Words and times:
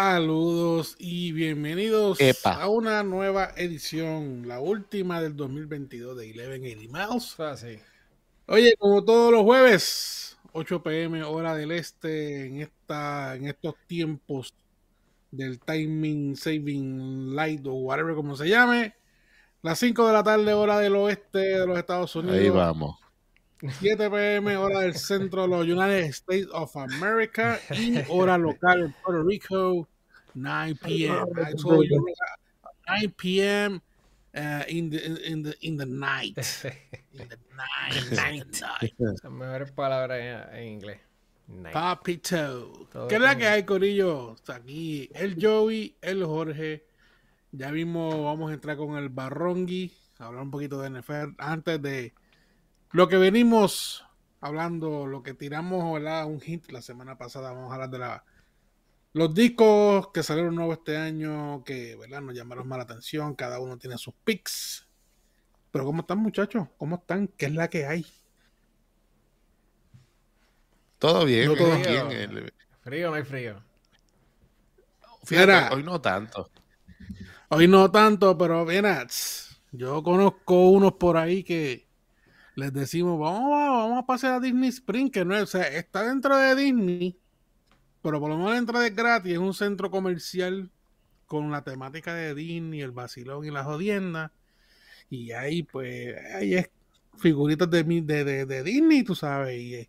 Saludos 0.00 0.94
y 1.00 1.32
bienvenidos 1.32 2.20
a 2.44 2.68
una 2.68 3.02
nueva 3.02 3.50
edición, 3.56 4.46
la 4.46 4.60
última 4.60 5.20
del 5.20 5.34
2022 5.34 6.16
de 6.16 6.26
1180 6.26 6.80
Miles. 6.92 7.34
Ah, 7.40 7.56
sí. 7.56 7.80
Oye, 8.46 8.76
como 8.78 9.04
todos 9.04 9.32
los 9.32 9.42
jueves, 9.42 10.38
8 10.52 10.84
pm 10.84 11.24
hora 11.24 11.56
del 11.56 11.72
este, 11.72 12.46
en, 12.46 12.60
esta, 12.60 13.34
en 13.34 13.48
estos 13.48 13.74
tiempos 13.88 14.54
del 15.32 15.58
timing 15.58 16.36
saving 16.36 17.34
light 17.34 17.66
o 17.66 17.72
whatever 17.72 18.14
como 18.14 18.36
se 18.36 18.48
llame, 18.48 18.94
las 19.62 19.80
5 19.80 20.06
de 20.06 20.12
la 20.12 20.22
tarde 20.22 20.52
hora 20.52 20.78
del 20.78 20.94
oeste 20.94 21.38
de 21.38 21.66
los 21.66 21.76
Estados 21.76 22.14
Unidos. 22.14 22.38
Ahí 22.38 22.50
vamos. 22.50 23.07
7 23.60 24.10
pm 24.10 24.56
hora 24.56 24.80
del 24.80 24.94
centro 24.94 25.42
de 25.42 25.48
los 25.48 25.66
United 25.66 26.04
States 26.10 26.48
of 26.52 26.76
America 26.76 27.58
y 27.70 27.98
hora 28.08 28.38
local 28.38 28.84
en 28.84 28.92
Puerto 29.02 29.22
Rico 29.24 29.88
9 30.34 30.74
p.m. 30.76 31.26
9 32.86 33.14
p.m. 33.16 33.82
Uh, 34.34 34.62
in, 34.68 34.90
the, 34.90 35.28
in, 35.28 35.42
the, 35.42 35.54
in 35.62 35.76
the 35.76 35.86
night. 35.86 36.36
In 37.12 37.28
the 37.28 37.38
night. 38.14 38.62
Las 38.98 39.32
mejores 39.32 39.72
palabras 39.72 40.48
en, 40.52 40.64
inglés. 40.64 41.00
Papito. 41.72 42.88
¿Qué 43.08 43.16
es 43.16 43.20
la 43.20 43.36
que 43.36 43.48
hay, 43.48 43.64
Corillo? 43.64 44.36
Aquí 44.46 45.10
el 45.14 45.36
Joey, 45.40 45.96
el 46.02 46.24
Jorge. 46.24 46.84
Ya 47.50 47.72
mismo 47.72 48.24
vamos 48.24 48.50
a 48.50 48.54
entrar 48.54 48.76
con 48.76 48.96
el 48.96 49.08
Barrongi, 49.08 49.92
hablar 50.18 50.42
un 50.42 50.50
poquito 50.50 50.80
de 50.82 50.90
NFL 50.90 51.34
antes 51.38 51.82
de 51.82 52.12
lo 52.90 53.08
que 53.08 53.16
venimos 53.16 54.04
hablando, 54.40 55.06
lo 55.06 55.22
que 55.22 55.34
tiramos, 55.34 55.92
¿verdad? 55.94 56.26
Un 56.26 56.40
hint 56.44 56.70
la 56.70 56.82
semana 56.82 57.18
pasada, 57.18 57.52
vamos 57.52 57.70
a 57.70 57.74
hablar 57.74 57.90
de 57.90 57.98
la, 57.98 58.24
los 59.12 59.34
discos 59.34 60.08
que 60.12 60.22
salieron 60.22 60.54
nuevos 60.54 60.78
este 60.78 60.96
año, 60.96 61.64
que, 61.64 61.96
¿verdad? 61.96 62.20
Nos 62.20 62.34
llamaron 62.34 62.68
más 62.68 62.78
la 62.78 62.84
atención, 62.84 63.34
cada 63.34 63.58
uno 63.58 63.76
tiene 63.78 63.98
sus 63.98 64.14
picks. 64.24 64.86
Pero 65.70 65.84
¿cómo 65.84 66.00
están 66.00 66.18
muchachos? 66.18 66.68
¿Cómo 66.78 66.96
están? 66.96 67.28
¿Qué 67.28 67.46
es 67.46 67.52
la 67.52 67.68
que 67.68 67.86
hay? 67.86 68.06
Todo 70.98 71.24
bien, 71.24 71.54
todo 71.54 71.76
bien. 71.76 72.52
Frío 72.82 73.10
no 73.10 73.14
hay 73.14 73.22
frío. 73.24 73.62
Fíjate, 75.24 75.74
hoy 75.74 75.82
no 75.82 76.00
tanto. 76.00 76.50
Hoy 77.48 77.68
no 77.68 77.90
tanto, 77.90 78.36
pero 78.36 78.64
mira, 78.64 79.06
yo 79.72 80.02
conozco 80.02 80.70
unos 80.70 80.94
por 80.94 81.16
ahí 81.16 81.44
que 81.44 81.87
les 82.58 82.72
decimos, 82.72 83.20
vamos, 83.20 83.50
vamos 83.50 84.02
a 84.02 84.06
pasar 84.06 84.34
a 84.34 84.40
Disney 84.40 84.70
Spring, 84.70 85.10
que 85.12 85.24
no 85.24 85.36
es, 85.36 85.42
o 85.44 85.46
sea, 85.46 85.68
está 85.68 86.02
dentro 86.02 86.36
de 86.36 86.56
Disney, 86.56 87.16
pero 88.02 88.18
por 88.18 88.30
lo 88.30 88.36
menos 88.36 88.56
entra 88.56 88.80
de 88.80 88.90
gratis, 88.90 89.34
es 89.34 89.38
un 89.38 89.54
centro 89.54 89.92
comercial 89.92 90.68
con 91.26 91.52
la 91.52 91.62
temática 91.62 92.12
de 92.14 92.34
Disney, 92.34 92.80
el 92.80 92.90
vacilón 92.90 93.44
y 93.44 93.52
la 93.52 93.62
jodienda. 93.62 94.32
Y 95.08 95.30
ahí, 95.30 95.62
pues, 95.62 96.16
ahí 96.34 96.54
es 96.54 96.68
figuritas 97.16 97.70
de, 97.70 97.84
de, 97.84 98.44
de, 98.44 98.62
Disney, 98.64 99.04
tú 99.04 99.14
sabes. 99.14 99.56
Y, 99.60 99.88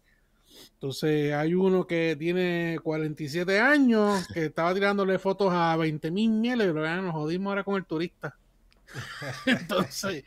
entonces 0.74 1.34
hay 1.34 1.56
uno 1.56 1.88
que 1.88 2.16
tiene 2.20 2.78
47 2.84 3.60
años, 3.60 4.28
que 4.32 4.46
estaba 4.46 4.76
tirándole 4.76 5.18
fotos 5.18 5.52
a 5.52 5.76
20 5.76 6.12
mil 6.12 6.30
mieles, 6.30 6.68
pero 6.68 6.86
ya 6.86 6.98
nos 6.98 7.14
jodimos 7.14 7.50
ahora 7.50 7.64
con 7.64 7.78
el 7.78 7.86
turista. 7.86 8.38
entonces, 9.48 10.24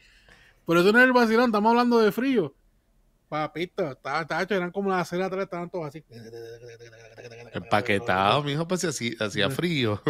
por 0.65 0.77
eso 0.77 0.93
no 0.93 0.99
es 0.99 1.05
el 1.05 1.13
vacilón, 1.13 1.47
estamos 1.47 1.71
hablando 1.71 1.99
de 2.01 2.13
frío. 2.13 2.55
Papito, 3.33 3.93
estaba, 3.93 4.43
hecho, 4.43 4.55
eran 4.55 4.71
como 4.71 4.91
las 4.91 5.09
6 5.09 5.19
de 5.19 5.25
la 5.25 5.31
tarde, 5.31 5.45
estaban 5.45 5.71
todos 5.71 5.87
así. 5.87 6.05
Empaquetado, 7.55 8.43
mijo, 8.43 8.69
pues 8.69 8.85
hacía, 8.85 9.13
hacía 9.21 9.49
frío. 9.49 10.03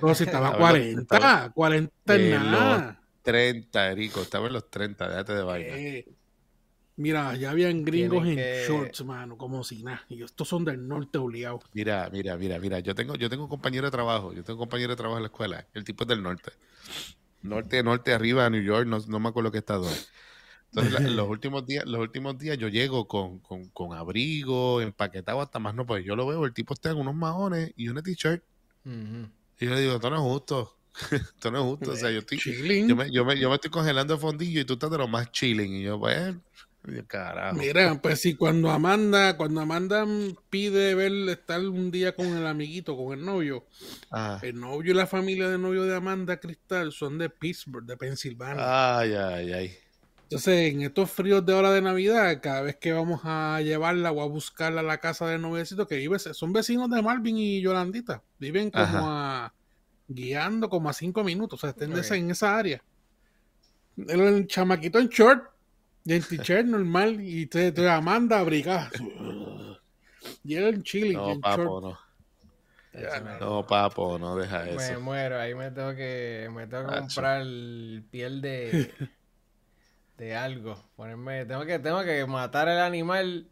Pero 0.00 0.12
si 0.14 0.24
estaba 0.24 0.56
40, 0.56 1.52
40 1.54 2.14
en 2.16 2.30
nada. 2.30 3.00
30, 3.22 3.92
Erico, 3.92 4.22
estaba 4.22 4.48
en 4.48 4.54
los 4.54 4.68
30, 4.70 5.08
déjate 5.08 5.34
de 5.34 5.42
vaina. 5.44 5.68
Eh, 5.68 6.08
mira, 6.96 7.36
ya 7.36 7.52
habían 7.52 7.84
gringos 7.84 8.26
en 8.26 8.38
shorts, 8.66 9.04
mano, 9.04 9.38
como 9.38 9.62
si 9.62 9.84
nada. 9.84 10.04
Y 10.08 10.24
estos 10.24 10.48
son 10.48 10.64
del 10.64 10.86
norte 10.86 11.18
obligados. 11.18 11.62
Mira, 11.72 12.10
mira, 12.12 12.36
mira, 12.36 12.58
mira. 12.58 12.80
Yo 12.80 12.96
tengo, 12.96 13.14
yo 13.14 13.30
tengo 13.30 13.44
un 13.44 13.50
compañero 13.50 13.86
de 13.86 13.92
trabajo, 13.92 14.32
yo 14.32 14.42
tengo 14.42 14.58
un 14.58 14.66
compañero 14.66 14.90
de 14.90 14.96
trabajo 14.96 15.18
en 15.18 15.22
la 15.22 15.28
escuela. 15.28 15.64
El 15.74 15.84
tipo 15.84 16.02
es 16.02 16.08
del 16.08 16.24
norte 16.24 16.50
norte, 17.44 17.82
norte, 17.82 18.12
arriba, 18.12 18.46
a 18.46 18.50
New 18.50 18.62
York, 18.62 18.86
no, 18.86 18.98
no 19.06 19.20
me 19.20 19.28
acuerdo 19.28 19.52
qué 19.52 19.58
estado 19.58 19.88
es. 19.88 20.10
Entonces, 20.72 21.10
los 21.12 21.28
últimos 21.28 21.66
días, 21.66 21.84
los 21.86 22.00
últimos 22.00 22.38
días 22.38 22.58
yo 22.58 22.68
llego 22.68 23.06
con, 23.06 23.38
con, 23.38 23.68
con, 23.68 23.96
abrigo, 23.96 24.80
empaquetado 24.80 25.40
hasta 25.40 25.58
más 25.58 25.74
no, 25.74 25.86
pues 25.86 26.04
yo 26.04 26.16
lo 26.16 26.26
veo, 26.26 26.44
el 26.44 26.52
tipo 26.52 26.74
está 26.74 26.90
en 26.90 26.96
unos 26.96 27.14
maones 27.14 27.72
y 27.76 27.88
una 27.88 28.02
t-shirt. 28.02 28.42
Y 28.84 29.66
yo 29.66 29.74
le 29.74 29.80
digo, 29.80 29.94
esto 29.94 30.10
no 30.10 30.16
es 30.16 30.22
justo. 30.22 30.76
esto 31.10 31.50
no 31.50 31.58
es 31.58 31.64
justo. 31.64 31.92
O 31.92 31.96
sea, 31.96 32.10
yo 32.10 32.18
estoy, 32.18 32.38
yo 32.88 32.96
me, 32.96 33.10
yo 33.10 33.24
me, 33.24 33.38
yo 33.38 33.48
me 33.48 33.54
estoy 33.54 33.70
congelando 33.70 34.14
el 34.14 34.20
fondillo 34.20 34.60
y 34.60 34.64
tú 34.64 34.74
estás 34.74 34.90
de 34.90 34.98
lo 34.98 35.08
más 35.08 35.30
chilling. 35.32 35.74
Y 35.74 35.82
yo, 35.82 35.98
pues, 35.98 36.34
carajo. 37.06 37.56
Mira, 37.56 38.00
pues 38.00 38.20
si 38.20 38.34
cuando 38.34 38.70
Amanda, 38.70 39.36
cuando 39.36 39.60
Amanda 39.60 40.06
pide 40.50 40.94
ver 40.94 41.12
estar 41.28 41.60
un 41.60 41.90
día 41.90 42.14
con 42.14 42.26
el 42.26 42.46
amiguito, 42.46 42.96
con 42.96 43.18
el 43.18 43.24
novio, 43.24 43.66
ah. 44.10 44.38
el 44.42 44.58
novio 44.60 44.92
y 44.92 44.94
la 44.94 45.06
familia 45.06 45.48
del 45.48 45.60
novio 45.60 45.84
de 45.84 45.96
Amanda 45.96 46.38
Cristal 46.38 46.92
son 46.92 47.18
de 47.18 47.30
Pittsburgh, 47.30 47.86
de 47.86 47.96
Pensilvania. 47.96 48.98
Ay, 48.98 49.14
ay, 49.14 49.52
ay. 49.52 49.74
Entonces, 50.24 50.72
en 50.72 50.82
estos 50.82 51.10
fríos 51.10 51.44
de 51.44 51.52
hora 51.52 51.70
de 51.70 51.82
Navidad, 51.82 52.40
cada 52.42 52.62
vez 52.62 52.76
que 52.76 52.92
vamos 52.92 53.20
a 53.24 53.60
llevarla 53.60 54.10
o 54.10 54.22
a 54.22 54.26
buscarla 54.26 54.80
a 54.80 54.84
la 54.84 54.98
casa 54.98 55.26
del 55.26 55.40
noviecito 55.40 55.86
que 55.86 55.96
vive, 55.96 56.18
son 56.18 56.52
vecinos 56.52 56.90
de 56.90 57.02
Marvin 57.02 57.36
y 57.36 57.60
Yolandita. 57.60 58.22
Viven 58.38 58.70
como 58.70 59.10
a 59.10 59.52
guiando 60.08 60.68
como 60.68 60.88
a 60.88 60.92
cinco 60.92 61.24
minutos, 61.24 61.58
o 61.58 61.60
sea, 61.60 61.70
estén 61.70 61.92
en 61.92 62.30
esa 62.30 62.56
área. 62.56 62.82
El, 63.96 64.46
chamaquito 64.46 64.98
en 64.98 65.08
short, 65.08 65.44
el 66.06 66.26
t-shirt 66.26 66.66
normal, 66.66 67.20
y 67.20 67.46
te, 67.46 67.72
te 67.72 67.88
Amanda 67.88 68.38
abrigada. 68.38 68.90
Y 70.42 70.54
él 70.54 70.74
en 70.74 70.82
chile. 70.82 71.14
No, 71.14 71.40
papo, 71.40 71.80
no. 71.80 71.98
No, 73.40 73.66
papo, 73.66 74.18
no 74.18 74.36
deja 74.36 74.68
eso. 74.68 74.92
Me 74.92 74.98
muero, 74.98 75.40
ahí 75.40 75.54
me 75.54 75.70
tengo 75.70 75.94
que, 75.94 76.48
me 76.54 76.66
tengo 76.66 76.88
que 76.88 76.98
comprar 77.00 77.42
piel 78.10 78.40
de 78.40 78.92
de 80.18 80.36
algo. 80.36 80.76
Ponerme, 80.96 81.44
tengo 81.44 81.64
que, 81.64 81.78
tengo 81.78 82.02
que 82.04 82.24
matar 82.26 82.68
el 82.68 82.78
animal 82.78 83.48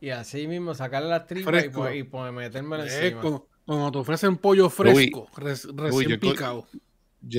y 0.00 0.10
así 0.10 0.46
mismo 0.46 0.74
sacarle 0.74 1.08
las 1.08 1.26
tripas 1.26 1.64
y, 1.64 1.98
y 1.98 2.02
pues, 2.04 2.32
metérmelo 2.32 2.84
encima. 2.84 3.20
Cuando, 3.64 3.90
te 3.90 3.98
ofrecen 3.98 4.36
pollo 4.36 4.70
fresco, 4.70 5.28
recién 5.34 6.20
picado. 6.20 6.66
Yo 6.72 6.80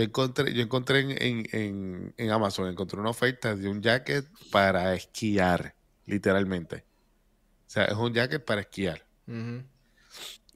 encontré, 0.04 0.54
yo 0.54 0.62
encontré 0.62 1.00
en, 1.00 1.48
en, 1.52 2.14
en, 2.18 2.32
Amazon, 2.32 2.68
encontré 2.68 3.00
una 3.00 3.10
oferta 3.10 3.56
de 3.56 3.68
un 3.68 3.82
jacket 3.82 4.26
para 4.52 4.94
esquiar, 4.94 5.76
literalmente. 6.06 6.86
O 7.68 7.70
sea, 7.70 7.86
es 7.86 7.96
un 7.96 8.14
jacket 8.14 8.44
para 8.44 8.62
esquiar. 8.62 9.06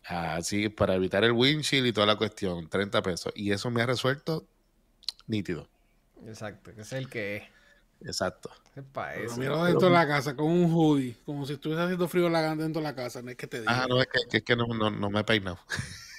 Así, 0.06 0.70
para 0.70 0.96
evitar 0.96 1.24
el 1.24 1.32
windshield 1.32 1.88
y 1.88 1.94
toda 1.94 2.08
la 2.08 2.16
cuestión, 2.16 2.70
30 2.70 3.02
pesos. 3.02 3.34
Y 3.36 3.52
eso 3.52 3.70
me 3.70 3.82
ha 3.82 3.86
resuelto 3.86 4.48
nítido. 5.28 5.70
Exacto, 6.26 6.74
que 6.74 6.82
es 6.82 6.94
el 6.94 7.10
que 7.10 7.38
es. 7.38 7.44
Exacto. 8.02 8.50
Es 8.76 8.84
para 8.84 9.16
eso. 9.16 9.38
Mira 9.38 9.64
dentro 9.66 9.88
de 9.88 9.94
la 9.94 10.08
casa 10.08 10.36
con 10.36 10.48
un 10.48 10.72
hoodie, 10.72 11.16
como 11.26 11.46
si 11.46 11.54
estuviese 11.54 11.84
haciendo 11.84 12.08
frío 12.08 12.30
dentro 12.30 12.82
de 12.82 12.88
la 12.88 12.96
casa, 12.96 13.22
no 13.22 13.30
es 13.30 13.38
que 13.38 13.48
te 13.48 13.60
diga. 13.60 13.84
Ah, 13.84 13.88
no, 13.88 14.02
es 14.02 14.08
que, 14.08 14.38
es 14.38 14.44
que 14.44 14.56
no, 14.56 14.66
no, 14.68 14.90
no, 14.90 15.10
me 15.10 15.20
he 15.20 15.24
peinado. 15.24 15.60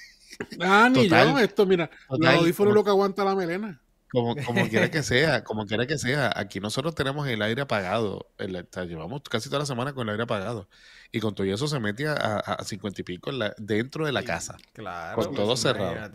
Ah, 0.59 0.89
ni 0.91 1.07
yo, 1.07 1.39
esto, 1.39 1.65
mira, 1.65 1.89
el 2.09 2.27
audífono 2.27 2.71
es 2.71 2.75
lo 2.75 2.83
que 2.83 2.89
aguanta 2.89 3.23
la 3.23 3.35
melena. 3.35 3.81
Como, 4.11 4.35
como 4.45 4.67
quiera 4.69 4.91
que 4.91 5.01
sea, 5.01 5.43
como 5.43 5.65
quiera 5.65 5.87
que 5.87 5.97
sea, 5.97 6.31
aquí 6.35 6.59
nosotros 6.59 6.93
tenemos 6.93 7.27
el 7.27 7.41
aire 7.41 7.61
apagado. 7.61 8.27
El, 8.37 8.67
llevamos 8.87 9.21
casi 9.29 9.49
toda 9.49 9.59
la 9.59 9.65
semana 9.65 9.93
con 9.93 10.07
el 10.07 10.11
aire 10.11 10.23
apagado. 10.23 10.69
Y 11.11 11.19
con 11.19 11.33
todo 11.35 11.45
eso 11.47 11.67
se 11.67 11.79
mete 11.79 12.07
a 12.07 12.57
cincuenta 12.63 13.01
y 13.01 13.03
pico 13.03 13.31
dentro 13.57 14.05
de 14.05 14.11
la 14.11 14.23
casa. 14.23 14.57
Claro. 14.73 15.15
Con 15.15 15.35
todo 15.35 15.55
cerrado. 15.55 16.11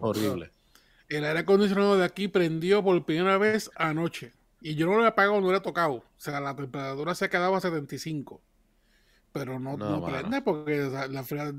Horrible. 0.00 0.50
El 1.08 1.24
aire 1.24 1.40
acondicionado 1.40 1.96
de 1.96 2.04
aquí 2.04 2.28
prendió 2.28 2.84
por 2.84 3.04
primera 3.04 3.36
vez 3.36 3.70
anoche. 3.74 4.32
Y 4.60 4.74
yo 4.74 4.86
no 4.86 4.96
lo 4.96 5.04
he 5.04 5.08
apagado, 5.08 5.40
no 5.40 5.50
lo 5.50 5.56
he 5.56 5.60
tocado. 5.60 5.94
O 5.94 6.04
sea, 6.16 6.38
la 6.40 6.54
temperatura 6.54 7.14
se 7.14 7.24
ha 7.24 7.30
quedado 7.30 7.56
a 7.56 7.60
75. 7.60 8.40
Pero 9.32 9.60
no, 9.60 9.76
no, 9.76 10.04
prende 10.04 10.42
porque 10.42 10.90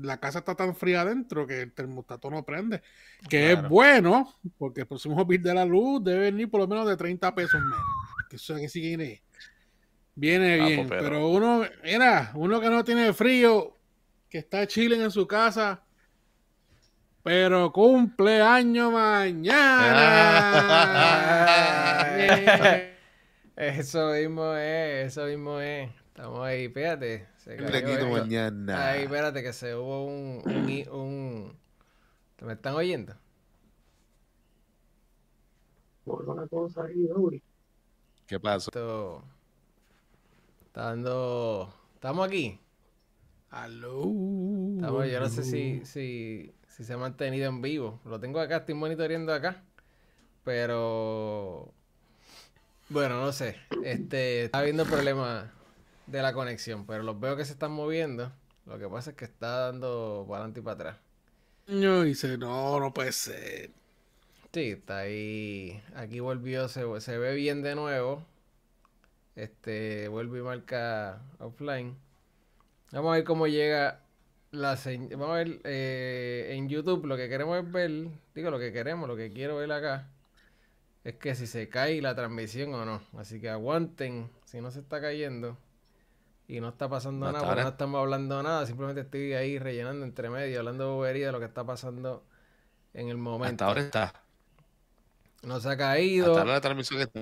la, 0.02 0.18
casa 0.18 0.40
está 0.40 0.54
tan 0.54 0.76
fría 0.76 1.00
adentro 1.00 1.46
que 1.46 1.62
el 1.62 1.72
termostato 1.72 2.30
no 2.30 2.44
prende. 2.44 2.82
Que 3.30 3.52
es 3.52 3.68
bueno, 3.68 4.34
porque 4.58 4.82
el 4.82 4.86
próximo 4.86 5.24
bill 5.26 5.42
de 5.42 5.54
la 5.54 5.64
luz 5.64 6.04
debe 6.04 6.30
venir 6.30 6.50
por 6.50 6.60
lo 6.60 6.68
menos 6.68 6.86
de 6.86 6.96
30 6.96 7.34
pesos 7.34 7.62
menos. 7.62 7.80
Que 8.28 8.36
eso 8.36 8.56
que 8.56 8.68
sí 8.68 8.80
viene, 8.80 9.22
viene 10.14 10.60
ah, 10.60 10.66
bien. 10.66 10.86
Pues, 10.86 11.02
pero... 11.02 11.28
uno, 11.28 11.64
mira, 11.82 12.30
uno 12.34 12.60
que 12.60 12.68
no 12.68 12.84
tiene 12.84 13.14
frío, 13.14 13.78
que 14.28 14.38
está 14.38 14.66
chilling 14.66 15.00
en 15.00 15.10
su 15.10 15.26
casa, 15.26 15.82
pero 17.22 17.72
cumpleaños 17.72 18.92
mañana. 18.92 19.98
Eso 23.54 24.12
mismo 24.12 24.54
es, 24.54 25.08
eso 25.08 25.26
mismo 25.26 25.60
es. 25.60 25.90
Estamos 26.22 26.46
ahí, 26.46 26.66
espérate. 26.66 27.26
Se 27.38 27.56
cayó, 27.56 28.08
mañana. 28.08 28.90
Ahí, 28.90 29.02
espérate, 29.02 29.42
que 29.42 29.52
se 29.52 29.74
hubo 29.74 30.06
un, 30.06 30.40
un, 30.92 31.52
¿Me 32.40 32.52
están 32.52 32.76
oyendo? 32.76 33.12
cosa 36.48 36.86
¿Qué 38.28 38.38
pasó? 38.38 39.24
está 40.64 40.82
dando. 40.84 41.74
¿Estamos 41.94 42.28
aquí? 42.28 42.60
Aló. 43.50 44.04
yo 45.04 45.18
no 45.18 45.28
sé 45.28 45.42
si, 45.42 45.84
si, 45.84 46.54
si 46.68 46.84
se 46.84 46.92
ha 46.92 46.98
mantenido 46.98 47.48
en 47.48 47.60
vivo. 47.60 48.00
Lo 48.04 48.20
tengo 48.20 48.38
acá, 48.38 48.58
estoy 48.58 48.76
monitoreando 48.76 49.34
acá. 49.34 49.64
Pero. 50.44 51.74
Bueno, 52.90 53.20
no 53.20 53.32
sé. 53.32 53.56
Este. 53.82 54.44
Está 54.44 54.60
habiendo 54.60 54.84
problemas 54.84 55.50
de 56.06 56.22
la 56.22 56.32
conexión, 56.32 56.86
pero 56.86 57.02
los 57.02 57.18
veo 57.18 57.36
que 57.36 57.44
se 57.44 57.52
están 57.52 57.72
moviendo. 57.72 58.32
Lo 58.66 58.78
que 58.78 58.88
pasa 58.88 59.10
es 59.10 59.16
que 59.16 59.24
está 59.24 59.66
dando 59.66 60.24
para 60.28 60.40
adelante 60.40 60.60
y 60.60 60.62
para 60.62 60.74
atrás. 60.74 60.96
No, 61.66 62.02
dice, 62.02 62.38
no, 62.38 62.78
no 62.80 62.92
puede 62.92 63.12
ser. 63.12 63.70
Sí, 64.52 64.72
está 64.72 64.98
ahí. 64.98 65.82
Aquí 65.94 66.20
volvió, 66.20 66.68
se, 66.68 66.84
se 67.00 67.18
ve 67.18 67.34
bien 67.34 67.62
de 67.62 67.74
nuevo. 67.74 68.24
Este, 69.34 70.08
vuelve 70.08 70.40
y 70.40 70.42
marca 70.42 71.22
offline. 71.38 71.96
Vamos 72.92 73.12
a 73.12 73.16
ver 73.16 73.24
cómo 73.24 73.46
llega 73.46 74.00
la 74.50 74.76
señal. 74.76 75.16
Vamos 75.16 75.30
a 75.30 75.38
ver 75.38 75.60
eh, 75.64 76.50
en 76.52 76.68
YouTube 76.68 77.06
lo 77.06 77.16
que 77.16 77.28
queremos 77.28 77.58
es 77.58 77.72
ver. 77.72 78.08
Digo, 78.34 78.50
lo 78.50 78.58
que 78.58 78.72
queremos, 78.72 79.08
lo 79.08 79.16
que 79.16 79.32
quiero 79.32 79.56
ver 79.56 79.72
acá. 79.72 80.08
Es 81.04 81.14
que 81.16 81.34
si 81.34 81.46
se 81.46 81.68
cae 81.68 82.02
la 82.02 82.14
transmisión 82.14 82.74
o 82.74 82.84
no. 82.84 83.02
Así 83.16 83.40
que 83.40 83.48
aguanten 83.48 84.30
si 84.44 84.60
no 84.60 84.70
se 84.70 84.80
está 84.80 85.00
cayendo. 85.00 85.56
Y 86.48 86.60
no 86.60 86.68
está 86.68 86.88
pasando 86.88 87.30
nada, 87.30 87.54
no 87.54 87.68
estamos 87.68 88.00
hablando 88.00 88.42
nada. 88.42 88.66
Simplemente 88.66 89.02
estoy 89.02 89.32
ahí 89.34 89.58
rellenando 89.58 90.04
entre 90.04 90.28
medio, 90.28 90.58
hablando 90.58 90.84
de 90.84 90.90
bobería 90.90 91.26
de 91.26 91.32
lo 91.32 91.38
que 91.38 91.46
está 91.46 91.64
pasando 91.64 92.24
en 92.94 93.08
el 93.08 93.16
momento. 93.16 93.64
Hasta 93.64 93.66
ahora 93.66 93.80
está. 93.80 94.22
No 95.42 95.60
se 95.60 95.70
ha 95.70 95.76
caído. 95.76 96.32
Hasta 96.32 96.40
ahora 96.40 96.52
la 96.54 96.60
transmisión 96.60 97.00
está, 97.00 97.20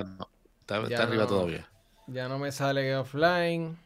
está, 0.67 1.03
arriba 1.03 1.27
todavía. 1.27 1.69
Ya 2.07 2.29
no 2.29 2.39
me 2.39 2.51
sale 2.51 2.97
offline. 2.97 3.79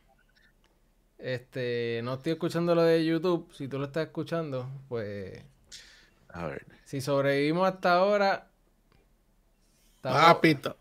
Este, 1.19 2.01
no 2.05 2.15
estoy 2.15 2.33
escuchando 2.33 2.75
lo 2.75 2.83
de 2.83 3.05
YouTube. 3.05 3.53
Si 3.53 3.69
tú 3.69 3.79
lo 3.79 3.87
estás 3.87 4.07
escuchando, 4.07 4.69
pues. 4.89 5.43
A 6.29 6.47
ver. 6.47 6.67
Si 6.85 7.01
sobrevivimos 7.01 7.69
hasta 7.69 7.95
ahora. 7.95 8.51
Papito. 10.01 10.77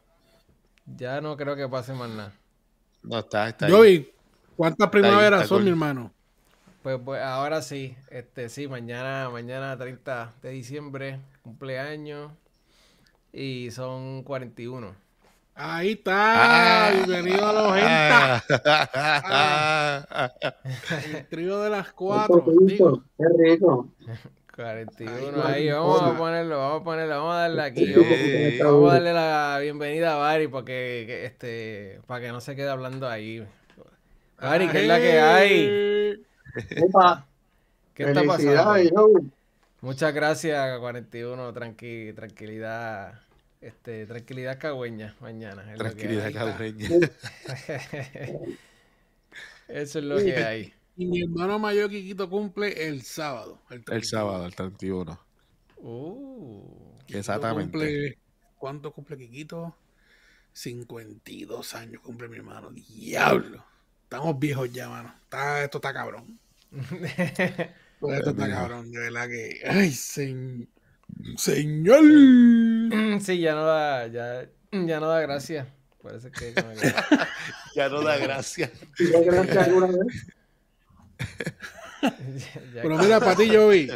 Ya 0.85 1.21
no 1.21 1.37
creo 1.37 1.55
que 1.55 1.67
pase 1.67 1.93
más 1.93 2.09
nada. 2.09 2.33
No, 3.03 3.19
está, 3.19 3.49
está. 3.49 3.67
Ahí. 3.67 4.12
¿Cuántas 4.55 4.89
primaveras 4.89 5.47
son, 5.47 5.63
mi 5.63 5.69
hermano? 5.69 6.11
Pues, 6.81 6.99
pues 7.03 7.21
ahora 7.21 7.61
sí. 7.61 7.95
Este, 8.09 8.49
sí, 8.49 8.67
mañana, 8.67 9.29
mañana 9.29 9.77
30 9.77 10.33
de 10.41 10.49
diciembre, 10.49 11.19
cumpleaños. 11.41 12.31
Y 13.31 13.71
son 13.71 14.23
41. 14.23 14.95
Ahí 15.55 15.91
está, 15.91 16.87
ah. 16.87 16.91
bienvenido 16.91 17.47
a 17.47 17.53
los 17.53 17.73
gente. 17.75 17.87
Ah. 18.95 20.31
el 21.13 21.27
trío 21.27 21.61
de 21.61 21.69
las 21.69 21.93
cuatro. 21.93 22.43
Digo. 22.65 23.03
Qué 23.17 23.25
rico. 23.37 23.87
41, 24.55 25.43
ahí, 25.45 25.71
vamos 25.71 26.01
a 26.03 26.15
ponerlo, 26.15 26.57
vamos 26.59 26.81
a 26.81 26.83
ponerlo, 26.83 27.15
vamos 27.15 27.33
a 27.33 27.39
darle 27.39 27.61
aquí, 27.63 27.91
vamos, 28.61 28.91
a 28.91 28.93
darle 28.93 29.13
la 29.13 29.57
bienvenida 29.59 30.13
a 30.13 30.17
Bari 30.17 30.47
porque 30.47 31.25
este, 31.25 31.99
para 32.05 32.21
que 32.21 32.31
no 32.31 32.39
se 32.39 32.55
quede 32.55 32.69
hablando 32.69 33.09
ahí. 33.09 33.43
Bari, 34.43 34.67
¿qué 34.67 34.81
es 34.81 34.87
la 34.87 34.99
que 34.99 35.19
hay? 35.21 36.25
¿Qué 37.93 38.03
está 38.03 38.23
pasando? 38.25 39.07
Muchas 39.79 40.13
gracias, 40.13 40.79
41, 40.79 41.53
tranqui, 41.53 42.11
tranquilidad. 42.13 43.21
Este, 43.61 44.05
tranquilidad 44.05 44.59
cagüeña 44.59 45.15
mañana. 45.21 45.63
Tranquilidad 45.75 46.33
cagüeña. 46.33 46.89
Eso 49.69 49.99
es 49.99 50.05
lo 50.05 50.17
que 50.17 50.35
hay. 50.35 50.73
Y 50.97 51.05
mi 51.05 51.23
hermano 51.23 51.57
mayor 51.57 51.89
Kikito 51.89 52.29
cumple 52.29 52.89
el 52.89 53.03
sábado. 53.03 53.61
El, 53.69 54.03
sábado, 54.03 54.45
el 54.45 54.53
31. 54.53 55.19
Uh, 55.77 56.97
Exactamente. 57.07 58.17
¿Cuánto 58.57 58.91
cumple 58.91 59.17
Kikito? 59.17 59.73
52 60.51 61.75
años 61.75 62.01
cumple 62.01 62.27
mi 62.27 62.35
hermano. 62.35 62.71
Diablo. 62.71 63.72
Estamos 64.13 64.37
viejos 64.37 64.71
ya, 64.71 64.87
mano. 64.89 65.11
esto 65.63 65.79
está 65.79 65.91
cabrón. 65.91 66.39
esto 66.71 68.29
está 68.29 68.47
cabrón. 68.47 68.91
De 68.91 68.99
verdad 68.99 69.27
que. 69.27 69.59
Ay, 69.67 69.89
señor. 69.89 70.67
Sí, 73.19 73.39
ya 73.39 73.55
no 73.55 73.65
da, 73.65 74.05
ya, 74.05 74.47
ya 74.71 74.99
no 74.99 75.07
da 75.07 75.19
gracia. 75.21 75.73
Parece 76.03 76.29
que 76.29 76.53
ya 77.75 77.89
no 77.89 78.03
da 78.03 78.17
gracia. 78.17 78.71
Pero 82.75 82.97
mira, 82.99 83.19
para 83.19 83.35
ti, 83.35 83.49
Joey. 83.49 83.89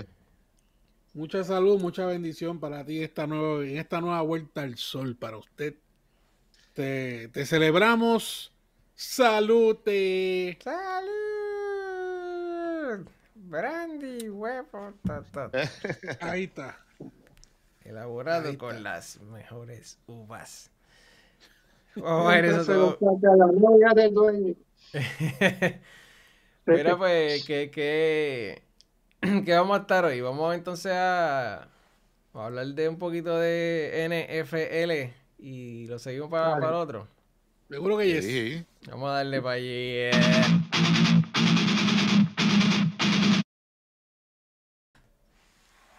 Mucha 1.14 1.44
salud, 1.44 1.80
mucha 1.80 2.08
bendición 2.08 2.60
para 2.60 2.84
ti 2.84 3.04
esta 3.04 3.28
nueva, 3.28 3.64
en 3.64 3.78
esta 3.78 4.02
nueva 4.02 4.24
vuelta 4.24 4.64
al 4.64 4.80
sol 4.80 5.16
para 5.16 5.38
usted. 5.38 5.76
Te, 6.74 7.28
te 7.28 7.46
celebramos. 7.46 8.52
Salute. 9.00 10.58
Salud. 10.60 11.06
Brandy, 13.36 14.28
huevo. 14.28 14.94
Ahí 16.20 16.46
está. 16.46 16.80
Elaborado 17.84 18.58
con 18.58 18.82
las 18.82 19.22
mejores 19.22 20.00
uvas. 20.08 20.72
Vamos 21.96 22.34
a 22.34 22.36
ver 22.38 22.46
eso 22.46 22.98
Mira, 26.66 26.98
pues, 26.98 27.46
que, 27.46 27.70
que, 27.70 28.64
que, 29.46 29.54
vamos 29.54 29.78
a 29.78 29.82
estar 29.82 30.06
hoy. 30.06 30.22
Vamos 30.22 30.56
entonces 30.56 30.92
a, 30.96 31.70
hablar 32.34 32.66
de 32.66 32.90
un 32.90 32.98
poquito 32.98 33.38
de 33.38 34.08
NFL 34.10 35.14
y 35.38 35.86
lo 35.86 36.00
seguimos 36.00 36.32
para, 36.32 36.56
para 36.56 36.70
el 36.70 36.74
otro. 36.74 37.17
Seguro 37.70 37.98
que 37.98 38.22
sí. 38.22 38.66
Vamos 38.90 39.10
a 39.10 39.14
darle 39.16 39.42
para 39.42 39.56
allí. 39.56 40.10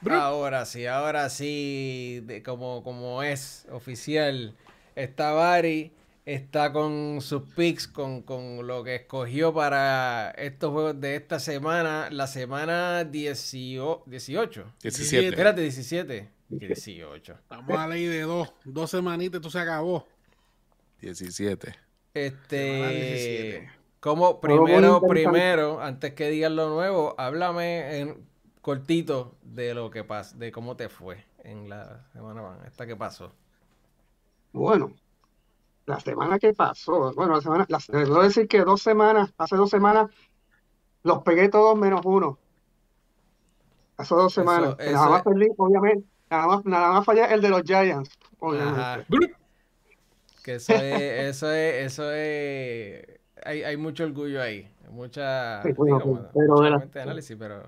Ahora 0.09 0.65
sí, 0.65 0.87
ahora 0.87 1.29
sí, 1.29 2.23
de, 2.25 2.43
como, 2.43 2.83
como 2.83 3.23
es 3.23 3.67
oficial, 3.71 4.55
está 4.95 5.33
Bari, 5.33 5.93
está 6.25 6.73
con 6.73 7.21
sus 7.21 7.43
picks, 7.55 7.87
con, 7.89 8.25
lo 8.67 8.83
que 8.83 8.95
escogió 8.95 9.53
para 9.53 10.31
estos 10.39 10.73
juegos 10.73 11.01
de 11.01 11.17
esta 11.17 11.39
semana, 11.39 12.09
la 12.11 12.27
semana 12.27 13.05
18. 13.05 14.05
18. 14.07 14.73
17. 14.83 15.29
Espérate, 15.29 15.61
17. 15.61 16.29
18. 16.49 17.33
Estamos 17.35 17.77
a 17.77 17.89
ley 17.89 18.07
de 18.07 18.23
dos, 18.23 18.55
dos 18.65 18.91
semanitas, 18.91 19.41
esto 19.41 19.51
se 19.51 19.59
acabó. 19.59 20.07
17. 21.01 21.75
Este, 22.15 23.71
como 24.01 24.41
primero, 24.41 25.01
primero, 25.01 25.81
antes 25.81 26.15
que 26.15 26.31
digas 26.31 26.53
lo 26.53 26.69
nuevo, 26.71 27.15
háblame 27.19 27.99
en 27.99 28.27
cortito 28.61 29.37
de 29.43 29.75
lo 29.75 29.91
que 29.91 30.05
pasó, 30.05 30.37
de 30.37 30.53
cómo 30.53 30.77
te 30.77 30.89
fue 30.89 31.25
en 31.45 31.69
la 31.69 32.05
semana 32.13 32.59
esta 32.67 32.87
que 32.87 32.97
pasó. 32.97 33.33
Bueno, 34.53 34.93
la 35.87 36.01
semana 36.01 36.39
que 36.39 36.53
pasó, 36.53 37.13
bueno, 37.15 37.35
la 37.37 37.41
semana, 37.41 37.67
la, 37.69 37.79
debo 37.89 38.23
decir 38.23 38.49
que 38.49 38.61
dos 38.63 38.83
semanas, 38.83 39.33
hace 39.39 39.57
dos 39.57 39.71
semanas, 39.71 40.11
los 41.03 41.23
pegué 41.23 41.49
todos 41.49 41.79
menos 41.79 42.03
uno. 42.05 42.39
Hace 43.97 44.15
dos 44.15 44.33
semanas. 44.33 44.77
nada 44.79 45.09
más 45.09 45.23
perdí, 45.23 45.49
obviamente. 45.57 46.07
Nada 46.31 46.47
más, 46.47 46.65
nada 46.65 46.93
más 46.93 47.05
fallé 47.05 47.33
el 47.33 47.41
de 47.41 47.49
los 47.49 47.63
Giants, 47.63 48.11
obviamente. 48.39 49.38
Que 50.49 50.55
eso 50.55 50.73
es, 50.73 51.03
eso 51.29 51.53
es, 51.53 51.93
eso 51.93 52.11
es, 52.11 53.05
hay, 53.45 53.65
hay 53.65 53.77
mucho 53.77 54.05
orgullo 54.05 54.41
ahí, 54.41 54.67
mucha, 54.91 55.63
sí, 55.63 55.75
pero 55.75 56.31
análisis, 56.95 57.37
pero 57.39 57.65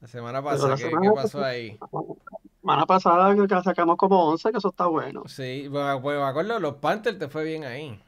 la 0.00 0.08
semana 0.08 0.42
pasada, 0.42 0.74
¿qué, 0.74 0.90
pasó 1.14 1.44
ahí? 1.44 1.78
La 1.78 2.50
semana 2.60 2.86
pasada 2.86 3.36
que 3.36 3.62
sacamos 3.62 3.96
como 3.98 4.30
11, 4.30 4.50
que 4.50 4.58
eso 4.58 4.70
está 4.70 4.88
bueno. 4.88 5.22
Sí, 5.28 5.68
pues, 5.70 6.00
pues 6.02 6.18
me 6.18 6.24
acuerdo, 6.24 6.58
los 6.58 6.74
Panthers 6.78 7.20
te 7.20 7.28
fue 7.28 7.44
bien 7.44 7.62
ahí. 7.62 8.02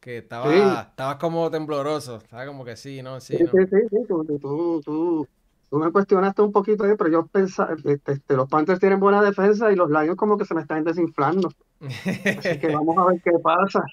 Que 0.00 0.18
estaba, 0.18 0.88
estabas 0.90 1.16
como 1.18 1.48
tembloroso, 1.52 2.16
estaba 2.16 2.46
como 2.46 2.64
que 2.64 2.74
sí, 2.74 3.00
¿no? 3.00 3.20
Sí, 3.20 3.36
sí, 3.36 3.44
sí, 3.46 3.76
sí, 3.90 3.96
Tú, 4.08 4.24
tú, 4.24 4.80
tú, 4.84 5.28
tú, 5.70 5.78
me 5.78 5.92
cuestionaste 5.92 6.42
un 6.42 6.52
poquito 6.52 6.84
ahí, 6.84 6.92
pero 6.96 7.10
yo 7.10 7.26
pensaba, 7.26 7.74
este, 7.84 8.12
este, 8.12 8.36
los 8.36 8.48
Panthers 8.48 8.80
tienen 8.80 9.00
buena 9.00 9.22
defensa 9.22 9.72
y 9.72 9.76
los 9.76 9.90
Lions 9.90 10.16
como 10.16 10.36
que 10.36 10.44
se 10.44 10.54
me 10.54 10.62
están 10.62 10.84
desinflando. 10.84 11.50
Así 11.80 12.58
que 12.58 12.68
vamos 12.74 12.96
a 12.98 13.06
ver 13.06 13.20
qué 13.22 13.32
pasa. 13.42 13.84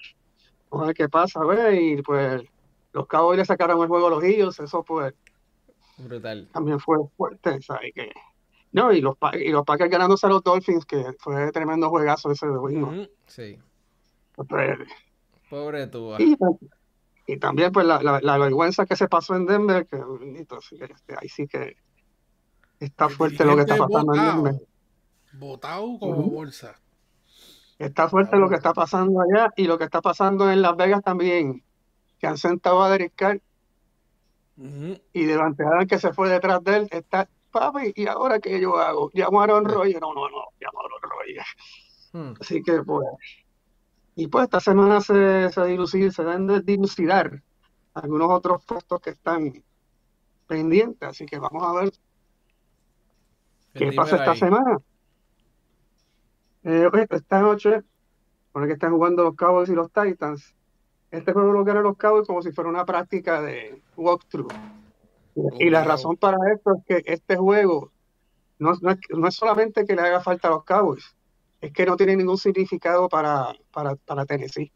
Vamos 0.70 0.84
a 0.84 0.88
ver 0.88 0.96
qué 0.96 1.10
pasa, 1.10 1.44
güey. 1.44 1.94
Y 1.94 2.02
pues 2.02 2.42
los 2.94 3.08
Cowboys 3.08 3.40
le 3.40 3.46
sacaron 3.46 3.82
el 3.82 3.88
juego 3.88 4.08
a 4.08 4.12
los 4.12 4.24
Eagles, 4.24 4.60
eso 4.60 4.84
pues 4.84 5.14
Brutal. 5.98 6.50
También 6.52 6.80
fue 6.80 6.98
fuerte, 7.16 7.62
¿sabes? 7.62 7.94
Que, 7.94 8.12
No, 8.72 8.92
y 8.92 9.02
los, 9.02 9.16
y 9.34 9.50
los 9.50 9.64
Packers 9.64 9.92
ganándose 9.92 10.26
a 10.26 10.30
los 10.30 10.44
Dolphins, 10.44 10.86
que 10.86 11.14
fue 11.20 11.52
tremendo 11.52 11.90
juegazo 11.90 12.32
ese 12.32 12.48
de 12.48 12.54
domingo. 12.54 12.92
Sí. 13.28 13.60
Pues, 14.36 14.80
Pobre 15.50 15.88
tú. 15.88 16.16
Y, 16.18 16.36
también, 17.40 17.72
pues, 17.72 17.86
la, 17.86 18.02
la, 18.02 18.38
vergüenza 18.38 18.86
que 18.86 18.96
se 18.96 19.08
pasó 19.08 19.36
en 19.36 19.46
Denver, 19.46 19.88
que, 19.88 19.98
este, 19.98 21.16
ahí 21.18 21.30
sí 21.30 21.48
que 21.48 21.78
está 22.80 23.08
fuerte 23.08 23.46
lo 23.46 23.56
que 23.56 23.62
está 23.62 23.78
pasando 23.78 24.14
en 24.14 24.22
Denver. 24.22 24.56
Botado 25.34 25.98
como 26.00 26.30
bolsa. 26.30 26.76
Está 27.80 28.08
fuerte 28.10 28.38
lo 28.38 28.50
que 28.50 28.56
está 28.56 28.74
pasando 28.74 29.22
allá 29.22 29.50
y 29.56 29.66
lo 29.66 29.78
que 29.78 29.86
está 29.86 30.02
pasando 30.02 30.52
en 30.52 30.62
Las 30.62 30.76
Vegas 30.76 31.02
también, 31.02 31.64
que 32.20 32.28
han 32.28 32.38
sentado 32.38 32.84
a 32.84 32.90
Derek 32.90 33.14
Carr 33.16 33.42
y 34.56 35.26
delante 35.26 35.64
de 35.64 35.88
que 35.88 35.98
se 35.98 36.14
fue 36.14 36.30
detrás 36.30 36.64
de 36.64 36.76
él 36.76 36.88
está, 36.92 37.28
papi, 37.52 37.94
¿y 37.96 38.08
ahora 38.08 38.40
qué 38.40 38.60
yo 38.60 38.78
hago? 38.78 39.10
Llamo 39.14 39.42
a 39.42 39.44
Aaron 39.46 39.66
Rodgers. 39.66 40.00
No, 40.00 40.14
no, 40.14 40.30
no, 40.30 40.46
llamo 40.60 40.80
a 40.80 40.84
Aaron 40.86 41.02
Rodgers. 41.02 41.48
Hmm. 42.12 42.34
Así 42.40 42.62
que, 42.62 42.84
pues, 42.84 43.08
y 44.16 44.28
pues 44.28 44.46
esta 44.46 44.60
semana 44.60 45.02
se, 45.02 45.50
se, 45.52 46.12
se 46.12 46.24
dan 46.24 46.48
de 46.48 46.62
dilucidar 46.62 47.42
algunos 47.94 48.30
otros 48.32 48.64
puestos 48.66 49.02
que 49.02 49.12
están 49.12 49.64
pendientes, 50.48 51.08
así 51.08 51.26
que 51.26 51.40
vamos 51.40 51.64
a 51.64 51.74
ver 51.82 51.94
qué 53.74 53.92
pasa 53.94 54.18
esta 54.18 54.36
semana. 54.36 54.78
Eh, 56.64 56.90
esta 57.10 57.42
noche, 57.42 57.82
por 58.52 58.68
que 58.68 58.74
están 58.74 58.94
jugando 58.94 59.24
los 59.24 59.36
Cowboys 59.36 59.70
y 59.70 59.74
los 59.74 59.92
Titans, 59.92 60.54
este 61.12 61.34
juego 61.34 61.52
lo 61.52 61.64
ganan 61.64 61.84
los 61.84 61.98
Cowboys 61.98 62.28
como 62.28 62.42
si 62.42 62.52
fuera 62.52 62.70
una 62.70 62.86
práctica 62.86 63.42
de 63.42 63.82
walkthrough. 63.96 64.52
y 65.60 65.70
la 65.70 65.84
razón 65.84 66.18
para 66.18 66.38
esto 66.54 66.76
es 66.76 66.86
que 66.86 67.12
este 67.12 67.36
juego 67.36 67.92
no, 68.60 68.74
no, 68.82 68.92
es, 68.92 69.00
no, 69.10 69.28
es, 69.28 69.36
solamente 69.36 69.86
que 69.86 69.96
le 69.96 70.02
haga 70.02 70.22
falta 70.22 70.48
a 70.48 70.52
los 70.52 70.64
Cowboys, 70.64 71.16
es 71.64 71.72
que 71.72 71.86
no 71.86 71.96
tiene 71.96 72.18
ningún 72.18 72.38
significado 72.38 73.08
para, 73.08 73.56
para, 73.72 73.96
para 73.96 74.26
Tennessee. 74.26 74.70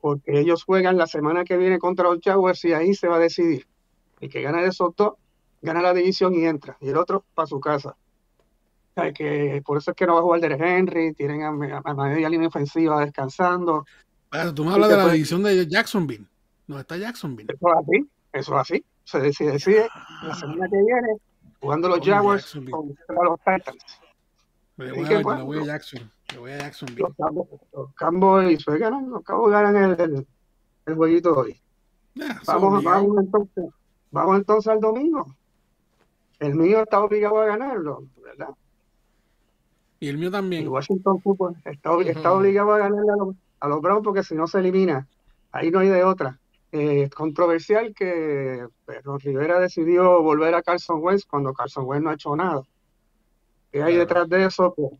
Porque 0.00 0.40
ellos 0.40 0.64
juegan 0.64 0.96
la 0.96 1.06
semana 1.06 1.44
que 1.44 1.58
viene 1.58 1.78
contra 1.78 2.08
los 2.08 2.18
Jaguars 2.24 2.64
y 2.64 2.72
ahí 2.72 2.94
se 2.94 3.08
va 3.08 3.16
a 3.16 3.20
decidir. 3.20 3.66
El 4.18 4.30
que 4.30 4.40
gana 4.40 4.62
de 4.62 4.68
esos 4.68 4.96
dos, 4.96 5.14
gana 5.60 5.82
la 5.82 5.92
división 5.92 6.32
y 6.34 6.46
entra. 6.46 6.78
Y 6.80 6.88
el 6.88 6.96
otro 6.96 7.26
para 7.34 7.46
su 7.46 7.60
casa. 7.60 7.94
que 9.14 9.60
por 9.66 9.76
eso 9.76 9.90
es 9.90 9.96
que 9.96 10.06
no 10.06 10.14
va 10.14 10.20
a 10.20 10.22
jugar 10.22 10.40
Derek 10.40 10.62
Henry, 10.62 11.12
tienen 11.12 11.42
a, 11.42 11.82
a, 11.84 11.94
media 11.94 12.30
línea 12.30 12.48
ofensiva 12.48 13.04
descansando. 13.04 13.84
tú 14.54 14.64
me 14.64 14.72
hablas 14.72 14.88
de 14.88 14.96
la 14.96 15.12
división 15.12 15.42
de 15.42 15.68
Jacksonville. 15.68 16.26
No 16.68 16.80
está 16.80 16.96
Jacksonville. 16.96 17.52
Eso 17.52 17.68
es 17.68 17.76
así, 17.76 18.06
eso 18.32 18.54
es 18.54 18.60
así. 18.60 18.84
Se 19.04 19.20
decide, 19.20 19.88
la 20.22 20.34
semana 20.34 20.66
que 20.70 20.76
viene 20.76 21.18
jugando 21.60 21.90
los 21.90 22.00
Jaguars 22.00 22.58
contra 22.70 23.24
los 23.24 23.38
Titans. 23.40 24.01
Me 24.76 24.90
voy, 24.92 25.14
a, 25.14 25.36
me 25.36 25.42
voy 25.42 25.58
a 25.58 25.64
Jackson. 25.64 26.10
Voy 26.38 26.50
a. 26.52 26.72
Los 27.72 27.94
Cowboys 27.94 28.66
los 28.66 28.78
ganan, 28.78 29.10
los 29.10 29.22
Cowboys 29.22 29.52
ganan 29.52 29.76
el, 29.76 30.00
el, 30.00 30.26
el 30.86 30.94
jueguito 30.94 31.36
hoy. 31.36 31.60
vamos, 32.46 32.82
vamos, 32.82 33.18
entonces, 33.18 33.64
vamos 34.10 34.36
entonces 34.36 34.72
al 34.72 34.80
domingo. 34.80 35.26
El 36.38 36.54
mío 36.54 36.82
está 36.82 37.00
obligado 37.00 37.40
a 37.40 37.46
ganarlo, 37.46 38.04
¿verdad? 38.22 38.54
Y 40.00 40.08
el 40.08 40.18
mío 40.18 40.30
también. 40.30 40.66
Washington 40.66 41.20
Football 41.20 41.56
está, 41.64 41.96
está 42.00 42.32
obligado 42.32 42.72
a 42.72 42.78
ganarle 42.78 43.12
a 43.12 43.16
los, 43.16 43.36
a 43.60 43.68
los 43.68 43.80
Browns 43.80 44.04
porque 44.04 44.24
si 44.24 44.34
no 44.34 44.46
se 44.48 44.58
elimina. 44.58 45.06
Ahí 45.52 45.70
no 45.70 45.78
hay 45.78 45.88
de 45.88 46.02
otra. 46.02 46.40
Eh, 46.72 47.10
controversial 47.14 47.94
que 47.94 48.66
Pedro 48.86 49.18
Rivera 49.18 49.60
decidió 49.60 50.22
volver 50.22 50.54
a 50.54 50.62
Carson 50.62 51.00
Wentz 51.02 51.26
cuando 51.26 51.52
Carson 51.52 51.84
Wentz 51.84 52.02
no 52.02 52.10
ha 52.10 52.14
hecho 52.14 52.34
nada. 52.34 52.62
¿Qué 53.72 53.82
hay 53.82 53.96
detrás 53.96 54.28
de 54.28 54.44
eso? 54.44 54.74
Pues, 54.74 54.92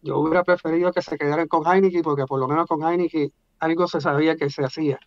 yo 0.00 0.18
hubiera 0.18 0.42
preferido 0.44 0.92
que 0.92 1.02
se 1.02 1.16
quedaran 1.16 1.46
con 1.46 1.66
Heineken 1.66 2.02
porque 2.02 2.24
por 2.24 2.40
lo 2.40 2.48
menos 2.48 2.66
con 2.66 2.82
Heineken 2.82 3.30
algo 3.58 3.86
se 3.86 4.00
sabía 4.00 4.36
que 4.36 4.50
se 4.50 4.64
hacía. 4.64 4.98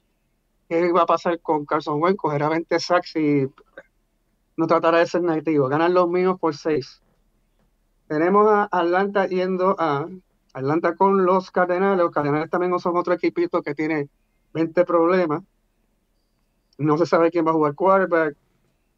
¿Qué 0.70 0.86
iba 0.86 1.02
a 1.02 1.06
pasar 1.06 1.40
con 1.42 1.66
Carson 1.66 2.02
Wentz? 2.02 2.18
Cogerá 2.18 2.50
20 2.50 2.80
sacks 2.80 3.16
y 3.16 3.48
no 4.56 4.68
tratará 4.68 5.00
de 5.00 5.08
ser 5.08 5.22
negativo. 5.24 5.68
Ganan 5.68 5.94
los 5.94 6.10
míos 6.10 6.38
por 6.40 6.56
6. 6.56 7.02
Tenemos 8.08 8.48
a 8.48 8.68
Atlanta 8.72 9.28
yendo 9.28 9.76
a 9.80 10.08
Atlanta 10.54 10.96
con 10.96 11.26
los 11.26 11.52
Cardenales. 11.52 11.98
Los 11.98 12.12
Cardenales 12.12 12.50
también 12.50 12.78
son 12.80 12.98
otro 12.98 13.14
equipito 13.14 13.62
que 13.62 13.76
tiene 13.76 14.10
20 14.54 14.84
problemas. 14.86 15.44
No 16.78 16.98
se 16.98 17.06
sabe 17.06 17.32
quién 17.32 17.46
va 17.46 17.52
a 17.52 17.56
jugar 17.56 17.76
quarterback. 17.76 18.36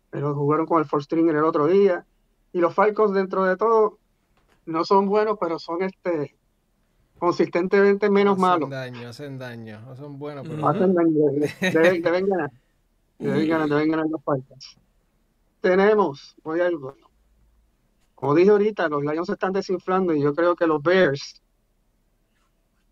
Pero 0.09 0.33
jugaron 0.33 0.65
con 0.65 0.79
el 0.79 0.85
four 0.85 1.03
stringer 1.03 1.35
el 1.35 1.43
otro 1.43 1.67
día. 1.67 2.05
Y 2.53 2.59
los 2.59 2.73
Falcons, 2.73 3.13
dentro 3.13 3.43
de 3.43 3.57
todo, 3.57 3.99
no 4.65 4.83
son 4.85 5.07
buenos, 5.07 5.37
pero 5.39 5.59
son 5.59 5.83
este 5.83 6.35
consistentemente 7.17 8.09
menos 8.09 8.37
malos. 8.37 8.71
Hacen 8.71 8.93
daño, 8.93 9.09
hacen 9.09 9.37
daño. 9.37 9.81
No 9.81 9.95
son 9.95 10.17
buenos, 10.17 10.47
pero. 10.47 10.67
Hacen 10.67 10.93
daño. 10.93 11.31
Deben, 11.61 12.01
deben 12.01 12.27
ganar. 12.27 12.51
Deben 13.19 13.49
ganar, 13.49 13.69
deben 13.69 13.91
ganar 13.91 14.05
los 14.09 14.23
Falcons. 14.23 14.77
Tenemos, 15.61 16.35
voy 16.43 16.61
a 16.61 16.69
bueno, 16.69 17.09
como 18.15 18.35
dije 18.35 18.49
ahorita, 18.49 18.87
los 18.87 19.01
Lions 19.01 19.27
se 19.27 19.33
están 19.33 19.53
desinflando 19.53 20.13
y 20.13 20.21
yo 20.21 20.33
creo 20.33 20.55
que 20.55 20.67
los 20.67 20.81
Bears 20.81 21.41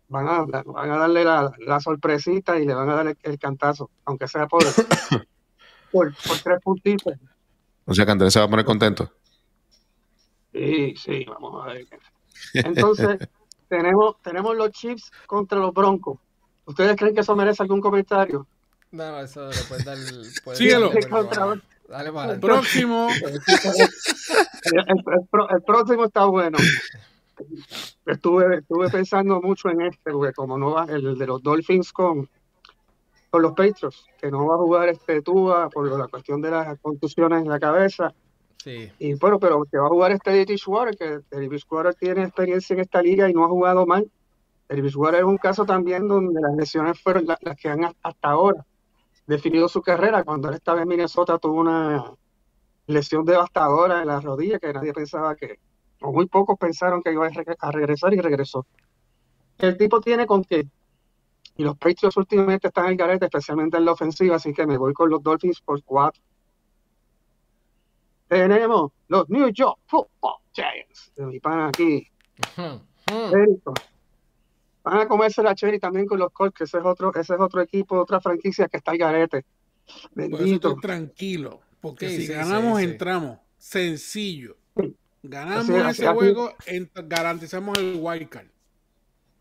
van 0.08 0.26
a, 0.26 0.42
van 0.42 0.90
a 0.90 0.96
darle 0.96 1.24
la, 1.24 1.52
la, 1.66 1.80
sorpresita 1.80 2.58
y 2.58 2.66
le 2.66 2.74
van 2.74 2.88
a 2.88 2.94
dar 2.94 3.16
el, 3.22 3.38
cantazo, 3.38 3.90
aunque 4.04 4.26
sea 4.26 4.46
por, 4.46 4.62
por, 5.92 6.14
por, 6.14 6.38
tres 6.42 6.62
puntitos. 6.62 7.14
O 7.84 7.94
sea 7.94 8.06
que 8.06 8.12
Andrés 8.12 8.32
se 8.32 8.38
va 8.38 8.46
a 8.46 8.48
poner 8.48 8.64
contento. 8.64 9.12
Sí, 10.52 10.94
sí, 10.96 11.24
vamos 11.26 11.66
a 11.66 11.72
ver. 11.72 11.86
Entonces, 12.54 13.18
tenemos, 13.68 14.20
tenemos 14.22 14.56
los 14.56 14.70
Chiefs 14.70 15.10
contra 15.26 15.58
los 15.58 15.72
Broncos. 15.72 16.18
¿Ustedes 16.64 16.96
creen 16.96 17.14
que 17.14 17.20
eso 17.20 17.34
merece 17.34 17.62
algún 17.62 17.80
comentario? 17.80 18.46
No, 18.90 19.10
no, 19.10 19.20
eso 19.20 19.48
le 19.48 19.62
puede 19.68 19.84
dar. 19.84 19.96
Síguelo. 20.56 20.90
Dale 21.88 22.12
para 22.12 22.34
el 22.34 22.40
próximo. 22.40 23.08
El, 23.22 23.40
próximo 25.64 26.04
está 26.04 26.26
bueno. 26.26 26.58
Estuve, 28.04 28.58
estuve 28.58 28.90
pensando 28.90 29.40
mucho 29.40 29.70
en 29.70 29.80
este, 29.82 30.10
porque 30.10 30.34
como 30.34 30.58
no 30.58 30.72
va, 30.72 30.84
el 30.84 31.16
de 31.16 31.26
los 31.26 31.42
Dolphins 31.42 31.92
con, 31.92 32.28
con 33.30 33.42
los 33.42 33.52
Patriots, 33.52 34.04
que 34.20 34.30
no 34.30 34.46
va 34.46 34.56
a 34.56 34.58
jugar 34.58 34.90
este 34.90 35.22
Tua 35.22 35.70
por 35.70 35.90
la 35.98 36.08
cuestión 36.08 36.42
de 36.42 36.50
las 36.50 36.78
contusiones 36.80 37.42
en 37.42 37.48
la 37.48 37.58
cabeza. 37.58 38.12
Y 38.64 39.14
bueno, 39.14 39.38
pero 39.38 39.64
que 39.64 39.78
va 39.78 39.86
a 39.86 39.90
jugar 39.90 40.12
este 40.12 40.30
David 40.30 40.58
Water, 40.66 40.96
que 40.96 41.20
David 41.30 41.60
Water 41.70 41.94
tiene 41.94 42.24
experiencia 42.24 42.74
en 42.74 42.80
esta 42.80 43.00
liga 43.02 43.28
y 43.28 43.32
no 43.32 43.44
ha 43.44 43.48
jugado 43.48 43.86
mal. 43.86 44.10
David 44.68 44.96
Water 44.96 45.20
es 45.20 45.26
un 45.26 45.38
caso 45.38 45.64
también 45.64 46.08
donde 46.08 46.40
las 46.40 46.54
lesiones 46.54 47.00
fueron 47.00 47.26
las, 47.26 47.38
que 47.56 47.68
han 47.68 47.84
hasta 47.84 48.28
ahora 48.28 48.66
definido 49.26 49.68
su 49.68 49.80
carrera. 49.80 50.24
Cuando 50.24 50.48
él 50.48 50.54
estaba 50.54 50.82
en 50.82 50.88
Minnesota 50.88 51.38
tuvo 51.38 51.60
una 51.60 52.12
lesión 52.86 53.24
devastadora 53.24 54.00
en 54.00 54.08
la 54.08 54.20
rodilla 54.20 54.58
que 54.58 54.72
nadie 54.72 54.92
pensaba 54.92 55.36
que, 55.36 55.58
o 56.00 56.12
muy 56.12 56.26
pocos 56.26 56.58
pensaron 56.58 57.02
que 57.02 57.12
iba 57.12 57.28
a 57.60 57.72
regresar 57.72 58.12
y 58.12 58.20
regresó. 58.20 58.66
El 59.58 59.76
tipo 59.76 60.00
tiene 60.00 60.26
con 60.26 60.44
qué. 60.44 60.66
Y 61.56 61.64
los 61.64 61.76
Patriots 61.76 62.16
últimamente 62.16 62.68
están 62.68 62.86
en 62.86 62.92
el 62.92 62.96
garete, 62.96 63.24
especialmente 63.24 63.76
en 63.76 63.84
la 63.84 63.92
ofensiva, 63.92 64.36
así 64.36 64.52
que 64.52 64.66
me 64.66 64.78
voy 64.78 64.92
con 64.92 65.10
los 65.10 65.22
Dolphins 65.22 65.60
por 65.60 65.82
cuatro. 65.82 66.22
Tenemos 68.28 68.92
los 69.08 69.28
New 69.28 69.48
York 69.48 69.78
Football 69.86 70.36
Giants. 70.52 71.12
De 71.16 71.26
mi 71.26 71.40
pana 71.40 71.68
aquí. 71.68 72.06
Van 74.84 75.00
a 75.00 75.08
comerse 75.08 75.42
la 75.42 75.54
cherry 75.54 75.78
también 75.78 76.06
con 76.06 76.18
los 76.18 76.30
Colts, 76.32 76.56
que 76.56 76.64
ese 76.64 76.78
es 76.78 76.84
otro, 76.84 77.12
ese 77.14 77.34
es 77.34 77.40
otro 77.40 77.60
equipo, 77.60 78.00
otra 78.00 78.20
franquicia 78.20 78.68
que 78.68 78.76
está 78.78 78.92
al 78.92 78.98
garete. 78.98 79.44
Bendito. 80.14 80.76
tranquilo, 80.76 81.60
porque 81.80 82.08
si 82.10 82.26
ganamos, 82.26 82.80
entramos. 82.80 83.38
Sencillo. 83.56 84.56
Ganamos 85.22 85.68
ese 85.68 86.06
juego, 86.08 86.52
garantizamos 87.06 87.76
el 87.78 87.98
wild 88.00 88.28
card. 88.28 88.46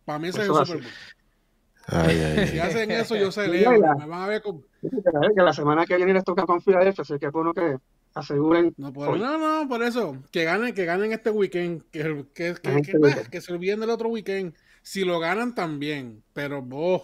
Para 0.06 0.20
mí 0.20 0.30
ese 0.30 0.42
es 0.42 0.48
el 0.48 0.54
Super 0.56 0.82
Bowl. 0.82 2.48
si 2.48 2.60
hacen 2.60 2.92
eso, 2.92 3.16
yo 3.16 3.32
celebro. 3.32 3.80
me 3.98 4.06
van 4.06 4.22
a 4.22 4.28
ver 4.28 4.42
como... 4.42 4.64
Que 4.82 5.42
la 5.42 5.54
semana 5.54 5.86
que 5.86 5.98
viene 5.98 6.14
les 6.14 6.24
toca 6.24 6.46
con 6.46 6.62
Filadelfia, 6.62 7.02
así 7.04 7.20
que 7.20 7.28
es 7.28 7.32
bueno 7.32 7.54
que 7.54 7.78
aseguren. 8.20 8.74
No, 8.78 8.92
no, 8.92 9.38
no, 9.38 9.70
por 9.70 9.84
eso. 9.84 10.18
Que 10.32 10.44
ganen, 10.44 10.74
que 10.74 10.86
ganen 10.86 11.12
este 11.12 11.30
weekend. 11.30 11.84
Que, 11.92 12.26
que, 12.34 12.56
que, 12.56 12.82
que, 12.82 13.30
que 13.32 13.42
se 13.42 13.54
olviden 13.54 13.80
del 13.80 13.90
otro 13.90 14.10
weekend. 14.10 14.54
Si 14.82 15.04
lo 15.04 15.20
ganan 15.20 15.56
también. 15.56 16.24
Pero 16.34 16.62
vos. 16.62 17.04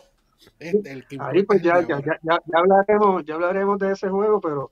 Este, 0.60 0.91
el 0.91 1.08
que 1.08 1.17
Ahí 1.19 1.43
pues 1.43 1.62
ya, 1.62 1.82
ya, 1.82 1.99
ya, 1.99 2.19
ya, 2.21 2.39
hablaremos, 2.54 3.23
ya 3.26 3.36
hablaremos 3.36 3.80
de 3.80 3.91
ese 3.91 4.10
juego, 4.10 4.41
pero 4.41 4.71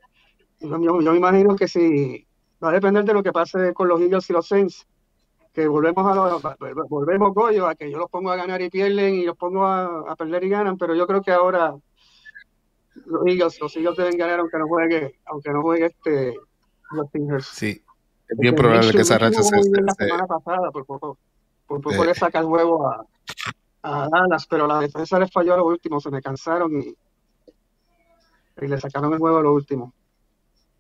yo, 0.59 1.01
yo, 1.01 1.11
me 1.11 1.17
imagino 1.17 1.55
que 1.55 1.67
si 1.67 2.27
va 2.63 2.69
a 2.69 2.73
depender 2.73 3.03
de 3.05 3.13
lo 3.13 3.23
que 3.23 3.31
pase 3.31 3.73
con 3.73 3.87
los 3.87 4.01
Eagles 4.01 4.29
y 4.29 4.33
los 4.33 4.47
Saints, 4.47 4.87
que 5.53 5.67
volvemos 5.67 6.05
a 6.05 6.15
los, 6.15 6.41
volvemos 6.89 7.33
Goyo, 7.33 7.67
a 7.67 7.75
que 7.75 7.91
yo 7.91 7.97
los 7.97 8.09
pongo 8.09 8.31
a 8.31 8.35
ganar 8.35 8.61
y 8.61 8.69
pierden 8.69 9.15
y 9.15 9.23
los 9.23 9.37
pongo 9.37 9.65
a, 9.65 10.11
a 10.11 10.15
perder 10.15 10.43
y 10.43 10.49
ganan, 10.49 10.77
pero 10.77 10.95
yo 10.95 11.07
creo 11.07 11.21
que 11.21 11.31
ahora 11.31 11.75
los 13.05 13.25
Eagles, 13.25 13.59
los 13.59 13.75
Eagles 13.75 13.97
deben 13.97 14.17
ganar 14.17 14.39
aunque 14.39 14.57
no 14.57 14.67
juegue, 14.67 15.19
aunque 15.25 15.51
no 15.51 15.61
juegue 15.61 15.85
este 15.85 16.35
los 16.91 17.07
Stingers. 17.07 17.45
Sí. 17.45 17.83
Es 18.27 18.37
bien 18.37 18.55
probable 18.55 18.91
que 18.91 19.01
esa 19.01 19.17
racha 19.17 19.43
se, 19.43 19.55
la 19.55 19.93
semana 19.93 20.25
pasada, 20.25 20.71
por 20.71 20.85
poco, 20.85 21.17
por 21.67 21.81
poco 21.81 22.05
le 22.05 22.13
saca 22.13 22.39
el 22.39 22.45
huevo 22.45 22.87
a, 22.87 23.05
a 23.83 24.09
Dallas, 24.09 24.47
pero 24.47 24.67
la 24.67 24.79
defensa 24.79 25.19
les 25.19 25.31
falló 25.31 25.53
a 25.53 25.57
lo 25.57 25.65
último, 25.65 25.99
se 25.99 26.11
me 26.11 26.21
cansaron 26.21 26.71
y, 26.81 26.95
y 28.61 28.67
le 28.67 28.79
sacaron 28.79 29.13
el 29.13 29.19
huevo 29.19 29.37
a 29.37 29.41
lo 29.41 29.53
último. 29.53 29.93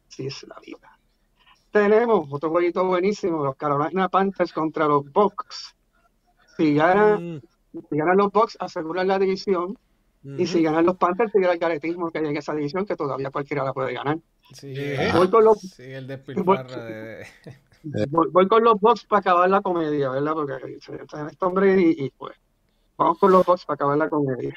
Así 0.07 0.27
es 0.27 0.43
la 0.43 0.55
vida. 0.65 0.97
Tenemos 1.71 2.27
otro 2.31 2.49
jueguito 2.49 2.85
buenísimo, 2.85 3.45
los 3.45 3.55
Carolina 3.55 4.09
Panthers 4.09 4.51
contra 4.51 4.87
los 4.87 5.09
Bucks. 5.11 5.75
Si 6.57 6.75
ganan, 6.75 7.35
mm. 7.35 7.41
si 7.89 7.97
ganan 7.97 8.17
los 8.17 8.31
Bucks, 8.31 8.57
aseguran 8.59 9.07
la 9.07 9.17
división. 9.17 9.77
Y 10.23 10.45
si 10.45 10.61
ganan 10.61 10.85
los 10.85 10.97
Panthers, 10.97 11.31
sigue 11.31 11.51
el 11.51 11.57
caretismo 11.57 12.11
que 12.11 12.19
hay 12.19 12.27
en 12.27 12.37
esa 12.37 12.53
división, 12.53 12.85
que 12.85 12.95
todavía 12.95 13.31
cualquiera 13.31 13.63
la 13.63 13.73
puede 13.73 13.93
ganar. 13.93 14.19
Sí, 14.53 14.75
voy 15.15 15.29
con 15.29 15.43
los, 15.43 15.59
sí, 15.59 15.83
el 15.83 16.05
voy, 16.43 16.57
de... 16.57 17.25
voy, 18.09 18.47
con 18.47 18.63
los 18.63 18.79
Bucks 18.79 19.05
para 19.05 19.21
acabar 19.21 19.49
la 19.49 19.61
comedia, 19.61 20.09
¿verdad? 20.09 20.33
Porque 20.33 20.77
este 20.77 21.45
hombre 21.45 21.81
y, 21.81 22.05
y 22.05 22.09
pues 22.11 22.35
vamos 22.97 23.17
con 23.17 23.31
los 23.31 23.45
Bucks 23.45 23.65
para 23.65 23.75
acabar 23.75 23.97
la 23.97 24.09
comedia. 24.09 24.53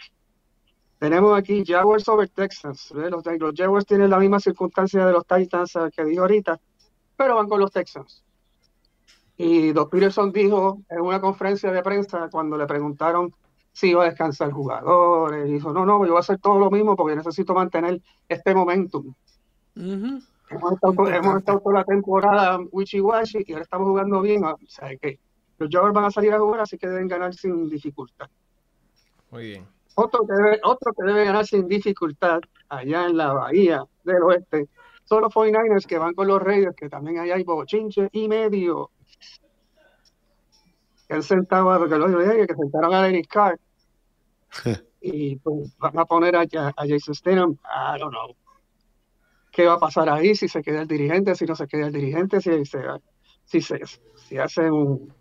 Tenemos 0.98 1.36
aquí 1.38 1.64
Jaguars 1.66 2.08
over 2.08 2.28
Texans. 2.28 2.90
Los, 2.92 3.24
los, 3.24 3.54
Jaguars 3.54 3.86
tienen 3.86 4.10
la 4.10 4.18
misma 4.18 4.40
circunstancia 4.40 5.04
de 5.04 5.12
los 5.12 5.26
Titans 5.26 5.76
eh, 5.76 5.90
que 5.94 6.04
dijo 6.04 6.22
ahorita, 6.22 6.60
pero 7.16 7.36
van 7.36 7.48
con 7.48 7.60
los 7.60 7.70
Texans. 7.70 8.24
Y 9.36 9.72
Doc 9.72 9.90
Peterson 9.90 10.32
dijo 10.32 10.80
en 10.88 11.00
una 11.00 11.20
conferencia 11.20 11.70
de 11.72 11.82
prensa 11.82 12.28
cuando 12.30 12.56
le 12.56 12.66
preguntaron 12.66 13.34
si 13.74 13.90
iba 13.90 14.04
a 14.04 14.06
descansar 14.06 14.52
jugadores, 14.52 15.46
dijo, 15.48 15.72
no, 15.72 15.84
no, 15.84 16.04
yo 16.04 16.12
voy 16.12 16.16
a 16.16 16.20
hacer 16.20 16.38
todo 16.38 16.60
lo 16.60 16.70
mismo 16.70 16.94
porque 16.94 17.16
necesito 17.16 17.54
mantener 17.54 18.00
este 18.28 18.54
momentum. 18.54 19.12
hemos, 19.74 20.72
estado, 20.72 21.60
toda 21.60 21.74
la 21.74 21.84
temporada 21.84 22.58
wichi-wachi 22.70 23.44
y 23.44 23.52
ahora 23.52 23.64
estamos 23.64 23.88
jugando 23.88 24.20
bien. 24.20 24.44
O 24.44 24.56
sea, 24.68 24.96
que 24.96 25.18
los 25.58 25.68
Jaguars 25.70 25.92
van 25.92 26.04
a 26.04 26.10
salir 26.12 26.32
a 26.32 26.38
jugar, 26.38 26.60
así 26.60 26.78
que 26.78 26.86
deben 26.86 27.08
ganar 27.08 27.34
sin 27.34 27.68
dificultad. 27.68 28.30
Muy 29.32 29.44
bien. 29.48 29.66
Otro 29.96 30.24
que, 30.24 30.32
debe, 30.32 30.60
otro 30.62 30.92
que 30.92 31.04
debe 31.04 31.24
ganar 31.24 31.44
sin 31.44 31.66
dificultad 31.66 32.40
allá 32.68 33.06
en 33.06 33.16
la 33.16 33.32
bahía 33.32 33.84
del 34.04 34.22
oeste 34.22 34.68
son 35.04 35.22
los 35.22 35.34
49ers 35.34 35.84
que 35.84 35.98
van 35.98 36.14
con 36.14 36.28
los 36.28 36.40
Raiders, 36.40 36.76
que 36.76 36.88
también 36.88 37.18
allá 37.18 37.34
hay 37.34 37.42
bochinche 37.42 38.08
y 38.12 38.28
medio. 38.28 38.90
Que 41.08 41.20
sentado, 41.22 41.76
porque 41.78 41.98
los 41.98 42.10
que 42.46 42.54
sentaron 42.54 42.94
a 42.94 43.08
Eric 43.08 43.26
Carr 43.28 43.58
y 45.00 45.36
pues 45.36 45.76
van 45.78 45.98
a 45.98 46.04
poner 46.04 46.36
a, 46.36 46.42
a 46.42 46.86
Jason 46.88 47.14
Statham, 47.14 47.52
I 47.64 47.98
don't 47.98 48.12
know. 48.12 48.36
¿Qué 49.50 49.66
va 49.66 49.74
a 49.74 49.78
pasar 49.78 50.08
ahí? 50.08 50.34
Si 50.34 50.48
se 50.48 50.62
queda 50.62 50.82
el 50.82 50.88
dirigente, 50.88 51.34
si 51.34 51.44
no 51.44 51.54
se 51.54 51.66
queda 51.66 51.86
el 51.86 51.92
dirigente, 51.92 52.40
si 52.40 52.64
se, 52.64 52.80
si 53.44 53.60
se 53.60 53.80
si 54.14 54.38
hacen 54.38 54.72
un, 54.72 55.14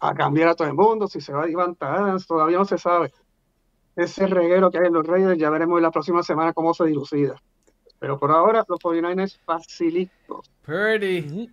a 0.00 0.14
cambiar 0.14 0.48
a 0.48 0.54
todo 0.54 0.68
el 0.68 0.74
mundo, 0.74 1.06
si 1.06 1.20
se 1.20 1.32
va 1.32 1.44
a 1.44 1.46
levantar, 1.46 2.22
todavía 2.24 2.58
no 2.58 2.64
se 2.64 2.76
sabe 2.76 3.12
ese 3.96 4.26
reguero 4.26 4.70
que 4.70 4.78
hay 4.78 4.86
en 4.86 4.94
los 4.94 5.06
Raiders, 5.06 5.38
ya 5.38 5.50
veremos 5.50 5.80
la 5.80 5.90
próxima 5.90 6.22
semana 6.22 6.52
cómo 6.52 6.72
se 6.74 6.84
dilucida. 6.84 7.40
Pero 7.98 8.18
por 8.18 8.30
ahora, 8.30 8.64
los 8.66 8.78
49ers 8.78 9.38
facilitos. 9.44 10.50
Purdy. 10.64 11.50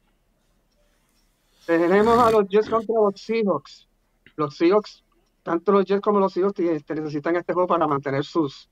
Tenemos 1.66 2.18
a 2.18 2.32
los 2.32 2.48
Jets 2.48 2.70
contra 2.70 2.96
los 2.96 3.22
Seahawks. 3.22 3.88
Los 4.36 4.58
Seahawks, 4.58 5.04
tanto 5.50 5.72
los 5.72 5.84
Jets 5.84 6.02
como 6.02 6.20
los 6.20 6.32
Seahawks 6.32 6.60
necesitan 6.60 7.36
este 7.36 7.54
juego 7.54 7.68
para 7.68 7.88
mantener 7.88 8.24
sus 8.24 8.70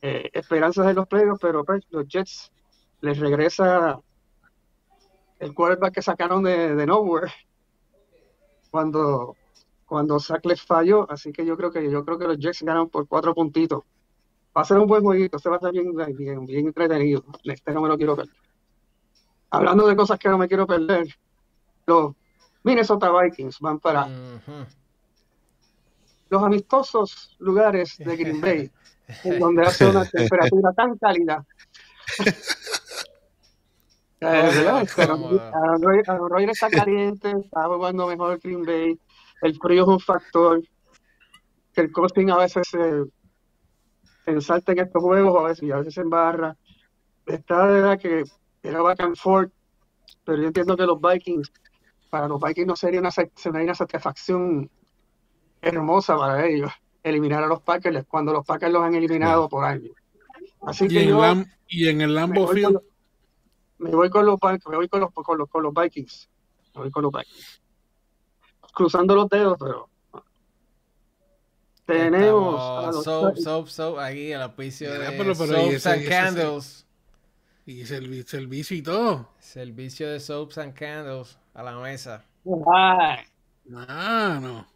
eh, 0.00 0.30
esperanzas 0.32 0.86
en 0.88 0.96
los 0.96 1.06
playoffs, 1.06 1.38
pero 1.38 1.62
pues, 1.66 1.84
los 1.90 2.08
Jets 2.08 2.50
les 3.02 3.18
regresa 3.18 4.00
el 5.38 5.52
quarterback 5.52 5.92
que 5.92 6.00
sacaron 6.00 6.44
de, 6.44 6.86
Nowhere 6.86 7.30
cuando 8.70 9.36
cuando 9.84 10.18
Zach 10.18 10.42
les 10.46 10.62
falló, 10.62 11.06
así 11.10 11.30
que 11.30 11.44
yo 11.44 11.58
creo 11.58 11.70
que 11.70 11.90
yo 11.90 12.02
creo 12.06 12.18
que 12.18 12.26
los 12.26 12.38
Jets 12.38 12.62
ganan 12.62 12.88
por 12.88 13.06
cuatro 13.06 13.34
puntitos. 13.34 13.82
Va 14.56 14.62
a 14.62 14.64
ser 14.64 14.78
un 14.78 14.86
buen 14.86 15.02
jueguito, 15.02 15.38
se 15.38 15.50
va 15.50 15.56
a 15.56 15.58
estar 15.58 15.72
bien, 15.72 15.94
bien, 16.16 16.46
bien 16.46 16.66
entretenido. 16.68 17.22
Este 17.44 17.70
no 17.74 17.82
me 17.82 17.88
lo 17.88 17.98
quiero 17.98 18.16
perder. 18.16 18.34
Hablando 19.50 19.86
de 19.86 19.94
cosas 19.94 20.18
que 20.18 20.30
no 20.30 20.38
me 20.38 20.48
quiero 20.48 20.66
perder, 20.66 21.06
los 21.84 22.14
Minnesota 22.62 23.12
Vikings 23.12 23.60
van 23.60 23.78
para 23.78 24.08
los 26.28 26.42
amistosos 26.42 27.36
lugares 27.38 27.96
de 27.98 28.16
Green 28.16 28.40
Bay, 28.42 28.70
en 29.24 29.38
donde 29.38 29.62
hace 29.62 29.86
una 29.86 30.04
temperatura 30.10 30.72
tan 30.72 30.96
cálida. 30.98 31.44
Eh, 34.20 34.84
Roger 34.90 36.50
está 36.50 36.68
caliente, 36.68 37.30
está 37.30 37.66
jugando 37.66 38.08
mejor 38.08 38.40
Green 38.40 38.64
Bay 38.64 38.98
el 39.40 39.56
frío 39.58 39.82
es 39.82 39.88
un 39.88 40.00
factor, 40.00 40.62
que 41.72 41.80
el 41.80 41.92
costing 41.92 42.30
a 42.30 42.38
veces 42.38 42.66
se, 42.68 43.04
ensalta 44.26 44.72
en 44.72 44.80
estos 44.80 45.02
juegos, 45.02 45.38
a 45.38 45.48
veces, 45.48 45.62
y 45.62 45.70
a 45.70 45.76
veces 45.76 45.94
se 45.94 46.00
embarra. 46.00 46.56
Está 47.26 47.66
de 47.66 47.72
verdad 47.74 47.98
que 47.98 48.24
era 48.62 48.82
back 48.82 49.00
and 49.00 49.16
forth, 49.16 49.52
pero 50.24 50.38
yo 50.38 50.48
entiendo 50.48 50.76
que 50.76 50.86
los 50.86 51.00
Vikings, 51.00 51.52
para 52.10 52.26
los 52.26 52.40
Vikings 52.40 52.66
no 52.66 52.76
sería 52.76 53.00
una, 53.00 53.10
sería 53.10 53.62
una 53.62 53.74
satisfacción 53.74 54.70
hermosa 55.60 56.16
para 56.16 56.46
ellos 56.46 56.70
eliminar 57.02 57.44
a 57.44 57.46
los 57.46 57.62
Packers 57.62 58.04
cuando 58.06 58.32
los 58.32 58.44
Packers 58.44 58.72
los 58.72 58.82
han 58.82 58.94
eliminado 58.94 59.48
por 59.48 59.64
años. 59.64 59.92
Así 60.62 60.88
que 60.88 61.06
yo, 61.06 61.22
y 61.68 61.88
en 61.88 62.00
el 62.00 62.14
Lambo 62.14 62.52
me 63.78 63.90
voy 63.90 64.10
con 64.10 64.24
los, 64.26 64.38
me 64.40 64.76
voy 64.76 64.88
con 64.88 65.00
los, 65.00 65.12
con 65.12 65.38
los, 65.38 65.48
con 65.48 65.62
los 65.62 65.72
Vikings. 65.72 66.28
Me 66.74 66.82
voy 66.82 66.90
con 66.90 67.02
los 67.02 67.12
Vikings 67.12 67.62
cruzando 68.78 69.16
los 69.16 69.28
dedos, 69.28 69.56
pero 69.58 69.90
tenemos 71.84 72.60
a 72.60 72.92
los 72.92 73.02
soap, 73.02 73.36
soap, 73.36 73.66
soap, 73.66 73.98
aquí 73.98 74.30
el 74.30 74.40
auspicio 74.40 74.92
de 74.92 75.10
pero, 75.10 75.34
Soaps 75.34 75.86
and 75.86 76.08
Candles. 76.08 76.86
Y 77.66 77.84
servicio 77.84 78.76
y 78.76 78.82
todo. 78.82 79.28
Servicio 79.40 80.08
de 80.08 80.20
Soaps 80.20 80.58
and 80.58 80.74
Candles 80.74 81.36
a 81.54 81.62
la 81.64 81.76
mesa. 81.76 82.24
Ay. 82.72 83.24
Mano. 83.66 84.66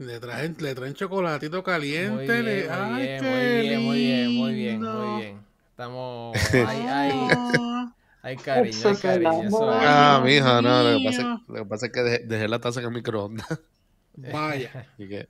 Le 0.00 0.18
traen, 0.18 0.56
le 0.60 0.74
traen 0.74 0.94
chocolatito 0.94 1.62
caliente. 1.62 2.24
Muy 2.24 2.42
bien, 2.42 2.44
le... 2.46 2.68
muy, 2.70 3.02
bien, 3.02 3.22
muy, 3.22 3.60
bien, 3.60 3.84
muy 3.84 3.98
bien, 3.98 4.34
muy 4.34 4.54
bien, 4.54 4.80
muy 4.80 5.20
bien, 5.20 5.40
Estamos 5.70 6.36
ahí, 6.54 6.86
ahí. 6.86 7.28
Hay 8.22 8.36
cariño, 8.36 8.76
hay 8.84 8.96
cariño. 8.96 9.58
ah, 9.62 10.20
mija, 10.22 10.60
no, 10.60 10.82
lo 10.82 10.98
que, 10.98 11.04
pasa, 11.06 11.40
lo 11.48 11.54
que 11.54 11.64
pasa 11.64 11.86
es 11.86 11.92
que 11.92 12.02
dejé, 12.02 12.48
la 12.48 12.58
taza 12.58 12.80
en 12.80 12.86
el 12.86 12.92
microondas. 12.92 13.62
Vaya. 14.14 14.88
Así 14.92 15.08
que, 15.08 15.26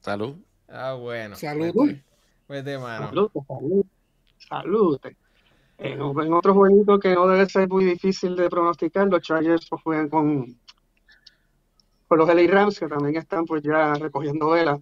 salud. 0.00 0.36
Ah, 0.68 0.92
bueno. 0.92 1.34
Salud. 1.34 1.72
Pues 2.46 2.64
de 2.64 2.78
mano. 2.78 3.08
Salud, 3.08 3.30
salud. 3.48 3.86
Salud. 4.48 5.00
En, 5.78 6.00
otro 6.32 6.54
jueguito 6.54 7.00
que 7.00 7.14
no 7.14 7.26
debe 7.26 7.48
ser 7.48 7.68
muy 7.68 7.84
difícil 7.84 8.36
de 8.36 8.48
pronosticar, 8.48 9.08
los 9.08 9.22
Chargers 9.22 9.66
pues, 9.68 9.82
juegan 9.82 10.08
con, 10.08 10.56
con 12.08 12.18
los 12.18 12.28
LA 12.28 12.50
Rams, 12.50 12.78
que 12.80 12.88
también 12.88 13.16
están 13.16 13.44
pues 13.44 13.62
ya 13.62 13.94
recogiendo 13.94 14.50
velas. 14.50 14.80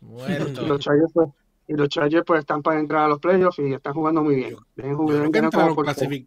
Los 0.00 0.80
Chargers 0.80 1.12
pues, 1.12 1.28
y 1.68 1.74
los 1.74 1.88
Chargers 1.88 2.24
pues 2.24 2.40
están 2.40 2.62
para 2.62 2.80
entrar 2.80 3.04
a 3.04 3.08
los 3.08 3.18
playoffs 3.18 3.58
y 3.58 3.74
están 3.74 3.92
jugando 3.92 4.22
muy 4.22 4.36
bien. 4.36 4.56
Bien, 4.76 4.96
bien, 5.04 6.26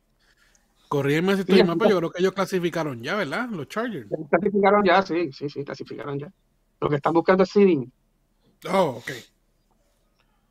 Corríeme 0.88 1.34
si 1.34 1.42
estoy 1.42 1.64
mal, 1.64 1.78
pero 1.78 1.90
yo 1.90 1.98
creo 1.98 2.12
que 2.12 2.22
ellos 2.22 2.34
clasificaron 2.34 3.02
ya, 3.02 3.16
¿verdad? 3.16 3.50
Los 3.50 3.68
Chargers. 3.68 4.08
Clasificaron 4.30 4.84
ya, 4.84 5.02
sí, 5.02 5.32
sí, 5.32 5.50
sí, 5.50 5.64
clasificaron 5.64 6.20
ya. 6.20 6.32
Lo 6.80 6.90
que 6.90 6.98
están 6.98 7.14
buscando 7.14 7.44
es 7.44 7.50
seeding. 7.50 7.92
Oh, 8.72 8.98
ok. 8.98 9.12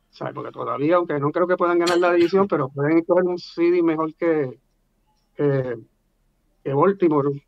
Sea, 0.09 0.31
porque 0.33 0.51
todavía, 0.51 0.97
aunque 0.97 1.19
no 1.19 1.31
creo 1.31 1.47
que 1.47 1.57
puedan 1.57 1.79
ganar 1.79 1.97
la 1.99 2.13
división, 2.13 2.47
pero 2.47 2.69
pueden 2.69 3.03
coger 3.03 3.23
un 3.23 3.37
seeding 3.37 3.85
mejor 3.85 4.13
que, 4.15 4.59
que, 5.35 5.77
que 6.63 6.73
Baltimore. 6.73 7.45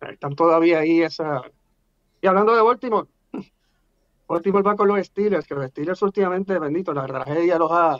Están 0.00 0.34
todavía 0.34 0.80
ahí 0.80 1.02
esa... 1.02 1.42
Y 2.20 2.26
hablando 2.26 2.54
de 2.54 2.62
Baltimore, 2.62 3.08
Baltimore 4.28 4.62
va 4.62 4.76
con 4.76 4.88
los 4.88 5.06
Steelers, 5.06 5.46
que 5.46 5.54
los 5.54 5.70
Steelers 5.70 6.02
últimamente, 6.02 6.58
bendito, 6.58 6.92
la 6.92 7.06
tragedia 7.06 7.58
los 7.58 7.70
ha, 7.70 7.98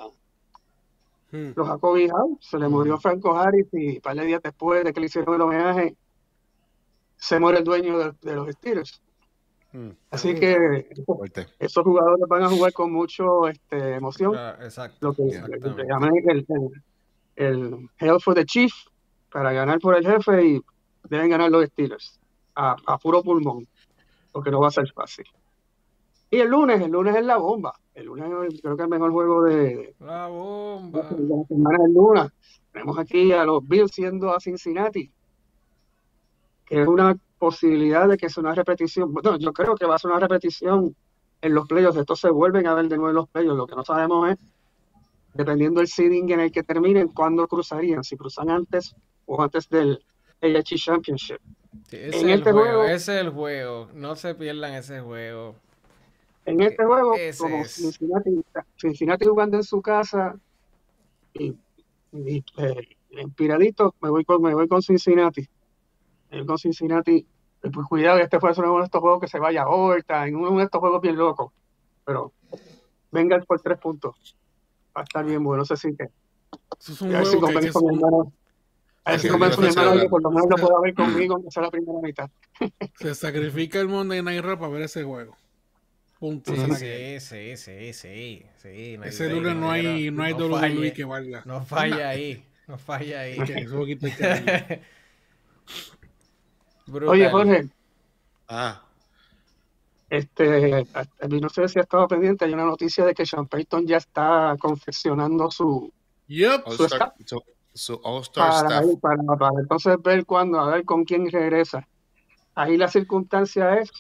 Hmm. 1.31 1.51
Los 1.55 1.69
ha 1.69 1.79
cobijado. 1.79 2.39
Se 2.41 2.59
le 2.59 2.69
murió 2.69 2.97
hmm. 2.97 3.01
Franco 3.01 3.37
Harris 3.37 3.67
y 3.73 3.97
un 3.97 4.01
par 4.01 4.17
de 4.17 4.25
días 4.25 4.41
después 4.43 4.85
de 4.85 4.93
que 4.93 5.01
le 5.01 5.07
hicieron 5.07 5.35
el 5.35 5.41
homenaje, 5.41 5.97
se 7.17 7.39
muere 7.39 7.59
el 7.59 7.65
dueño 7.65 7.99
de, 7.99 8.35
los 8.35 8.49
Steelers. 8.51 9.03
Hmm. 9.73 9.91
Así 10.11 10.35
que 10.35 10.89
esos 11.59 11.85
jugadores 11.85 12.25
van 12.29 12.45
a 12.45 12.49
jugar 12.49 12.73
con 12.73 12.93
mucho 12.93 13.49
este, 13.49 13.95
emoción. 13.95 14.35
Ah, 14.37 14.57
exacto. 14.61 14.99
Lo 15.01 15.13
que, 15.13 15.25
llaman 15.87 16.13
el, 16.27 16.47
el, 17.37 17.89
Hell 17.99 18.21
for 18.21 18.35
the 18.35 18.47
Chief 18.47 18.73
para 19.31 19.53
ganar 19.53 19.79
por 19.79 19.95
el 19.95 20.07
jefe 20.07 20.47
y 20.47 20.61
deben 21.11 21.29
ganar 21.29 21.51
los 21.51 21.67
Steelers 21.67 22.19
a, 22.55 22.77
a 22.87 22.99
puro 22.99 23.23
pulmón, 23.23 23.69
porque 24.33 24.51
no 24.51 24.61
va 24.61 24.69
a 24.69 24.73
ser 24.73 24.91
fácil. 24.93 25.27
Y 26.31 26.38
el 26.38 26.49
lunes, 26.49 26.81
el 26.81 26.91
lunes 26.91 27.17
es 27.17 27.25
la 27.25 27.38
bomba. 27.38 27.73
El 27.95 28.07
lunes 28.07 28.61
creo 28.61 28.77
que 28.77 28.83
es 28.83 28.85
el 28.85 28.88
mejor 28.88 29.12
juego 29.12 29.43
de 29.45 29.95
la 30.01 30.27
bomba. 30.29 31.03
la 31.11 31.45
semana 31.49 31.79
del 31.83 31.95
lunes. 31.95 32.31
Tenemos 32.73 32.99
aquí 32.99 33.33
a 33.33 33.45
los 33.45 33.67
Bills 33.67 33.93
siendo 33.93 34.31
a 34.31 34.38
Cincinnati, 34.38 35.11
que 36.67 36.83
es 36.83 36.87
una 36.87 37.17
posibilidad 37.38 38.07
de 38.09 38.19
que 38.19 38.29
sea 38.29 38.43
una 38.43 38.55
repetición. 38.55 39.12
Bueno, 39.12 39.38
yo 39.38 39.53
creo 39.53 39.75
que 39.75 39.87
va 39.87 39.95
a 39.95 39.99
ser 39.99 40.11
una 40.11 40.21
repetición 40.21 40.95
en 41.41 41.55
los 41.55 41.67
playoffs. 41.67 41.99
Estos 41.99 42.21
se 42.21 42.31
vuelven 42.31 42.67
a 42.67 42.75
ver 42.75 42.88
de 42.88 42.97
nuevo 42.97 43.11
en 43.11 43.17
los 43.17 43.29
playoffs. 43.29 43.57
Lo 43.57 43.67
que 43.67 43.77
no 43.77 43.85
sabemos 43.85 44.31
es, 44.31 44.38
dependiendo 45.33 45.81
del 45.81 45.88
seeding 45.88 46.31
en 46.31 46.41
el 46.41 46.53
que 46.53 46.62
terminen, 46.62 47.09
cuándo 47.09 47.49
cruzarían. 47.49 48.05
Si 48.05 48.17
cruzan 48.17 48.51
antes 48.51 48.95
o 49.25 49.43
antes 49.43 49.69
del 49.69 50.05
AHC 50.43 50.77
Championship. 50.77 51.41
En 51.91 52.31
este 52.31 52.53
juego, 52.53 52.85
ese 52.85 53.15
es 53.17 53.21
el 53.21 53.31
juego. 53.31 53.89
No 53.95 54.17
se 54.17 54.35
pierdan 54.35 54.75
ese 54.75 55.01
juego. 55.01 55.55
En 56.45 56.61
este 56.61 56.85
juego, 56.85 57.15
como 57.39 57.65
Cincinnati, 57.65 58.45
Cincinnati, 58.77 59.27
jugando 59.27 59.59
en 59.59 59.65
su 59.65 59.83
casa 59.83 60.39
y, 61.35 61.55
y 62.13 62.45
eh, 62.57 62.97
empiradito, 63.11 63.95
me 64.01 64.09
voy 64.09 64.25
con, 64.25 64.41
me 64.41 64.55
voy 64.55 64.67
con 64.67 64.83
Cincinnati. 64.83 65.47
Me 66.31 66.39
voy 66.39 66.47
con 66.47 66.59
Cincinnati 66.59 67.27
pues 67.61 67.87
cuidado, 67.89 68.19
este 68.19 68.39
puede 68.39 68.55
ser 68.55 68.65
uno 68.65 68.79
de 68.79 68.85
estos 68.85 69.01
juegos 69.01 69.21
que 69.21 69.29
se 69.29 69.39
vaya 69.39 69.65
a 69.65 70.27
en 70.27 70.37
uno 70.37 70.59
de 70.59 70.65
estos 70.65 70.81
juegos 70.81 71.01
bien 71.03 71.17
locos. 71.17 71.53
Pero 72.05 72.33
venga 73.11 73.39
por 73.41 73.61
tres 73.61 73.79
puntos. 73.79 74.37
Va 74.97 75.03
a 75.03 75.05
estar 75.05 75.25
bien 75.25 75.43
bueno, 75.43 75.65
se 75.65 75.77
siente. 75.77 76.11
Eso 76.79 76.93
es 76.93 77.03
un 77.03 77.15
a 77.15 77.19
ver 77.19 77.27
si 77.27 77.37
hermano. 77.37 78.33
A 79.09 79.12
ver 79.12 79.21
si 79.21 79.29
convenzo 79.29 79.61
a 79.61 79.62
mi 79.62 79.68
hermano 79.71 80.01
que 80.01 80.09
por 80.09 80.23
lo 80.23 80.31
menos 80.31 80.51
lo 80.51 80.57
pueda 80.57 80.81
ver 80.83 80.94
conmigo, 80.94 81.35
aunque 81.35 81.51
sea 81.51 81.62
la 81.62 81.71
primera 81.71 81.99
mitad. 82.03 82.29
se 83.01 83.14
sacrifica 83.14 83.81
el 83.81 83.88
Monday 83.88 84.23
Night 84.23 84.44
Raw 84.44 84.59
para 84.59 84.71
ver 84.71 84.83
ese 84.83 85.03
juego. 85.03 85.35
Punto. 86.18 86.55
Sí, 86.55 87.18
sí, 87.21 87.57
sí, 87.57 87.92
sí, 87.92 88.44
sí. 88.57 88.99
ese 89.03 89.31
lunes 89.31 89.57
no 89.57 89.71
hay, 89.71 90.11
no 90.11 90.23
hay 90.25 90.35
WWE 90.35 90.92
que 90.92 91.05
valga. 91.05 91.42
No 91.47 91.64
falla 91.64 92.09
ahí. 92.11 92.44
No 92.66 92.77
falla 92.77 93.21
ahí. 93.21 93.38
Oye, 97.07 97.31
Jorge. 97.31 97.68
Ah. 98.47 98.83
Este, 100.11 100.87
no 101.29 101.49
sé 101.49 101.68
si 101.68 101.79
ha 101.79 101.83
estado 101.83 102.09
pendiente, 102.09 102.44
hay 102.44 102.53
una 102.53 102.64
noticia 102.64 103.07
de 103.07 103.14
que 103.14 103.25
Sean 103.25 103.47
Payton 103.47 103.87
ya 103.87 103.99
está 103.99 104.55
confeccionando 104.59 105.51
su, 105.51 105.92
yep. 106.27 106.62
su, 106.68 107.42
para, 109.01 109.37
Para, 109.39 109.61
entonces 109.61 109.97
ver 110.03 110.27
cuándo, 110.27 110.61
a 110.61 110.71
ver 110.71 110.85
con 110.85 111.05
quién 111.05 111.31
regresa. 111.31 111.87
Ahí 112.55 112.77
la 112.77 112.89
circunstancia 112.89 113.79
es 113.79 113.91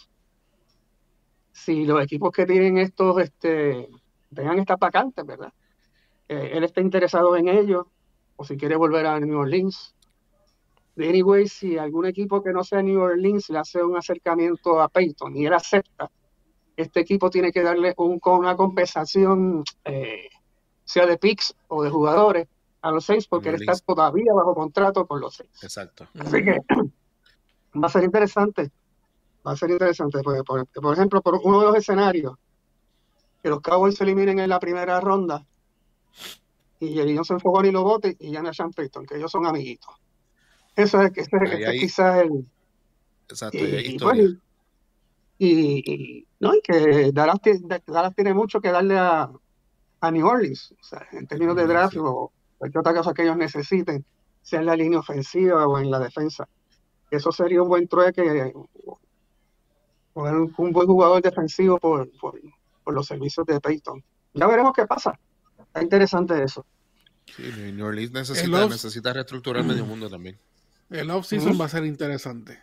si 1.52 1.84
los 1.84 2.02
equipos 2.02 2.32
que 2.32 2.46
tienen 2.46 2.78
estos, 2.78 3.20
este, 3.20 3.88
tengan 4.34 4.58
estas 4.58 4.78
vacantes, 4.78 5.24
¿verdad? 5.24 5.52
Eh, 6.28 6.52
él 6.54 6.64
está 6.64 6.80
interesado 6.80 7.36
en 7.36 7.48
ello, 7.48 7.88
o 8.36 8.44
si 8.44 8.56
quiere 8.56 8.76
volver 8.76 9.06
a 9.06 9.18
New 9.18 9.38
Orleans, 9.38 9.94
anyway, 10.96 11.46
si 11.48 11.78
algún 11.78 12.06
equipo 12.06 12.42
que 12.42 12.52
no 12.52 12.64
sea 12.64 12.82
New 12.82 13.00
Orleans 13.00 13.48
le 13.50 13.58
hace 13.58 13.82
un 13.82 13.96
acercamiento 13.96 14.80
a 14.80 14.88
Peyton 14.88 15.36
y 15.36 15.46
él 15.46 15.54
acepta, 15.54 16.10
este 16.76 17.00
equipo 17.00 17.30
tiene 17.30 17.52
que 17.52 17.62
darle 17.62 17.94
un, 17.96 18.20
una 18.24 18.56
compensación, 18.56 19.64
eh, 19.84 20.28
sea 20.84 21.06
de 21.06 21.18
picks 21.18 21.54
o 21.68 21.82
de 21.82 21.90
jugadores, 21.90 22.48
a 22.80 22.90
los 22.90 23.04
seis, 23.04 23.26
porque 23.26 23.50
él 23.50 23.56
está 23.56 23.74
todavía 23.76 24.32
bajo 24.32 24.54
contrato 24.54 25.06
con 25.06 25.20
los 25.20 25.34
seis. 25.34 25.50
Exacto. 25.62 26.08
Así 26.18 26.44
que 26.44 26.58
va 27.82 27.86
a 27.86 27.90
ser 27.90 28.04
interesante. 28.04 28.70
Va 29.46 29.52
a 29.52 29.56
ser 29.56 29.70
interesante. 29.70 30.20
Porque, 30.22 30.42
por, 30.44 30.92
ejemplo, 30.92 31.22
por 31.22 31.40
uno 31.42 31.60
de 31.60 31.66
los 31.66 31.76
escenarios, 31.76 32.36
que 33.42 33.48
los 33.48 33.60
Cowboys 33.60 33.96
se 33.96 34.04
eliminen 34.04 34.38
en 34.38 34.48
la 34.48 34.60
primera 34.60 35.00
ronda 35.00 35.44
y 36.80 36.98
el 36.98 37.14
no 37.14 37.24
se 37.24 37.34
enfocó 37.34 37.62
ni 37.62 37.70
lo 37.70 37.82
bote 37.82 38.16
y 38.18 38.30
ya 38.30 38.42
no 38.42 38.52
Sean 38.52 38.72
Payton, 38.72 39.06
que 39.06 39.16
ellos 39.16 39.30
son 39.30 39.46
amiguitos. 39.46 39.94
Eso 40.76 41.02
es, 41.02 41.12
ese, 41.16 41.36
es 41.42 41.80
quizás 41.80 42.22
el... 42.22 42.46
Exacto, 43.28 43.58
y, 43.58 43.98
y, 45.38 46.26
no, 46.40 46.54
y 46.54 46.60
que 46.62 47.12
Dallas, 47.12 48.14
tiene 48.14 48.34
mucho 48.34 48.60
que 48.60 48.70
darle 48.70 48.96
a, 48.96 49.30
a 50.00 50.10
New 50.10 50.26
Orleans, 50.26 50.74
o 50.80 50.84
sea, 50.84 51.06
en 51.12 51.26
términos 51.26 51.56
de 51.56 51.66
draft 51.66 51.96
o 51.98 52.32
cualquier 52.58 52.80
otra 52.80 52.94
cosa 52.94 53.14
que 53.14 53.22
ellos 53.22 53.36
necesiten, 53.36 54.04
sea 54.42 54.60
en 54.60 54.66
la 54.66 54.76
línea 54.76 54.98
ofensiva 54.98 55.66
o 55.66 55.78
en 55.78 55.90
la 55.90 55.98
defensa. 55.98 56.48
Eso 57.10 57.32
sería 57.32 57.62
un 57.62 57.68
buen 57.68 57.88
trueque, 57.88 58.52
poner 60.12 60.34
un, 60.34 60.52
buen 60.72 60.86
jugador 60.86 61.22
defensivo 61.22 61.78
por, 61.78 62.10
por, 62.20 62.34
los 62.92 63.06
servicios 63.06 63.46
de 63.46 63.60
Peyton. 63.60 64.02
Ya 64.34 64.46
veremos 64.46 64.72
qué 64.74 64.86
pasa. 64.86 65.18
Está 65.58 65.82
interesante 65.82 66.42
eso. 66.42 66.64
Sí, 67.26 67.42
New 67.72 67.86
Orleans 67.86 68.12
necesita, 68.12 68.66
necesita 68.66 69.12
reestructurar 69.12 69.64
medio 69.64 69.84
mundo 69.84 70.08
también. 70.08 70.38
El 70.90 71.10
off-season 71.10 71.60
va 71.60 71.66
a 71.66 71.68
ser 71.68 71.84
interesante. 71.84 72.58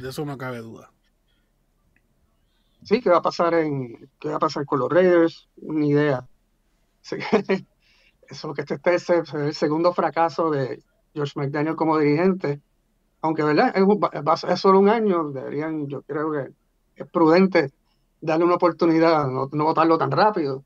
De 0.00 0.08
eso 0.08 0.24
no 0.24 0.38
cabe 0.38 0.58
duda. 0.58 0.90
Sí, 2.84 3.00
¿qué 3.00 3.10
va 3.10 3.18
a 3.18 3.22
pasar 3.22 3.54
en 3.54 4.08
qué 4.20 4.28
va 4.28 4.36
a 4.36 4.40
pasar 4.40 4.64
con 4.64 4.78
los 4.78 4.90
Raiders? 4.90 5.48
Una 5.56 5.86
idea. 5.86 6.28
Eso 8.28 8.54
que 8.54 8.62
este, 8.62 8.94
es 8.94 9.08
el 9.10 9.54
segundo 9.54 9.92
fracaso 9.92 10.50
de 10.50 10.82
George 11.14 11.32
McDaniel 11.36 11.76
como 11.76 11.98
dirigente. 11.98 12.60
Aunque 13.22 13.42
verdad 13.42 13.72
es, 13.74 14.60
solo 14.60 14.78
un 14.78 14.88
año, 14.88 15.30
deberían, 15.30 15.88
yo 15.88 16.02
creo 16.02 16.30
que 16.32 16.52
es 16.96 17.08
prudente 17.10 17.72
darle 18.20 18.44
una 18.44 18.54
oportunidad, 18.54 19.26
no, 19.28 19.48
votarlo 19.48 19.98
tan 19.98 20.10
rápido. 20.10 20.64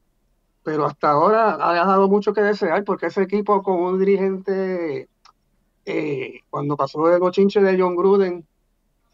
Pero 0.63 0.85
hasta 0.85 1.11
ahora 1.11 1.57
ha 1.61 1.73
dejado 1.73 2.09
mucho 2.09 2.33
que 2.35 2.43
desear 2.43 2.85
porque 2.85 3.07
ese 3.07 3.23
equipo 3.23 3.63
con 3.63 3.81
un 3.81 3.99
dirigente 3.99 5.09
eh, 5.87 6.41
cuando 6.51 6.77
pasó 6.77 7.13
el 7.13 7.21
bochinche 7.21 7.61
de 7.61 7.81
John 7.81 7.97
Gruden 7.97 8.47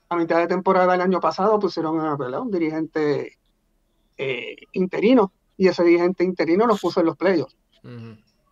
a 0.09 0.17
mitad 0.17 0.39
de 0.39 0.49
temporada 0.49 0.93
del 0.93 1.03
año 1.03 1.21
pasado, 1.21 1.59
pusieron 1.59 2.01
a 2.01 2.41
un 2.41 2.51
dirigente 2.51 3.39
eh, 4.17 4.57
interino 4.73 5.33
y 5.57 5.69
ese 5.69 5.85
dirigente 5.85 6.25
interino 6.25 6.67
lo 6.67 6.77
puso 6.77 7.01
en 7.01 7.07
los 7.07 7.17
playoffs. 7.17 7.57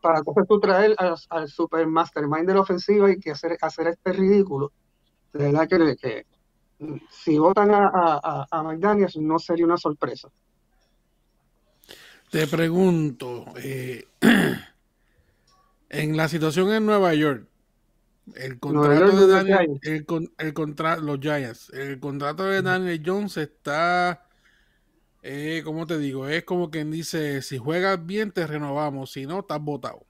Para 0.04 0.18
entonces 0.18 0.44
tú 0.46 0.60
traer 0.60 0.94
al, 1.30 1.48
super 1.48 1.86
mastermind 1.86 2.46
de 2.46 2.52
la 2.52 2.60
ofensiva 2.60 3.10
y 3.10 3.18
que 3.18 3.30
hacer, 3.30 3.56
hacer 3.62 3.86
este 3.86 4.12
ridículo. 4.12 4.70
De 5.32 5.50
verdad 5.50 5.66
que, 5.66 6.26
si 7.08 7.38
votan 7.38 7.70
a, 7.70 7.88
a, 7.88 8.46
a 8.50 8.62
McDaniels 8.62 9.16
no 9.16 9.38
sería 9.38 9.64
una 9.64 9.78
sorpresa. 9.78 10.28
Te 12.30 12.46
pregunto, 12.46 13.46
eh, 13.56 14.04
en 15.88 16.16
la 16.18 16.28
situación 16.28 16.70
en 16.70 16.84
Nueva 16.84 17.14
York, 17.14 17.48
el 18.34 18.58
contrato 18.58 19.26
de 19.26 19.26
Daniel, 19.26 19.80
el, 19.84 20.06
el 20.36 20.52
contrato, 20.52 21.00
los 21.00 21.18
Giants, 21.18 21.70
el 21.72 21.98
contrato 21.98 22.44
de 22.44 22.60
Daniel 22.60 23.02
Jones 23.02 23.38
está, 23.38 24.23
eh, 25.26 25.62
como 25.64 25.86
te 25.86 25.96
digo, 25.96 26.28
es 26.28 26.44
como 26.44 26.70
quien 26.70 26.90
dice, 26.90 27.40
si 27.40 27.56
juegas 27.56 28.04
bien 28.04 28.30
te 28.30 28.46
renovamos, 28.46 29.10
si 29.10 29.24
no, 29.24 29.38
estás 29.40 29.58
votado. 29.58 30.04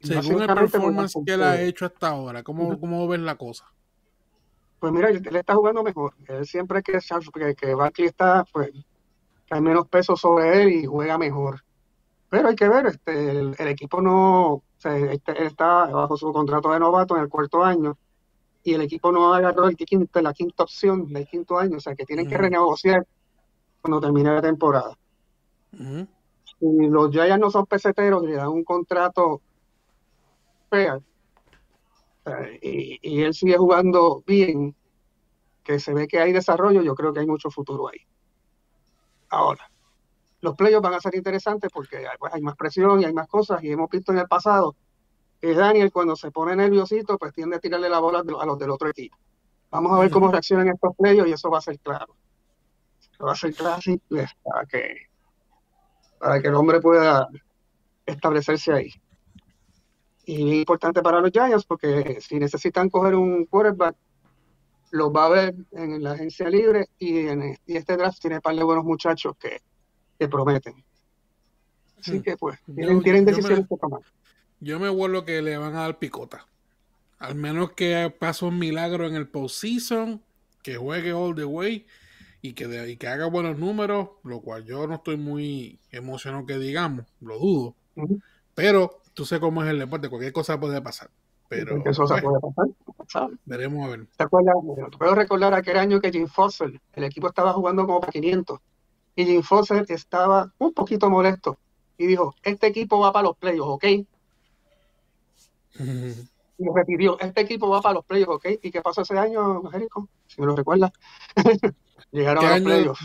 Según 0.00 0.42
el 0.42 0.52
performance 0.52 1.14
que 1.24 1.34
él 1.34 1.42
ha 1.44 1.60
hecho 1.60 1.86
hasta 1.86 2.08
ahora, 2.08 2.42
¿cómo, 2.42 2.78
cómo 2.80 3.06
ves 3.06 3.20
la 3.20 3.36
cosa? 3.36 3.64
Pues 4.80 4.92
mira, 4.92 5.08
él 5.08 5.36
está 5.36 5.54
jugando 5.54 5.84
mejor. 5.84 6.14
Él 6.26 6.44
siempre 6.44 6.82
que, 6.82 6.98
que, 7.32 7.54
que 7.54 7.74
Barkley 7.74 8.08
está, 8.08 8.44
pues, 8.52 8.70
hay 9.50 9.60
menos 9.60 9.86
peso 9.86 10.16
sobre 10.16 10.62
él 10.62 10.68
y 10.72 10.84
juega 10.84 11.16
mejor. 11.16 11.62
Pero 12.28 12.48
hay 12.48 12.56
que 12.56 12.68
ver, 12.68 12.86
este, 12.86 13.38
el 13.38 13.68
equipo 13.68 14.02
no, 14.02 14.64
él 14.82 15.22
está 15.38 15.86
bajo 15.86 16.16
su 16.16 16.32
contrato 16.32 16.72
de 16.72 16.80
novato 16.80 17.16
en 17.16 17.22
el 17.22 17.28
cuarto 17.28 17.62
año 17.62 17.96
y 18.64 18.74
el 18.74 18.82
equipo 18.82 19.12
no 19.12 19.32
agarró 19.32 19.68
el 19.68 19.76
quinto, 19.76 20.20
la 20.20 20.32
quinta 20.32 20.64
opción 20.64 21.12
del 21.12 21.28
quinto 21.28 21.56
año, 21.56 21.76
o 21.76 21.80
sea 21.80 21.94
que 21.94 22.04
tienen 22.04 22.26
que 22.26 22.36
renegociar 22.36 23.06
cuando 23.84 24.00
termine 24.00 24.32
la 24.32 24.40
temporada. 24.40 24.96
Si 25.70 26.88
los 26.88 27.10
Giants 27.10 27.38
no 27.38 27.50
son 27.50 27.66
peseteros 27.66 28.24
y 28.24 28.28
le 28.28 28.36
dan 28.36 28.48
un 28.48 28.64
contrato 28.64 29.42
fair 30.70 31.02
y, 32.62 32.98
y 33.02 33.22
él 33.22 33.34
sigue 33.34 33.58
jugando 33.58 34.22
bien, 34.26 34.74
que 35.62 35.78
se 35.78 35.92
ve 35.92 36.08
que 36.08 36.18
hay 36.18 36.32
desarrollo, 36.32 36.80
yo 36.80 36.94
creo 36.94 37.12
que 37.12 37.20
hay 37.20 37.26
mucho 37.26 37.50
futuro 37.50 37.88
ahí. 37.88 37.98
Ahora, 39.28 39.70
los 40.40 40.56
playoffs 40.56 40.82
van 40.82 40.94
a 40.94 41.00
ser 41.00 41.14
interesantes 41.14 41.70
porque 41.70 42.06
pues, 42.18 42.32
hay 42.32 42.40
más 42.40 42.56
presión 42.56 43.02
y 43.02 43.04
hay 43.04 43.12
más 43.12 43.28
cosas 43.28 43.62
y 43.62 43.70
hemos 43.70 43.90
visto 43.90 44.12
en 44.12 44.18
el 44.18 44.28
pasado 44.28 44.74
que 45.42 45.52
Daniel 45.52 45.92
cuando 45.92 46.16
se 46.16 46.30
pone 46.30 46.56
nerviosito 46.56 47.18
pues 47.18 47.34
tiende 47.34 47.56
a 47.56 47.60
tirarle 47.60 47.90
la 47.90 47.98
bola 47.98 48.20
a 48.20 48.46
los 48.46 48.58
del 48.58 48.70
otro 48.70 48.88
equipo. 48.88 49.18
Vamos 49.70 49.92
a 49.92 49.98
ver 50.00 50.10
cómo 50.10 50.32
reaccionan 50.32 50.68
estos 50.68 50.96
playoffs 50.96 51.28
y 51.28 51.32
eso 51.34 51.50
va 51.50 51.58
a 51.58 51.60
ser 51.60 51.78
claro. 51.80 52.16
Va 53.22 53.32
a 53.32 53.36
ser 53.36 53.54
claro 53.54 53.80
pues, 54.08 54.30
para 54.42 54.66
que, 54.66 54.96
para 56.18 56.40
que 56.40 56.48
el 56.48 56.54
hombre 56.54 56.80
pueda 56.80 57.28
establecerse 58.06 58.72
ahí. 58.72 58.90
Y 60.26 60.50
es 60.50 60.56
importante 60.56 61.02
para 61.02 61.20
los 61.20 61.30
Giants 61.30 61.66
porque 61.66 62.18
si 62.20 62.38
necesitan 62.38 62.88
coger 62.88 63.14
un 63.14 63.44
quarterback, 63.46 63.96
los 64.90 65.10
va 65.10 65.26
a 65.26 65.28
ver 65.28 65.54
en 65.72 66.02
la 66.02 66.12
agencia 66.12 66.48
libre 66.48 66.88
y, 66.98 67.26
en, 67.26 67.58
y 67.66 67.76
este 67.76 67.96
draft 67.96 68.20
tiene 68.20 68.36
un 68.36 68.42
par 68.42 68.54
de 68.54 68.62
buenos 68.62 68.84
muchachos 68.84 69.36
que, 69.38 69.60
que 70.18 70.28
prometen. 70.28 70.84
Así 71.98 72.18
hmm. 72.18 72.22
que 72.22 72.36
pues, 72.36 72.58
tienen, 72.74 73.24
decisiones 73.24 73.66
que 73.68 73.76
tomar. 73.76 74.00
yo 74.60 74.78
me 74.78 74.88
vuelvo 74.88 75.24
que 75.24 75.42
le 75.42 75.56
van 75.56 75.74
a 75.74 75.80
dar 75.80 75.98
picota. 75.98 76.46
Al 77.18 77.34
menos 77.34 77.72
que 77.72 78.14
pase 78.18 78.44
un 78.44 78.58
milagro 78.58 79.06
en 79.06 79.14
el 79.14 79.28
postseason, 79.28 80.22
que 80.62 80.76
juegue 80.76 81.12
all 81.12 81.34
the 81.34 81.44
way 81.44 81.86
y 82.44 82.52
que, 82.52 82.98
que 82.98 83.08
haga 83.08 83.24
buenos 83.24 83.58
números, 83.58 84.10
lo 84.22 84.42
cual 84.42 84.66
yo 84.66 84.86
no 84.86 84.96
estoy 84.96 85.16
muy 85.16 85.78
emocionado 85.90 86.44
que 86.44 86.58
digamos, 86.58 87.06
lo 87.22 87.38
dudo. 87.38 87.74
Pero 88.54 89.00
tú 89.14 89.24
sé 89.24 89.40
cómo 89.40 89.64
es 89.64 89.70
el 89.70 89.78
deporte, 89.78 90.10
cualquier 90.10 90.34
cosa 90.34 90.60
puede 90.60 90.82
pasar. 90.82 91.08
Pero, 91.48 91.82
eso 91.86 92.04
pues, 92.06 92.22
puede 92.22 92.38
pasar, 92.98 93.30
Veremos 93.46 93.86
a 93.86 93.88
ver. 93.88 94.06
¿Te 94.18 94.24
acuerdas? 94.24 94.56
puedo 94.98 95.14
recordar 95.14 95.54
aquel 95.54 95.78
año 95.78 96.02
que 96.02 96.12
Jim 96.12 96.26
Foster, 96.26 96.78
el 96.92 97.04
equipo 97.04 97.28
estaba 97.28 97.54
jugando 97.54 97.86
como 97.86 98.00
para 98.00 98.12
500 98.12 98.60
y 99.16 99.24
Jim 99.24 99.42
Foster 99.42 99.86
estaba 99.88 100.52
un 100.58 100.74
poquito 100.74 101.08
molesto 101.08 101.56
y 101.96 102.04
dijo, 102.06 102.34
este 102.42 102.66
equipo 102.66 103.00
va 103.00 103.10
para 103.10 103.28
los 103.28 103.38
playoffs, 103.38 103.70
¿ok? 103.70 103.84
y 106.58 106.68
repitió, 106.74 107.18
este 107.20 107.40
equipo 107.40 107.70
va 107.70 107.80
para 107.80 107.94
los 107.94 108.04
playoffs, 108.04 108.34
¿ok? 108.34 108.46
¿Y 108.60 108.70
qué 108.70 108.82
pasó 108.82 109.00
ese 109.00 109.18
año, 109.18 109.62
Jericho? 109.70 110.06
Si 110.26 110.42
me 110.42 110.46
lo 110.46 110.54
recuerdas. 110.54 110.92
Llegaron 112.14 112.44
a 112.44 112.58
los 112.58 112.60
playoffs. 112.62 113.04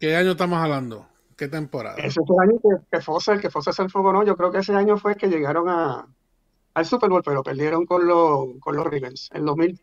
¿Qué 0.00 0.16
año 0.16 0.32
estamos 0.32 0.58
hablando? 0.58 1.06
¿Qué 1.36 1.46
temporada? 1.46 1.96
Ese 1.98 2.20
fue 2.26 2.34
el 2.42 2.50
año 2.50 2.60
que, 2.60 2.96
que 2.96 3.00
Foster, 3.00 3.40
que 3.40 3.48
Foster 3.48 3.72
se 3.72 3.82
enfocó, 3.82 4.12
no, 4.12 4.24
yo 4.24 4.36
creo 4.36 4.50
que 4.50 4.58
ese 4.58 4.74
año 4.74 4.98
fue 4.98 5.14
que 5.14 5.28
llegaron 5.28 5.68
a, 5.68 6.04
al 6.74 6.84
Super 6.84 7.08
Bowl, 7.08 7.22
pero 7.24 7.44
perdieron 7.44 7.86
con, 7.86 8.08
los 8.08 8.58
con 8.58 8.74
los 8.74 8.84
Ravens 8.84 9.30
en 9.32 9.44
2000. 9.44 9.80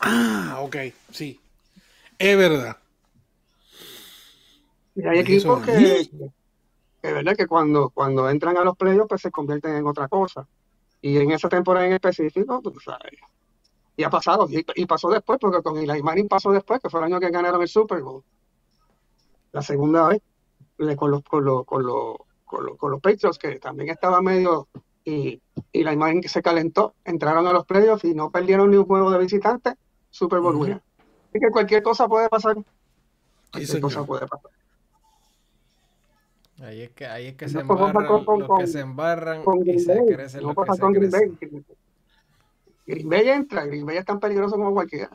Ah, 0.00 0.58
ok, 0.62 0.76
sí. 1.12 1.40
Es 2.18 2.36
verdad. 2.36 2.76
Y 4.96 5.06
hay 5.06 5.20
equipos 5.20 5.64
que, 5.64 6.00
es 6.00 7.14
verdad 7.14 7.36
que 7.36 7.46
cuando, 7.46 7.90
cuando 7.90 8.28
entran 8.28 8.56
a 8.56 8.64
los 8.64 8.76
playoffs 8.76 9.08
pues 9.08 9.22
se 9.22 9.30
convierten 9.30 9.76
en 9.76 9.86
otra 9.86 10.08
cosa. 10.08 10.48
Y 11.00 11.16
en 11.16 11.30
esa 11.30 11.48
temporada 11.48 11.86
en 11.86 11.92
específico, 11.92 12.60
tú 12.60 12.74
sabes, 12.80 13.12
y 13.96 14.04
ha 14.04 14.10
pasado, 14.10 14.48
y, 14.50 14.86
pasó 14.86 15.10
después, 15.10 15.38
porque 15.38 15.62
con 15.62 15.76
Eli 15.76 16.02
Manning 16.02 16.28
pasó 16.28 16.50
después, 16.50 16.80
que 16.80 16.88
fue 16.88 17.00
el 17.00 17.06
año 17.06 17.20
que 17.20 17.30
ganaron 17.30 17.60
el 17.60 17.68
Super 17.68 18.02
Bowl. 18.02 18.22
La 19.52 19.60
segunda 19.60 20.08
vez, 20.08 20.22
con 20.96 21.10
los, 21.10 21.22
con 21.22 21.44
los, 21.44 21.66
con 21.66 21.84
los, 21.84 22.16
con 22.44 22.90
los, 22.90 23.00
Patriots, 23.00 23.38
que 23.38 23.58
también 23.58 23.90
estaba 23.90 24.22
medio, 24.22 24.68
y, 25.04 25.40
y 25.72 25.84
la 25.84 25.92
imagen 25.92 26.22
que 26.22 26.28
se 26.28 26.42
calentó, 26.42 26.94
entraron 27.04 27.46
a 27.46 27.52
los 27.52 27.66
playoffs 27.66 28.04
y 28.04 28.14
no 28.14 28.30
perdieron 28.30 28.70
ni 28.70 28.76
un 28.76 28.86
juego 28.86 29.10
de 29.10 29.18
visitantes, 29.18 29.74
Super 30.10 30.40
Bowl 30.40 30.56
uh 30.56 30.80
Así 31.32 31.40
que 31.40 31.50
cualquier 31.50 31.82
cosa 31.82 32.06
puede 32.08 32.28
pasar. 32.28 32.56
Cualquier 33.50 33.80
cosa 33.80 34.04
puede 34.04 34.26
pasar. 34.26 34.50
Ahí 36.62 36.82
es 36.82 36.90
que, 36.90 37.06
ahí 37.06 37.26
es 37.28 37.34
que 37.34 37.48
se 37.48 37.60
embarran 37.60 38.06
los 38.06 38.58
que 38.58 38.66
se 38.66 38.80
embarran 38.80 39.42
y 39.64 39.78
se 39.80 40.04
crecen 40.06 40.42
los 40.42 40.54
que 40.54 41.10
se. 41.10 41.64
Green 42.86 43.08
Bay 43.08 43.28
entra, 43.28 43.64
Green 43.64 43.86
Bay 43.86 43.96
es 43.98 44.04
tan 44.04 44.20
peligroso 44.20 44.56
como 44.56 44.72
cualquiera. 44.72 45.10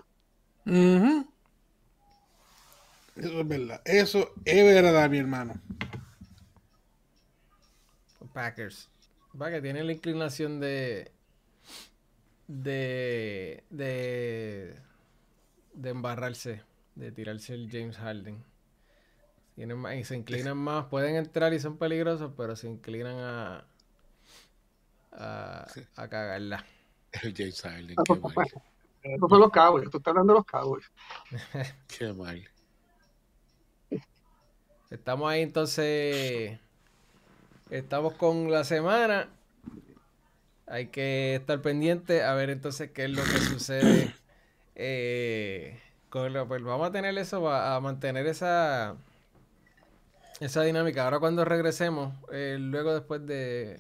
Eso 3.15 3.39
es 3.41 3.47
verdad, 3.47 3.81
eso 3.85 4.31
es 4.45 4.63
verdad, 4.63 5.09
mi 5.09 5.17
hermano. 5.17 5.55
Packers. 8.33 8.89
Va 9.39 9.49
que 9.49 9.61
tiene 9.61 9.83
la 9.83 9.93
inclinación 9.93 10.59
de 10.59 11.11
de 12.47 13.63
de 13.69 14.75
de 15.73 15.89
embarrarse, 15.89 16.61
de 16.95 17.11
tirarse 17.11 17.53
el 17.53 17.69
James 17.71 17.97
Harden 17.97 18.43
y 19.57 20.03
se 20.03 20.15
inclinan 20.15 20.57
más, 20.57 20.85
pueden 20.85 21.15
entrar 21.15 21.51
y 21.53 21.59
son 21.59 21.77
peligrosos, 21.77 22.31
pero 22.37 22.55
se 22.55 22.67
inclinan 22.67 23.17
a, 23.17 23.65
a, 25.13 25.65
a 25.95 26.07
cagarla. 26.07 26.63
El 27.11 27.33
James 27.35 27.61
Harden, 27.61 27.95
qué 28.05 28.15
mal. 28.15 28.47
Son 29.29 29.39
los 29.39 29.51
Cowboys, 29.51 29.89
tú 29.89 29.97
estás 29.97 30.11
hablando 30.11 30.33
de 30.33 30.39
los 30.39 30.45
Cowboys. 30.45 30.91
qué 31.87 32.13
mal. 32.13 32.43
Estamos 34.89 35.29
ahí 35.29 35.41
entonces, 35.41 36.59
estamos 37.69 38.13
con 38.13 38.51
la 38.51 38.63
semana. 38.63 39.29
Hay 40.65 40.87
que 40.87 41.35
estar 41.35 41.61
pendiente 41.61 42.23
a 42.23 42.33
ver 42.33 42.49
entonces 42.49 42.91
qué 42.91 43.05
es 43.05 43.11
lo 43.11 43.23
que 43.23 43.39
sucede. 43.39 44.13
Eh, 44.79 45.81
con 46.11 46.31
lo, 46.33 46.47
pues 46.47 46.61
vamos 46.61 46.87
a 46.87 46.91
tener 46.91 47.17
eso, 47.17 47.49
a 47.49 47.79
mantener 47.79 48.27
esa 48.27 48.95
esa 50.39 50.63
dinámica. 50.63 51.03
Ahora 51.03 51.19
cuando 51.19 51.45
regresemos, 51.45 52.13
eh, 52.31 52.57
luego 52.59 52.93
después 52.93 53.25
de... 53.25 53.79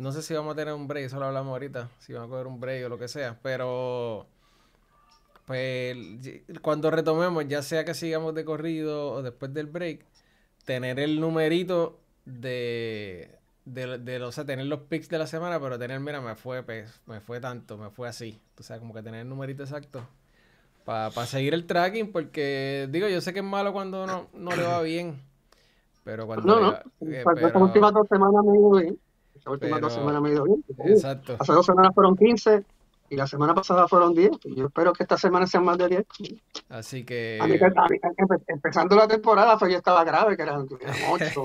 No 0.00 0.12
sé 0.12 0.22
si 0.22 0.32
vamos 0.32 0.54
a 0.54 0.56
tener 0.56 0.72
un 0.72 0.88
break, 0.88 1.06
eso 1.06 1.18
lo 1.18 1.26
hablamos 1.26 1.52
ahorita, 1.52 1.90
si 1.98 2.14
vamos 2.14 2.28
a 2.28 2.30
coger 2.30 2.46
un 2.46 2.58
break 2.58 2.86
o 2.86 2.88
lo 2.88 2.98
que 2.98 3.06
sea, 3.06 3.38
pero 3.42 4.26
pues 5.44 5.94
cuando 6.62 6.90
retomemos, 6.90 7.46
ya 7.48 7.60
sea 7.62 7.84
que 7.84 7.92
sigamos 7.92 8.34
de 8.34 8.46
corrido 8.46 9.12
o 9.12 9.22
después 9.22 9.52
del 9.52 9.66
break, 9.66 10.06
tener 10.64 11.00
el 11.00 11.20
numerito 11.20 11.98
de, 12.24 13.36
de, 13.66 13.98
de, 13.98 14.22
o 14.22 14.32
sea, 14.32 14.46
tener 14.46 14.64
los 14.66 14.80
picks 14.80 15.10
de 15.10 15.18
la 15.18 15.26
semana, 15.26 15.60
pero 15.60 15.78
tener, 15.78 16.00
mira, 16.00 16.22
me 16.22 16.34
fue, 16.34 16.62
pues, 16.62 17.00
me 17.04 17.20
fue 17.20 17.38
tanto, 17.38 17.76
me 17.76 17.90
fue 17.90 18.08
así. 18.08 18.40
O 18.58 18.62
sea, 18.62 18.78
como 18.78 18.94
que 18.94 19.02
tener 19.02 19.20
el 19.20 19.28
numerito 19.28 19.64
exacto 19.64 20.02
para 20.86 21.10
seguir 21.26 21.52
el 21.52 21.66
tracking, 21.66 22.10
porque 22.10 22.88
digo, 22.90 23.06
yo 23.08 23.20
sé 23.20 23.32
que 23.32 23.40
es 23.40 23.44
malo 23.44 23.72
cuando 23.74 24.06
no, 24.06 24.28
no 24.32 24.56
le 24.56 24.62
va 24.62 24.80
bien. 24.80 25.20
Pero 26.04 26.26
cuando. 26.26 26.46
No, 26.46 26.60
no. 26.60 26.72
Eh, 27.12 27.22
Estas 27.26 27.54
últimas 27.54 27.92
dos 27.92 28.08
semanas 28.08 28.42
me 28.44 28.82
bien. 28.82 28.98
Estas 29.40 29.54
últimas 29.54 29.80
dos 29.80 29.94
semanas 29.94 30.20
me 30.20 30.28
he 30.28 30.32
ido 30.32 30.44
bien. 30.44 30.62
Exacto. 30.84 31.34
Hace 31.38 31.52
dos 31.52 31.64
semanas 31.64 31.94
fueron 31.94 32.14
15 32.14 32.62
y 33.08 33.16
la 33.16 33.26
semana 33.26 33.54
pasada 33.54 33.88
fueron 33.88 34.14
10. 34.14 34.32
Y 34.44 34.54
yo 34.54 34.66
espero 34.66 34.92
que 34.92 35.04
esta 35.04 35.16
semana 35.16 35.46
sean 35.46 35.64
más 35.64 35.78
de 35.78 35.88
10. 35.88 36.04
Así 36.68 37.04
que. 37.04 37.38
empezando 38.48 38.96
la 38.96 39.08
temporada, 39.08 39.56
pues 39.56 39.72
ya 39.72 39.78
estaba 39.78 40.04
grave, 40.04 40.36
que 40.36 40.42
eran, 40.42 40.68
8. 41.10 41.44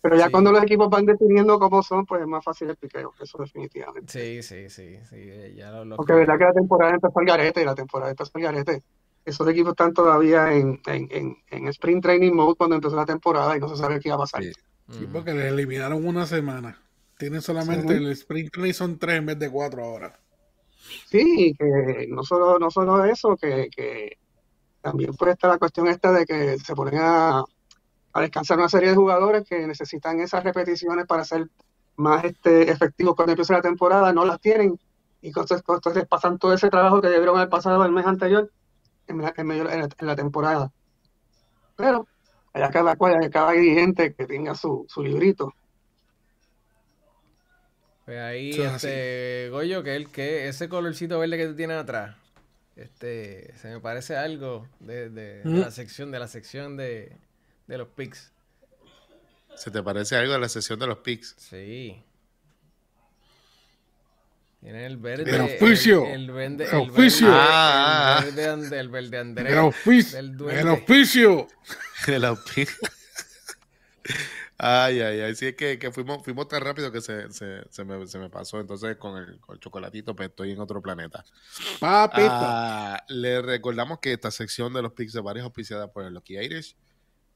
Pero 0.00 0.16
ya 0.16 0.30
cuando 0.30 0.52
los 0.52 0.62
equipos 0.62 0.88
van 0.88 1.04
definiendo 1.06 1.58
cómo 1.58 1.82
son, 1.82 2.06
pues 2.06 2.20
es 2.20 2.28
más 2.28 2.44
fácil 2.44 2.70
el 2.70 2.76
piqueo, 2.76 3.12
eso 3.20 3.38
definitivamente. 3.38 4.12
Sí, 4.12 4.42
sí, 4.42 4.68
sí. 4.68 5.00
sí 5.08 5.54
ya 5.56 5.70
lo, 5.82 5.96
Porque 5.96 6.12
verdad 6.12 6.38
que 6.38 6.44
la 6.44 6.52
temporada 6.52 6.92
empezó 6.92 7.18
al 7.18 7.24
garete 7.24 7.62
y 7.62 7.64
la 7.64 7.74
temporada 7.74 8.10
empezó 8.10 8.30
al 8.34 8.42
garete 8.42 8.82
esos 9.24 9.48
equipos 9.48 9.70
están 9.70 9.94
todavía 9.94 10.52
en, 10.52 10.80
en, 10.86 11.36
en, 11.50 11.68
sprint 11.68 12.02
training 12.02 12.32
mode 12.32 12.56
cuando 12.56 12.76
empezó 12.76 12.96
la 12.96 13.06
temporada 13.06 13.56
y 13.56 13.60
no 13.60 13.68
se 13.68 13.76
sabe 13.76 14.00
qué 14.00 14.08
iba 14.08 14.16
a 14.16 14.20
pasar. 14.20 14.42
Sí, 14.42 15.08
porque 15.10 15.32
les 15.32 15.46
eliminaron 15.46 16.06
una 16.06 16.26
semana. 16.26 16.78
Tienen 17.16 17.40
solamente 17.40 17.96
el 17.96 18.10
sprint 18.12 18.52
training 18.52 18.72
son 18.72 18.98
tres 18.98 19.18
en 19.18 19.26
vez 19.26 19.38
de 19.38 19.50
cuatro 19.50 19.84
ahora. 19.84 20.18
Sí, 21.08 21.54
que 21.58 22.06
no 22.08 22.22
solo, 22.22 22.58
no 22.58 22.70
solo 22.70 23.04
eso, 23.04 23.36
que, 23.36 23.68
que 23.74 24.18
también 24.82 25.14
puede 25.14 25.32
estar 25.32 25.50
la 25.50 25.58
cuestión 25.58 25.88
esta 25.88 26.12
de 26.12 26.26
que 26.26 26.58
se 26.58 26.74
ponen 26.74 27.00
a, 27.00 27.42
a 28.12 28.20
descansar 28.20 28.58
una 28.58 28.68
serie 28.68 28.90
de 28.90 28.94
jugadores 28.94 29.44
que 29.48 29.66
necesitan 29.66 30.20
esas 30.20 30.44
repeticiones 30.44 31.06
para 31.06 31.24
ser 31.24 31.48
más 31.96 32.24
este, 32.24 32.70
efectivos 32.70 33.14
cuando 33.14 33.32
empiece 33.32 33.52
la 33.52 33.62
temporada, 33.62 34.12
no 34.12 34.24
las 34.24 34.40
tienen 34.40 34.78
y 35.24 35.28
entonces, 35.28 35.62
entonces 35.66 36.06
pasan 36.06 36.38
todo 36.38 36.52
ese 36.52 36.68
trabajo 36.68 37.00
que 37.00 37.08
debieron 37.08 37.36
haber 37.36 37.48
pasado 37.48 37.82
el 37.84 37.92
mes 37.92 38.04
anterior 38.04 38.50
en 39.08 39.22
la, 39.22 39.34
en, 39.36 40.06
la, 40.06 40.16
temporada. 40.16 40.72
Pero 41.76 42.06
allá 42.52 42.70
cada 42.70 42.96
cual, 42.96 43.30
cada 43.30 43.52
dirigente 43.52 44.14
que 44.14 44.26
tenga 44.26 44.54
su, 44.54 44.86
su 44.88 45.02
librito. 45.02 45.52
Pues 48.04 48.18
ahí, 48.18 48.50
este, 48.50 49.48
Goyo, 49.50 49.82
que 49.82 49.96
el 49.96 50.10
que 50.10 50.48
ese 50.48 50.68
colorcito 50.68 51.18
verde 51.18 51.38
que 51.38 51.46
tú 51.46 51.56
tienes 51.56 51.78
atrás, 51.78 52.16
este, 52.76 53.54
se 53.56 53.68
me 53.70 53.80
parece 53.80 54.16
algo 54.16 54.68
de, 54.80 55.08
de, 55.08 55.42
de 55.42 55.58
la 55.58 55.70
sección, 55.70 56.10
de 56.10 56.18
la 56.18 56.28
sección 56.28 56.76
de, 56.76 57.16
de 57.66 57.78
los 57.78 57.88
pics. 57.88 58.32
¿Se 59.56 59.70
te 59.70 59.82
parece 59.82 60.16
algo 60.16 60.32
de 60.32 60.40
la 60.40 60.48
sección 60.48 60.78
de 60.78 60.86
los 60.86 60.98
pics? 60.98 61.34
Sí. 61.38 62.02
Tiene 64.64 64.86
el 64.86 64.96
verde. 64.96 65.30
El 65.30 65.42
oficio. 65.42 66.06
El, 66.06 66.30
el, 66.30 66.30
oficio. 66.30 67.26
Verde, 67.26 67.38
ah, 67.38 68.24
el 68.26 68.32
verde, 68.34 68.80
el 68.80 68.88
verde 68.88 69.18
Andrés. 69.18 69.52
El 69.52 69.58
oficio. 69.58 70.18
El 70.18 70.68
oficio. 70.68 71.48
el 72.06 72.24
oficio. 72.24 72.88
Ay, 74.56 75.02
ay, 75.02 75.20
ay. 75.20 75.34
Sí, 75.34 75.48
es 75.48 75.54
que, 75.54 75.78
que 75.78 75.92
fuimos, 75.92 76.24
fuimos 76.24 76.48
tan 76.48 76.62
rápido 76.62 76.90
que 76.90 77.02
se, 77.02 77.30
se, 77.30 77.60
se, 77.68 77.84
me, 77.84 78.06
se 78.06 78.18
me 78.18 78.30
pasó. 78.30 78.58
Entonces, 78.58 78.96
con 78.96 79.18
el, 79.18 79.38
con 79.38 79.56
el 79.56 79.60
chocolatito, 79.60 80.16
pues 80.16 80.30
estoy 80.30 80.52
en 80.52 80.60
otro 80.60 80.80
planeta. 80.80 81.26
Papita. 81.78 82.94
Ah, 82.94 83.04
le 83.08 83.42
recordamos 83.42 83.98
que 83.98 84.14
esta 84.14 84.30
sección 84.30 84.72
de 84.72 84.80
los 84.80 84.92
pics 84.94 85.12
de 85.12 85.20
varios 85.20 85.44
auspiciada 85.44 85.92
por 85.92 86.06
el 86.06 86.14
Lucky 86.14 86.38
Irish. 86.38 86.74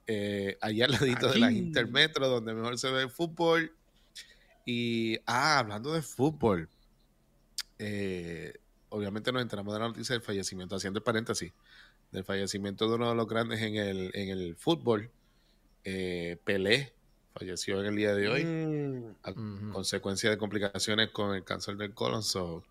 Eh, 0.06 0.56
allá 0.62 0.86
al 0.86 0.92
ladito 0.92 1.30
de 1.30 1.38
las 1.40 1.52
Intermetro, 1.52 2.26
donde 2.26 2.54
mejor 2.54 2.78
se 2.78 2.90
ve 2.90 3.02
el 3.02 3.10
fútbol. 3.10 3.76
Y, 4.64 5.18
ah, 5.26 5.58
hablando 5.58 5.92
de 5.92 6.00
fútbol 6.00 6.70
eh, 7.78 8.54
obviamente 8.90 9.32
nos 9.32 9.42
enteramos 9.42 9.74
de 9.74 9.80
la 9.80 9.88
noticia 9.88 10.14
del 10.14 10.22
fallecimiento, 10.22 10.76
haciendo 10.76 10.98
el 10.98 11.04
paréntesis, 11.04 11.52
del 12.12 12.24
fallecimiento 12.24 12.88
de 12.88 12.94
uno 12.94 13.10
de 13.10 13.14
los 13.14 13.28
grandes 13.28 13.60
en 13.60 13.76
el, 13.76 14.10
en 14.14 14.30
el 14.30 14.56
fútbol, 14.56 15.10
eh, 15.84 16.38
Pelé, 16.44 16.92
falleció 17.34 17.80
en 17.80 17.86
el 17.86 17.96
día 17.96 18.14
de 18.14 18.28
hoy, 18.28 18.44
mm. 18.44 19.16
a 19.22 19.72
consecuencia 19.72 20.30
de 20.30 20.38
complicaciones 20.38 21.10
con 21.10 21.34
el 21.34 21.44
cáncer 21.44 21.76
del 21.76 21.94
colon. 21.94 22.22
So, 22.22 22.64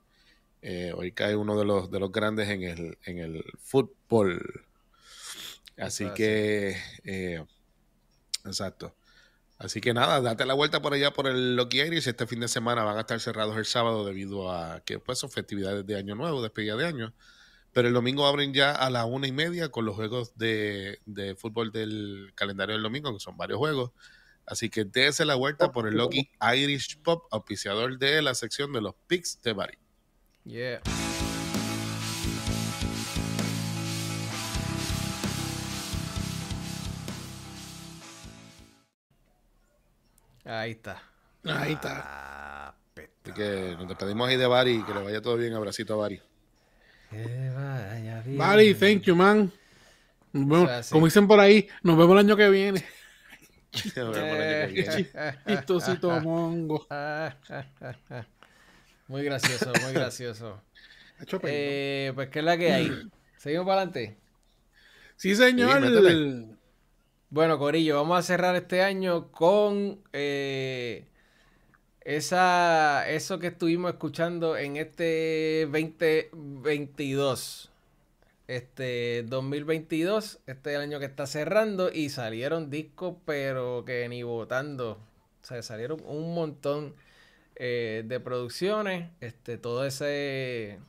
eh, 0.61 0.91
hoy 0.95 1.11
cae 1.11 1.35
uno 1.35 1.57
de 1.57 1.65
los, 1.65 1.89
de 1.91 1.99
los 1.99 2.11
grandes 2.11 2.49
en 2.49 2.63
el, 2.63 2.97
en 3.05 3.19
el 3.19 3.45
fútbol. 3.59 4.65
Así 5.77 6.09
que, 6.15 6.75
eh, 7.03 7.45
exacto. 8.45 8.95
Así 9.59 9.81
que 9.81 9.93
nada, 9.93 10.21
date 10.21 10.45
la 10.45 10.53
vuelta 10.53 10.81
por 10.81 10.93
allá 10.93 11.11
por 11.11 11.27
el 11.27 11.55
Loki 11.55 11.81
Iris. 11.81 12.05
Este 12.05 12.27
fin 12.27 12.39
de 12.39 12.47
semana 12.47 12.83
van 12.83 12.97
a 12.97 13.01
estar 13.01 13.19
cerrados 13.19 13.57
el 13.57 13.65
sábado 13.65 14.05
debido 14.05 14.51
a 14.51 14.81
que 14.81 14.99
pues 14.99 15.17
son 15.17 15.31
festividades 15.31 15.85
de 15.85 15.97
Año 15.97 16.15
Nuevo, 16.15 16.41
despedida 16.41 16.75
de 16.75 16.85
año. 16.85 17.13
Pero 17.73 17.87
el 17.87 17.93
domingo 17.93 18.27
abren 18.27 18.53
ya 18.53 18.71
a 18.71 18.89
las 18.89 19.05
una 19.05 19.27
y 19.27 19.31
media 19.31 19.69
con 19.69 19.85
los 19.85 19.95
juegos 19.95 20.37
de, 20.37 20.99
de 21.05 21.35
fútbol 21.35 21.71
del 21.71 22.31
calendario 22.35 22.73
del 22.73 22.83
domingo, 22.83 23.13
que 23.13 23.19
son 23.19 23.35
varios 23.35 23.57
juegos. 23.57 23.91
Así 24.45 24.69
que 24.69 24.85
dése 24.85 25.25
la 25.25 25.35
vuelta 25.35 25.71
por 25.71 25.87
el 25.87 25.95
Loki 25.95 26.29
Irish 26.55 26.99
Pop, 27.01 27.25
auspiciador 27.31 27.97
de 27.97 28.21
la 28.21 28.33
sección 28.33 28.71
de 28.71 28.81
los 28.81 28.95
picks 29.07 29.41
de 29.41 29.53
Bari. 29.53 29.77
Yeah. 30.45 30.81
Ahí 40.47 40.71
está. 40.71 41.03
Ahí 41.43 41.73
está. 41.73 42.03
Ah, 42.05 42.73
Así 42.95 43.33
que 43.33 43.75
nos 43.77 43.87
despedimos 43.87 44.29
ahí 44.29 44.37
de 44.37 44.47
Bari, 44.47 44.83
que 44.83 44.93
le 44.93 45.03
vaya 45.03 45.21
todo 45.21 45.35
bien. 45.35 45.53
Abracito 45.53 45.95
a 45.95 45.97
Bari. 45.97 46.21
Bari, 48.37 48.73
thank 48.73 49.03
you, 49.03 49.15
man. 49.15 49.51
como 50.31 51.05
dicen 51.05 51.27
por 51.27 51.39
ahí, 51.39 51.67
nos 51.83 51.97
vemos 51.97 52.13
el 52.13 52.19
año 52.19 52.37
que 52.37 52.49
viene. 52.49 52.85
Chistosito 55.47 56.19
mongo. 56.21 56.87
Muy 59.07 59.23
gracioso, 59.23 59.71
muy 59.83 59.93
gracioso. 59.93 60.61
Eh, 61.43 62.11
pues, 62.13 62.29
¿qué 62.29 62.39
es 62.39 62.45
la 62.45 62.57
que 62.57 62.73
hay? 62.73 63.09
¿Seguimos 63.37 63.65
para 63.65 63.81
adelante? 63.81 64.17
Sí, 65.15 65.33
señor. 65.33 65.81
Bueno, 67.29 67.59
Corillo, 67.59 67.95
vamos 67.95 68.19
a 68.19 68.21
cerrar 68.21 68.55
este 68.55 68.81
año 68.81 69.31
con 69.31 69.99
eh, 70.13 71.05
esa, 72.01 73.09
eso 73.09 73.39
que 73.39 73.47
estuvimos 73.47 73.91
escuchando 73.91 74.55
en 74.57 74.77
este 74.77 75.67
2022. 75.71 77.69
Este 78.47 79.23
2022, 79.23 80.39
este 80.47 80.69
es 80.69 80.75
el 80.77 80.81
año 80.81 80.99
que 80.99 81.05
está 81.05 81.27
cerrando 81.27 81.91
y 81.91 82.09
salieron 82.09 82.69
discos, 82.69 83.15
pero 83.25 83.83
que 83.85 84.07
ni 84.07 84.23
votando. 84.23 84.91
O 84.91 85.45
sea, 85.45 85.61
salieron 85.61 86.01
un 86.05 86.33
montón 86.33 86.95
eh, 87.57 88.03
de 88.05 88.19
producciones. 88.21 89.09
Este, 89.19 89.57
todo 89.57 89.85
ese 89.85 90.79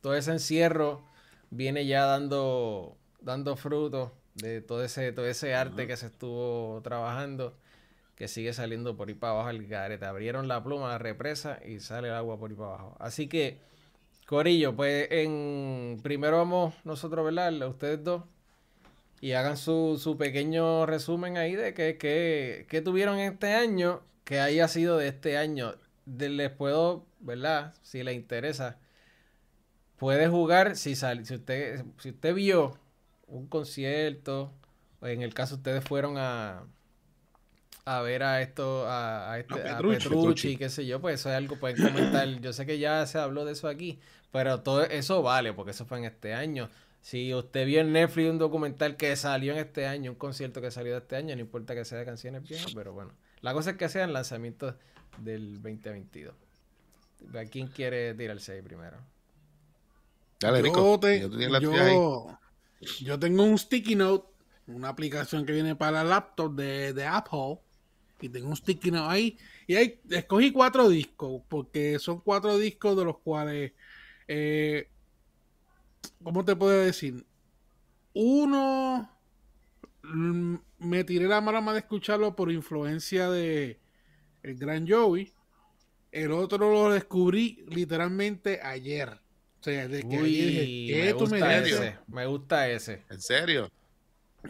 todo 0.00 0.14
ese 0.14 0.32
encierro 0.32 1.02
viene 1.50 1.86
ya 1.86 2.04
dando, 2.04 2.96
dando 3.20 3.56
frutos 3.56 4.10
de 4.40 4.60
todo 4.60 4.84
ese, 4.84 5.12
todo 5.12 5.26
ese 5.26 5.54
arte 5.54 5.86
que 5.86 5.96
se 5.96 6.06
estuvo 6.06 6.80
trabajando, 6.82 7.54
que 8.16 8.28
sigue 8.28 8.52
saliendo 8.52 8.96
por 8.96 9.08
ahí 9.08 9.14
para 9.14 9.32
abajo 9.34 9.50
el 9.50 9.66
garete. 9.66 10.04
Abrieron 10.04 10.48
la 10.48 10.62
pluma, 10.62 10.88
la 10.88 10.98
represa 10.98 11.58
y 11.66 11.80
sale 11.80 12.08
el 12.08 12.14
agua 12.14 12.38
por 12.38 12.50
ahí 12.50 12.56
para 12.56 12.70
abajo. 12.70 12.96
Así 12.98 13.28
que, 13.28 13.58
Corillo, 14.26 14.74
pues 14.76 15.08
en 15.10 16.00
primero 16.02 16.38
vamos 16.38 16.74
nosotros, 16.84 17.24
¿verdad? 17.24 17.68
Ustedes 17.68 18.02
dos. 18.04 18.24
Y 19.20 19.32
hagan 19.32 19.56
su, 19.56 19.98
su 20.02 20.16
pequeño 20.16 20.86
resumen 20.86 21.36
ahí 21.36 21.54
de 21.54 21.74
qué 21.74 21.98
que, 21.98 22.66
que, 22.68 22.80
tuvieron 22.80 23.18
este 23.18 23.54
año, 23.54 24.00
que 24.24 24.40
haya 24.40 24.66
sido 24.68 24.96
de 24.96 25.08
este 25.08 25.36
año. 25.36 25.74
les 26.06 26.50
puedo, 26.50 27.04
¿verdad? 27.20 27.74
Si 27.82 28.02
les 28.02 28.14
interesa, 28.14 28.78
puede 29.98 30.28
jugar 30.28 30.76
si 30.76 30.96
sale, 30.96 31.24
si 31.26 31.34
usted, 31.34 31.84
si 31.98 32.10
usted 32.10 32.34
vio 32.34 32.78
un 33.30 33.46
concierto, 33.46 34.52
o 35.00 35.06
en 35.06 35.22
el 35.22 35.34
caso 35.34 35.56
ustedes 35.56 35.84
fueron 35.84 36.16
a, 36.18 36.64
a 37.84 38.02
ver 38.02 38.22
a 38.22 38.42
esto, 38.42 38.84
a, 38.86 39.38
este, 39.38 39.68
a, 39.68 39.78
Petrucci, 39.78 40.56
qué 40.56 40.68
sé 40.68 40.86
yo, 40.86 41.00
pues 41.00 41.20
eso 41.20 41.30
es 41.30 41.36
algo, 41.36 41.56
pueden 41.56 41.76
comentar. 41.82 42.28
Yo 42.40 42.52
sé 42.52 42.66
que 42.66 42.78
ya 42.78 43.06
se 43.06 43.18
habló 43.18 43.44
de 43.44 43.52
eso 43.52 43.68
aquí, 43.68 43.98
pero 44.30 44.60
todo 44.60 44.84
eso 44.84 45.22
vale, 45.22 45.52
porque 45.52 45.72
eso 45.72 45.86
fue 45.86 45.98
en 45.98 46.04
este 46.04 46.34
año. 46.34 46.68
Si 47.02 47.34
usted 47.34 47.66
vio 47.66 47.80
en 47.80 47.92
Netflix 47.92 48.30
un 48.30 48.38
documental 48.38 48.96
que 48.96 49.16
salió 49.16 49.52
en 49.52 49.58
este 49.58 49.86
año, 49.86 50.10
un 50.12 50.18
concierto 50.18 50.60
que 50.60 50.70
salió 50.70 50.92
de 50.92 50.98
este 50.98 51.16
año, 51.16 51.34
no 51.34 51.40
importa 51.40 51.74
que 51.74 51.84
sea 51.84 51.98
de 51.98 52.04
canciones 52.04 52.46
viejas, 52.46 52.72
pero 52.74 52.92
bueno. 52.92 53.12
La 53.40 53.54
cosa 53.54 53.70
es 53.70 53.76
que 53.76 53.88
sean 53.88 54.12
lanzamientos 54.12 54.74
del 55.18 55.54
2022. 55.62 56.34
¿A 57.34 57.44
quién 57.46 57.68
quiere 57.68 58.14
tirarse 58.14 58.52
ahí 58.52 58.62
primero? 58.62 58.98
yo, 61.60 62.38
tengo 63.18 63.44
un 63.44 63.58
sticky 63.58 63.94
note, 63.94 64.28
una 64.66 64.88
aplicación 64.88 65.44
que 65.44 65.52
viene 65.52 65.76
para 65.76 66.04
laptop 66.04 66.54
de, 66.54 66.92
de 66.92 67.06
Apple. 67.06 67.58
Y 68.20 68.28
tengo 68.28 68.48
un 68.48 68.56
sticky 68.56 68.90
note 68.90 69.12
ahí. 69.12 69.38
Y 69.66 69.76
ahí 69.76 70.00
escogí 70.10 70.52
cuatro 70.52 70.88
discos, 70.88 71.42
porque 71.48 71.98
son 71.98 72.20
cuatro 72.20 72.58
discos 72.58 72.96
de 72.96 73.04
los 73.04 73.18
cuales, 73.18 73.72
eh, 74.28 74.88
¿cómo 76.22 76.44
te 76.44 76.56
puedo 76.56 76.78
decir? 76.78 77.24
Uno, 78.14 79.10
mm, 80.02 80.56
me 80.78 81.04
tiré 81.04 81.28
la 81.28 81.40
mala 81.40 81.60
de 81.72 81.78
escucharlo 81.80 82.34
por 82.34 82.50
influencia 82.50 83.30
de 83.30 83.80
el 84.42 84.56
gran 84.56 84.88
Joey. 84.88 85.32
El 86.12 86.32
otro 86.32 86.58
lo 86.70 86.92
descubrí 86.92 87.64
literalmente 87.68 88.60
ayer. 88.62 89.19
O 89.60 89.62
sea, 89.62 89.88
de 89.88 90.00
que 90.00 90.06
me, 90.08 91.12
gusta 91.12 91.58
ese, 91.58 91.98
me 92.08 92.26
gusta 92.26 92.68
ese. 92.70 93.02
¿En 93.10 93.20
serio? 93.20 93.70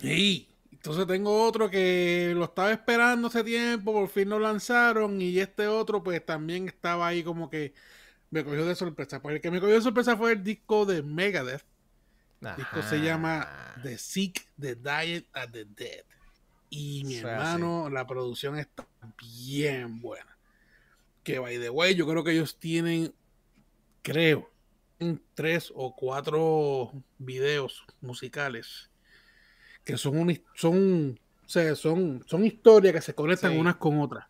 Sí. 0.01 0.49
Entonces 0.71 1.05
tengo 1.09 1.45
otro 1.45 1.69
que 1.69 2.33
lo 2.35 2.45
estaba 2.45 2.71
esperando 2.71 3.27
hace 3.27 3.43
tiempo, 3.43 3.93
por 3.93 4.09
fin 4.09 4.29
lo 4.29 4.39
lanzaron. 4.39 5.21
Y 5.21 5.39
este 5.41 5.67
otro, 5.67 6.03
pues 6.03 6.25
también 6.25 6.69
estaba 6.69 7.09
ahí 7.09 7.25
como 7.25 7.51
que 7.51 7.75
me 8.31 8.45
cogió 8.45 8.65
de 8.65 8.77
sorpresa. 8.77 9.21
Pues 9.21 9.35
el 9.35 9.41
que 9.41 9.51
me 9.51 9.61
cogió 9.61 9.75
de 9.75 9.83
sorpresa 9.83 10.17
fue 10.17 10.33
el 10.33 10.45
disco 10.45 10.87
de 10.87 11.03
Megadeth. 11.03 11.65
El 12.41 12.57
disco 12.57 12.83
se 12.83 13.01
llama 13.01 13.75
The 13.83 13.99
Sick, 13.99 14.47
The 14.59 14.77
Diet 14.77 15.27
at 15.33 15.51
the 15.51 15.65
Dead. 15.65 16.05
Y 16.71 17.03
mi 17.05 17.17
hermano, 17.17 17.91
la 17.91 18.07
producción 18.07 18.57
está 18.57 18.87
bien 19.19 20.01
buena. 20.01 20.39
Que 21.25 21.41
by 21.41 21.59
the 21.59 21.69
way, 21.69 21.97
yo 21.97 22.07
creo 22.07 22.23
que 22.23 22.31
ellos 22.31 22.57
tienen, 22.59 23.13
creo, 24.03 24.50
tres 25.35 25.73
o 25.75 25.95
cuatro 25.95 26.93
videos 27.19 27.85
musicales 28.01 28.91
que 29.85 29.97
son 29.97 30.43
son, 30.55 31.19
son, 31.75 32.25
son 32.27 32.45
historias 32.45 32.95
que 32.95 33.01
se 33.01 33.15
conectan 33.15 33.59
unas 33.59 33.77
con 33.77 34.01
otras. 34.01 34.27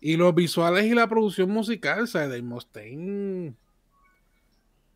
Y 0.00 0.16
los 0.16 0.34
visuales 0.34 0.84
y 0.84 0.94
la 0.94 1.08
producción 1.08 1.50
musical, 1.50 2.02
o 2.02 2.06
sea, 2.06 2.28
de 2.28 2.40
Mustaine, 2.42 3.56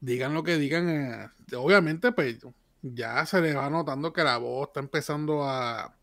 digan 0.00 0.34
lo 0.34 0.44
que 0.44 0.58
digan, 0.58 0.88
eh, 0.88 1.56
obviamente, 1.56 2.12
pues 2.12 2.38
ya 2.82 3.24
se 3.26 3.40
le 3.40 3.54
va 3.54 3.70
notando 3.70 4.12
que 4.12 4.22
la 4.22 4.38
voz 4.38 4.68
está 4.68 4.80
empezando 4.80 5.44
a. 5.44 5.96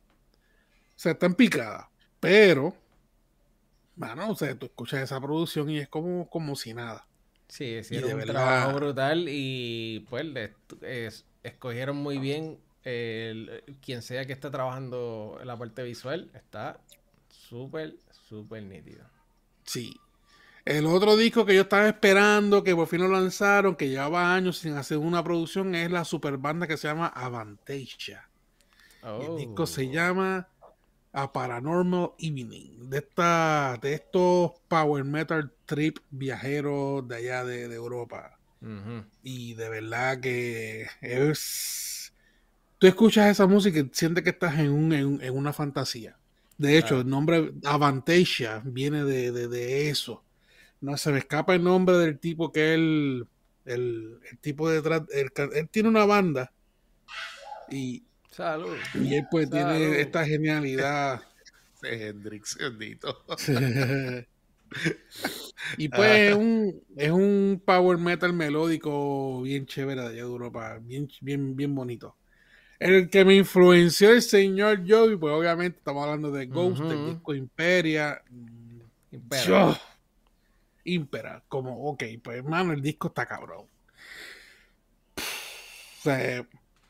se 0.95 1.11
está 1.11 1.25
en 1.27 1.35
picada. 1.35 1.89
Pero, 2.19 2.75
bueno, 3.95 4.31
o 4.31 4.35
sea, 4.35 4.57
tú 4.57 4.65
escuchas 4.65 5.01
esa 5.01 5.21
producción 5.21 5.69
y 5.69 5.79
es 5.79 5.87
como, 5.87 6.29
como 6.29 6.55
si 6.55 6.73
nada. 6.73 7.05
Sí, 7.49 7.65
hicieron 7.65 8.13
un 8.13 8.25
trabajo 8.25 8.73
brutal 8.77 9.25
y 9.27 10.05
pues 10.09 11.25
escogieron 11.43 11.97
muy 11.97 12.19
bien 12.19 12.59
el, 12.83 13.63
quien 13.81 14.01
sea 14.03 14.25
que 14.25 14.33
esté 14.33 14.49
trabajando 14.49 15.37
en 15.41 15.47
la 15.47 15.57
parte 15.57 15.83
visual, 15.83 16.29
está 16.35 16.79
súper, 17.27 17.95
súper 18.27 18.63
nítido. 18.63 19.03
Sí. 19.63 19.93
El 20.63 20.85
otro 20.85 21.17
disco 21.17 21.45
que 21.45 21.55
yo 21.55 21.61
estaba 21.61 21.87
esperando, 21.87 22.63
que 22.63 22.75
por 22.75 22.87
fin 22.87 23.01
lo 23.01 23.07
lanzaron, 23.07 23.75
que 23.75 23.89
llevaba 23.89 24.35
años 24.35 24.59
sin 24.59 24.73
hacer 24.73 24.97
una 24.97 25.23
producción, 25.23 25.73
es 25.73 25.89
la 25.89 26.05
super 26.05 26.37
banda 26.37 26.67
que 26.67 26.77
se 26.77 26.87
llama 26.87 27.07
Avantasia. 27.07 28.29
El 29.01 29.37
disco 29.37 29.65
se 29.65 29.87
oh. 29.87 29.91
llama 29.91 30.47
a 31.11 31.31
Paranormal 31.33 32.11
Evening, 32.19 32.89
de, 32.89 32.99
esta, 32.99 33.79
de 33.81 33.93
estos 33.95 34.51
power 34.67 35.03
metal 35.03 35.51
trip 35.69 35.99
viajeros 36.09 37.07
de 37.07 37.15
allá 37.15 37.45
de, 37.45 37.73
Europa. 37.73 38.39
Y 39.23 39.53
de 39.53 39.69
verdad 39.69 40.19
que 40.19 40.87
es... 40.99 42.11
Tú 42.79 42.87
escuchas 42.87 43.29
esa 43.29 43.45
música 43.45 43.79
y 43.79 43.89
sientes 43.93 44.23
que 44.23 44.31
estás 44.31 44.57
en, 44.57 44.71
un, 44.71 44.93
en, 44.93 45.37
una 45.37 45.53
fantasía. 45.53 46.17
De 46.57 46.77
hecho, 46.77 47.01
el 47.01 47.09
nombre 47.09 47.53
Avantasia 47.63 48.61
viene 48.65 49.03
de, 49.03 49.31
de, 49.31 49.89
eso. 49.89 50.23
No 50.81 50.97
se 50.97 51.11
me 51.11 51.19
escapa 51.19 51.53
el 51.53 51.63
nombre 51.63 51.97
del 51.97 52.17
tipo 52.17 52.51
que 52.51 52.73
él, 52.73 53.27
el, 53.65 54.19
el 54.29 54.37
tipo 54.39 54.69
detrás, 54.69 55.03
él 55.11 55.69
tiene 55.69 55.89
una 55.89 56.05
banda 56.05 56.51
y 57.69 58.03
Salud. 58.31 58.75
Y 58.93 59.15
él 59.15 59.27
pues 59.29 59.49
tiene 59.49 59.99
esta 59.99 60.25
genialidad. 60.25 61.21
Hendrix, 61.83 62.57
bendito. 62.57 63.23
y 65.77 65.89
pues 65.89 66.29
es 66.31 66.35
un, 66.35 66.81
es 66.95 67.11
un 67.11 67.61
power 67.65 67.97
metal 67.97 68.33
melódico 68.33 69.41
bien 69.41 69.65
chévere 69.65 70.01
de 70.01 70.07
allá 70.07 70.15
de 70.15 70.21
Europa, 70.21 70.79
bien, 70.81 71.07
bien, 71.21 71.55
bien 71.55 71.73
bonito. 71.75 72.15
El 72.79 73.09
que 73.09 73.25
me 73.25 73.35
influenció 73.35 74.11
el 74.11 74.21
señor 74.21 74.83
Joey, 74.87 75.17
pues 75.17 75.33
obviamente 75.33 75.79
estamos 75.79 76.03
hablando 76.03 76.31
de 76.31 76.45
Ghost, 76.45 76.81
del 76.81 77.07
disco 77.07 77.35
Imperia. 77.35 78.21
Impera. 79.11 79.77
Impera, 80.85 81.43
como, 81.49 81.89
ok, 81.89 82.03
pues 82.23 82.37
hermano, 82.37 82.71
el 82.71 82.81
disco 82.81 83.09
está 83.09 83.25
cabrón. 83.25 83.65
O 85.17 86.01
sea, 86.01 86.47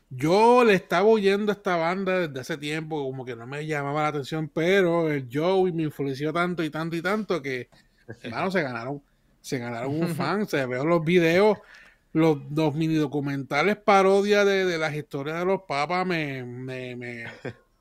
yo 0.09 0.63
le 0.63 0.73
estaba 0.73 1.07
oyendo 1.07 1.51
a 1.51 1.55
esta 1.55 1.75
banda 1.75 2.27
desde 2.27 2.39
hace 2.39 2.57
tiempo, 2.57 3.03
como 3.03 3.25
que 3.25 3.35
no 3.35 3.45
me 3.45 3.65
llamaba 3.65 4.03
la 4.03 4.07
atención, 4.09 4.49
pero 4.49 5.11
el 5.11 5.29
Joey 5.31 5.71
me 5.71 5.83
influenció 5.83 6.33
tanto 6.33 6.63
y 6.63 6.69
tanto 6.69 6.95
y 6.95 7.01
tanto 7.01 7.41
que, 7.41 7.69
hermano, 8.21 8.49
se 8.49 8.61
ganaron, 8.61 9.01
se 9.41 9.59
ganaron 9.59 10.01
un 10.01 10.07
fan. 10.15 10.47
Se 10.47 10.65
veo 10.65 10.85
los 10.85 11.03
videos 11.03 11.57
los, 12.13 12.39
los 12.51 12.73
mini 12.75 12.95
documentales 12.95 13.77
parodia 13.77 14.45
de, 14.45 14.77
las 14.77 14.95
historias 14.95 15.39
de 15.39 15.45
los 15.45 15.61
papas 15.63 16.05
me, 16.05 16.43
me, 16.43 16.95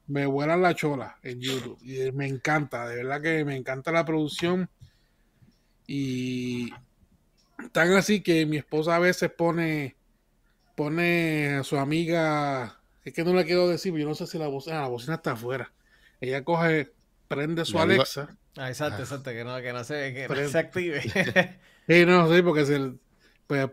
me, 0.06 0.26
vuelan 0.26 0.62
la 0.62 0.74
chola 0.74 1.18
en 1.22 1.40
YouTube. 1.40 1.78
Y 1.82 2.12
me 2.12 2.26
encanta, 2.26 2.86
de 2.88 2.96
verdad 2.96 3.22
que 3.22 3.44
me 3.44 3.56
encanta 3.56 3.92
la 3.92 4.04
producción. 4.04 4.68
Y 5.86 6.70
tan 7.72 7.92
así 7.92 8.20
que 8.20 8.44
mi 8.44 8.58
esposa 8.58 8.96
a 8.96 8.98
veces 8.98 9.30
pone, 9.30 9.96
pone 10.78 11.56
a 11.56 11.64
su 11.64 11.76
amiga, 11.76 12.80
es 13.04 13.12
que 13.12 13.24
no 13.24 13.34
le 13.34 13.44
quiero 13.44 13.66
decir, 13.66 13.92
yo 13.96 14.06
no 14.06 14.14
sé 14.14 14.28
si 14.28 14.38
la 14.38 14.46
bocina, 14.46 14.82
la 14.82 14.86
bocina 14.86 15.16
está 15.16 15.32
afuera. 15.32 15.72
Ella 16.20 16.44
coge, 16.44 16.92
prende 17.26 17.64
su 17.64 17.80
Alexa. 17.80 18.38
Ah, 18.56 18.68
exacto, 18.68 19.02
exacto, 19.02 19.32
que 19.32 19.42
no, 19.42 19.60
que 19.60 19.72
no 19.72 19.82
se, 19.82 20.14
que 20.14 20.28
no 20.28 20.48
se 20.48 20.56
active. 20.56 21.02
sí, 21.88 22.06
no, 22.06 22.32
sí, 22.32 22.42
porque 22.42 22.64
se, 22.64 22.92
pues, 23.48 23.68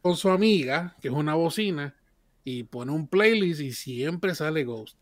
con 0.00 0.16
su 0.16 0.30
amiga, 0.30 0.94
que 1.02 1.08
es 1.08 1.14
una 1.14 1.34
bocina, 1.34 1.96
y 2.44 2.62
pone 2.62 2.92
un 2.92 3.08
playlist 3.08 3.60
y 3.60 3.72
siempre 3.72 4.36
sale 4.36 4.62
Ghost. 4.62 4.96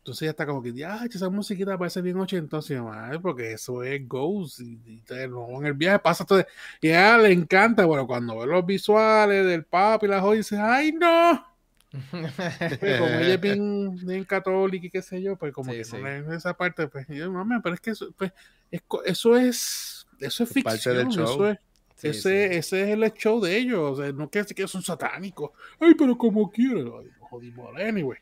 Entonces 0.00 0.26
ya 0.26 0.30
está 0.30 0.46
como 0.46 0.62
que, 0.62 0.72
ya, 0.72 1.04
esa 1.04 1.28
musiquita 1.28 1.76
parece 1.76 2.00
bien 2.00 2.16
ochentosa, 2.18 2.74
porque 3.20 3.52
eso 3.52 3.82
es 3.84 4.08
Ghost. 4.08 4.60
Y, 4.60 4.80
y, 4.86 5.02
en 5.10 5.66
el 5.66 5.74
viaje 5.74 5.98
pasa 5.98 6.24
todo. 6.24 6.42
Y 6.80 6.88
a 6.88 7.16
ella 7.16 7.18
le 7.18 7.32
encanta, 7.32 7.84
bueno, 7.84 8.06
cuando 8.06 8.38
ve 8.38 8.46
los 8.46 8.64
visuales 8.64 9.44
del 9.44 9.64
papi 9.66 10.06
y 10.06 10.08
la 10.08 10.22
joya, 10.22 10.38
dice, 10.38 10.58
¡ay, 10.58 10.92
no! 10.92 11.46
Pues, 11.90 12.98
como 12.98 13.10
ella 13.10 13.34
es 13.34 13.40
bien, 13.40 14.24
católica 14.28 14.86
y 14.86 14.90
qué 14.90 15.02
sé 15.02 15.20
yo, 15.20 15.36
pues 15.36 15.52
como 15.52 15.70
que 15.70 15.82
no 16.24 16.32
esa 16.32 16.54
parte, 16.54 16.88
pues, 16.88 17.06
yo, 17.08 17.30
pero 17.62 17.74
es 17.74 17.80
que 17.80 17.90
eso, 17.90 18.10
pues, 18.16 18.32
es, 18.70 18.82
eso 19.04 19.36
es, 19.36 20.06
eso 20.18 20.44
es 20.44 20.48
ficción. 20.48 20.64
Parte 20.64 20.94
del 20.94 21.08
show. 21.08 21.26
Eso 21.26 21.48
es, 21.48 21.58
ese, 22.02 22.56
ese 22.56 22.82
es 22.84 22.88
el 22.88 23.12
show 23.12 23.38
de 23.38 23.54
ellos. 23.54 23.98
O 23.98 24.02
sea, 24.02 24.12
no 24.12 24.30
quiere 24.30 24.44
decir 24.44 24.56
que 24.56 24.66
son 24.66 24.82
satánicos. 24.82 25.50
Ay, 25.78 25.94
pero 25.94 26.16
como 26.16 26.50
quieren. 26.50 26.90
Jodimos. 27.18 27.76
Anyway. 27.76 28.18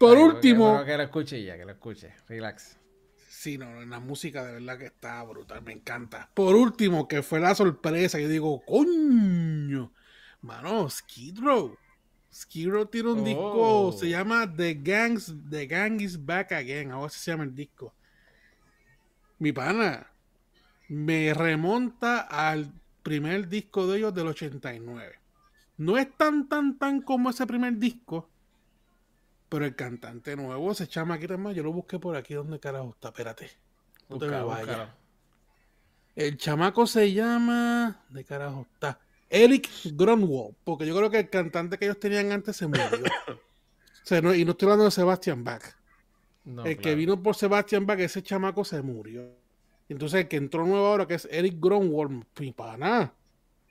Por 0.00 0.16
último. 0.16 0.82
Que, 0.82 0.96
lo 0.96 1.02
escuche 1.02 1.44
ya, 1.44 1.58
que 1.58 1.66
lo 1.66 1.72
escuche. 1.72 2.14
Relax. 2.26 2.78
Sí, 3.28 3.58
no, 3.58 3.84
la 3.84 4.00
música 4.00 4.42
de 4.46 4.54
verdad 4.54 4.78
que 4.78 4.86
está 4.86 5.22
brutal, 5.24 5.60
me 5.60 5.74
encanta. 5.74 6.30
Por 6.32 6.56
último, 6.56 7.06
que 7.06 7.22
fue 7.22 7.38
la 7.38 7.54
sorpresa, 7.54 8.18
yo 8.18 8.26
digo, 8.26 8.64
coño, 8.64 9.92
mano, 10.40 10.88
Skid 10.88 11.40
Row. 11.40 11.76
Skid 12.32 12.70
Row 12.70 12.86
tiene 12.86 13.10
un 13.10 13.24
disco, 13.24 13.88
oh. 13.88 13.92
se 13.92 14.08
llama 14.08 14.50
The 14.50 14.72
Gangs, 14.82 15.34
The 15.50 15.66
Gang 15.66 16.00
is 16.00 16.24
Back 16.24 16.52
Again, 16.52 16.92
ahora 16.92 17.10
se 17.10 17.30
llama 17.30 17.44
el 17.44 17.54
disco. 17.54 17.92
Mi 19.38 19.52
pana, 19.52 20.10
me 20.88 21.34
remonta 21.34 22.20
al 22.20 22.72
primer 23.02 23.48
disco 23.50 23.86
de 23.86 23.98
ellos 23.98 24.14
del 24.14 24.28
89. 24.28 25.18
No 25.76 25.98
es 25.98 26.08
tan, 26.16 26.48
tan, 26.48 26.78
tan 26.78 27.02
como 27.02 27.28
ese 27.28 27.46
primer 27.46 27.76
disco, 27.76 28.29
pero 29.50 29.66
el 29.66 29.74
cantante 29.74 30.36
nuevo 30.36 30.72
se 30.74 30.86
llama 30.86 31.14
aquí 31.14 31.26
más. 31.26 31.54
Yo 31.54 31.64
lo 31.64 31.72
busqué 31.72 31.98
por 31.98 32.16
aquí. 32.16 32.34
¿Dónde 32.34 32.60
carajo 32.60 32.90
está? 32.90 33.08
Espérate. 33.08 33.50
No 34.08 34.16
te 34.16 34.28
me 34.28 34.42
vayas. 34.42 34.88
El 36.14 36.38
chamaco 36.38 36.86
se 36.86 37.12
llama. 37.12 38.04
¿De 38.08 38.24
carajo 38.24 38.66
está? 38.72 39.00
Eric 39.28 39.68
Grunwald. 39.92 40.54
Porque 40.62 40.86
yo 40.86 40.96
creo 40.96 41.10
que 41.10 41.18
el 41.18 41.30
cantante 41.30 41.78
que 41.78 41.86
ellos 41.86 41.98
tenían 41.98 42.30
antes 42.30 42.56
se 42.56 42.68
murió. 42.68 42.86
y 44.36 44.44
no 44.44 44.52
estoy 44.52 44.66
hablando 44.66 44.84
de 44.84 44.90
Sebastian 44.92 45.42
Bach. 45.42 45.64
el 46.64 46.78
que 46.78 46.94
vino 46.94 47.20
por 47.20 47.34
Sebastian 47.34 47.86
Bach, 47.86 47.98
ese 47.98 48.22
chamaco 48.22 48.64
se 48.64 48.80
murió. 48.82 49.34
Entonces 49.88 50.20
el 50.20 50.28
que 50.28 50.36
entró 50.36 50.64
nuevo 50.64 50.86
ahora, 50.86 51.08
que 51.08 51.14
es 51.14 51.26
Eric 51.28 51.56
Gronwald, 51.58 52.24
para 52.54 52.76
nada. 52.76 53.14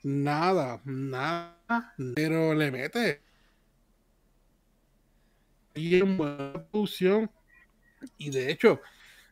Nada, 0.04 0.82
nada. 0.84 1.94
Pero 2.16 2.54
le 2.54 2.70
mete. 2.70 3.29
Y 5.76 5.98
en 5.98 6.18
buena 6.18 6.54
producción. 6.72 7.30
Y 8.18 8.30
de 8.30 8.52
hecho, 8.52 8.82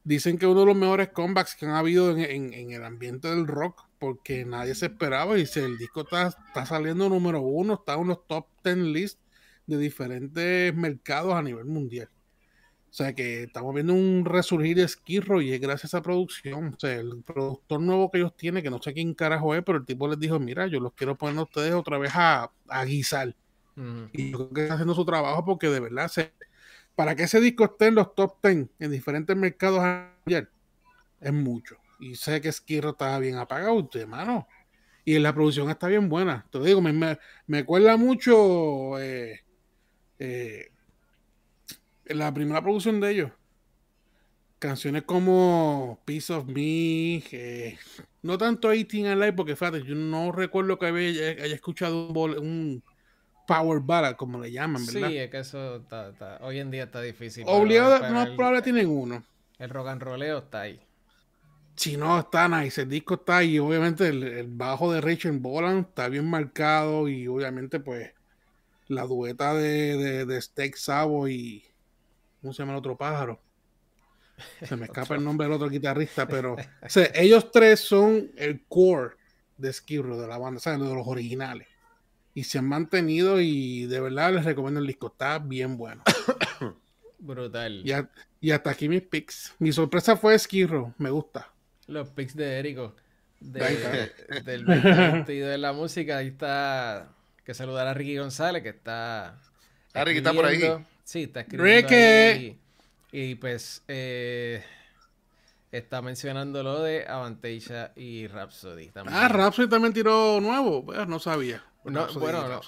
dicen 0.04 0.38
que 0.38 0.48
uno 0.48 0.62
de 0.62 0.66
los 0.68 0.76
mejores 0.76 1.10
comebacks 1.10 1.56
que 1.56 1.66
han 1.66 1.74
habido 1.76 2.16
en, 2.18 2.72
el 2.72 2.84
ambiente 2.84 3.28
del 3.28 3.48
rock, 3.48 3.86
porque 4.00 4.46
nadie 4.46 4.76
se 4.76 4.88
esperaba. 4.88 5.38
Y 5.38 5.46
si 5.46 5.60
el 5.60 5.78
disco 5.78 6.02
está, 6.02 6.32
saliendo 6.66 7.10
número 7.10 7.42
uno, 7.42 7.76
está 7.76 7.96
en 7.96 8.08
los 8.08 8.26
top 8.28 8.48
10 8.64 8.78
lists 8.78 9.22
de 9.66 9.78
diferentes 9.78 10.74
mercados 10.74 11.34
a 11.34 11.42
nivel 11.42 11.66
mundial. 11.66 12.10
O 12.90 12.94
sea 12.94 13.14
que 13.14 13.44
estamos 13.44 13.76
viendo 13.76 13.94
un 13.94 14.24
resurgir 14.26 14.78
de 14.78 14.84
Esquirro 14.84 15.42
y 15.42 15.52
es 15.52 15.60
gracias 15.60 15.94
a 15.94 15.98
esa 15.98 16.02
producción. 16.02 16.74
O 16.74 16.80
sea, 16.80 16.94
el 16.94 17.22
productor 17.24 17.82
nuevo 17.82 18.10
que 18.10 18.20
ellos 18.20 18.36
tienen, 18.36 18.64
que 18.64 18.70
no 18.70 18.82
sé 18.82 18.94
quién 18.94 19.14
carajo 19.14 19.54
es, 19.54 19.64
pero 19.64 19.78
el 19.78 19.86
tipo 19.86 20.08
les 20.08 20.20
dijo, 20.20 20.40
mira, 20.40 20.68
yo 20.68 20.80
los 20.80 20.94
quiero 20.94 21.18
poner 21.18 21.38
a 21.38 21.44
ustedes 21.44 21.74
otra 21.74 21.98
vez 21.98 22.12
a, 22.16 22.50
guisar. 22.86 23.36
Y 24.12 24.32
yo 24.32 24.38
creo 24.38 24.54
que 24.54 24.62
está 24.62 24.74
haciendo 24.74 24.96
su 24.96 25.06
trabajo 25.06 25.46
porque 25.46 25.70
de 25.70 25.80
verdad, 25.80 26.12
para 26.96 27.16
que 27.16 27.24
ese 27.24 27.40
disco 27.40 27.66
esté 27.66 27.88
en 27.88 27.96
los 27.96 28.16
top 28.16 28.38
10 28.42 28.68
en 28.80 28.92
diferentes 28.92 29.36
mercados 29.36 29.82
ayer, 30.26 30.50
es 31.22 31.34
mucho. 31.34 31.78
Y 32.00 32.16
sé 32.16 32.42
que 32.42 32.50
Esquirro 32.50 32.92
estaba 32.92 33.20
bien 33.20 33.36
apagado, 33.36 33.74
usted, 33.76 34.08
mano. 34.08 34.48
Y 35.06 35.18
la 35.20 35.34
producción 35.34 35.70
está 35.70 35.88
bien 35.88 36.10
buena. 36.10 36.46
Te 36.52 36.60
digo, 36.60 36.82
me, 36.82 36.92
me, 36.92 37.18
me 37.46 37.98
mucho 37.98 39.00
eh, 39.00 39.42
eh, 40.20 40.72
la 42.06 42.34
primera 42.34 42.62
producción 42.62 43.00
de 43.00 43.12
ellos, 43.12 43.32
canciones 44.60 45.04
como 45.04 46.02
Piece 46.06 46.34
of 46.34 46.46
Me, 46.48 47.78
no 48.22 48.38
tanto 48.38 48.70
18 48.70 49.12
Alive, 49.12 49.34
porque 49.34 49.56
fíjate, 49.56 49.84
yo 49.84 49.96
no 49.96 50.32
recuerdo 50.32 50.80
que 50.80 50.88
haya, 50.88 51.46
escuchado 51.46 52.10
un, 52.10 52.84
power 53.48 53.80
ballad, 53.80 54.16
como 54.16 54.40
le 54.40 54.52
llaman, 54.52 54.86
¿verdad? 54.86 55.10
Sí, 55.10 55.18
es 55.18 55.32
que 55.32 55.40
eso 55.40 55.84
hoy 56.42 56.60
en 56.60 56.70
día 56.70 56.84
está 56.84 57.02
difícil. 57.02 57.46
Obligado, 57.48 58.08
no 58.10 58.36
probable 58.36 58.62
tienen 58.62 58.88
uno. 58.88 59.24
El 59.58 59.70
rock 59.72 59.88
and 59.88 60.04
rolleo 60.04 60.38
está 60.38 60.62
ahí. 60.62 60.80
Si 61.76 61.98
no, 61.98 62.20
está 62.20 62.48
nice. 62.48 62.82
El 62.82 62.90
disco 62.90 63.16
está 63.16 63.38
ahí. 63.38 63.58
Obviamente, 63.58 64.08
el, 64.08 64.48
bajo 64.48 64.92
de 64.92 65.02
Richard 65.02 65.40
Boland 65.40 65.88
está 65.88 66.10
bien 66.10 66.30
marcado. 66.30 67.08
Y 67.08 67.28
obviamente, 67.28 67.80
pues, 67.80 68.12
la 68.88 69.06
dueta 69.06 69.54
de, 69.54 69.98
de, 69.98 70.26
de 70.26 70.42
Steak 70.42 70.76
Savo 70.76 71.28
y, 71.28 71.68
¿Cómo 72.42 72.54
se 72.54 72.60
llama 72.60 72.74
el 72.74 72.80
otro 72.80 72.96
pájaro? 72.96 73.42
Se 74.64 74.76
me 74.76 74.86
escapa 74.86 75.16
el 75.16 75.24
nombre 75.24 75.48
del 75.48 75.56
otro 75.56 75.70
guitarrista, 75.70 76.28
pero 76.30 76.56
ellos 77.14 77.52
tres 77.52 77.80
son 77.80 78.32
el 78.36 78.66
core 78.68 79.16
de 79.58 79.74
Skid 79.74 80.04
de 80.04 80.28
la 80.28 80.38
banda, 80.38 80.60
¿saben? 80.60 80.88
De 80.88 80.94
los 80.94 81.08
originales. 81.08 81.68
Y 82.38 82.44
se 82.44 82.60
han 82.60 82.66
mantenido 82.66 83.42
y 83.42 83.88
de 83.88 84.00
verdad 84.00 84.32
les 84.32 84.46
recomiendo 84.46 84.80
el 84.80 84.86
disco. 84.86 85.08
Está 85.08 85.40
bien 85.40 85.76
bueno. 85.76 86.04
Brutal. 87.18 87.84
Y, 88.40 88.52
hasta 88.52 88.70
aquí 88.70 88.88
mis 88.88 89.02
picks. 89.02 89.56
Mi 89.58 89.72
sorpresa 89.72 90.16
fue 90.16 90.38
Skid 90.38 90.70
Me 91.00 91.10
gusta. 91.10 91.52
Los 91.88 92.10
picks 92.10 92.36
de 92.36 92.60
Erico. 92.60 92.96
De, 93.40 94.12
del 94.46 94.66
2022 94.68 95.50
de 95.50 95.58
la 95.58 95.74
música. 95.74 96.18
Ahí 96.18 96.28
está. 96.28 97.10
Que 97.44 97.56
saludar 97.56 97.88
a 97.88 97.96
Ricky 97.96 98.18
González, 98.18 98.62
que 98.62 98.70
está. 98.70 99.40
Ah, 99.96 100.06
Ricky 100.06 100.20
está 100.20 100.32
por 100.32 100.46
ahí. 100.46 100.62
Sí, 101.06 101.24
está 101.24 101.40
escribiendo 101.40 102.56
y, 103.14 103.34
pues 103.34 103.82
eh, 103.88 104.64
está 105.72 106.04
mencionando 106.04 106.62
lo 106.62 106.84
de 106.84 107.08
Avantasia 107.08 107.94
y 107.96 108.28
Rhapsody 108.28 108.90
también. 108.90 109.18
Ah, 109.18 109.28
Rhapsody 109.28 109.68
también 109.68 109.92
tiró 109.92 110.40
nuevo, 110.40 110.86
pues, 110.86 111.08
no 111.08 111.18
sabía. 111.18 111.64
No, 111.88 112.08
bueno, 112.14 112.62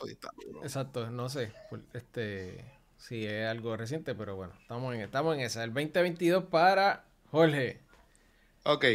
exacto, 0.64 1.10
no 1.10 1.30
sé 1.30 1.52
este 1.94 2.64
si 2.98 3.26
es 3.26 3.48
algo 3.48 3.78
reciente, 3.78 4.16
pero 4.16 4.36
bueno, 4.36 4.54
estamos 4.62 4.94
en, 4.96 5.02
estamos 5.02 5.36
en 5.36 5.42
esa. 5.42 5.64
El 5.64 5.74
2022 5.74 6.46
para 6.46 7.06
Jorge. 7.32 7.80
Ok, 8.64 8.86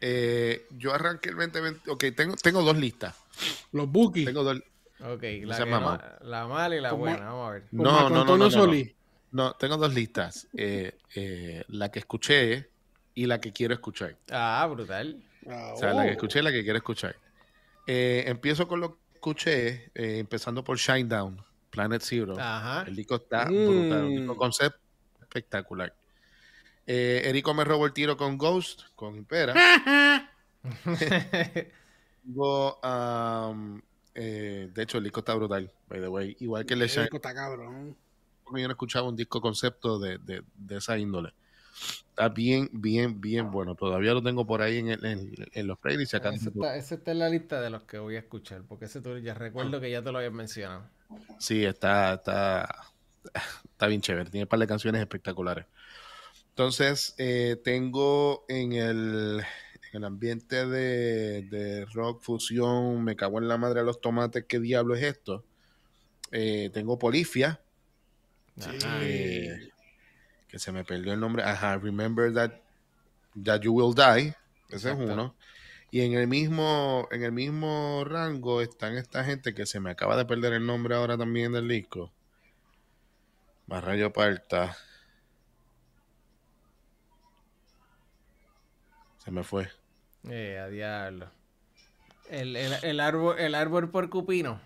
eh, 0.00 0.66
yo 0.76 0.92
arranqué 0.92 1.30
el 1.30 1.36
2020. 1.36 1.90
Ok, 1.90 2.04
tengo, 2.14 2.36
tengo 2.36 2.62
dos 2.62 2.76
listas. 2.76 3.16
Los 3.72 3.90
bookies. 3.90 4.26
Tengo 4.26 4.44
dos, 4.44 4.60
Ok, 5.00 5.22
la, 5.44 6.18
la 6.22 6.46
mala 6.46 6.76
y 6.76 6.80
la 6.80 6.92
buena, 6.92 7.26
vamos 7.26 7.48
a 7.48 7.52
ver. 7.52 7.64
No, 7.70 8.08
no, 8.08 8.24
no, 8.24 8.36
no, 8.36 8.48
no, 8.48 8.66
no, 9.32 9.52
tengo 9.54 9.76
dos 9.76 9.94
listas. 9.94 10.48
Eh, 10.56 10.96
eh, 11.14 11.64
la 11.68 11.90
que 11.90 11.98
escuché, 11.98 12.70
y 13.16 13.26
la 13.26 13.40
que 13.40 13.52
quiero 13.52 13.74
escuchar. 13.74 14.16
Ah, 14.30 14.66
brutal. 14.70 15.22
O 15.46 15.76
sea, 15.76 15.92
la 15.92 16.04
que 16.04 16.12
escuché 16.12 16.38
y 16.38 16.42
la 16.42 16.52
que 16.52 16.62
quiero 16.62 16.76
escuchar. 16.76 17.16
Eh, 17.86 18.24
empiezo 18.26 18.68
con 18.68 18.80
lo 18.80 18.92
que 18.92 18.98
escuché, 19.16 19.90
eh, 19.94 20.18
empezando 20.18 20.62
por 20.62 20.78
Shinedown, 20.78 21.42
Planet 21.70 22.02
Zero. 22.02 22.38
Ajá. 22.38 22.84
El 22.86 22.94
disco 22.96 23.16
está 23.16 23.44
brutal, 23.46 24.04
un 24.04 24.16
disco 24.16 24.36
concepto 24.36 24.78
espectacular. 25.20 25.94
Eh, 26.86 27.22
Erico 27.24 27.52
me 27.52 27.64
robó 27.64 27.86
el 27.86 27.92
tiro 27.92 28.16
con 28.16 28.38
Ghost, 28.38 28.82
con 28.94 29.16
Impera. 29.16 29.54
Luego, 32.24 32.80
um, 32.82 33.80
eh, 34.14 34.70
de 34.72 34.82
hecho, 34.82 34.98
el 34.98 35.04
disco 35.04 35.20
está 35.20 35.34
brutal, 35.34 35.70
by 35.88 36.00
the 36.00 36.08
way. 36.08 36.36
Igual 36.40 36.64
que 36.64 36.74
el 36.74 36.80
de 36.80 36.86
El 36.86 37.02
disco 37.02 37.16
está 37.16 37.34
cabrón. 37.34 37.96
porque 38.44 38.62
yo 38.62 38.68
no 38.68 38.72
escuchaba 38.72 39.08
un 39.08 39.16
disco 39.16 39.40
concepto 39.40 39.98
de, 39.98 40.18
de, 40.18 40.42
de 40.54 40.76
esa 40.76 40.96
índole. 40.98 41.34
Está 42.10 42.28
bien, 42.30 42.68
bien, 42.72 43.20
bien 43.20 43.50
bueno. 43.50 43.74
Todavía 43.74 44.12
lo 44.14 44.22
tengo 44.22 44.46
por 44.46 44.62
ahí 44.62 44.78
en, 44.78 44.88
el- 44.90 45.04
en, 45.04 45.30
en 45.52 45.66
los 45.66 45.78
playlists. 45.78 46.14
Acá 46.14 46.30
Ese 46.30 46.50
está, 46.50 46.76
ese 46.76 46.94
está 46.96 47.12
en 47.12 47.18
la 47.20 47.28
lista 47.28 47.60
de 47.60 47.70
los 47.70 47.82
que 47.84 47.98
voy 47.98 48.16
a 48.16 48.20
escuchar, 48.20 48.64
porque 48.66 48.84
ese 48.86 49.00
tú 49.00 49.18
ya 49.18 49.34
recuerdo 49.34 49.80
que 49.80 49.90
ya 49.90 50.02
te 50.02 50.12
lo 50.12 50.18
habías 50.18 50.32
mencionado. 50.32 50.90
Sí, 51.38 51.64
está, 51.64 52.14
está, 52.14 52.68
está 53.72 53.86
bien 53.86 54.00
chévere. 54.00 54.30
Tiene 54.30 54.44
un 54.44 54.48
par 54.48 54.58
de 54.60 54.66
canciones 54.66 55.00
espectaculares. 55.02 55.66
Entonces, 56.50 57.14
eh, 57.18 57.56
tengo 57.64 58.44
en 58.48 58.72
el, 58.74 59.40
en 59.40 59.98
el 59.98 60.04
ambiente 60.04 60.66
de, 60.66 61.42
de 61.44 61.86
rock 61.94 62.22
fusión, 62.22 63.04
me 63.04 63.16
cago 63.16 63.38
en 63.40 63.48
la 63.48 63.58
madre 63.58 63.80
de 63.80 63.86
los 63.86 64.00
tomates, 64.00 64.46
¿qué 64.48 64.60
diablo 64.60 64.94
es 64.96 65.02
esto? 65.04 65.46
Eh, 66.32 66.70
tengo 66.74 66.98
Polifia, 66.98 67.62
Ajá. 68.60 69.00
eh, 69.00 69.58
que 70.56 70.60
se 70.60 70.72
me 70.72 70.84
perdió 70.84 71.12
el 71.12 71.20
nombre. 71.20 71.42
Ajá, 71.42 71.76
Remember 71.76 72.32
That, 72.32 72.52
that 73.44 73.60
You 73.60 73.74
Will 73.74 73.94
Die. 73.94 74.34
Ese 74.70 74.88
Exacto. 74.88 75.04
es 75.04 75.10
uno. 75.10 75.36
Y 75.90 76.00
en 76.00 76.14
el 76.14 76.26
mismo, 76.26 77.06
en 77.10 77.24
el 77.24 77.32
mismo 77.32 78.04
rango 78.06 78.62
están 78.62 78.96
esta 78.96 79.22
gente 79.22 79.52
que 79.52 79.66
se 79.66 79.80
me 79.80 79.90
acaba 79.90 80.16
de 80.16 80.24
perder 80.24 80.54
el 80.54 80.64
nombre 80.64 80.94
ahora 80.94 81.18
también 81.18 81.52
del 81.52 81.68
disco. 81.68 82.10
Más 83.66 83.84
rayo 83.84 84.10
parta. 84.14 84.74
Se 89.18 89.30
me 89.30 89.44
fue. 89.44 89.68
Eh, 90.24 90.58
a 90.58 90.68
diablo. 90.68 91.30
El, 92.30 92.56
el, 92.56 92.72
el 92.82 93.00
árbol, 93.00 93.38
el 93.38 93.54
árbol 93.54 93.90
porcupino. 93.90 94.58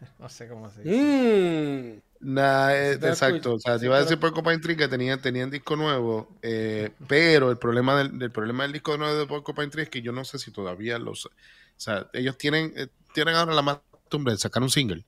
No 0.20 0.28
sé 0.28 0.46
cómo 0.46 0.70
se 0.70 0.82
dice. 0.82 2.02
Mm. 2.15 2.15
Nah, 2.28 2.74
eh, 2.74 2.94
exacto. 2.94 3.54
O 3.54 3.58
sea, 3.60 3.78
te 3.78 3.84
iba 3.86 3.96
a 3.96 4.00
decir 4.00 4.18
Porcupine 4.18 4.58
Tree 4.58 4.76
que 4.76 4.88
tenían, 4.88 5.22
tenían 5.22 5.48
disco 5.48 5.76
nuevo, 5.76 6.36
eh, 6.42 6.90
pero 7.06 7.52
el 7.52 7.56
problema 7.56 7.96
del, 7.96 8.18
del 8.18 8.32
problema 8.32 8.64
del 8.64 8.72
disco 8.72 8.98
nuevo 8.98 9.16
de 9.16 9.26
Porcupine 9.26 9.68
Tree 9.68 9.84
es 9.84 9.90
que 9.90 10.02
yo 10.02 10.10
no 10.10 10.24
sé 10.24 10.40
si 10.40 10.50
todavía 10.50 10.98
los... 10.98 11.26
O 11.26 11.30
sea, 11.76 12.10
ellos 12.12 12.36
tienen, 12.36 12.72
eh, 12.76 12.88
tienen 13.14 13.36
ahora 13.36 13.54
la 13.54 13.62
más 13.62 13.78
costumbre 13.92 14.32
de 14.32 14.38
sacar 14.38 14.60
un 14.60 14.70
single 14.70 15.04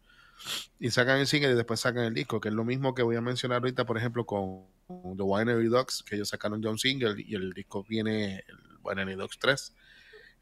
y 0.78 0.90
sacan 0.90 1.18
el 1.18 1.26
single 1.26 1.50
y 1.50 1.54
después 1.54 1.80
sacan 1.80 2.04
el 2.04 2.14
disco, 2.14 2.40
que 2.40 2.50
es 2.50 2.54
lo 2.54 2.64
mismo 2.64 2.94
que 2.94 3.02
voy 3.02 3.16
a 3.16 3.20
mencionar 3.20 3.62
ahorita, 3.62 3.84
por 3.84 3.98
ejemplo, 3.98 4.24
con 4.24 4.66
The 4.86 5.22
Winery 5.22 5.68
Dogs, 5.68 6.04
que 6.04 6.14
ellos 6.14 6.28
sacaron 6.28 6.62
ya 6.62 6.70
un 6.70 6.78
single 6.78 7.16
y 7.18 7.34
el 7.34 7.52
disco 7.52 7.84
viene, 7.84 8.44
el 8.46 8.58
Winery 8.84 9.16
Dogs 9.16 9.38
3. 9.40 9.74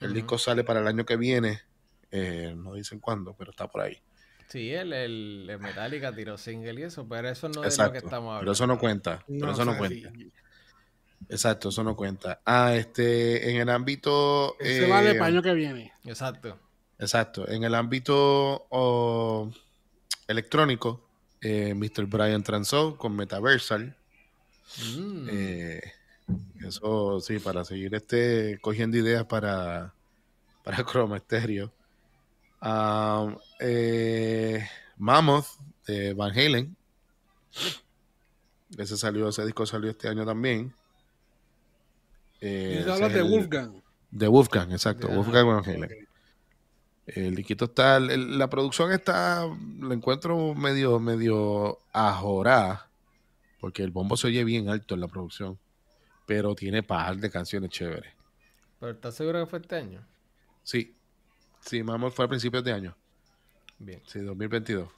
El 0.00 0.12
disco 0.12 0.36
sale 0.36 0.62
para 0.64 0.80
el 0.80 0.86
año 0.88 1.06
que 1.06 1.16
viene, 1.16 1.62
eh, 2.10 2.54
no 2.54 2.74
dicen 2.74 3.00
cuándo, 3.00 3.34
pero 3.38 3.50
está 3.52 3.66
por 3.68 3.80
ahí. 3.82 3.98
Sí, 4.48 4.72
el, 4.72 4.92
el, 4.92 5.46
el 5.50 5.58
Metallica 5.58 6.14
tiró 6.14 6.38
single 6.38 6.80
y 6.80 6.84
eso, 6.84 7.06
pero 7.08 7.28
eso 7.28 7.48
no 7.48 7.64
es 7.64 7.76
de 7.76 7.84
lo 7.84 7.92
que 7.92 7.98
Exacto. 7.98 8.06
estamos 8.06 8.28
hablando. 8.28 8.40
Pero 8.40 8.52
eso 8.52 8.66
no 8.66 8.78
cuenta. 8.78 9.24
pero 9.26 9.52
eso 9.52 9.62
o 9.62 9.64
no 9.64 9.76
cuenta. 9.76 10.10
sí. 10.10 10.32
Exacto, 11.28 11.70
eso 11.70 11.82
no 11.82 11.96
cuenta. 11.96 12.40
Ah, 12.44 12.74
este, 12.74 13.50
en 13.50 13.56
el 13.56 13.68
ámbito. 13.68 14.56
Ese 14.60 14.86
eh, 14.86 14.88
vale 14.88 15.14
para 15.14 15.28
el 15.28 15.34
año 15.34 15.42
que 15.42 15.54
viene. 15.54 15.92
Exacto. 16.04 16.58
Exacto, 16.98 17.46
en 17.48 17.62
el 17.64 17.74
ámbito 17.74 18.66
oh, 18.70 19.50
electrónico, 20.26 21.06
eh, 21.42 21.74
Mr. 21.74 22.06
Brian 22.06 22.42
Transó 22.42 22.96
con 22.96 23.14
Metaversal. 23.14 23.94
Mm. 24.96 25.28
eh, 25.30 25.82
eso 26.66 27.20
sí, 27.20 27.38
para 27.38 27.64
seguir 27.64 27.94
este 27.94 28.58
cogiendo 28.60 28.96
ideas 28.96 29.24
para, 29.26 29.92
para 30.64 30.84
Chroma 30.90 31.18
Stereo. 31.18 31.72
Ah, 32.68 33.36
eh, 33.60 34.66
Mammoth 34.96 35.46
de 35.86 36.14
Van 36.14 36.32
Halen. 36.32 36.76
Ese 38.76 38.96
salió, 38.96 39.28
ese 39.28 39.44
disco 39.44 39.64
salió 39.66 39.88
este 39.90 40.08
año 40.08 40.26
también. 40.26 40.74
Eh, 42.40 42.82
Y 42.84 42.90
hablas 42.90 43.12
de 43.12 43.20
el- 43.20 43.30
Wolfgang. 43.30 43.80
de 44.10 44.26
Wolfgang, 44.28 44.72
exacto. 44.72 45.06
Ajá. 45.06 45.16
Wolfgang 45.16 45.46
Van 45.46 45.64
Halen. 45.64 46.08
El 47.06 47.36
liquito 47.36 47.66
está, 47.66 47.98
el- 47.98 48.36
la 48.36 48.50
producción 48.50 48.90
está, 48.90 49.46
lo 49.78 49.92
encuentro 49.94 50.54
medio, 50.56 50.98
medio 50.98 51.78
ajorá, 51.92 52.88
porque 53.60 53.84
el 53.84 53.92
bombo 53.92 54.16
se 54.16 54.26
oye 54.26 54.42
bien 54.42 54.68
alto 54.68 54.94
en 54.96 55.02
la 55.02 55.06
producción, 55.08 55.56
pero 56.26 56.56
tiene 56.56 56.82
par 56.82 57.16
de 57.18 57.30
canciones 57.30 57.70
chéveres. 57.70 58.12
Pero 58.80 58.90
¿estás 58.92 59.14
seguro 59.14 59.38
que 59.38 59.46
fue 59.48 59.60
este 59.60 59.76
año? 59.76 60.04
Sí, 60.64 60.95
sí, 61.66 61.82
Mammoth 61.82 62.14
fue 62.14 62.24
a 62.24 62.28
principios 62.28 62.64
de 62.64 62.72
año, 62.72 62.96
Bien. 63.78 64.00
sí, 64.06 64.20
2022. 64.20 64.88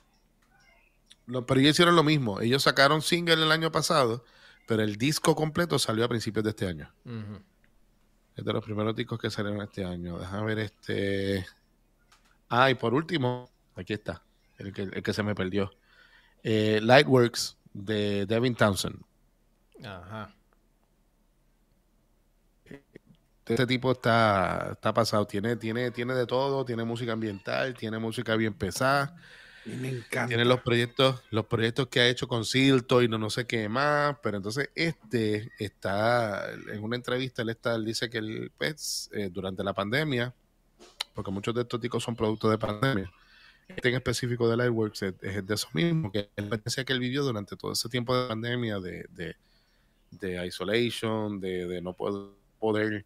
Lo- 1.27 1.45
pero 1.45 1.61
ellos 1.61 1.73
hicieron 1.73 1.97
lo 1.97 2.03
mismo, 2.05 2.41
ellos 2.41 2.63
sacaron 2.63 3.03
single 3.03 3.35
el 3.35 3.51
año 3.53 3.73
pasado, 3.73 4.25
pero 4.67 4.83
el 4.83 4.97
disco 4.97 5.35
completo 5.35 5.79
salió 5.79 6.05
a 6.05 6.09
principios 6.09 6.45
de 6.45 6.51
este 6.51 6.67
año. 6.69 6.93
Es 8.37 8.45
de 8.45 8.53
los 8.53 8.65
primeros 8.65 8.95
discos 8.95 9.19
que 9.19 9.31
salieron 9.31 9.61
este 9.63 9.85
año. 9.85 10.17
Déjame 10.19 10.45
ver 10.47 10.59
este. 10.61 11.45
Ah, 12.49 12.71
y 12.71 12.75
por 12.77 12.95
último, 12.95 13.51
aquí 13.75 13.95
está, 13.95 14.23
el 14.59 14.73
que, 14.73 14.83
el 14.83 15.03
que 15.03 15.13
se 15.13 15.23
me 15.25 15.35
perdió. 15.35 15.73
Eh, 16.45 16.79
Lightworks 16.83 17.57
de 17.73 18.27
Devin 18.27 18.55
Townsend. 18.55 19.03
Ajá. 19.85 20.35
Este 23.49 23.67
tipo 23.67 23.93
está, 23.93 24.71
está 24.73 24.93
pasado. 24.93 25.27
Tiene, 25.27 25.57
tiene, 25.57 25.91
tiene 25.91 26.15
de 26.15 26.27
todo. 26.27 26.65
Tiene 26.65 26.85
música 26.85 27.13
ambiental, 27.13 27.75
tiene 27.75 27.99
música 27.99 28.37
bien 28.37 28.55
pesada. 28.55 29.17
Me 29.65 29.89
encanta. 29.89 30.29
Tiene 30.29 30.45
los 30.45 30.61
proyectos, 30.63 31.23
los 31.31 31.47
proyectos 31.47 31.89
que 31.89 32.01
ha 32.01 32.09
hecho 32.09 32.27
con 32.27 32.45
Silto 32.45 33.03
y 33.03 33.09
no, 33.09 33.19
no 33.19 33.29
sé 33.29 33.47
qué 33.47 33.69
más. 33.69 34.17
Pero 34.23 34.39
entonces 34.39 34.71
este 34.75 35.53
está 35.59 36.51
en 36.53 36.83
una 36.83 36.97
entrevista, 36.97 37.43
él, 37.43 37.51
está, 37.51 37.75
él 37.75 37.85
dice 37.85 38.09
que 38.09 38.19
él, 38.19 38.53
pues, 38.57 39.11
eh, 39.13 39.29
durante 39.31 39.63
la 39.63 39.75
pandemia, 39.75 40.35
porque 41.15 41.31
muchos 41.31 41.55
de 41.55 41.63
estos 41.63 41.81
discos 41.81 42.03
son 42.03 42.17
productos 42.17 42.51
de 42.51 42.59
pandemia. 42.59 43.13
Este 43.69 43.91
en 43.91 43.97
específico 43.97 44.49
de 44.49 44.57
Lightworks 44.57 45.03
es, 45.03 45.15
es 45.21 45.47
de 45.47 45.55
eso 45.55 45.69
mismo, 45.75 46.11
que 46.11 46.31
él 46.37 46.49
decía 46.65 46.85
que 46.85 46.95
él 46.95 47.01
vivió 47.01 47.23
durante 47.23 47.55
todo 47.55 47.73
ese 47.73 47.91
tiempo 47.91 48.17
de 48.17 48.29
pandemia, 48.29 48.79
de, 48.79 49.05
de, 49.11 49.37
de 50.11 50.47
isolation, 50.47 51.39
de, 51.39 51.67
de 51.67 51.83
no 51.83 51.95
poder 51.95 53.05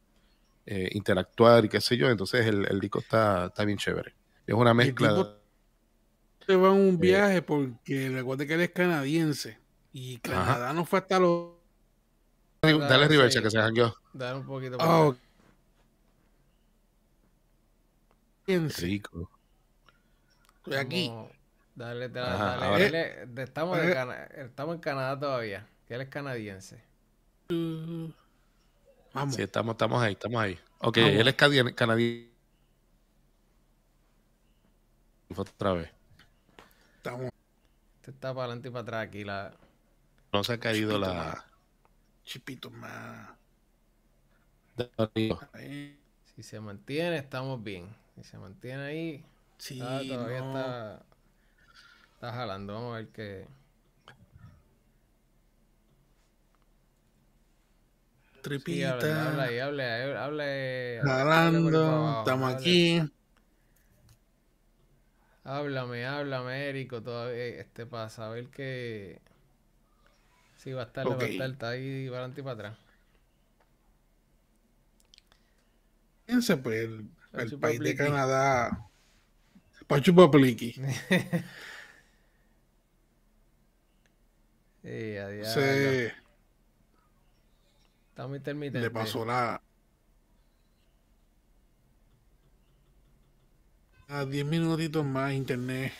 eh, 0.66 0.88
interactuar 0.92 1.64
y 1.64 1.68
qué 1.68 1.80
sé 1.80 1.96
yo. 1.96 2.08
Entonces 2.10 2.46
el, 2.46 2.66
el 2.70 2.80
disco 2.80 2.98
está, 3.00 3.46
está 3.46 3.64
bien 3.64 3.78
chévere. 3.78 4.14
Es 4.46 4.54
una 4.54 4.74
mezcla. 4.74 5.08
tipo 5.10 5.36
Se 6.46 6.56
va 6.56 6.68
en 6.68 6.74
un 6.80 6.98
viaje 6.98 7.42
porque 7.42 8.08
recuerde 8.10 8.46
que 8.46 8.54
él 8.54 8.60
es 8.62 8.70
canadiense. 8.70 9.58
Y 9.92 10.18
Canadá 10.18 10.72
no 10.72 10.84
fue 10.84 10.98
hasta 11.00 11.18
los. 11.18 11.50
Dale 12.62 12.78
Claro, 12.78 13.08
reversa 13.08 13.38
sí. 13.38 13.44
que 13.44 13.50
se 13.50 13.58
jangueó. 13.58 13.94
Dar 14.12 14.36
un 14.36 14.46
poquito 14.46 14.76
Ah, 14.80 15.12
para 15.12 15.18
canadiense. 18.46 18.82
Rico. 18.86 19.30
Estoy 20.58 20.74
aquí. 20.76 21.12
Dale, 21.74 22.08
dale, 22.08 22.28
Ajá, 22.34 22.56
dale, 22.58 22.90
dale. 22.90 23.42
Estamos, 23.42 23.78
de 23.78 23.90
Eh. 23.90 23.94
Cana- 23.94 24.24
estamos 24.36 24.74
en 24.76 24.80
Canadá 24.80 25.18
todavía. 25.18 25.66
Que 25.86 25.94
él 25.94 26.02
es 26.02 26.08
canadiense. 26.08 26.82
Uh, 27.50 28.10
Vamos. 29.14 29.34
Sí, 29.34 29.42
estamos, 29.42 29.72
estamos 29.74 30.02
ahí, 30.02 30.12
estamos 30.12 30.40
ahí. 30.42 30.58
Ok, 30.78 30.96
Vamos. 30.98 31.12
él 31.12 31.28
es 31.28 31.36
canadi- 31.36 31.74
canadiense. 31.74 32.32
Otra 35.36 35.72
vez. 35.72 35.90
Estamos 36.96 37.30
Este 37.96 38.10
está 38.10 38.34
para 38.34 38.44
adelante 38.46 38.68
y 38.68 38.70
para 38.70 38.82
atrás 38.82 39.08
aquí. 39.08 39.24
La... 39.24 39.54
No 40.32 40.44
se 40.44 40.54
ha 40.54 40.60
caído 40.60 40.92
Chipito 40.92 40.98
la. 41.14 41.44
chipitos 42.24 42.72
más. 42.72 43.30
Rico. 45.14 45.40
Ahí. 45.52 45.98
Si 46.34 46.42
se 46.42 46.60
mantiene, 46.60 47.18
estamos 47.18 47.62
bien. 47.62 47.94
Si 48.16 48.24
se 48.24 48.38
mantiene 48.38 48.82
ahí, 48.82 49.24
Sí, 49.58 49.78
ah, 49.82 50.00
todavía 50.06 50.40
no. 50.40 50.58
está, 50.58 51.02
está 52.14 52.32
jalando. 52.32 52.74
Vamos 52.74 52.94
a 52.94 52.96
ver 52.98 53.08
qué. 53.08 53.46
Tripita. 58.42 58.90
habla, 58.92 59.44
habla 59.44 59.64
habla 59.64 60.24
habla 60.24 60.24
habla 60.24 61.48
abajo, 61.48 62.18
Estamos 62.18 62.54
aquí. 62.54 63.00
Háblame, 65.44 66.06
háblame, 66.06 66.68
Érico, 66.68 67.02
todavía 67.02 67.44
este 67.60 67.86
para 67.86 68.08
saber 68.08 68.48
que 68.48 69.20
si 70.56 70.72
va 70.72 70.82
a 70.82 70.84
estar, 70.86 71.06
Ok. 71.06 71.18
va 71.18 71.24
a 71.24 71.26
estar, 71.26 71.50
está 71.50 71.68
ahí 71.70 72.06
para 72.06 72.18
adelante 72.18 72.40
y 72.40 72.44
para 72.44 72.54
atrás. 72.54 72.78
pues 76.62 76.88
el, 77.32 77.58
país 77.58 77.80
de 77.80 77.94
Canadá. 77.94 78.86
Pachupapliqui. 79.88 80.72
sí, 84.82 85.16
adiós. 85.16 85.52
Se... 85.52 86.21
Está 88.22 88.28
muy 88.28 88.36
intermitente. 88.36 88.86
Le 88.86 88.90
pasó 88.92 89.24
la. 89.24 89.60
A 94.06 94.24
10 94.24 94.46
minutitos 94.46 95.04
más 95.04 95.32
internet. 95.32 95.92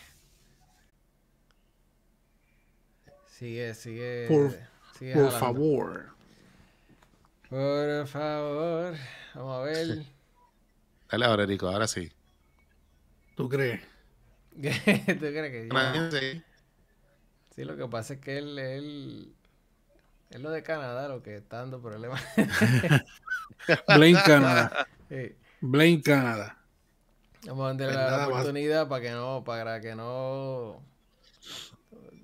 Sigue, 3.26 3.74
sigue. 3.74 4.26
Por, 4.28 4.56
sigue 4.96 5.14
por 5.14 5.32
favor. 5.32 6.14
Por 7.50 8.06
favor. 8.06 8.94
Vamos 9.34 9.60
a 9.60 9.62
ver. 9.64 10.04
Dale 11.10 11.24
ahora, 11.24 11.44
Rico, 11.44 11.66
ahora 11.66 11.88
sí. 11.88 12.08
¿Tú 13.34 13.48
crees? 13.48 13.80
¿Qué 14.60 14.70
¿Tú 15.18 15.26
crees 15.26 15.50
que 15.50 15.68
ya? 15.68 16.10
Sí. 16.12 16.42
Sí, 17.56 17.64
lo 17.64 17.76
que 17.76 17.88
pasa 17.88 18.14
es 18.14 18.20
que 18.20 18.38
él, 18.38 18.56
él, 18.60 19.34
es 20.32 20.40
lo 20.40 20.50
de 20.50 20.62
Canadá 20.62 21.08
lo 21.08 21.22
que 21.22 21.36
está 21.36 21.58
dando 21.58 21.80
problemas. 21.80 22.22
Blame 23.86 24.22
Canadá. 24.24 24.86
Sí. 25.08 25.34
Blame 25.60 26.02
Canadá. 26.02 26.58
Vamos 27.46 27.64
a 27.64 27.74
darle 27.74 27.86
Pues 27.86 27.96
la, 27.96 28.28
oportunidad 28.28 28.88
para 28.88 29.02
que 29.02 29.10
no, 29.10 29.42
para 29.44 29.80
que 29.80 29.94
no. 29.94 30.82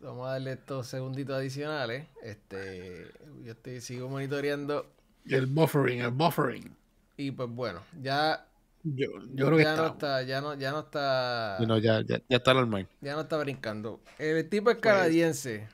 Vamos 0.01 0.29
a 0.29 0.33
darle 0.33 0.53
estos 0.53 0.87
segunditos 0.87 1.37
adicionales. 1.37 2.07
Este, 2.23 3.11
yo 3.43 3.53
estoy, 3.53 3.81
sigo 3.81 4.09
monitoreando 4.09 4.91
El 5.27 5.47
buffering, 5.47 6.01
el 6.01 6.11
buffering. 6.11 6.77
y 7.17 7.33
pues 7.33 7.49
bueno, 7.51 7.83
ya, 8.01 8.47
Yo, 8.85 9.09
yo 9.35 9.47
creo 9.47 9.59
que 9.59 9.65
ya 9.65 9.77
no 9.77 9.87
está. 9.87 10.21
está, 10.21 10.23
ya 10.23 10.41
no, 10.41 10.55
ya 10.55 10.71
no 10.71 10.81
está, 10.81 11.59
no, 11.67 11.79
ya, 11.79 12.01
ya, 12.03 12.21
ya 12.29 12.37
está 12.37 12.55
normal. 12.55 12.87
ya 13.01 13.15
no 13.15 13.23
está 13.23 13.37
brincando. 13.39 14.01
El 14.19 14.49
tipo 14.49 14.71
es 14.71 14.77
Pues, 14.77 14.83
canadiense. 14.95 15.69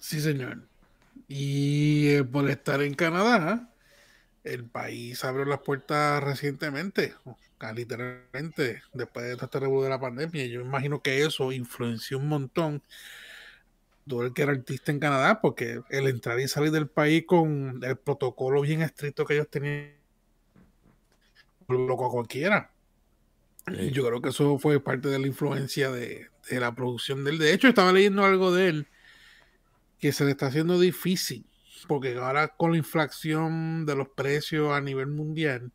Sí, 0.00 0.20
señor. 0.20 0.58
Y 1.28 2.08
eh, 2.08 2.24
por 2.24 2.48
estar 2.50 2.82
en 2.82 2.94
Canadá, 2.94 3.70
el 4.44 4.66
país 4.66 5.24
abrió 5.24 5.46
las 5.46 5.60
puertas 5.60 6.22
recientemente, 6.22 7.14
literalmente, 7.74 8.82
después 8.92 9.24
de 9.24 9.32
este 9.32 9.58
de 9.58 9.88
la 9.88 10.00
pandemia. 10.00 10.46
Yo 10.46 10.60
imagino 10.60 11.00
que 11.00 11.24
eso 11.24 11.50
influenció 11.50 12.18
un 12.18 12.28
montón 12.28 12.82
todo 14.06 14.26
el 14.26 14.34
que 14.34 14.42
era 14.42 14.52
artista 14.52 14.92
en 14.92 15.00
Canadá, 15.00 15.40
porque 15.40 15.80
el 15.88 16.08
entrar 16.08 16.38
y 16.38 16.46
salir 16.46 16.70
del 16.70 16.88
país 16.88 17.24
con 17.26 17.80
el 17.82 17.96
protocolo 17.96 18.60
bien 18.60 18.82
estricto 18.82 19.24
que 19.24 19.34
ellos 19.34 19.48
tenían, 19.48 19.94
loco 21.68 22.06
a 22.06 22.10
cualquiera. 22.10 22.70
Sí. 23.66 23.92
yo 23.92 24.06
creo 24.06 24.20
que 24.20 24.28
eso 24.28 24.58
fue 24.58 24.78
parte 24.78 25.08
de 25.08 25.18
la 25.18 25.26
influencia 25.26 25.90
de, 25.90 26.28
de 26.50 26.60
la 26.60 26.74
producción 26.74 27.24
de 27.24 27.30
él. 27.30 27.38
De 27.38 27.54
hecho, 27.54 27.66
estaba 27.66 27.92
leyendo 27.92 28.22
algo 28.22 28.54
de 28.54 28.68
él 28.68 28.88
que 30.04 30.12
se 30.12 30.26
le 30.26 30.32
está 30.32 30.48
haciendo 30.48 30.78
difícil, 30.78 31.46
porque 31.88 32.14
ahora 32.18 32.48
con 32.48 32.72
la 32.72 32.76
inflación 32.76 33.86
de 33.86 33.96
los 33.96 34.10
precios 34.10 34.70
a 34.70 34.82
nivel 34.82 35.06
mundial, 35.06 35.72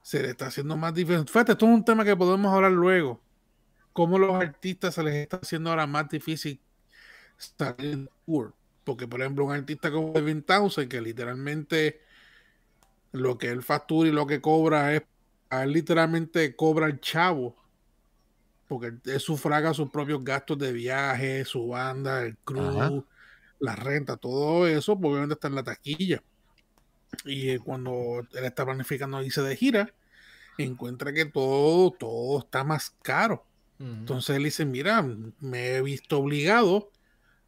se 0.00 0.22
le 0.22 0.30
está 0.30 0.46
haciendo 0.46 0.78
más 0.78 0.94
difícil. 0.94 1.26
Fíjate, 1.28 1.52
esto 1.52 1.66
es 1.66 1.72
un 1.74 1.84
tema 1.84 2.06
que 2.06 2.16
podemos 2.16 2.50
hablar 2.54 2.72
luego. 2.72 3.20
Cómo 3.92 4.18
los 4.18 4.34
artistas 4.34 4.94
se 4.94 5.02
les 5.02 5.14
está 5.16 5.36
haciendo 5.36 5.68
ahora 5.68 5.86
más 5.86 6.08
difícil 6.08 6.58
salir 7.36 7.92
en 7.92 8.10
tour. 8.24 8.54
Porque, 8.82 9.06
por 9.06 9.20
ejemplo, 9.20 9.44
un 9.44 9.52
artista 9.52 9.90
como 9.92 10.14
Devin 10.14 10.42
Townsend, 10.42 10.88
que 10.88 11.02
literalmente 11.02 12.00
lo 13.12 13.36
que 13.36 13.48
él 13.48 13.62
factura 13.62 14.08
y 14.08 14.12
lo 14.12 14.26
que 14.26 14.40
cobra 14.40 14.94
es, 14.94 15.02
a 15.50 15.64
él 15.64 15.72
literalmente 15.72 16.56
cobra 16.56 16.86
el 16.86 16.98
chavo. 16.98 17.56
Porque 18.68 18.94
él 19.04 19.20
sufraga 19.20 19.74
sus 19.74 19.90
propios 19.90 20.24
gastos 20.24 20.56
de 20.56 20.72
viaje, 20.72 21.44
su 21.44 21.68
banda, 21.68 22.22
el 22.22 22.38
crew, 22.38 22.80
Ajá. 22.80 23.04
La 23.60 23.76
renta, 23.76 24.16
todo 24.16 24.66
eso, 24.66 24.98
pues, 24.98 25.10
obviamente 25.10 25.34
está 25.34 25.48
en 25.48 25.54
la 25.54 25.64
taquilla. 25.64 26.22
Y 27.24 27.50
eh, 27.50 27.58
cuando 27.58 28.20
él 28.32 28.44
está 28.44 28.64
planificando 28.64 29.22
irse 29.22 29.42
de 29.42 29.56
gira, 29.56 29.94
encuentra 30.58 31.12
que 31.12 31.24
todo, 31.24 31.90
todo 31.92 32.40
está 32.40 32.64
más 32.64 32.90
caro. 33.02 33.44
Entonces 33.80 34.36
él 34.36 34.42
dice, 34.42 34.64
mira, 34.64 35.06
me 35.38 35.76
he 35.76 35.82
visto 35.82 36.18
obligado 36.18 36.90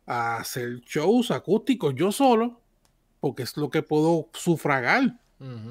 a 0.07 0.37
hacer 0.37 0.81
shows 0.83 1.33
acústicos 1.33 1.93
yo 1.97 2.13
solo, 2.13 2.61
porque 3.19 3.43
es 3.43 3.57
lo 3.57 3.69
que 3.69 3.83
puedo 3.83 4.29
sufragar 4.33 5.19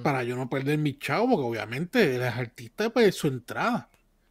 para 0.04 0.24
yo 0.24 0.36
no 0.36 0.50
perder 0.50 0.80
mi 0.80 0.98
chavo, 0.98 1.30
porque 1.30 1.46
obviamente 1.46 2.16
él 2.16 2.24
es 2.24 2.34
artista, 2.34 2.90
pues 2.90 3.16
su 3.16 3.28
entrada, 3.28 3.90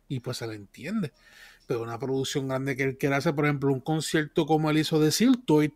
y 0.09 0.21
pues 0.21 0.37
se 0.37 0.47
le 0.47 0.57
entiende. 0.57 1.13
Pero 1.67 1.83
una 1.83 1.99
producción 1.99 2.49
grande 2.49 2.77
que 2.77 2.83
él 2.83 2.99
quiere 2.99 3.15
hacer, 3.15 3.35
por 3.35 3.47
ejemplo, 3.47 3.73
un 3.73 3.81
concierto 3.81 4.45
como 4.47 4.69
él 4.69 4.79
hizo 4.79 5.01
de 5.01 5.13
Siltoid 5.13 5.71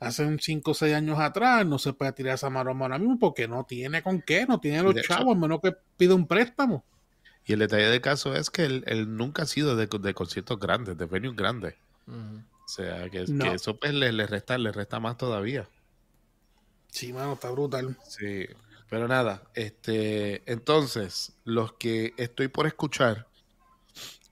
hace 0.00 0.24
un 0.24 0.38
5 0.40 0.70
o 0.70 0.74
6 0.74 0.94
años 0.94 1.18
atrás, 1.20 1.64
no 1.66 1.78
se 1.78 1.92
puede 1.92 2.12
tirar 2.12 2.34
esa 2.34 2.50
maroma 2.50 2.86
ahora 2.86 2.98
mismo 2.98 3.18
porque 3.18 3.46
no 3.46 3.64
tiene 3.64 4.02
con 4.02 4.20
qué, 4.22 4.46
no 4.46 4.58
tiene 4.58 4.82
los 4.82 4.94
De 4.94 5.00
hecho- 5.02 5.14
chavos, 5.14 5.36
a 5.36 5.38
menos 5.38 5.60
que 5.62 5.76
pida 5.96 6.14
un 6.14 6.26
préstamo. 6.26 6.84
Y 7.46 7.52
el 7.54 7.60
detalle 7.60 7.84
del 7.86 8.00
caso 8.00 8.34
es 8.34 8.50
que 8.50 8.64
él, 8.64 8.84
él 8.86 9.16
nunca 9.16 9.42
ha 9.42 9.46
sido 9.46 9.76
de, 9.76 9.86
de 9.86 10.14
conciertos 10.14 10.58
grandes, 10.58 10.96
de 10.98 11.06
venues 11.06 11.36
grandes. 11.36 11.74
O 12.08 12.68
sea, 12.68 13.08
que, 13.10 13.24
No. 13.28 13.44
que 13.44 13.54
eso 13.54 13.76
pues 13.76 13.92
le, 13.94 14.12
le 14.12 14.26
resta, 14.26 14.56
le 14.58 14.72
resta 14.72 15.00
más 15.00 15.16
todavía. 15.16 15.68
Sí, 16.88 17.12
mano, 17.12 17.34
está 17.34 17.50
brutal. 17.50 17.96
Sí. 18.08 18.46
Pero 18.88 19.06
nada, 19.06 19.42
este, 19.54 20.42
entonces, 20.50 21.32
los 21.44 21.74
que 21.74 22.12
estoy 22.16 22.48
por 22.48 22.66
escuchar, 22.66 23.26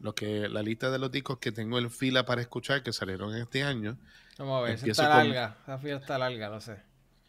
lo 0.01 0.15
que, 0.15 0.49
la 0.49 0.63
lista 0.63 0.91
de 0.91 0.99
los 0.99 1.13
discos 1.13 1.39
que 1.39 1.53
tengo 1.53 1.79
en 1.79 1.91
fila 1.91 2.27
para 2.27 2.41
escuchar 2.41 2.83
que 2.83 2.93
salieron 2.93 3.35
este 3.37 3.63
año, 3.63 3.97
Vamos 4.39 4.59
a 4.61 4.63
ver, 4.63 4.75
Empiezo 4.79 5.03
está 5.03 5.15
con- 5.15 5.31
larga. 5.33 5.57
Esa 5.63 5.79
fila 5.79 5.97
está 5.97 6.19
larga, 6.19 6.49
lo 6.49 6.61
sé. 6.61 6.77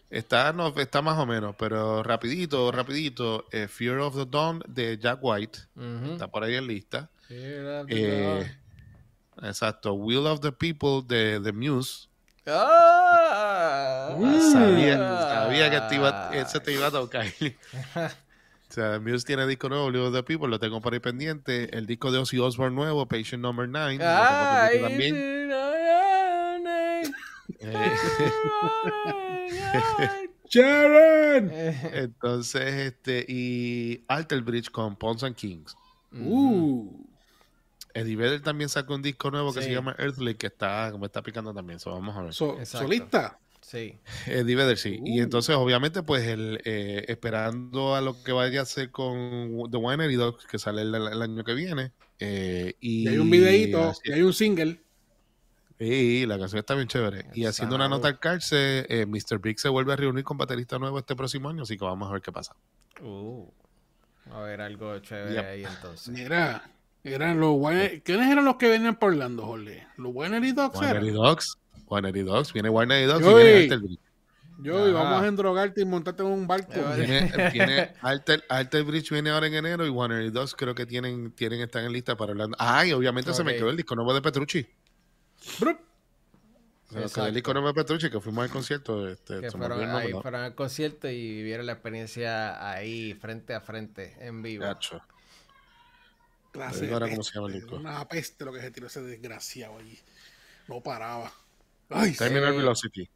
está, 0.10 0.54
no, 0.54 0.68
está 0.78 1.02
más 1.02 1.18
o 1.20 1.26
menos, 1.26 1.56
pero 1.58 2.02
rapidito, 2.04 2.72
rapidito, 2.72 3.46
eh, 3.52 3.68
Fear 3.68 3.98
of 4.00 4.16
the 4.16 4.26
Dawn 4.26 4.62
de 4.68 4.98
Jack 4.98 5.20
White, 5.22 5.60
está 6.12 6.28
por 6.28 6.44
ahí 6.44 6.56
en 6.56 6.68
lista. 6.68 7.10
Fear 7.28 7.66
of 7.82 7.88
the 7.88 8.40
Eh, 8.42 8.58
exacto, 9.44 9.94
Will 9.94 10.26
of 10.28 10.40
the 10.40 10.52
People 10.52 11.02
de 11.06 11.40
The 11.44 11.52
Muse. 11.52 12.08
¡Ah! 12.48 14.16
Mm. 14.18 14.52
Sabía, 14.52 14.98
sabía 14.98 15.70
que 15.72 15.82
te 15.90 15.96
iba, 15.96 16.32
ese 16.34 16.60
te 16.60 16.74
iba 16.74 16.88
a 16.88 16.92
tocar. 16.92 17.26
O 18.70 18.72
sea, 18.72 19.00
Muse 19.00 19.26
tiene 19.26 19.48
disco 19.48 19.68
nuevo, 19.68 19.88
Will 19.88 19.96
of 19.98 20.14
the 20.14 20.22
People, 20.22 20.48
lo 20.48 20.60
tengo 20.60 20.80
por 20.80 20.94
ahí 20.94 21.00
pendiente. 21.00 21.76
El 21.76 21.88
disco 21.88 22.12
de 22.12 22.20
Ozzy 22.20 22.38
Osbourne 22.38 22.76
nuevo, 22.76 23.08
Patient 23.08 23.42
Number 23.42 23.68
9, 23.68 23.96
lo 23.98 24.04
Ay, 24.06 24.74
tengo 24.74 24.88
pendiente 24.90 24.90
también. 24.90 25.16
Eh, 25.16 25.48
Sharon. 30.50 31.52
entonces, 31.94 32.74
este, 32.74 33.26
y 33.28 34.04
Alter 34.08 34.42
Bridge 34.42 34.70
con 34.72 34.96
Pawns 34.96 35.24
and 35.24 35.36
Kings. 35.36 35.76
Uh. 36.12 37.06
Eddie 37.94 38.16
Vedder 38.16 38.42
también 38.42 38.70
sacó 38.70 38.96
un 38.96 39.02
disco 39.02 39.30
nuevo 39.32 39.54
que 39.54 39.62
Sí. 39.62 39.68
se 39.68 39.74
llama 39.74 39.96
Earthly, 39.98 40.36
que 40.36 40.48
está, 40.48 40.94
me 41.00 41.06
está 41.08 41.22
picando 41.22 41.54
también. 41.54 41.80
So, 41.80 41.92
vamos 41.92 42.16
a 42.16 42.22
ver. 42.24 42.34
So- 42.34 42.58
solista. 42.66 43.40
Sí. 43.62 44.00
Eddie 44.26 44.56
Vedder, 44.56 44.78
sí. 44.78 45.00
Y 45.04 45.20
Uh. 45.20 45.24
entonces, 45.24 45.56
obviamente, 45.56 46.02
pues, 46.02 46.26
el, 46.28 46.62
eh, 46.66 47.06
esperando 47.10 47.96
a 47.96 48.02
lo 48.02 48.22
que 48.24 48.32
vaya 48.32 48.62
a 48.62 48.64
hacer 48.64 48.90
con 48.90 49.70
The 49.70 49.78
Winery 49.78 50.16
Dogs, 50.16 50.46
que 50.48 50.58
sale 50.58 50.82
el, 50.84 50.96
el 50.96 51.22
año 51.22 51.44
que 51.44 51.54
viene. 51.54 51.92
eh, 52.22 52.74
y, 52.82 53.04
Y 53.04 53.08
hay 53.08 53.18
un 53.18 53.30
videíto, 53.30 53.82
así- 53.90 54.02
y 54.06 54.12
hay 54.14 54.22
un 54.24 54.34
single. 54.34 54.82
Sí, 55.80 56.26
la 56.26 56.38
canción 56.38 56.60
está 56.60 56.76
bien 56.76 56.90
chévere. 56.90 57.26
Y 57.34 57.46
haciendo 57.46 57.78
una 57.78 57.88
nota 57.88 58.10
al 58.10 58.20
cárcel, 58.20 58.86
eh, 58.90 59.06
Mr. 59.06 59.40
Big 59.40 59.60
se 59.60 59.70
vuelve 59.70 59.94
a 59.94 59.96
reunir 59.96 60.26
con 60.26 60.38
baterista 60.38 60.78
nuevo 60.78 61.00
este 61.00 61.16
próximo 61.16 61.48
año, 61.50 61.64
así 61.64 61.78
que 61.78 61.86
vamos 61.86 62.10
a 62.10 62.14
ver 62.14 62.22
qué 62.22 62.34
pasa. 62.34 62.54
Uh. 63.02 63.50
A 64.32 64.42
ver, 64.42 64.60
algo 64.62 65.00
chévere 65.00 65.36
Yep. 65.36 65.46
ahí 65.46 65.64
entonces. 65.64 66.10
Mira, 66.10 66.70
eran 67.04 67.40
los 67.40 67.58
¿Quiénes 68.04 68.30
eran 68.30 68.44
los 68.44 68.58
que 68.58 68.68
venían 68.68 68.98
por 68.98 69.14
Orlando, 69.14 69.46
Jorge? 69.46 69.88
Los 69.96 70.12
Winery 70.14 70.52
Dogs 70.52 70.82
eran? 70.82 70.98
Winery 70.98 71.12
Dogs, 71.12 71.58
Winery 71.88 72.22
Dogs, 72.24 72.54
viene 72.54 72.70
Winery 72.70 73.06
Dogs 73.06 73.22
y 73.22 73.24
Yo 73.24 73.36
viene 73.36 73.54
vi. 73.54 73.64
Alter 73.64 73.80
Bridge. 73.80 74.00
Yo, 74.62 74.90
y 74.90 74.92
vamos 74.92 75.24
a 75.24 75.28
endrogarte 75.28 75.80
y 75.82 75.86
montarte 75.86 76.22
en 76.22 76.28
un 76.28 76.46
barco. 76.46 76.74
Viene, 76.98 77.32
viene 77.54 77.94
Alter, 78.02 78.44
Alter 78.50 78.84
Bridge 78.84 79.10
viene 79.12 79.30
ahora 79.30 79.48
en 79.48 79.54
enero 79.54 79.86
y 79.86 79.90
Winery 79.90 80.32
Dogs 80.32 80.54
creo 80.54 80.76
que 80.76 80.86
tienen, 80.86 81.32
tienen 81.32 81.62
están 81.62 81.86
en 81.86 81.94
lista 81.94 82.18
para 82.18 82.34
Orlando. 82.34 82.58
Ah, 82.60 82.86
y 82.86 82.92
obviamente 82.92 83.34
se 83.34 83.46
me 83.46 83.56
quedó 83.56 83.70
el 83.70 83.78
disco 83.78 83.96
nuevo 83.96 84.14
de 84.14 84.22
Petrucci. 84.22 84.68
Brup. 85.60 85.80
Exacto. 86.92 87.28
el 87.28 87.34
disco 87.36 87.54
nuevo 87.54 87.68
de 87.68 87.74
Petrucci 87.76 88.10
que 88.10 88.20
fuimos 88.20 88.44
al 88.46 88.50
concierto. 88.50 89.08
Este, 89.08 89.42
Que 89.42 89.52
fueron, 89.52 89.90
ahí, 89.90 90.12
fueron 90.12 90.42
al 90.42 90.56
concierto 90.56 91.08
y 91.08 91.36
vivieron 91.36 91.66
la 91.68 91.74
experiencia 91.74 92.68
ahí, 92.72 93.14
frente 93.14 93.54
a 93.54 93.62
frente, 93.62 94.16
en 94.20 94.42
vivo. 94.42 94.64
Gacho. 94.66 95.02
Clase 96.52 96.92
ahora 96.92 97.08
cómo 97.08 97.22
se 97.22 97.36
llama 97.36 97.48
el 97.48 97.54
disco. 97.54 97.76
Una 97.76 98.08
peste 98.08 98.44
lo 98.44 98.52
que 98.52 98.62
se 98.62 98.72
tiró 98.72 98.88
ese 98.88 99.04
desgraciado 99.04 99.78
allí. 99.78 100.00
No 100.68 100.82
paraba. 100.82 101.32
Ay, 101.90 102.14
Terminal 102.14 102.52
Sí. 102.54 102.58
Velocity. 102.58 103.10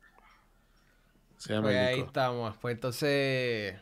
Se 1.37 1.53
llama 1.53 1.67
Pues 1.69 1.75
el 1.75 1.85
ahí 1.87 1.99
estamos. 2.01 2.55
Pues 2.57 2.75
entonces. 2.75 3.75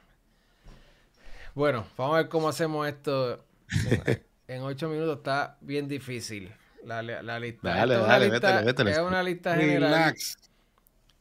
Bueno, 1.54 1.86
vamos 1.98 2.16
a 2.16 2.18
ver 2.22 2.30
cómo 2.30 2.48
hacemos 2.48 2.88
esto. 2.88 3.46
en 4.48 4.62
ocho 4.62 4.88
minutos 4.88 5.18
está 5.18 5.58
bien 5.60 5.90
difícil. 5.90 6.54
La, 6.86 7.02
la, 7.02 7.40
lista. 7.40 7.76
Dale, 7.76 7.96
dale, 7.96 8.30
lista, 8.30 8.62
Es 8.62 8.98
una 9.00 9.22
lista 9.22 9.56
general. 9.56 10.16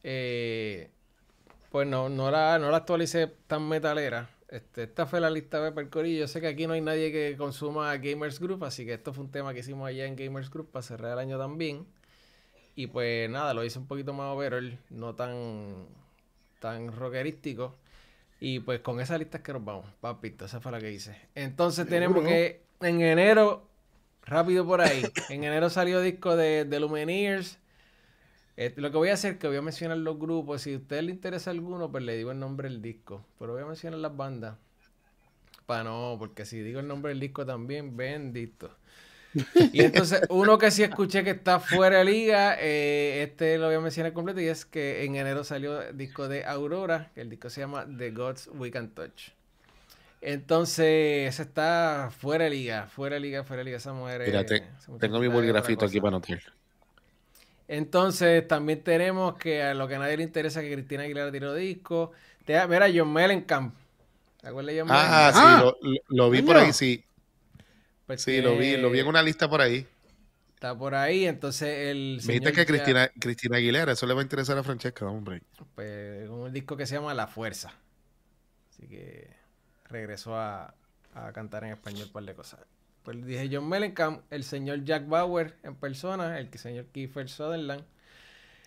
Eh, 0.03 0.89
pues 1.71 1.87
no, 1.87 2.09
no 2.09 2.31
la, 2.31 2.57
no 2.59 2.71
la 2.71 2.77
actualicé 2.77 3.27
tan 3.47 3.67
metalera. 3.67 4.29
Este, 4.49 4.83
esta 4.83 5.05
fue 5.05 5.21
la 5.21 5.29
lista 5.29 5.61
de 5.63 5.71
Percorillo. 5.71 6.19
Yo 6.19 6.27
sé 6.27 6.41
que 6.41 6.47
aquí 6.47 6.67
no 6.67 6.73
hay 6.73 6.81
nadie 6.81 7.11
que 7.11 7.37
consuma 7.37 7.95
Gamers 7.97 8.39
Group, 8.39 8.65
así 8.65 8.85
que 8.85 8.93
esto 8.93 9.13
fue 9.13 9.23
un 9.23 9.31
tema 9.31 9.53
que 9.53 9.61
hicimos 9.61 9.87
allá 9.87 10.05
en 10.05 10.17
Gamers 10.17 10.49
Group 10.49 10.71
para 10.71 10.83
cerrar 10.83 11.13
el 11.13 11.19
año 11.19 11.37
también. 11.37 11.87
Y 12.75 12.87
pues 12.87 13.29
nada, 13.29 13.53
lo 13.53 13.63
hice 13.63 13.79
un 13.79 13.87
poquito 13.87 14.11
más 14.13 14.33
overall, 14.33 14.77
no 14.89 15.15
tan, 15.15 15.87
tan 16.59 16.91
rockerístico. 16.91 17.77
Y 18.41 18.59
pues 18.59 18.81
con 18.81 18.99
esa 18.99 19.17
lista 19.17 19.37
es 19.37 19.43
que 19.43 19.53
nos 19.53 19.63
vamos, 19.63 19.85
papito, 20.01 20.45
esa 20.45 20.59
fue 20.59 20.71
la 20.71 20.79
que 20.79 20.91
hice. 20.91 21.15
Entonces 21.35 21.87
tenemos 21.87 22.23
que 22.25 22.63
en 22.81 23.01
enero, 23.01 23.69
rápido 24.25 24.65
por 24.65 24.81
ahí, 24.81 25.03
en 25.29 25.43
enero 25.43 25.69
salió 25.69 26.01
disco 26.01 26.35
de, 26.35 26.65
de 26.65 26.79
Lumineers. 26.79 27.59
Este, 28.57 28.81
lo 28.81 28.91
que 28.91 28.97
voy 28.97 29.09
a 29.09 29.13
hacer 29.13 29.33
es 29.33 29.39
que 29.39 29.47
voy 29.47 29.57
a 29.57 29.61
mencionar 29.61 29.97
los 29.97 30.19
grupos. 30.19 30.61
Si 30.61 30.73
a 30.73 30.77
usted 30.77 31.01
le 31.01 31.11
interesa 31.11 31.51
alguno, 31.51 31.91
pues 31.91 32.03
le 32.03 32.15
digo 32.15 32.31
el 32.31 32.39
nombre 32.39 32.69
del 32.69 32.81
disco. 32.81 33.25
Pero 33.39 33.53
voy 33.53 33.63
a 33.63 33.65
mencionar 33.65 33.99
las 33.99 34.15
bandas. 34.15 34.57
Para 35.65 35.83
no, 35.85 36.15
porque 36.19 36.45
si 36.45 36.61
digo 36.61 36.79
el 36.79 36.87
nombre 36.87 37.09
del 37.11 37.19
disco 37.19 37.45
también, 37.45 37.95
bendito. 37.95 38.69
Y 39.71 39.81
entonces, 39.83 40.21
uno 40.29 40.57
que 40.57 40.71
sí 40.71 40.83
escuché 40.83 41.23
que 41.23 41.31
está 41.31 41.59
fuera 41.59 41.99
de 41.99 42.05
liga, 42.05 42.57
eh, 42.59 43.23
este 43.23 43.57
lo 43.57 43.67
voy 43.67 43.75
a 43.75 43.79
mencionar 43.79 44.13
completo, 44.13 44.41
y 44.41 44.47
es 44.47 44.65
que 44.65 45.05
en 45.05 45.15
enero 45.15 45.43
salió 45.43 45.81
el 45.81 45.97
disco 45.97 46.27
de 46.27 46.45
Aurora, 46.45 47.11
que 47.15 47.21
el 47.21 47.29
disco 47.29 47.49
se 47.49 47.61
llama 47.61 47.85
The 47.97 48.11
Gods 48.11 48.49
We 48.53 48.71
Can 48.71 48.89
Touch. 48.93 49.31
Entonces, 50.21 51.29
ese 51.29 51.41
está 51.41 52.11
fuera 52.15 52.43
de 52.43 52.51
liga, 52.51 52.85
fuera 52.85 53.15
de 53.15 53.21
liga, 53.21 53.43
fuera 53.43 53.61
de 53.61 53.65
liga. 53.65 53.77
Esa 53.77 53.91
mujer. 53.91 54.23
tengo 54.99 55.19
mi 55.19 55.27
bolígrafito 55.27 55.85
aquí 55.85 55.99
para 55.99 56.11
notar. 56.11 56.39
Entonces, 57.67 58.47
también 58.47 58.83
tenemos 58.83 59.35
que 59.37 59.63
a 59.63 59.73
lo 59.73 59.87
que 59.87 59.95
a 59.95 59.99
nadie 59.99 60.17
le 60.17 60.23
interesa 60.23 60.61
que 60.61 60.71
Cristina 60.71 61.03
Aguilera 61.03 61.31
tiró 61.31 61.55
disco. 61.55 62.11
mira, 62.47 62.87
John 62.93 63.11
Mellencamp. 63.11 63.73
¿Te 64.41 64.47
acuerdas 64.47 64.75
de 64.75 64.81
John 64.81 64.89
Ah, 64.91 65.31
sí, 65.33 65.39
ah. 65.41 65.73
lo, 66.09 66.29
vi 66.29 66.41
por 66.43 66.57
ahí, 66.57 66.73
sí. 66.73 67.03
Pues 68.05 68.21
sí, 68.21 68.41
lo 68.41 68.57
vi, 68.57 68.77
lo 68.77 68.91
vi 68.91 68.99
en 68.99 69.07
una 69.07 69.23
lista 69.23 69.49
por 69.49 69.61
ahí. 69.61 69.87
Está 70.53 70.77
por 70.77 70.93
ahí, 70.93 71.25
entonces 71.25 71.89
el. 71.89 72.21
Me 72.25 72.33
dijiste 72.33 72.51
que 72.51 72.65
Cristina, 72.67 73.09
Cristina 73.19 73.57
Aguilera, 73.57 73.93
eso 73.93 74.05
le 74.05 74.13
va 74.13 74.19
a 74.19 74.23
interesar 74.23 74.55
a 74.57 74.63
Francesca, 74.63 75.07
hombre. 75.07 75.41
Pues 75.73 76.29
un 76.29 76.53
disco 76.53 76.77
que 76.77 76.85
se 76.85 76.95
llama 76.95 77.15
La 77.15 77.25
Fuerza. 77.25 77.73
Así 78.69 78.87
que 78.87 79.40
regresó 79.91 80.35
a, 80.35 80.73
a 81.13 81.31
cantar 81.33 81.63
en 81.63 81.71
español 81.71 82.07
un 82.07 82.11
par 82.11 82.23
de 82.23 82.33
cosas. 82.33 82.59
Pues 83.03 83.25
dije 83.25 83.49
John 83.51 83.67
Mellencamp, 83.67 84.21
el 84.31 84.43
señor 84.43 84.83
Jack 84.83 85.07
Bauer 85.07 85.57
en 85.63 85.75
persona, 85.75 86.39
el 86.39 86.51
señor 86.57 86.85
Kiefer 86.85 87.29
Sutherland. 87.29 87.83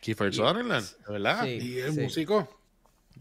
Kiefer 0.01 0.35
Sutherland, 0.35 0.87
¿verdad? 1.09 1.45
Sí, 1.45 1.59
y 1.63 1.79
el 1.79 1.93
músico. 1.93 2.49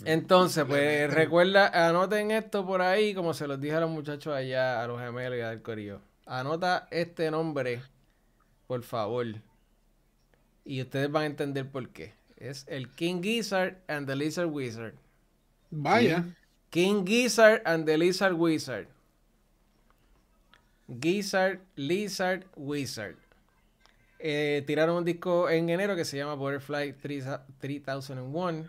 Entonces, 0.06 0.66
pues 0.66 1.14
recuerda, 1.14 1.88
anoten 1.88 2.32
esto 2.32 2.66
por 2.66 2.82
ahí, 2.82 3.14
como 3.14 3.34
se 3.34 3.48
los 3.48 3.62
dije 3.62 3.76
a 3.76 3.80
los 3.82 3.92
muchachos 3.92 4.34
allá, 4.34 4.84
a 4.84 4.88
los 4.88 5.00
gemelos 5.00 5.38
y 5.38 5.42
al 5.42 5.62
corillo. 5.62 6.02
Anota 6.26 6.88
este 6.90 7.30
nombre, 7.30 7.84
por 8.66 8.82
favor. 8.84 9.28
Y 10.66 10.82
ustedes 10.82 11.12
van 11.12 11.24
a 11.24 11.26
entender 11.28 11.70
por 11.70 11.90
qué. 11.90 12.14
Es 12.38 12.66
el 12.68 12.90
King 12.90 13.22
Gizzard 13.22 13.78
and 13.88 14.08
the 14.08 14.16
Lizard 14.16 14.48
Wizard. 14.48 14.96
Vaya. 15.70 16.26
King 16.74 17.06
Gizzard 17.06 17.62
and 17.66 17.86
the 17.86 17.96
Lizard 17.96 18.34
Wizard. 18.34 18.88
Gizzard, 21.00 21.60
Lizard, 21.76 22.46
Wizard. 22.56 23.16
Eh, 24.18 24.64
tiraron 24.66 24.96
un 24.96 25.06
disco 25.06 25.52
en 25.52 25.70
enero 25.70 25.96
que 25.96 26.04
se 26.04 26.18
llama 26.18 26.34
Butterfly 26.34 26.94
3001. 26.94 28.68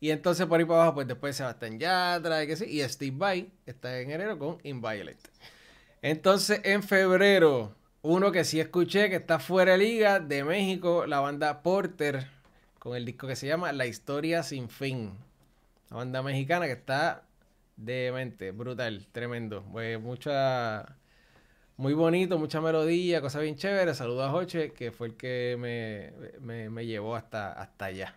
Y 0.00 0.08
entonces 0.08 0.46
por 0.46 0.58
ahí 0.58 0.64
para 0.64 0.80
abajo, 0.80 0.94
pues 0.94 1.06
después 1.06 1.36
Sebastián 1.36 1.78
Yatra 1.78 2.42
y, 2.42 2.46
que 2.46 2.56
sí, 2.56 2.64
y 2.64 2.80
Steve 2.88 3.14
Vai 3.14 3.50
está 3.66 4.00
en 4.00 4.10
enero 4.10 4.38
con 4.38 4.56
Inviolate. 4.62 5.18
Entonces 6.00 6.62
en 6.64 6.82
febrero, 6.82 7.74
uno 8.00 8.32
que 8.32 8.44
sí 8.44 8.58
escuché 8.58 9.10
que 9.10 9.16
está 9.16 9.38
fuera 9.38 9.72
de 9.72 9.78
liga 9.78 10.18
de 10.18 10.44
México, 10.44 11.04
la 11.04 11.20
banda 11.20 11.62
Porter, 11.62 12.26
con 12.78 12.96
el 12.96 13.04
disco 13.04 13.26
que 13.26 13.36
se 13.36 13.46
llama 13.46 13.70
La 13.72 13.84
Historia 13.84 14.42
Sin 14.42 14.70
Fin. 14.70 15.27
La 15.90 15.96
banda 15.96 16.22
mexicana 16.22 16.66
que 16.66 16.72
está 16.72 17.24
Demente, 17.78 18.50
brutal, 18.50 19.06
tremendo. 19.12 19.64
Pues 19.70 20.00
mucha. 20.00 20.96
Muy 21.76 21.94
bonito, 21.94 22.36
mucha 22.36 22.60
melodía, 22.60 23.20
cosa 23.20 23.38
bien 23.38 23.54
chévere. 23.54 23.94
Saludos 23.94 24.28
a 24.28 24.30
Joche, 24.32 24.72
que 24.72 24.90
fue 24.90 25.06
el 25.06 25.14
que 25.14 25.56
me, 26.40 26.68
me, 26.70 26.86
llevó 26.86 27.14
hasta, 27.14 27.52
hasta 27.52 27.84
allá. 27.84 28.16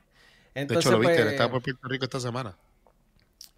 Entonces, 0.56 0.84
de 0.84 0.90
hecho, 0.90 1.00
lo 1.00 1.00
viste, 1.00 1.18
él 1.18 1.24
pues, 1.26 1.34
estaba 1.34 1.52
por 1.52 1.62
Puerto 1.62 1.88
Rico 1.88 2.06
esta 2.06 2.20
semana. 2.20 2.58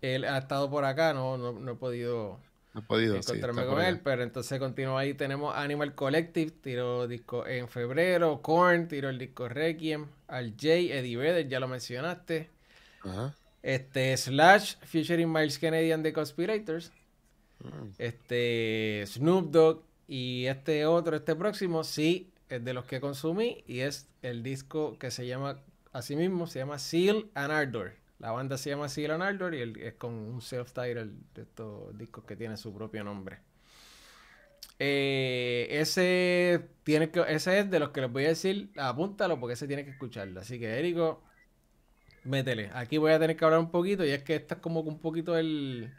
Él 0.01 0.26
ha 0.26 0.39
estado 0.39 0.70
por 0.70 0.84
acá, 0.84 1.14
no, 1.14 1.38
no, 1.38 1.72
he 1.72 1.76
podido, 1.76 2.38
no 2.74 2.82
he 2.82 2.84
podido 2.84 3.16
encontrarme 3.16 3.66
con 3.66 3.82
él, 3.82 4.01
pero 4.01 4.24
entonces 4.24 4.59
continúa 4.59 4.99
ahí. 4.99 5.14
Tenemos 5.14 5.55
Animal 5.55 5.95
Collective, 5.95 6.51
tiró 6.51 7.07
disco 7.07 7.47
en 7.47 7.70
febrero. 7.70 8.41
Korn 8.41 8.89
tiró 8.89 9.07
el 9.07 9.18
disco 9.18 9.47
Requiem. 9.47 10.07
Al 10.28 10.53
Jay, 10.59 10.91
Eddie 10.91 11.16
Vedder, 11.16 11.47
ya 11.47 11.61
lo 11.61 11.70
mencionaste. 11.70 12.49
Ajá. 13.03 13.34
Este, 13.64 14.16
Slash, 14.18 14.76
featuring 14.82 15.32
Miles 15.32 15.57
Kennedy 15.57 15.91
and 15.91 16.03
the 16.03 16.14
Conspirators. 16.14 16.91
Mm. 17.64 17.89
Este, 17.97 19.03
Snoop 19.07 19.51
Dogg 19.51 19.84
y 20.07 20.45
este 20.45 20.86
otro, 20.86 21.16
este 21.16 21.36
próximo, 21.36 21.84
sí, 21.84 22.34
es 22.49 22.64
de 22.64 22.74
los 22.74 22.86
que 22.86 22.99
consumí 22.99 23.64
y 23.66 23.80
es 23.80 24.09
el 24.22 24.43
disco 24.43 24.97
que 24.99 25.11
se 25.11 25.26
llama, 25.26 25.61
así 25.91 26.16
mismo, 26.16 26.45
se 26.45 26.59
llama 26.59 26.78
Seal 26.78 27.30
and 27.34 27.51
Ardor. 27.51 27.93
La 28.20 28.32
banda 28.32 28.57
se 28.57 28.70
llama 28.70 28.89
Seal 28.89 29.11
and 29.11 29.24
Ardor 29.24 29.55
y 29.55 29.74
es 29.82 29.93
con 29.95 30.14
un 30.14 30.41
self-title 30.41 31.11
de 31.34 31.41
estos 31.41 31.97
discos 31.97 32.26
que 32.26 32.36
tiene 32.36 32.57
su 32.57 32.74
propio 32.74 33.03
nombre. 33.03 33.39
Eh, 34.80 35.68
ese 35.70 36.70
tiene 36.84 37.09
que, 37.11 37.24
ese 37.28 37.59
es 37.59 37.72
de 37.72 37.80
los 37.80 37.89
que 37.89 38.01
les 38.01 38.11
voy 38.11 38.26
a 38.26 38.30
decir, 38.30 38.72
apúntalo 38.78 39.39
porque 39.39 39.53
ese 39.53 39.68
tiene 39.68 39.86
que 39.86 39.91
escucharlo. 39.91 40.41
Así 40.41 40.59
que, 40.59 40.80
Érico, 40.80 41.24
métele. 42.24 42.71
Aquí 42.74 42.97
voy 42.97 43.11
a 43.11 43.19
tener 43.19 43.36
que 43.38 43.45
hablar 43.45 43.59
un 43.59 43.71
poquito 43.71 44.05
y 44.05 44.09
es 44.09 44.24
que 44.24 44.36
esta 44.36 44.55
es 44.55 44.61
como 44.61 44.82
un 44.82 44.99
poquito 44.99 45.38
el... 45.38 45.93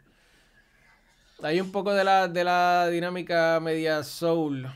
Hay 1.43 1.59
un 1.59 1.71
poco 1.71 1.93
de 1.93 2.03
la, 2.03 2.27
de 2.27 2.43
la 2.43 2.87
dinámica 2.87 3.59
media 3.61 4.03
soul. 4.03 4.67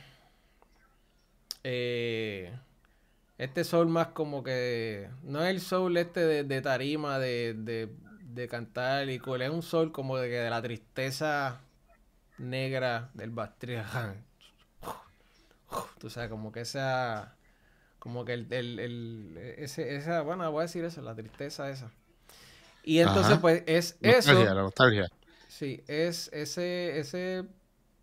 Eh, 1.63 2.53
este 3.37 3.63
soul 3.63 3.87
más 3.87 4.07
como 4.07 4.43
que... 4.43 5.09
No 5.23 5.43
es 5.43 5.49
el 5.49 5.61
soul 5.61 5.97
este 5.97 6.43
de, 6.43 6.61
tarima, 6.61 7.19
de, 7.19 7.53
de, 7.53 7.89
de, 8.23 8.47
cantar 8.47 9.09
y 9.09 9.19
cool. 9.19 9.41
Es 9.41 9.49
un 9.49 9.63
soul 9.63 9.91
como 9.91 10.17
de, 10.17 10.29
de 10.29 10.49
la 10.49 10.61
tristeza 10.61 11.61
negra 12.37 13.09
del 13.13 13.31
Bastria. 13.31 13.85
Tú 15.99 16.09
sabes, 16.09 16.29
como 16.29 16.51
que 16.51 16.61
esa 16.61 17.35
como 17.99 18.25
que 18.25 18.33
el, 18.33 18.51
el, 18.51 18.79
el 18.79 19.37
ese, 19.57 19.95
esa, 19.95 20.21
bueno, 20.21 20.49
voy 20.51 20.61
a 20.61 20.63
decir 20.63 20.83
eso, 20.83 21.01
la 21.01 21.15
tristeza 21.15 21.69
esa. 21.69 21.91
Y 22.83 22.99
entonces, 22.99 23.37
pues, 23.37 23.63
es 23.67 23.97
eso. 24.01 24.43
La 24.43 24.53
nostalgia. 24.53 25.09
Sí, 25.47 25.83
es 25.87 26.29
ese, 26.33 26.97
ese 26.97 27.43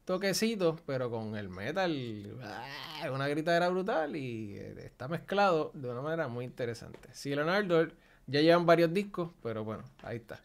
toquecito, 0.04 0.78
pero 0.86 1.10
con 1.10 1.36
el 1.36 1.48
metal, 1.48 2.38
ah, 2.42 3.10
una 3.10 3.26
gritadera 3.28 3.68
brutal 3.68 4.14
y 4.14 4.56
eh, 4.56 4.74
está 4.84 5.08
mezclado 5.08 5.72
de 5.74 5.88
una 5.88 6.02
manera 6.02 6.28
muy 6.28 6.44
interesante. 6.44 7.08
Sí, 7.12 7.34
Leonardo 7.34 7.88
ya 8.26 8.40
llevan 8.40 8.66
varios 8.66 8.92
discos, 8.92 9.30
pero 9.42 9.64
bueno, 9.64 9.84
ahí 10.02 10.18
está. 10.18 10.40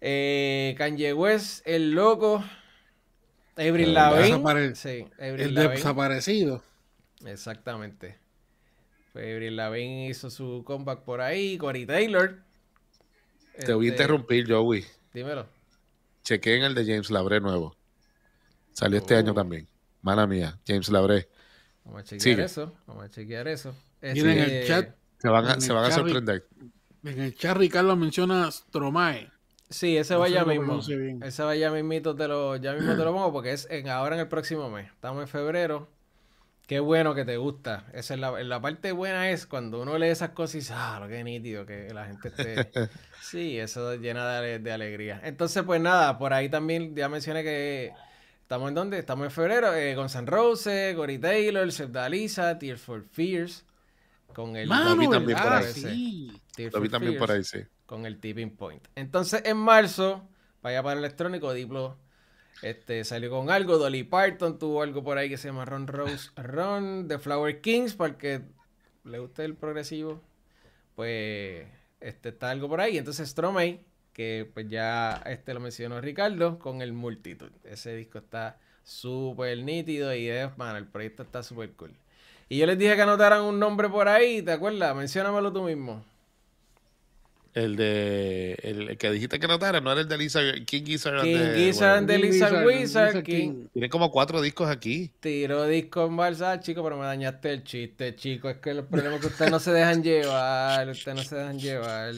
Eh, 0.00 0.74
Kanye 0.78 1.12
West, 1.12 1.66
el 1.66 1.92
loco. 1.92 2.44
Avril 3.56 3.94
Lavigne. 3.94 4.74
Sí, 4.74 5.06
el 5.18 5.54
desaparecido. 5.54 6.62
Exactamente. 7.24 8.18
Avril 9.22 9.56
Lavigne 9.56 10.08
hizo 10.08 10.30
su 10.30 10.62
comeback 10.64 11.02
por 11.02 11.20
ahí. 11.20 11.56
Cory 11.58 11.86
Taylor. 11.86 12.42
Te 13.64 13.72
voy 13.72 13.86
a 13.86 13.90
este, 13.90 14.02
interrumpir, 14.02 14.50
Joey. 14.50 14.84
Dímelo. 15.12 15.46
Chequé 16.24 16.56
en 16.56 16.64
el 16.64 16.74
de 16.74 16.84
James 16.84 17.10
Labre 17.10 17.40
nuevo. 17.40 17.76
Salió 18.72 18.98
este 18.98 19.14
año 19.14 19.32
oh. 19.32 19.34
también. 19.34 19.68
Mala 20.02 20.26
mía, 20.26 20.58
James 20.66 20.88
Labre. 20.88 21.28
Vamos 21.84 22.00
a 22.00 22.04
chequear 22.04 22.40
eso. 22.40 22.72
Vamos 22.86 23.04
a 23.04 23.10
chequear 23.10 23.48
eso. 23.48 23.74
en 24.00 24.16
el 24.16 24.40
este, 24.40 24.66
chat. 24.66 24.94
Se 25.18 25.28
van 25.28 25.46
a, 25.46 25.60
se 25.60 25.72
van 25.72 25.84
a 25.84 25.90
sorprender. 25.90 26.46
En 27.04 27.20
el 27.20 27.34
chat 27.34 27.56
Ricardo 27.56 27.94
menciona 27.96 28.50
Stromae. 28.50 29.30
Sí, 29.70 29.96
ese 29.96 30.14
va 30.16 30.28
ya 30.28 30.44
mismo. 30.44 30.80
Ese 31.22 31.42
va 31.42 31.56
ya 31.56 31.70
mismito, 31.70 32.14
te 32.14 32.28
lo, 32.28 32.56
ya 32.56 32.74
mismo 32.74 32.96
te 32.96 33.04
lo 33.04 33.12
pongo 33.12 33.32
porque 33.32 33.52
es 33.52 33.66
en, 33.70 33.88
ahora 33.88 34.16
en 34.16 34.22
el 34.22 34.28
próximo 34.28 34.68
mes. 34.70 34.90
Estamos 34.90 35.22
en 35.22 35.28
febrero. 35.28 35.88
Qué 36.66 36.80
bueno 36.80 37.14
que 37.14 37.26
te 37.26 37.36
gusta. 37.36 37.84
Esa 37.92 38.14
es 38.14 38.20
la, 38.20 38.42
la, 38.42 38.60
parte 38.60 38.92
buena 38.92 39.30
es 39.30 39.46
cuando 39.46 39.82
uno 39.82 39.98
lee 39.98 40.06
esas 40.06 40.30
cosas 40.30 40.54
y 40.54 40.58
dice, 40.58 40.72
ah, 40.74 40.98
lo 40.98 41.08
que 41.08 41.22
nítido, 41.22 41.66
que 41.66 41.92
la 41.92 42.06
gente 42.06 42.28
esté. 42.28 42.88
sí, 43.22 43.58
eso 43.58 43.94
llena 43.96 44.40
de, 44.40 44.58
de, 44.58 44.72
alegría. 44.72 45.20
Entonces, 45.24 45.62
pues 45.62 45.80
nada, 45.80 46.16
por 46.18 46.32
ahí 46.32 46.48
también 46.48 46.96
ya 46.96 47.10
mencioné 47.10 47.42
que 47.42 47.92
estamos 48.40 48.70
en 48.70 48.74
dónde? 48.74 48.98
Estamos 48.98 49.26
en 49.26 49.30
febrero. 49.30 49.74
Eh, 49.74 49.94
con 49.94 50.08
San 50.08 50.26
Rose, 50.26 50.94
Gory 50.94 51.18
Taylor, 51.18 51.70
Seb 51.70 51.90
Dalisa, 51.90 52.58
Tears 52.58 52.80
for 52.80 53.04
Fears. 53.12 53.66
Con 54.32 54.56
el. 54.56 54.66
Mano, 54.66 54.90
lo 54.90 54.96
vi 54.96 55.10
también 55.10 55.38
por 55.38 55.52
ahí. 55.52 55.72
Sí. 55.72 56.40
Lo 56.72 56.80
vi 56.80 56.88
también 56.88 57.18
por 57.18 57.30
ahí, 57.30 57.44
sí. 57.44 57.58
Con 57.84 58.06
el 58.06 58.18
Tipping 58.18 58.56
Point. 58.56 58.88
Entonces, 58.94 59.42
en 59.44 59.58
marzo, 59.58 60.26
vaya 60.62 60.82
para 60.82 60.98
electrónico, 60.98 61.52
Diplo 61.52 61.98
este, 62.62 63.04
salió 63.04 63.30
con 63.30 63.50
algo, 63.50 63.78
Dolly 63.78 64.04
Parton 64.04 64.58
tuvo 64.58 64.82
algo 64.82 65.02
por 65.02 65.18
ahí 65.18 65.28
que 65.28 65.36
se 65.36 65.48
llama 65.48 65.64
Ron 65.64 65.86
Rose 65.86 66.30
Ron, 66.36 67.08
The 67.08 67.18
Flower 67.18 67.60
Kings, 67.60 67.94
para 67.94 68.10
el 68.10 68.16
que 68.16 68.40
le 69.04 69.18
guste 69.18 69.44
el 69.44 69.54
progresivo, 69.54 70.20
pues 70.94 71.66
este, 72.00 72.30
está 72.30 72.50
algo 72.50 72.68
por 72.68 72.80
ahí. 72.80 72.98
Entonces 72.98 73.28
Stromae, 73.28 73.84
que 74.12 74.50
pues 74.52 74.68
ya 74.68 75.22
este 75.26 75.54
lo 75.54 75.60
mencionó 75.60 76.00
Ricardo, 76.00 76.58
con 76.58 76.82
el 76.82 76.92
Multitude. 76.92 77.52
Ese 77.64 77.94
disco 77.96 78.18
está 78.18 78.58
súper 78.82 79.58
nítido 79.58 80.14
y 80.14 80.28
es, 80.28 80.56
man, 80.56 80.76
el 80.76 80.86
proyecto 80.86 81.22
está 81.22 81.42
súper 81.42 81.72
cool. 81.72 81.94
Y 82.48 82.58
yo 82.58 82.66
les 82.66 82.78
dije 82.78 82.94
que 82.94 83.02
anotaran 83.02 83.42
un 83.42 83.58
nombre 83.58 83.88
por 83.88 84.08
ahí, 84.08 84.42
¿te 84.42 84.52
acuerdas? 84.52 84.94
Menciónamelo 84.94 85.52
tú 85.52 85.62
mismo. 85.62 86.04
El 87.54 87.76
de. 87.76 88.58
El 88.64 88.98
que 88.98 89.12
dijiste 89.12 89.38
que 89.38 89.46
notara, 89.46 89.80
no 89.80 89.92
era 89.92 90.00
el 90.00 90.08
de 90.08 90.18
Lisa 90.18 90.40
King 90.66 90.82
Gizzard. 90.84 91.22
King 91.22 91.54
Gizzard 91.54 92.04
de 92.04 92.18
Lisa 92.18 92.64
Wizard. 92.64 93.22
King. 93.22 93.68
Tiene 93.72 93.88
como 93.88 94.10
cuatro 94.10 94.42
discos 94.42 94.68
aquí. 94.68 95.12
Tiro 95.20 95.64
disco 95.68 96.06
en 96.06 96.16
balsa, 96.16 96.58
chico, 96.58 96.82
pero 96.82 96.96
me 96.96 97.04
dañaste 97.04 97.52
el 97.52 97.62
chiste, 97.62 98.16
chico. 98.16 98.50
Es 98.50 98.56
que 98.56 98.70
el 98.70 98.84
problema 98.84 99.14
es 99.14 99.20
que 99.20 99.28
ustedes 99.28 99.52
no 99.52 99.60
se 99.60 99.70
dejan 99.70 100.02
llevar. 100.02 100.88
Ustedes 100.88 101.16
no 101.16 101.22
se 101.22 101.36
dejan 101.36 101.58
llevar. 101.60 102.14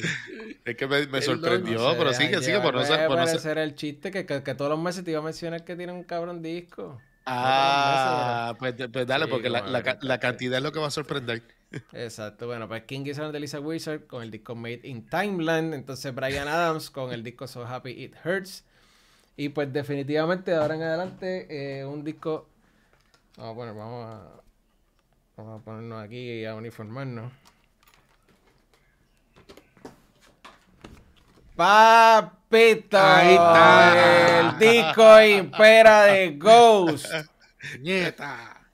Es 0.64 0.74
que 0.74 0.86
me, 0.86 1.20
sorprendió, 1.20 1.94
pero 1.98 2.14
sigue, 2.14 2.40
sigue. 2.40 2.60
Por 2.60 2.74
no 2.74 2.84
ser. 2.84 3.06
Por 3.06 3.18
no 3.18 3.26
ser... 3.26 3.58
el 3.58 3.74
chiste 3.74 4.10
que, 4.10 4.24
que, 4.24 4.42
que, 4.42 4.54
todos 4.54 4.70
los 4.70 4.80
meses 4.80 5.04
te 5.04 5.10
iba 5.10 5.20
a 5.20 5.22
mencionar 5.22 5.64
que 5.64 5.76
tiene 5.76 5.92
un 5.92 6.04
cabrón 6.04 6.40
disco. 6.40 6.98
Ah, 7.26 8.54
pues, 8.58 8.74
pues, 8.92 9.06
dale, 9.06 9.26
porque 9.26 9.50
la, 9.50 9.62
la, 9.62 9.98
la 10.00 10.20
cantidad 10.20 10.58
es 10.58 10.62
lo 10.62 10.70
que 10.70 10.78
va 10.78 10.86
a 10.86 10.92
sorprender. 10.92 11.42
Exacto, 11.92 12.46
bueno, 12.46 12.68
pues 12.68 12.84
King 12.84 13.04
Gizzard 13.04 13.32
de 13.32 13.40
Lisa 13.40 13.58
Wizard 13.58 14.06
con 14.06 14.22
el 14.22 14.30
disco 14.30 14.54
Made 14.54 14.82
in 14.84 15.08
Timeland, 15.08 15.74
entonces 15.74 16.14
Brian 16.14 16.46
Adams 16.46 16.88
con 16.88 17.12
el 17.12 17.24
disco 17.24 17.48
So 17.48 17.66
Happy 17.66 17.90
It 17.90 18.14
Hurts. 18.24 18.64
Y 19.36 19.48
pues 19.50 19.72
definitivamente 19.72 20.54
ahora 20.54 20.76
en 20.76 20.82
adelante 20.82 21.46
eh, 21.80 21.84
un 21.84 22.04
disco... 22.04 22.48
Vamos 23.36 23.52
a 23.52 23.56
poner, 23.56 23.74
vamos 23.74 24.06
a, 24.06 24.40
vamos 25.36 25.60
a 25.60 25.64
ponernos 25.64 26.02
aquí 26.02 26.16
y 26.16 26.44
a 26.46 26.54
uniformarnos. 26.54 27.32
Ahí 32.50 33.34
está 33.34 34.40
el 34.40 34.58
disco 34.58 35.22
Impera 35.22 36.04
de 36.04 36.30
Ghost. 36.36 37.06
Nieta. 37.80 38.68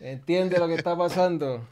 ¿Entiende 0.00 0.58
lo 0.58 0.68
que 0.68 0.74
está 0.74 0.96
pasando? 0.96 1.66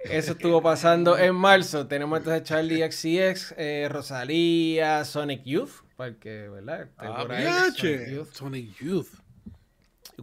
Eso 0.00 0.32
estuvo 0.32 0.60
pasando 0.62 1.16
en 1.16 1.34
marzo. 1.34 1.86
Tenemos 1.86 2.18
entonces 2.18 2.42
Charlie 2.42 2.82
XCX, 2.90 3.54
eh, 3.56 3.88
Rosalía, 3.90 5.04
Sonic 5.04 5.44
Youth. 5.44 5.84
Porque, 5.96 6.48
¿verdad? 6.48 6.88
Ah, 6.98 7.70
Sonic, 7.72 8.08
Youth. 8.10 8.32
Sonic 8.32 8.78
Youth. 8.78 9.08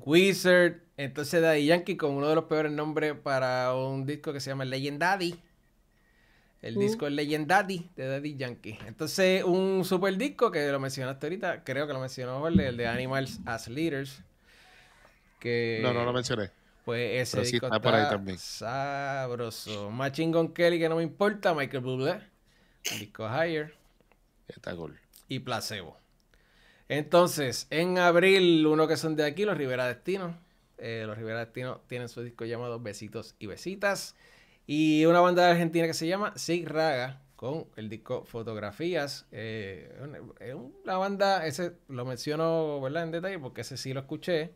Wizard. 0.06 0.82
Entonces 0.98 1.42
Daddy 1.42 1.66
Yankee 1.66 1.96
con 1.96 2.12
uno 2.12 2.28
de 2.28 2.36
los 2.36 2.44
peores 2.46 2.72
nombres 2.72 3.16
para 3.16 3.74
un 3.74 4.06
disco 4.06 4.34
que 4.34 4.40
se 4.40 4.50
llama 4.50 4.66
Legend 4.66 5.00
Daddy. 5.00 5.40
El 6.62 6.76
disco 6.76 7.08
es 7.08 7.14
Legend 7.14 7.48
Daddy 7.48 7.90
de 7.96 8.08
Daddy 8.08 8.36
Yankee. 8.36 8.78
Entonces, 8.86 9.44
un 9.44 9.84
super 9.84 10.16
disco 10.16 10.52
que 10.52 10.72
lo 10.72 10.80
mencionaste 10.80 11.26
ahorita, 11.26 11.64
creo 11.64 11.88
que 11.88 11.94
lo 11.94 12.00
mencionó 12.00 12.48
el 12.48 12.78
de 12.78 12.88
Animals 12.88 13.40
as 13.46 13.68
Leaders 13.68 14.22
no, 15.82 15.94
no 15.94 16.06
lo 16.06 16.14
mencioné. 16.14 16.52
Pues 16.86 17.22
ese 17.22 17.42
disco 17.42 17.68
está, 17.68 17.80
por 17.80 17.94
ahí 17.94 18.10
también. 18.10 18.38
Sabroso. 18.38 19.92
Machine 19.92 20.34
Gun 20.34 20.54
Kelly, 20.54 20.80
que 20.80 20.90
no 20.90 20.96
me 20.98 21.04
importa. 21.04 21.54
Michael 21.54 21.84
Bublé. 21.84 22.20
disco 23.00 23.28
Higher. 23.28 23.74
Está 24.48 24.76
cool. 24.76 25.00
Y 25.28 25.40
Placebo. 25.40 25.98
Entonces, 26.90 27.68
en 27.70 27.98
abril, 27.98 28.66
uno 28.66 28.88
que 28.88 28.98
son 28.98 29.16
de 29.16 29.26
aquí, 29.26 29.46
los 29.46 29.58
Rivera 29.58 29.88
Destino. 29.88 30.38
Eh, 30.78 31.04
los 31.06 31.18
Rivera 31.18 31.40
Destino 31.40 31.82
tienen 31.88 32.10
su 32.10 32.24
disco 32.24 32.46
llamado 32.46 32.80
Besitos 32.80 33.36
y 33.40 33.46
Besitas. 33.46 34.16
Y 34.74 35.06
una 35.06 35.20
banda 35.20 35.44
de 35.44 35.52
Argentina 35.52 35.86
que 35.86 35.94
se 35.94 36.08
llama 36.08 36.32
Sig 36.38 36.66
Raga, 36.66 37.20
con 37.36 37.68
el 37.76 37.90
disco 37.90 38.24
Fotografías. 38.24 39.28
Eh, 39.34 39.94
una 40.86 40.96
banda, 40.96 41.46
ese 41.46 41.74
lo 41.90 42.06
menciono 42.06 42.88
en 42.88 43.12
detalle 43.12 43.38
porque 43.38 43.62
ese 43.62 43.76
sí 43.76 43.92
lo 43.92 44.00
escuché. 44.00 44.54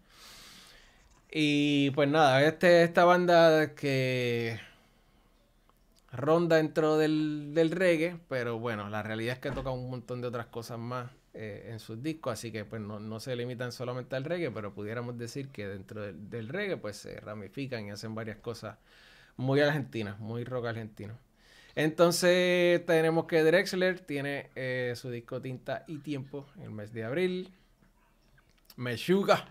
Y 1.29 1.91
pues 1.91 2.07
nada, 2.07 2.41
este, 2.45 2.83
esta 2.83 3.03
banda 3.03 3.75
que 3.75 4.57
ronda 6.13 6.55
dentro 6.55 6.97
del, 6.97 7.69
reggae, 7.73 8.17
pero 8.29 8.57
bueno, 8.57 8.89
la 8.89 9.03
realidad 9.03 9.33
es 9.33 9.39
que 9.41 9.51
toca 9.51 9.71
un 9.71 9.89
montón 9.89 10.21
de 10.21 10.27
otras 10.27 10.45
cosas 10.45 10.79
más 10.79 11.11
eh, 11.33 11.71
en 11.71 11.79
sus 11.81 12.01
discos, 12.01 12.31
así 12.31 12.53
que 12.53 12.63
pues 12.63 12.81
no, 12.81 13.19
se 13.19 13.35
limitan 13.35 13.73
solamente 13.73 14.15
al 14.15 14.23
reggae, 14.23 14.49
pero 14.49 14.73
pudiéramos 14.73 15.17
decir 15.17 15.49
que 15.49 15.67
dentro 15.67 16.03
del, 16.03 16.47
reggae 16.47 16.77
pues 16.77 16.95
se 16.95 17.19
ramifican 17.19 17.85
y 17.85 17.91
hacen 17.91 18.15
varias 18.15 18.37
cosas 18.37 18.77
muy 19.37 19.59
argentinas, 19.59 20.19
muy 20.19 20.43
rock 20.43 20.67
argentino. 20.67 21.17
Entonces 21.75 22.85
tenemos 22.85 23.25
que 23.25 23.43
Drexler 23.43 23.99
tiene 23.99 24.49
eh, 24.55 24.93
su 24.95 25.09
disco 25.09 25.41
Tinta 25.41 25.83
y 25.87 25.97
Tiempo 25.97 26.45
en 26.57 26.63
el 26.63 26.71
mes 26.71 26.93
de 26.93 27.03
abril. 27.03 27.51
Meshuga 28.77 29.47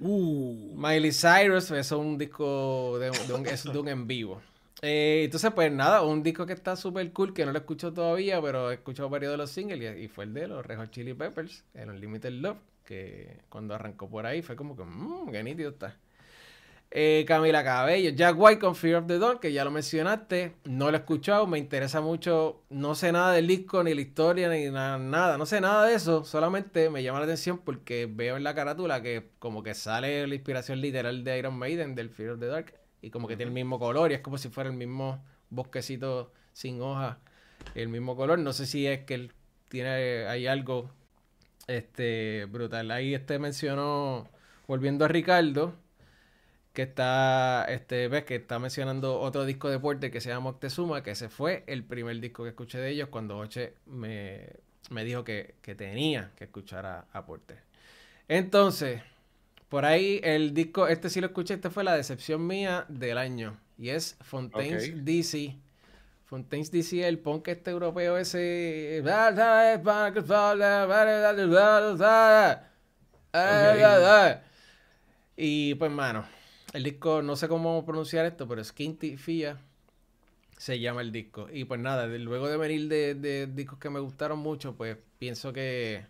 Uh. 0.00 0.74
Miley 0.76 1.12
Cyrus, 1.12 1.64
eso 1.64 1.76
es 1.76 1.92
un 1.92 2.18
disco 2.18 2.98
de, 2.98 3.10
un, 3.10 3.46
es 3.46 3.64
de 3.64 3.78
un 3.78 3.88
en 3.88 4.06
vivo. 4.06 4.40
Eh, 4.82 5.22
entonces, 5.24 5.52
pues 5.54 5.72
nada, 5.72 6.02
un 6.02 6.22
disco 6.22 6.46
que 6.46 6.52
está 6.52 6.76
súper 6.76 7.10
cool, 7.12 7.32
que 7.32 7.46
no 7.46 7.52
lo 7.52 7.58
he 7.58 7.60
escuchado 7.60 7.94
todavía, 7.94 8.42
pero 8.42 8.70
he 8.70 8.74
escuchado 8.74 9.08
varios 9.08 9.32
de 9.32 9.38
los 9.38 9.50
singles 9.50 9.98
y, 9.98 10.08
fue 10.08 10.24
el 10.24 10.34
de 10.34 10.48
los 10.48 10.66
Red 10.66 10.90
Chili 10.90 11.14
Peppers, 11.14 11.64
el 11.74 11.90
Unlimited 11.90 12.32
Love, 12.32 12.58
que 12.84 13.38
cuando 13.48 13.74
arrancó 13.74 14.08
por 14.10 14.26
ahí 14.26 14.42
fue 14.42 14.56
como 14.56 14.76
que, 14.76 14.82
mmm, 14.84 15.30
qué 15.30 15.42
nítido 15.42 15.70
está. 15.70 15.96
Eh, 16.96 17.24
Camila 17.26 17.64
Cabello, 17.64 18.10
Jack 18.10 18.36
White 18.38 18.60
con 18.60 18.76
Fear 18.76 18.98
of 18.98 19.08
the 19.08 19.18
Dog, 19.18 19.40
que 19.40 19.52
ya 19.52 19.64
lo 19.64 19.72
mencionaste, 19.72 20.54
no 20.62 20.92
lo 20.92 20.96
he 20.96 21.00
escuchado, 21.00 21.44
me 21.48 21.58
interesa 21.58 22.00
mucho, 22.00 22.62
no 22.70 22.94
sé 22.94 23.10
nada 23.10 23.32
del 23.32 23.48
disco, 23.48 23.82
ni 23.82 23.94
la 23.94 24.00
historia, 24.00 24.48
ni 24.48 24.70
nada, 24.70 25.36
no 25.36 25.44
sé 25.44 25.60
nada 25.60 25.86
de 25.86 25.94
eso, 25.94 26.24
solamente 26.24 26.90
me 26.90 27.02
llama 27.02 27.18
la 27.18 27.24
atención 27.24 27.58
porque 27.58 28.06
veo 28.08 28.36
en 28.36 28.44
la 28.44 28.54
carátula 28.54 29.02
que 29.02 29.32
como 29.40 29.64
que 29.64 29.74
sale 29.74 30.24
la 30.28 30.36
inspiración 30.36 30.80
literal 30.80 31.24
de 31.24 31.36
Iron 31.36 31.58
Maiden, 31.58 31.96
del 31.96 32.10
Fear 32.10 32.30
of 32.30 32.38
the 32.38 32.46
Dark, 32.46 32.74
y 33.02 33.10
como 33.10 33.26
que 33.26 33.36
tiene 33.36 33.48
el 33.48 33.54
mismo 33.54 33.80
color, 33.80 34.12
y 34.12 34.14
es 34.14 34.20
como 34.20 34.38
si 34.38 34.48
fuera 34.48 34.70
el 34.70 34.76
mismo 34.76 35.20
bosquecito 35.50 36.30
sin 36.52 36.80
hojas, 36.80 37.16
el 37.74 37.88
mismo 37.88 38.14
color, 38.14 38.38
no 38.38 38.52
sé 38.52 38.66
si 38.66 38.86
es 38.86 39.00
que 39.00 39.14
él 39.14 39.32
tiene, 39.68 40.28
hay 40.28 40.46
algo 40.46 40.92
este 41.66 42.44
brutal, 42.44 42.92
ahí 42.92 43.14
este 43.14 43.40
mencionó, 43.40 44.28
volviendo 44.68 45.04
a 45.06 45.08
Ricardo, 45.08 45.74
que 46.74 46.82
está, 46.82 47.64
este, 47.68 48.08
ves 48.08 48.24
que 48.24 48.34
está 48.34 48.58
mencionando 48.58 49.20
otro 49.20 49.44
disco 49.46 49.70
de 49.70 49.78
Porter 49.78 50.10
que 50.10 50.20
se 50.20 50.28
llama 50.28 50.50
Moctezuma, 50.50 51.04
que 51.04 51.12
ese 51.12 51.28
fue 51.28 51.62
el 51.68 51.84
primer 51.84 52.20
disco 52.20 52.42
que 52.42 52.50
escuché 52.50 52.78
de 52.78 52.90
ellos 52.90 53.08
cuando 53.10 53.38
Oche 53.38 53.74
me, 53.86 54.50
dijo 55.04 55.22
que, 55.22 55.54
tenía 55.62 56.32
que 56.36 56.44
escuchar 56.44 56.84
a, 56.84 57.06
a, 57.12 57.24
Porter. 57.24 57.58
Entonces, 58.26 59.00
por 59.68 59.84
ahí 59.84 60.20
el 60.24 60.52
disco, 60.52 60.88
este 60.88 61.10
sí 61.10 61.20
lo 61.20 61.28
escuché, 61.28 61.54
este 61.54 61.70
fue 61.70 61.84
la 61.84 61.94
decepción 61.94 62.44
mía 62.44 62.86
del 62.88 63.18
año, 63.18 63.56
y 63.78 63.90
es 63.90 64.16
Fontaine's 64.22 65.04
DC. 65.04 65.54
Fontaine's 66.24 66.72
DC, 66.72 67.06
el 67.06 67.20
punk 67.20 67.46
este 67.48 67.70
europeo 67.70 68.18
ese... 68.18 69.00
Y 75.36 75.74
pues, 75.74 75.90
mano, 75.90 76.24
el 76.74 76.82
disco, 76.82 77.22
no 77.22 77.36
sé 77.36 77.46
cómo 77.48 77.86
pronunciar 77.86 78.26
esto, 78.26 78.48
pero 78.48 78.62
Skinty 78.62 79.16
Fia 79.16 79.58
se 80.58 80.80
llama 80.80 81.02
el 81.02 81.12
disco. 81.12 81.48
Y 81.50 81.64
pues 81.64 81.80
nada, 81.80 82.06
luego 82.06 82.48
de 82.48 82.56
venir 82.56 82.88
de, 82.88 83.46
discos 83.46 83.78
que 83.78 83.90
me 83.90 84.00
gustaron 84.00 84.40
mucho, 84.40 84.74
pues 84.76 84.98
pienso 85.20 85.52
que 85.52 86.04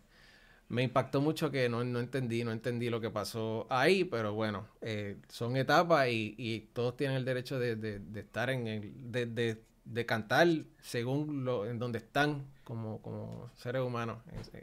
me 0.69 0.83
impactó 0.83 1.21
mucho 1.21 1.51
que 1.51 1.69
no, 1.69 1.83
entendí, 1.83 2.45
no 2.45 2.51
entendí 2.51 2.89
lo 2.89 2.99
que 2.99 3.11
pasó 3.11 3.67
ahí, 3.69 4.05
pero 4.05 4.33
bueno, 4.33 4.67
eh, 4.81 5.19
son 5.29 5.59
etapas 5.59 6.09
y, 6.09 6.71
todos 6.73 6.97
tienen 6.97 7.19
el 7.19 7.27
derecho 7.27 7.59
de, 7.59 8.01
estar 8.15 8.49
en 8.49 8.67
el, 8.67 9.13
de, 9.13 10.07
cantar 10.07 10.49
según 10.81 11.45
lo, 11.45 11.67
en 11.67 11.79
donde 11.79 11.99
están 11.99 12.47
como, 12.65 13.03
como 13.03 13.51
seres 13.55 13.83
humanos, 13.83 14.17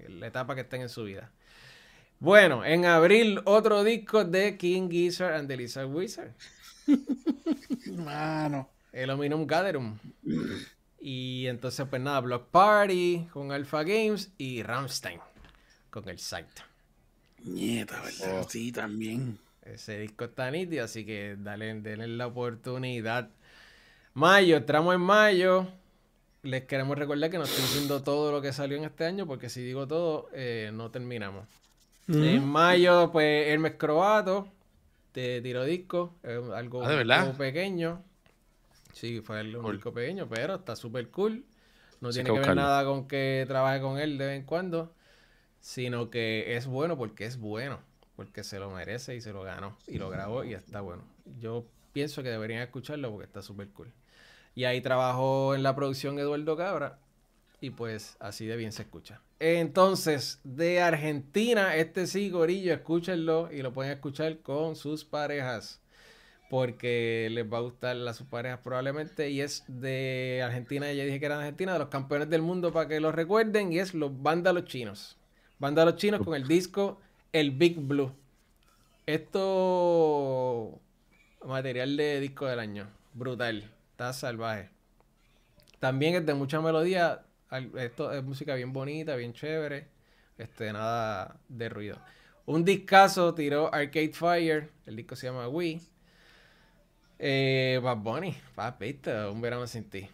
la 0.08 0.26
etapa 0.26 0.56
que 0.56 0.62
estén 0.62 0.82
en 0.82 0.89
su 0.89 1.04
vida. 1.04 1.32
Bueno, 2.22 2.63
en 2.63 2.86
abril 2.86 3.41
otro 3.45 3.84
disco 3.84 4.24
de 4.24 4.55
King 4.55 4.91
Gizzard 4.91 5.34
and 5.34 5.47
the 5.47 5.57
Lizard 5.57 5.88
Wizard. 5.88 6.36
Mano. 7.97 8.69
El 8.91 9.09
Ominum 9.09 9.47
Gatherum. 9.47 9.97
Y 10.99 11.47
entonces, 11.47 11.88
pues 11.89 11.99
nada, 11.99 12.19
Block 12.19 12.49
Party 12.49 13.28
con 13.34 13.51
Alpha 13.51 13.82
Games 13.82 14.32
y 14.38 14.61
Ramstein 14.61 15.19
con 15.89 16.07
el 16.09 16.19
site. 16.19 16.61
Nieta, 17.43 17.99
¿verdad? 17.99 18.41
Oh. 18.41 18.47
Sí, 18.47 18.72
también. 18.72 19.39
Ese 19.63 19.97
disco 19.97 20.26
está 20.26 20.51
nítido, 20.51 20.86
así 20.86 21.03
que 21.03 21.36
dale, 21.39 21.74
denle 21.82 22.07
la 22.07 22.28
oportunidad. 22.28 23.32
Mayo, 24.13 24.57
entramos 24.57 24.93
en 24.93 25.01
mayo. 25.01 25.67
Les 26.43 26.65
queremos 26.65 26.95
recordar 26.99 27.32
que 27.32 27.39
no 27.39 27.45
estoy 27.45 27.63
diciendo 27.63 28.03
todo 28.03 28.32
lo 28.32 28.43
que 28.43 28.53
salió 28.53 28.78
en 28.78 28.84
este 28.84 29.05
año, 29.05 29.26
porque 29.26 29.49
si 29.49 29.63
digo 29.63 29.88
todo, 29.88 30.30
eh, 30.34 30.69
no 30.72 30.91
terminamos. 30.91 31.47
En 32.14 32.47
mayo, 32.47 33.12
pues 33.12 33.47
Hermes 33.47 33.76
Croato 33.78 34.47
de 35.14 35.41
tiro 35.41 35.64
disco, 35.66 36.16
algo, 36.55 36.84
ah, 36.84 37.34
pequeño. 37.38 38.03
Sí, 38.93 39.22
fue 39.22 39.41
un 39.57 39.72
disco 39.72 39.93
pequeño, 39.93 40.28
pero 40.30 40.55
está 40.55 40.76
súper 40.76 41.09
cool. 41.09 41.45
No 41.99 42.09
tiene 42.09 42.32
que, 42.32 42.39
ver 42.39 42.55
nada 42.55 42.84
con 42.84 43.07
que 43.07 43.45
trabaje 43.47 43.82
con 43.82 43.99
él 43.99 44.18
de 44.18 44.26
vez 44.26 44.39
en 44.39 44.45
cuando, 44.45 44.93
sino 45.59 46.09
que 46.09 46.55
es 46.55 46.66
bueno 46.66 46.97
porque 46.97 47.26
es 47.26 47.38
bueno, 47.38 47.80
porque 48.16 48.43
se 48.43 48.59
lo 48.59 48.72
merece 48.72 49.16
y 49.16 49.22
se 49.22 49.34
lo 49.34 49.43
ganó 49.43 49.78
y 49.88 49.97
lo 49.97 50.09
grabó 50.09 50.43
y 50.43 50.53
está 50.53 50.82
bueno. 50.82 51.03
Yo 51.39 51.66
pienso 51.93 52.24
que 52.24 52.30
deberían 52.30 52.62
escucharlo 52.62 53.12
porque 53.12 53.26
está 53.26 53.41
súper 53.41 53.70
cool. 53.70 53.91
Y 54.55 54.64
ahí 54.66 54.82
trabajó 54.82 55.55
en 55.55 55.64
la 55.64 55.76
producción 55.76 56.18
Eduardo 56.20 56.57
Cabra 56.57 56.99
y 57.62 57.70
pues 57.70 58.18
así 58.20 58.47
de 58.47 58.57
bien 58.57 58.72
se 58.72 58.82
escucha. 58.82 59.22
Entonces, 59.39 60.39
de 60.43 60.82
Argentina, 60.82 61.76
este 61.76 62.07
sí, 62.07 62.32
Gorillo, 62.32 62.74
escúchenlo 62.74 63.51
y 63.51 63.62
lo 63.62 63.72
pueden 63.72 63.91
escuchar 63.91 64.39
con 64.39 64.76
sus 64.76 65.05
parejas. 65.05 65.80
Porque 66.49 67.30
les 67.32 67.45
va 67.49 67.59
a 67.59 67.62
gustar 67.62 67.95
a 67.95 68.14
sus 68.14 68.28
parejas 68.28 68.59
probablemente. 68.62 69.30
Y 69.30 69.41
es 69.41 69.64
de 69.68 70.41
Argentina, 70.43 70.91
ya 70.91 71.05
dije 71.05 71.20
que 71.20 71.26
era 71.26 71.38
de 71.38 71.43
Argentina, 71.43 71.74
de 71.74 71.80
los 71.80 71.88
campeones 71.88 72.30
del 72.30 72.41
mundo 72.41 72.74
para 72.74 72.89
que 72.89 72.99
lo 72.99 73.12
recuerden. 73.12 73.72
Y 73.72 73.80
es 73.80 73.93
los 73.93 74.12
Vándalos 74.22 74.66
Chinos. 74.66 75.18
Vándalos 75.59 75.95
Chinos 75.95 76.26
con 76.26 76.36
el 76.36 76.47
disco 76.47 76.99
El 77.32 77.51
Big 77.51 77.80
Blue. 77.80 78.12
Esto, 79.05 80.80
material 81.45 81.95
de 81.95 82.20
disco 82.20 82.47
del 82.47 82.59
año. 82.59 82.89
Brutal. 83.14 83.72
Está 83.91 84.12
salvaje. 84.12 84.70
También 85.80 86.16
es 86.16 86.26
de 86.26 86.34
mucha 86.34 86.59
melodía 86.59 87.24
esto 87.78 88.12
es 88.14 88.24
música 88.24 88.56
bien 88.56 88.74
bonita, 88.74 89.16
bien 89.16 89.34
chévere. 89.34 89.88
Este, 90.38 90.72
nada 90.74 91.39
de 91.49 91.70
ruido. 91.70 91.99
Un 92.45 92.66
discazo 92.66 93.34
tiró 93.34 93.74
Arcade 93.74 94.14
Fire. 94.14 94.70
El 94.86 94.95
disco 94.95 95.16
se 95.16 95.28
llama 95.28 95.47
Wii. 95.47 95.82
Eh, 97.20 97.80
Bad 97.84 97.97
Bunny, 97.97 98.36
papito, 98.56 99.32
un 99.32 99.41
verano 99.41 99.68
sin 99.68 99.89
ti. 99.89 100.10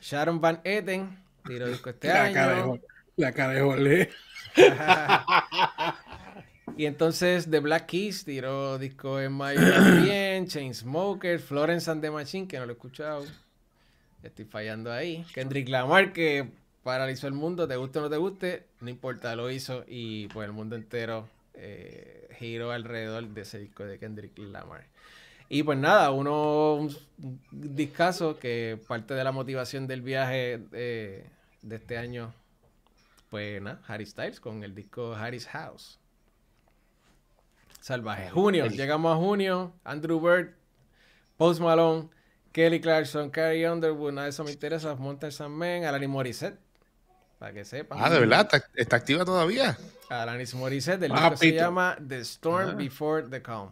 Sharon 0.00 0.40
Van 0.40 0.60
Etten 0.64 1.16
tiró 1.46 1.68
disco 1.68 1.90
este 1.90 2.08
la 2.08 2.24
año. 2.24 2.80
la 3.16 3.32
cara 3.32 3.54
de 3.54 4.08
y 6.76 6.86
entonces 6.86 7.48
The 7.48 7.60
Black 7.60 7.86
Keys 7.86 8.24
tiró 8.24 8.78
disco 8.78 9.20
en 9.20 9.32
mayo 9.32 9.60
también. 9.72 10.48
Chainsmokers, 10.48 11.44
Florence 11.44 11.88
and 11.90 12.02
the 12.02 12.10
Machine, 12.10 12.48
que 12.48 12.58
no 12.58 12.66
lo 12.66 12.72
he 12.72 12.74
escuchado. 12.74 13.24
Estoy 14.22 14.44
fallando 14.44 14.92
ahí. 14.92 15.24
Kendrick 15.32 15.68
Lamar, 15.68 16.12
que 16.12 16.48
paralizó 16.82 17.26
el 17.26 17.34
mundo, 17.34 17.68
te 17.68 17.76
guste 17.76 17.98
o 17.98 18.02
no 18.02 18.10
te 18.10 18.16
guste, 18.16 18.66
no 18.80 18.88
importa, 18.88 19.36
lo 19.36 19.50
hizo 19.50 19.84
y 19.86 20.26
pues 20.28 20.46
el 20.46 20.52
mundo 20.52 20.74
entero 20.74 21.28
eh, 21.54 22.28
giró 22.38 22.72
alrededor 22.72 23.28
de 23.28 23.40
ese 23.42 23.58
disco 23.58 23.84
de 23.84 23.98
Kendrick 23.98 24.38
Lamar. 24.38 24.86
Y 25.48 25.62
pues 25.62 25.78
nada, 25.78 26.10
uno, 26.10 26.74
un, 26.74 26.96
discazo 27.50 28.38
que 28.38 28.78
parte 28.86 29.14
de 29.14 29.24
la 29.24 29.32
motivación 29.32 29.86
del 29.86 30.02
viaje 30.02 30.60
eh, 30.72 31.26
de 31.62 31.76
este 31.76 31.96
año, 31.96 32.34
pues 33.30 33.60
nada, 33.62 33.80
Harry 33.86 34.06
Styles 34.06 34.40
con 34.40 34.62
el 34.62 34.74
disco 34.74 35.14
Harry's 35.14 35.46
House. 35.46 35.98
Salvaje. 37.80 38.28
Junio, 38.30 38.66
llegamos 38.66 39.14
a 39.14 39.16
junio, 39.16 39.72
Andrew 39.84 40.20
Bird, 40.20 40.54
Post 41.36 41.60
Malone, 41.60 42.08
Kelly 42.52 42.80
Clarkson, 42.80 43.30
Carrie 43.30 43.68
Underwood, 43.68 44.12
nada 44.12 44.24
de 44.24 44.30
eso 44.30 44.44
me 44.44 44.50
interesa, 44.50 44.94
Monsters 44.94 45.40
and 45.40 45.54
Men, 45.56 45.84
Alanis 45.84 46.08
Morissette, 46.08 46.58
para 47.38 47.52
que 47.52 47.64
sepan. 47.64 47.98
Ah, 48.00 48.10
¿de 48.10 48.20
verdad? 48.20 48.48
¿Está, 48.74 48.96
activa 48.96 49.24
todavía? 49.24 49.78
Alanis 50.08 50.54
Morissette, 50.54 51.04
el 51.04 51.12
disco 51.12 51.36
se 51.36 51.52
llama 51.52 51.96
The 52.06 52.20
Storm 52.20 52.70
ah. 52.70 52.74
Before 52.74 53.28
the 53.28 53.42
Calm. 53.42 53.70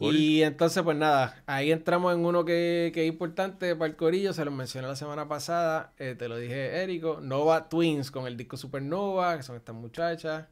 Y 0.00 0.42
entonces, 0.42 0.82
pues 0.82 0.96
nada, 0.96 1.42
ahí 1.46 1.70
entramos 1.70 2.14
en 2.14 2.24
uno 2.24 2.46
que, 2.46 2.90
que, 2.94 3.02
es 3.02 3.08
importante 3.08 3.76
para 3.76 3.90
el 3.90 3.96
corillo, 3.96 4.32
se 4.32 4.46
lo 4.46 4.50
mencioné 4.50 4.88
la 4.88 4.96
semana 4.96 5.28
pasada, 5.28 5.92
eh, 5.98 6.14
te 6.18 6.26
lo 6.26 6.38
dije 6.38 6.82
Érico, 6.82 7.20
Nova 7.20 7.68
Twins 7.68 8.10
con 8.10 8.26
el 8.26 8.34
disco 8.38 8.56
Supernova, 8.56 9.36
que 9.36 9.42
son 9.42 9.56
estas 9.56 9.74
muchachas. 9.74 10.46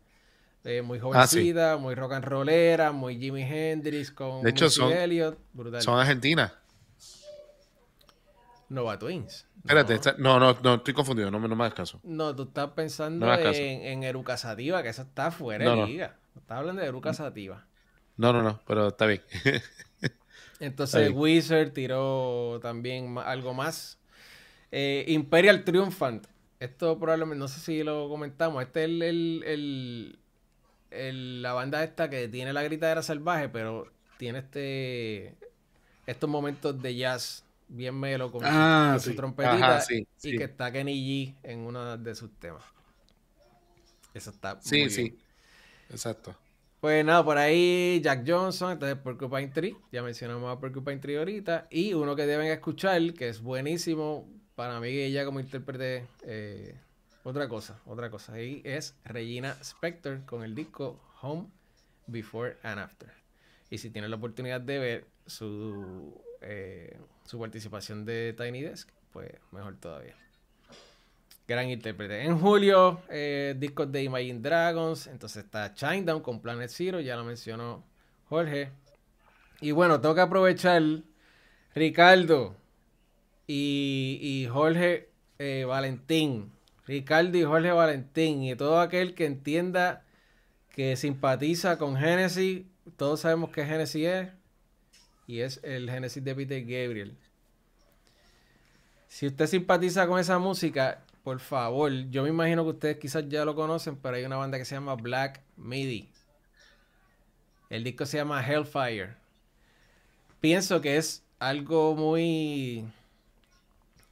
Eh, 0.64 0.82
muy 0.82 0.98
ah, 0.98 1.02
jovencita, 1.02 1.76
muy 1.76 1.94
rock 1.94 2.12
and 2.14 2.24
rollera, 2.24 2.92
muy 2.92 3.18
Jimi 3.18 3.42
Hendrix 3.42 4.10
con 4.10 4.42
de 4.42 4.50
hecho, 4.50 4.68
son, 4.68 4.92
Elliot, 4.92 5.38
son 5.80 5.98
argentinas. 5.98 6.52
Nova 8.68 8.98
Twins. 8.98 9.46
Espérate, 9.58 9.98
no. 10.18 10.38
no, 10.38 10.58
no, 10.62 10.74
estoy 10.74 10.94
confundido, 10.94 11.30
no, 11.30 11.38
no 11.38 11.56
me 11.56 11.64
hagas 11.64 11.74
caso. 11.74 12.00
No, 12.02 12.34
tú 12.34 12.44
estás 12.44 12.70
pensando 12.72 13.32
en, 13.32 13.82
en 13.82 14.02
Eruca 14.02 14.36
Sativa, 14.36 14.82
que 14.82 14.90
eso 14.90 15.02
está 15.02 15.30
fuera 15.30 15.74
de 15.74 15.86
liga. 15.86 16.16
Estás 16.36 16.58
hablando 16.58 16.82
de 16.82 16.88
Eruca 16.88 17.14
Sativa. 17.14 17.64
No, 18.16 18.32
no, 18.32 18.42
no, 18.42 18.60
pero 18.66 18.88
está 18.88 19.06
bien. 19.06 19.22
Entonces, 20.60 21.10
Wizard 21.14 21.72
tiró 21.72 22.58
también 22.60 23.16
algo 23.18 23.54
más. 23.54 23.98
Eh, 24.70 25.04
Imperial 25.08 25.64
Triumphant. 25.64 26.26
Esto 26.60 26.98
probablemente, 26.98 27.38
no 27.38 27.48
sé 27.48 27.60
si 27.60 27.84
lo 27.84 28.08
comentamos. 28.08 28.62
Este 28.62 28.84
es 28.84 28.90
el 28.90 30.18
la 30.90 31.52
banda 31.52 31.84
esta 31.84 32.08
que 32.08 32.28
tiene 32.28 32.52
la 32.52 32.62
gritadera 32.62 33.02
salvaje, 33.02 33.48
pero 33.48 33.90
tiene 34.16 34.40
este 34.40 35.36
estos 36.06 36.28
momentos 36.28 36.80
de 36.80 36.96
jazz 36.96 37.44
bien 37.68 37.94
melo 37.98 38.32
con, 38.32 38.42
ah, 38.44 38.96
su 38.98 39.14
trompetita 39.14 39.84
y 40.22 40.38
que 40.38 40.44
está 40.44 40.72
Kenny 40.72 40.94
G 40.94 41.34
en 41.42 41.60
uno 41.60 41.96
de 41.98 42.14
sus 42.14 42.30
temas. 42.38 42.64
Eso 44.14 44.30
está 44.30 44.58
sí, 44.60 44.80
muy 44.80 44.90
sí. 44.90 45.18
Exacto. 45.90 46.34
Pues 46.80 47.04
nada, 47.04 47.24
por 47.24 47.36
ahí 47.36 48.00
Jack 48.02 48.24
Johnson, 48.26 48.72
entonces 48.72 48.96
Porcupine 48.98 49.48
Tree, 49.48 49.76
ya 49.90 50.02
mencionamos 50.02 50.56
a 50.56 50.60
Porcupine 50.60 50.98
Tree 50.98 51.16
ahorita, 51.16 51.66
y 51.70 51.92
uno 51.92 52.14
que 52.14 52.24
deben 52.24 52.46
escuchar, 52.46 53.14
que 53.14 53.28
es 53.28 53.42
buenísimo 53.42 54.28
para 54.54 54.80
mí 54.80 54.88
y 54.88 55.02
ella 55.02 55.24
como 55.24 55.40
intérprete 55.40 56.06
eh, 56.22 56.76
otra 57.28 57.46
cosa, 57.46 57.78
otra 57.84 58.08
cosa. 58.10 58.32
Ahí 58.32 58.62
es 58.64 58.96
Regina 59.04 59.54
Spector 59.60 60.24
con 60.24 60.42
el 60.42 60.54
disco 60.54 60.98
Home 61.20 61.48
Before 62.06 62.56
and 62.62 62.80
After. 62.80 63.12
Y 63.68 63.76
si 63.76 63.90
tienen 63.90 64.10
la 64.10 64.16
oportunidad 64.16 64.62
de 64.62 64.78
ver 64.78 65.06
su, 65.26 66.18
eh, 66.40 66.98
su 67.26 67.38
participación 67.38 68.06
de 68.06 68.32
Tiny 68.32 68.62
Desk, 68.62 68.88
pues 69.12 69.30
mejor 69.52 69.76
todavía. 69.76 70.14
Gran 71.46 71.68
intérprete. 71.68 72.22
En 72.24 72.38
julio, 72.38 73.02
eh, 73.10 73.54
discos 73.58 73.92
de 73.92 74.04
Imagine 74.04 74.40
Dragons. 74.40 75.06
Entonces 75.06 75.44
está 75.44 75.74
Shinedown 75.74 76.22
con 76.22 76.40
Planet 76.40 76.70
Zero, 76.70 76.98
ya 77.00 77.14
lo 77.14 77.24
mencionó 77.24 77.84
Jorge. 78.30 78.70
Y 79.60 79.72
bueno, 79.72 80.00
tengo 80.00 80.14
que 80.14 80.22
aprovechar 80.22 80.82
Ricardo 81.74 82.56
y, 83.46 84.18
y 84.22 84.46
Jorge 84.46 85.10
eh, 85.38 85.66
Valentín 85.66 86.52
Ricardo 86.88 87.36
y 87.36 87.44
Jorge 87.44 87.70
Valentín 87.70 88.42
y 88.42 88.56
todo 88.56 88.80
aquel 88.80 89.14
que 89.14 89.26
entienda 89.26 90.04
que 90.70 90.96
simpatiza 90.96 91.76
con 91.76 91.98
Genesis, 91.98 92.64
todos 92.96 93.20
sabemos 93.20 93.50
que 93.50 93.66
Genesis 93.66 94.06
es, 94.06 94.28
y 95.26 95.40
es 95.40 95.60
el 95.62 95.90
Genesis 95.90 96.24
de 96.24 96.34
Peter 96.34 96.62
Gabriel. 96.62 97.14
Si 99.06 99.26
usted 99.26 99.46
simpatiza 99.46 100.06
con 100.06 100.18
esa 100.18 100.38
música, 100.38 101.04
por 101.24 101.40
favor, 101.40 101.92
yo 102.10 102.22
me 102.22 102.30
imagino 102.30 102.64
que 102.64 102.70
ustedes 102.70 102.96
quizás 102.96 103.28
ya 103.28 103.44
lo 103.44 103.54
conocen, 103.54 103.96
pero 103.96 104.16
hay 104.16 104.24
una 104.24 104.36
banda 104.36 104.56
que 104.56 104.64
se 104.64 104.74
llama 104.74 104.94
Black 104.94 105.42
Midi. 105.58 106.08
El 107.68 107.84
disco 107.84 108.06
se 108.06 108.16
llama 108.16 108.42
Hellfire. 108.42 109.14
Pienso 110.40 110.80
que 110.80 110.96
es 110.96 111.22
algo 111.38 111.94
muy 111.94 112.86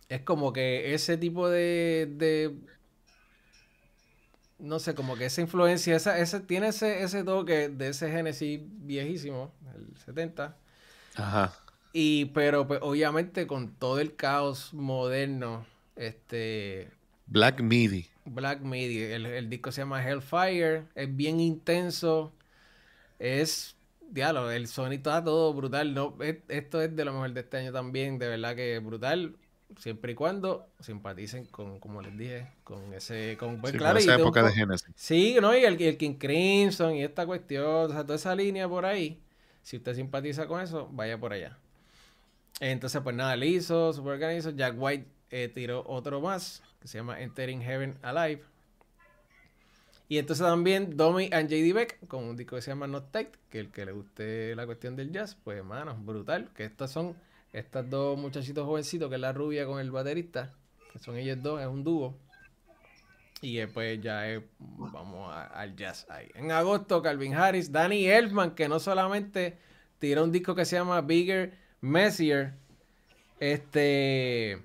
es 0.09 0.23
como 0.23 0.53
que 0.53 0.95
ese 0.95 1.17
tipo 1.17 1.49
de, 1.49 2.55
no 4.59 4.79
sé, 4.79 4.95
como 4.95 5.17
que 5.17 5.27
esa 5.27 5.41
influencia, 5.41 5.97
esa, 5.97 6.19
ese, 6.19 6.41
tiene 6.41 6.69
ese, 6.69 7.03
ese 7.03 7.25
toque 7.25 7.69
de 7.69 7.89
ese 7.89 8.11
Genesis 8.11 8.61
viejísimo, 8.63 9.53
el 9.75 9.97
70. 10.05 10.57
Ajá. 11.17 11.53
Y, 11.93 12.27
pero 12.27 12.67
pues, 12.67 12.81
obviamente 12.83 13.47
con 13.47 13.75
todo 13.75 14.01
el 14.01 14.17
caos 14.17 14.75
moderno, 14.75 15.67
este, 15.97 16.91
Black 17.27 17.61
Midi. 17.61 18.07
Black 18.25 18.61
Midi. 18.61 19.03
El, 19.03 19.51
disco 19.51 19.73
se 19.73 19.83
llama 19.83 20.07
Hellfire. 20.07 20.85
Es 20.95 21.15
bien 21.15 21.41
intenso. 21.41 22.33
Es. 23.19 23.77
Diálogo, 24.09 24.51
el 24.51 24.69
sonido 24.69 24.99
está 24.99 25.25
todo 25.25 25.53
brutal. 25.53 25.93
No, 25.93 26.17
esto 26.21 26.81
es 26.81 26.95
de 26.95 27.05
lo 27.05 27.13
mejor 27.13 27.33
de 27.33 27.41
este 27.41 27.57
año 27.59 27.73
también. 27.73 28.19
De 28.19 28.29
verdad 28.29 28.55
que 28.55 28.79
brutal. 28.79 29.37
Siempre 29.79 30.13
y 30.13 30.15
cuando 30.15 30.69
simpaticen 30.81 31.47
con, 31.47 31.81
como 31.81 32.01
les 32.01 32.17
dije, 32.17 32.53
con 32.65 32.95
ese. 32.95 33.37
Con, 33.37 33.61
pues, 33.61 33.73
claro, 33.75 33.99
esa 33.99 34.15
época 34.15 34.43
de 34.43 34.53
Genesis. 34.53 34.89
Sí, 34.95 35.37
¿no? 35.41 35.57
Y 35.57 35.65
el, 35.65 35.81
el 35.83 35.97
King 35.97 36.15
Crimson 36.15 36.95
y 36.95 37.03
esta 37.03 37.27
cuestión. 37.27 37.65
O 37.65 37.89
sea, 37.89 38.03
toda 38.05 38.15
esa 38.17 38.35
línea 38.35 38.69
por 38.69 38.87
ahí. 38.87 39.21
Si 39.63 39.77
usted 39.77 39.95
simpatiza 39.95 40.47
con 40.47 40.61
eso, 40.61 40.89
vaya 40.93 41.19
por 41.19 41.33
allá. 41.33 41.59
Entonces, 42.61 43.03
pues 43.03 43.15
nada, 43.15 43.37
le 43.37 43.47
hizo, 43.49 43.93
super 43.93 44.21
hizo. 44.37 44.51
Jack 44.51 44.75
White 44.79 45.07
eh, 45.31 45.51
tiró 45.53 45.85
otro 45.87 46.21
más, 46.21 46.63
que 46.81 46.89
se 46.89 46.99
llama 46.99 47.21
Entering 47.21 47.61
Heaven 47.61 47.99
Alive. 48.03 48.43
Y 50.09 50.19
entonces 50.19 50.47
también 50.47 50.97
Domi 50.97 51.29
and 51.33 51.49
JD 51.49 51.75
Beck 51.75 52.07
con 52.07 52.25
un 52.25 52.37
disco 52.37 52.55
que 52.55 52.63
se 52.63 52.71
llama 52.71 52.87
Not 52.87 53.11
Tight, 53.11 53.35
que 53.51 53.59
el 53.59 53.73
que 53.73 53.85
le 53.85 53.93
guste 53.93 54.55
la 54.55 54.65
cuestión 54.65 54.95
del 54.95 55.11
jazz, 55.11 55.37
pues 55.43 55.59
hermano, 55.59 55.97
brutal. 55.97 56.49
Que 56.55 56.65
estas 56.65 56.93
son 56.93 57.17
estas 57.57 57.89
dos 57.89 58.19
muchachitos 58.19 58.67
jovencitos, 58.67 59.09
que 59.09 59.15
es 59.15 59.21
la 59.21 59.33
rubia 59.33 59.65
con 59.65 59.81
el 59.81 59.91
baterista, 59.91 60.53
que 60.93 60.99
son 60.99 61.17
ellos 61.17 61.43
dos, 61.43 61.59
es 61.61 61.67
un 61.67 61.83
dúo. 61.83 62.15
Y 63.41 63.57
después 63.57 63.99
ya 64.01 64.43
vamos 64.59 65.35
al 65.35 65.75
jazz 65.75 66.07
ahí. 66.11 66.29
En 66.35 66.53
agosto, 66.53 67.01
Calvin 67.01 67.35
Harris, 67.35 67.73
Danny 67.73 68.07
Elfman, 68.07 68.55
que 68.55 68.69
no 68.69 68.79
solamente 68.79 69.59
tiró 69.99 70.25
un 70.25 70.33
disco 70.33 70.55
que 70.55 70.67
se 70.67 70.77
llama 70.77 71.01
Bigger, 71.01 71.57
Messier. 71.81 72.53
Este. 73.41 74.61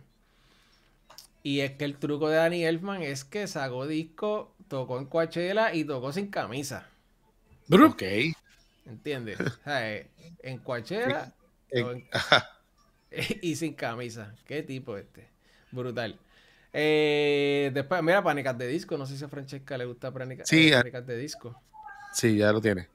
Y 1.43 1.61
es 1.61 1.71
que 1.71 1.85
el 1.85 1.97
truco 1.97 2.27
de 2.29 2.35
Danny 2.37 2.65
Elfman 2.65 3.03
es 3.03 3.23
que 3.23 3.47
sacó 3.47 3.87
disco, 3.87 4.53
tocó 4.67 4.99
en 4.99 5.05
Coachella 5.05 5.73
y 5.73 5.85
tocó 5.85 6.11
sin 6.11 6.27
camisa. 6.27 6.89
Ok. 7.69 8.03
¿Entiendes? 8.85 9.39
Eh, 9.65 10.07
en 10.43 10.57
Coachella 10.59 11.33
y 13.41 13.55
sin 13.55 13.73
camisa. 13.73 14.33
¿Qué 14.45 14.63
tipo 14.63 14.97
este? 14.97 15.27
Brutal. 15.71 16.17
Eh, 16.73 17.71
después, 17.73 18.01
mira, 18.01 18.23
Pánicas 18.23 18.57
de 18.57 18.67
Disco. 18.67 18.97
No 18.97 19.05
sé 19.05 19.17
si 19.17 19.23
a 19.23 19.27
Francesca 19.27 19.77
le 19.77 19.85
gusta 19.85 20.11
Pánicas 20.11 20.47
sí, 20.47 20.71
eh, 20.71 20.83
de 20.83 21.17
Disco. 21.17 21.59
Sí, 22.13 22.37
ya 22.37 22.51
lo 22.51 22.61
tiene. 22.61 22.87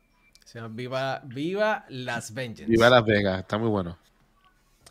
Se 0.44 0.58
llama 0.58 0.74
Viva, 0.74 1.20
Viva 1.24 1.84
Las 1.88 2.32
Vengeance. 2.32 2.70
Viva 2.70 2.88
Las 2.88 3.04
Vegas, 3.04 3.40
está 3.40 3.58
muy 3.58 3.68
bueno. 3.68 3.98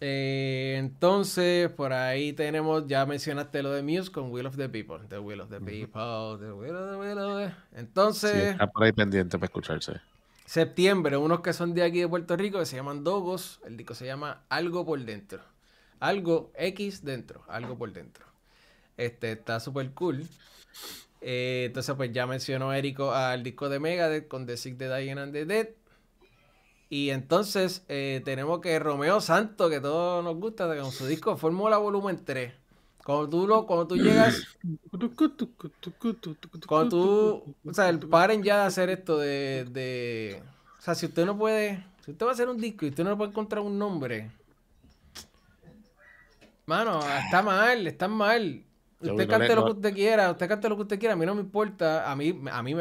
Eh, 0.01 0.75
entonces, 0.77 1.69
por 1.69 1.93
ahí 1.93 2.33
tenemos, 2.33 2.85
ya 2.85 3.05
mencionaste 3.05 3.63
lo 3.63 3.71
de 3.71 3.81
Muse 3.81 4.11
con 4.11 4.29
Will 4.31 4.45
of 4.45 4.57
the 4.57 4.67
People. 4.67 4.99
The 5.07 5.19
Will 5.19 5.39
of 5.39 5.49
the 5.49 5.59
People, 5.59 6.37
The 6.39 6.51
Will 6.51 6.75
of 6.75 6.91
the 6.91 6.97
Will 6.97 7.53
Entonces. 7.73 8.51
está 8.51 8.67
por 8.67 8.83
ahí 8.83 8.91
pendiente 8.91 9.37
para 9.37 9.45
escucharse. 9.45 10.01
Septiembre, 10.45 11.17
unos 11.17 11.41
que 11.41 11.53
son 11.53 11.73
de 11.73 11.83
aquí 11.83 11.99
de 11.99 12.07
Puerto 12.07 12.37
Rico 12.37 12.59
que 12.59 12.65
se 12.65 12.75
llaman 12.75 13.03
Dogos. 13.03 13.59
El 13.65 13.77
disco 13.77 13.95
se 13.95 14.05
llama 14.05 14.43
Algo 14.49 14.85
por 14.85 14.99
Dentro. 15.03 15.41
Algo 15.99 16.51
X 16.55 17.03
dentro, 17.03 17.43
algo 17.47 17.77
por 17.77 17.91
dentro. 17.91 18.25
Este 18.97 19.31
está 19.31 19.59
súper 19.59 19.91
cool. 19.91 20.27
Eh, 21.21 21.63
entonces, 21.67 21.95
pues 21.95 22.11
ya 22.11 22.27
mencionó 22.27 22.73
Érico 22.73 23.11
al 23.11 23.41
disco 23.41 23.69
de 23.69 23.79
Megadeth 23.79 24.27
con 24.27 24.45
The 24.45 24.57
Sick, 24.57 24.77
The 24.77 24.95
Dying 24.95 25.17
and 25.17 25.33
the 25.33 25.45
Dead. 25.45 25.69
Y 26.89 27.09
entonces 27.09 27.83
eh, 27.87 28.21
tenemos 28.23 28.59
que 28.59 28.77
Romeo 28.77 29.21
Santo, 29.21 29.69
que 29.69 29.79
todos 29.79 30.23
nos 30.23 30.35
gusta, 30.35 30.67
con 30.79 30.91
su 30.91 31.07
disco 31.07 31.35
Fórmula 31.37 31.77
Volumen 31.77 32.23
3. 32.23 32.53
Cuando 33.05 33.29
tú, 33.29 33.47
lo, 33.47 33.67
cuando 33.67 33.85
tú 33.85 33.97
llegas. 33.97 34.57
Cuando 36.65 36.89
tú. 36.89 37.55
O 37.63 37.71
sea, 37.71 37.95
paren 38.09 38.41
ya 38.41 38.61
de 38.61 38.65
hacer 38.65 38.89
esto 38.89 39.19
de, 39.19 39.67
de. 39.69 40.41
O 40.79 40.81
sea, 40.81 40.95
si 40.95 41.05
usted 41.05 41.23
no 41.23 41.37
puede. 41.37 41.85
Si 42.03 42.09
usted 42.09 42.25
va 42.25 42.31
a 42.31 42.33
hacer 42.33 42.49
un 42.49 42.57
disco 42.57 42.83
y 42.83 42.89
usted 42.89 43.03
no 43.03 43.15
puede 43.15 43.29
encontrar 43.29 43.61
un 43.61 43.77
nombre. 43.77 44.31
Mano, 46.65 46.99
está 46.99 47.43
mal, 47.43 47.85
está 47.85 48.07
mal. 48.07 48.63
Usted 48.99 49.29
cante 49.29 49.53
lo 49.53 49.65
que 49.65 49.71
usted 49.73 49.93
quiera, 49.93 50.31
usted 50.31 50.47
cante 50.47 50.67
lo 50.67 50.75
que 50.75 50.81
usted 50.81 50.99
quiera, 50.99 51.13
a 51.13 51.15
mí 51.15 51.27
no 51.27 51.35
me 51.35 51.41
importa, 51.41 52.11
a 52.11 52.15
mí, 52.15 52.41
a 52.51 52.63
mí, 52.63 52.73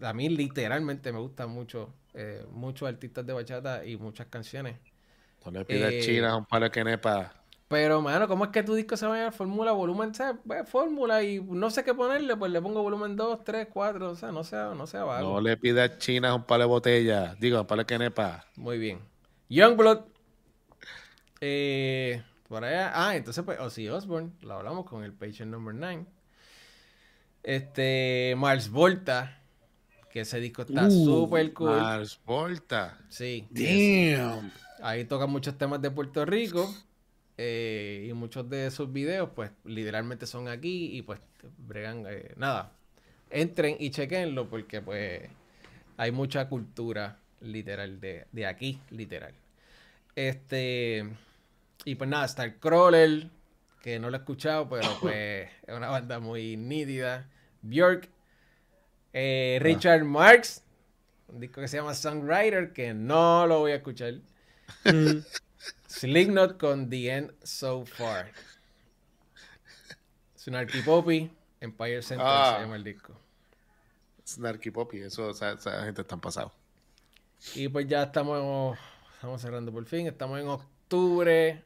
a 0.00 0.12
mí 0.12 0.28
literalmente 0.28 1.12
me 1.12 1.20
gustan 1.20 1.50
mucho 1.50 1.94
eh, 2.14 2.44
muchos 2.50 2.88
artistas 2.88 3.24
de 3.24 3.32
bachata 3.32 3.84
y 3.84 3.96
muchas 3.96 4.26
canciones. 4.26 4.76
No 5.44 5.52
le 5.52 5.64
pidas 5.64 5.92
eh, 5.92 6.00
China 6.00 6.36
un 6.36 6.46
palo 6.46 6.68
que 6.68 6.82
nepa. 6.82 7.37
Pero, 7.68 8.00
mano, 8.00 8.26
¿cómo 8.28 8.46
es 8.46 8.50
que 8.50 8.62
tu 8.62 8.74
disco 8.74 8.96
se 8.96 9.06
va 9.06 9.14
a 9.14 9.18
llamar 9.18 9.34
Fórmula 9.34 9.72
Volumen 9.72 10.14
6? 10.14 10.30
Pues, 10.46 10.66
fórmula 10.68 11.22
y 11.22 11.38
no 11.40 11.70
sé 11.70 11.84
qué 11.84 11.92
ponerle, 11.92 12.34
pues 12.34 12.50
le 12.50 12.62
pongo 12.62 12.82
volumen 12.82 13.14
2, 13.14 13.44
3, 13.44 13.68
4, 13.70 14.10
o 14.10 14.16
sea, 14.16 14.32
no 14.32 14.42
sea, 14.42 14.72
no 14.74 14.86
sea 14.86 15.04
vago. 15.04 15.34
No 15.34 15.40
le 15.42 15.54
pidas 15.58 15.98
China 15.98 16.34
un 16.34 16.44
palo 16.44 16.64
de 16.64 16.68
botella, 16.68 17.36
digo, 17.38 17.60
un 17.60 17.66
palo 17.66 17.84
que 17.84 17.98
nepa. 17.98 18.46
Muy 18.56 18.78
bien. 18.78 19.00
Youngblood. 19.50 20.00
Eh, 21.42 22.22
por 22.48 22.64
allá. 22.64 22.90
Ah, 22.94 23.14
entonces, 23.14 23.44
pues, 23.44 23.60
Ozzy 23.60 23.86
Osbourne, 23.90 24.32
lo 24.40 24.54
hablamos 24.54 24.86
con 24.86 25.04
el 25.04 25.12
patient 25.12 25.50
number 25.50 25.74
9. 25.74 26.06
Este, 27.42 28.34
Mars 28.38 28.70
Volta, 28.70 29.42
que 30.10 30.20
ese 30.20 30.40
disco 30.40 30.62
está 30.62 30.86
uh, 30.86 30.90
súper 30.90 31.52
cool. 31.52 31.76
Mars 31.76 32.18
Volta. 32.24 32.98
Sí. 33.10 33.46
Damn. 33.50 34.50
Ahí 34.82 35.04
tocan 35.04 35.28
muchos 35.28 35.58
temas 35.58 35.82
de 35.82 35.90
Puerto 35.90 36.24
Rico. 36.24 36.74
Eh, 37.38 38.06
y 38.10 38.12
muchos 38.12 38.50
de 38.50 38.66
esos 38.66 38.92
videos, 38.92 39.30
pues, 39.34 39.50
literalmente 39.64 40.26
son 40.26 40.48
aquí. 40.48 40.96
Y 40.96 41.02
pues, 41.02 41.20
bregan. 41.56 42.04
Eh, 42.08 42.34
nada. 42.36 42.72
Entren 43.30 43.76
y 43.78 43.90
chequenlo 43.90 44.48
porque, 44.50 44.82
pues, 44.82 45.22
hay 45.96 46.12
mucha 46.12 46.48
cultura 46.48 47.18
literal 47.40 48.00
de, 48.00 48.26
de 48.32 48.46
aquí, 48.46 48.80
literal. 48.90 49.34
Este. 50.14 51.08
Y 51.84 51.94
pues 51.94 52.10
nada, 52.10 52.24
está 52.24 52.44
el 52.44 52.56
Crawler, 52.56 53.28
que 53.82 53.98
no 53.98 54.10
lo 54.10 54.16
he 54.16 54.20
escuchado, 54.20 54.68
pero 54.68 54.88
pues 55.00 55.48
es 55.66 55.74
una 55.74 55.88
banda 55.88 56.18
muy 56.18 56.56
nítida. 56.56 57.28
Björk, 57.62 58.08
eh, 59.12 59.58
Richard 59.60 60.04
Marx, 60.04 60.62
un 61.28 61.40
disco 61.40 61.60
que 61.60 61.68
se 61.68 61.76
llama 61.76 61.94
Songwriter, 61.94 62.72
que 62.72 62.94
no 62.94 63.46
lo 63.46 63.60
voy 63.60 63.72
a 63.72 63.76
escuchar. 63.76 64.14
Slipknot 65.86 66.58
con 66.58 66.88
The 66.88 67.10
End 67.10 67.34
So 67.42 67.84
Far. 67.84 68.30
Snarky 70.36 70.82
Poppy, 70.82 71.30
Empire 71.60 72.02
Center 72.02 72.26
se 72.26 72.32
ah. 72.32 72.58
llama 72.60 72.76
el 72.76 72.84
disco. 72.84 73.14
Snarky 74.26 74.70
Poppy, 74.70 75.00
eso, 75.00 75.30
esa, 75.30 75.52
esa 75.52 75.84
gente 75.84 76.02
está 76.02 76.16
pasado. 76.16 76.52
Y 77.54 77.68
pues 77.68 77.86
ya 77.86 78.04
estamos, 78.04 78.78
estamos 79.14 79.40
cerrando 79.40 79.72
por 79.72 79.84
fin, 79.84 80.06
estamos 80.06 80.40
en 80.40 80.48
octubre. 80.48 81.62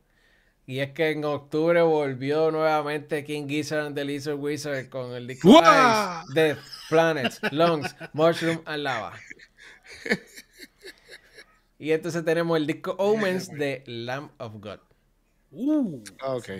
Y 0.64 0.78
es 0.78 0.92
que 0.92 1.10
en 1.10 1.24
octubre 1.24 1.82
volvió 1.82 2.50
nuevamente 2.50 3.24
King 3.24 3.48
Gizzard 3.48 3.86
and 3.86 3.96
the 3.96 4.04
Lizard 4.04 4.36
Wizard 4.36 4.88
con 4.88 5.12
el 5.12 5.26
disco 5.26 5.48
Ice, 5.48 6.32
Death, 6.34 6.58
Planets, 6.88 7.40
Lungs, 7.50 7.94
Mushroom 8.12 8.62
and 8.64 8.82
Lava. 8.84 9.12
Y 11.82 11.90
entonces 11.90 12.24
tenemos 12.24 12.56
el 12.56 12.68
disco 12.68 12.94
Omens 12.96 13.48
de 13.48 13.82
Lamb 13.86 14.30
of 14.38 14.52
God. 14.60 14.78
Uh, 15.50 16.00
ok. 16.24 16.50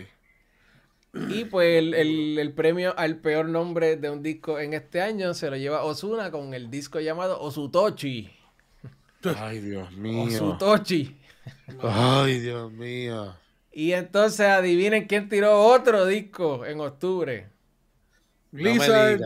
Y 1.29 1.45
pues 1.45 1.79
el, 1.79 1.95
el, 2.41 2.53
premio 2.55 2.93
al 2.99 3.19
peor 3.19 3.49
nombre 3.49 3.97
de 3.97 4.11
un 4.11 4.25
disco 4.25 4.59
en 4.59 4.73
este 4.73 5.01
año 5.01 5.33
se 5.35 5.49
lo 5.49 5.57
lleva 5.57 5.85
Osuna 5.85 6.33
con 6.33 6.55
el 6.55 6.73
disco 6.73 6.99
llamado 6.99 7.41
Osutochi. 7.41 8.33
Ay, 9.37 9.61
Dios 9.61 9.93
mío. 9.93 10.25
Osutochi. 10.25 11.17
Ay, 11.81 12.41
Dios 12.41 12.73
mío. 12.73 13.37
Y 13.71 13.93
entonces 13.93 14.49
adivinen 14.49 15.07
quién 15.07 15.29
tiró 15.29 15.67
otro 15.67 16.05
disco 16.05 16.67
en 16.67 16.81
octubre. 16.81 17.47
Lizard. 18.51 19.21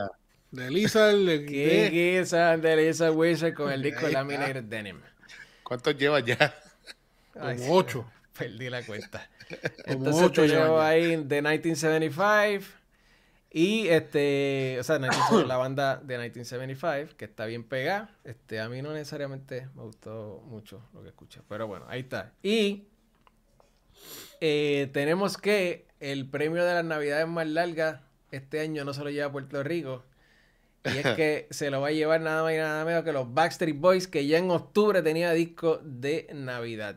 de 0.50 0.70
Lizard. 0.70 1.46
¿Qué 1.46 2.18
Lizard 2.20 2.60
de 2.60 2.76
Lizard 2.76 3.16
Wizard 3.16 3.54
con 3.54 3.72
el 3.72 3.80
disco 3.80 4.06
Laminated 4.08 4.64
Denim? 4.64 5.00
¿Cuántos 5.66 5.96
llevas 5.96 6.24
ya? 6.24 6.54
Como 7.32 7.74
ocho. 7.74 8.08
Perdí 8.38 8.70
la 8.70 8.86
cuenta. 8.86 9.28
Entonces 9.84 10.22
ocho 10.22 10.44
llevo 10.46 10.80
ahí 10.80 11.16
de 11.16 11.42
1975. 11.42 12.64
Y 13.50 13.88
este, 13.88 14.76
o 14.78 14.84
sea, 14.84 15.00
la 15.00 15.56
banda 15.56 15.96
de 15.96 16.18
1975, 16.18 17.16
que 17.16 17.24
está 17.24 17.46
bien 17.46 17.64
pegada. 17.64 18.14
Este, 18.22 18.60
a 18.60 18.68
mí 18.68 18.80
no 18.80 18.92
necesariamente 18.92 19.68
me 19.74 19.82
gustó 19.82 20.40
mucho 20.46 20.82
lo 20.94 21.02
que 21.02 21.08
escuché. 21.08 21.40
Pero 21.48 21.66
bueno, 21.66 21.84
ahí 21.88 22.00
está. 22.02 22.32
Y 22.44 22.84
eh, 24.40 24.88
tenemos 24.92 25.36
que 25.36 25.88
el 25.98 26.28
premio 26.28 26.64
de 26.64 26.74
las 26.74 26.84
navidades 26.84 27.26
más 27.26 27.48
largas 27.48 28.02
este 28.30 28.60
año 28.60 28.84
no 28.84 28.94
se 28.94 29.02
lo 29.02 29.10
lleva 29.10 29.26
a 29.26 29.32
Puerto 29.32 29.60
Rico. 29.64 30.04
Y 30.94 30.98
es 30.98 31.06
que 31.16 31.46
se 31.50 31.70
lo 31.70 31.80
va 31.80 31.88
a 31.88 31.92
llevar 31.92 32.20
nada 32.20 32.42
más 32.42 32.52
y 32.52 32.56
nada 32.56 32.84
menos 32.84 33.04
que 33.04 33.12
los 33.12 33.32
Backstreet 33.32 33.78
Boys, 33.78 34.08
que 34.08 34.26
ya 34.26 34.38
en 34.38 34.50
octubre 34.50 35.02
tenía 35.02 35.32
disco 35.32 35.80
de 35.84 36.28
Navidad. 36.34 36.96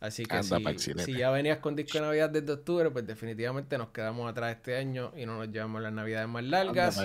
Así 0.00 0.26
que 0.26 0.42
si, 0.42 1.14
ya 1.14 1.30
venías 1.30 1.58
con 1.58 1.74
disco 1.74 1.96
de 1.98 2.04
Navidad 2.04 2.28
desde 2.28 2.52
octubre, 2.52 2.90
pues 2.90 3.06
definitivamente 3.06 3.78
nos 3.78 3.88
quedamos 3.88 4.30
atrás 4.30 4.54
este 4.54 4.76
año 4.76 5.12
y 5.16 5.24
no 5.24 5.38
nos 5.38 5.48
llevamos 5.48 5.80
las 5.80 5.94
Navidades 5.94 6.28
más 6.28 6.44
largas. 6.44 7.00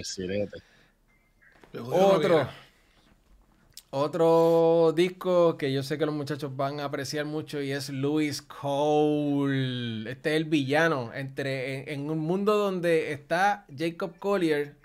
Otro, 1.74 2.49
otro 3.91 4.94
disco 4.95 5.57
que 5.57 5.72
yo 5.74 5.82
sé 5.82 5.98
que 5.98 6.06
los 6.06 6.14
muchachos 6.14 6.56
van 6.56 6.80
a 6.80 6.86
apreciar 6.86 7.26
mucho 7.26 7.60
y 7.61 7.72
es 7.72 7.90
Louis 7.90 8.41
Cole. 8.41 10.11
Este 10.11 10.32
es 10.32 10.36
el 10.36 10.45
villano. 10.45 11.11
Entre, 11.14 11.91
en, 11.91 12.10
un 12.10 12.20
mundo 12.20 12.57
donde 12.57 13.14
está 13.14 13.66
Jacob 13.76 14.20
Collier 14.20 14.76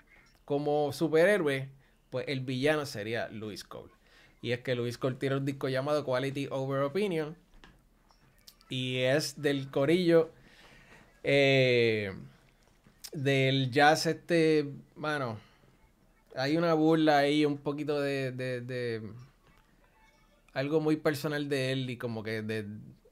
como 0.45 0.93
superhéroe, 0.93 1.69
pues 2.09 2.25
el 2.27 2.41
villano 2.41 2.85
sería 2.85 3.27
Louis 3.29 3.63
Cole. 3.63 3.91
Y 4.41 4.51
es 4.51 4.59
que 4.59 4.75
Louis 4.75 4.97
Cole 4.97 5.15
tiene 5.15 5.37
un 5.37 5.45
disco 5.45 5.67
llamado 5.69 6.05
Quality 6.05 6.47
Over 6.51 6.83
Opinion. 6.83 7.35
Y 8.69 8.99
es 8.99 9.41
del 9.41 9.69
corillo 9.69 10.31
eh, 11.27 12.13
del 13.11 13.71
jazz 13.71 14.05
este, 14.05 14.69
bueno, 14.95 15.39
hay 16.35 16.55
una 16.55 16.75
burla 16.75 17.17
ahí, 17.17 17.45
un 17.45 17.57
poquito 17.57 17.99
de, 17.99 18.31
de, 18.31 19.01
algo 20.53 20.81
muy 20.81 20.97
personal 20.97 21.49
de 21.49 21.71
él 21.71 21.89
y 21.89 21.97
como 21.97 22.21
que 22.21 22.43
de 22.43 22.67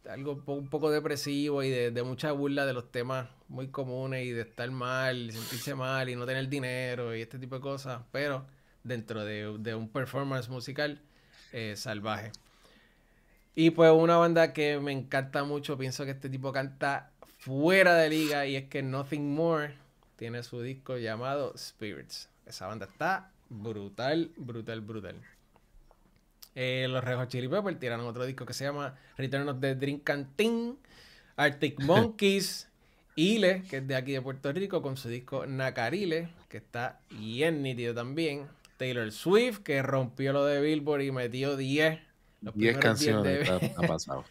algo 0.07 0.43
un 0.45 0.67
poco 0.67 0.91
depresivo 0.91 1.63
y 1.63 1.71
de, 1.71 2.03
mucha 2.03 2.31
burla 2.33 2.67
de 2.67 2.73
los 2.73 2.91
temas 2.91 3.29
muy 3.53 3.67
comunes 3.67 4.25
y 4.25 4.31
de 4.31 4.41
estar 4.41 4.69
mal, 4.71 5.31
sentirse 5.31 5.75
mal 5.75 6.09
y 6.09 6.15
no 6.15 6.25
tener 6.25 6.49
dinero 6.49 7.15
y 7.15 7.21
este 7.21 7.37
tipo 7.37 7.55
de 7.55 7.61
cosas, 7.61 8.01
pero 8.11 8.45
dentro 8.83 9.23
de, 9.23 9.75
un 9.75 9.89
performance 9.89 10.49
musical 10.49 10.99
eh, 11.51 11.75
salvaje. 11.77 12.31
Y 13.55 13.69
pues 13.69 13.91
una 13.91 14.17
banda 14.17 14.53
que 14.53 14.79
me 14.79 14.91
encanta 14.91 15.43
mucho, 15.43 15.77
pienso 15.77 16.03
que 16.03 16.11
este 16.11 16.29
tipo 16.29 16.51
canta 16.51 17.11
fuera 17.37 17.93
de 17.95 18.09
liga 18.09 18.47
y 18.47 18.55
es 18.55 18.67
que 18.69 18.81
Nothing 18.81 19.35
More 19.35 19.75
tiene 20.15 20.41
su 20.41 20.61
disco 20.61 20.97
llamado 20.97 21.55
Spirits. 21.55 22.29
Esa 22.47 22.65
banda 22.65 22.87
está 22.87 23.31
brutal, 23.49 24.31
brutal, 24.35 24.81
brutal. 24.81 25.15
Eh, 26.55 26.87
los 26.89 27.03
Rejos 27.03 27.27
Chili 27.27 27.47
Peppers 27.47 27.79
tiraron 27.79 28.07
otro 28.07 28.25
disco 28.25 28.47
que 28.47 28.53
se 28.53 28.63
llama 28.63 28.95
Return 29.15 29.47
of 29.47 29.59
the 29.59 29.75
Drink 29.75 30.03
Canteen. 30.03 30.79
Arctic 31.35 31.79
Monkeys. 31.83 32.67
Ile, 33.15 33.63
que 33.69 33.77
es 33.77 33.87
de 33.87 33.95
aquí 33.95 34.13
de 34.13 34.21
Puerto 34.21 34.51
Rico, 34.51 34.81
con 34.81 34.97
su 34.97 35.09
disco 35.09 35.45
Nakarile, 35.45 36.29
que 36.49 36.57
está 36.57 36.99
bien 37.09 37.61
nítido 37.61 37.93
también. 37.93 38.47
Taylor 38.77 39.11
Swift, 39.11 39.59
que 39.59 39.81
rompió 39.81 40.33
lo 40.33 40.45
de 40.45 40.61
Billboard 40.61 41.01
y 41.01 41.11
metió 41.11 41.55
10. 41.55 41.99
10 42.55 42.77
canciones 42.77 43.49
ha 43.49 43.59
pasado. 43.87 44.25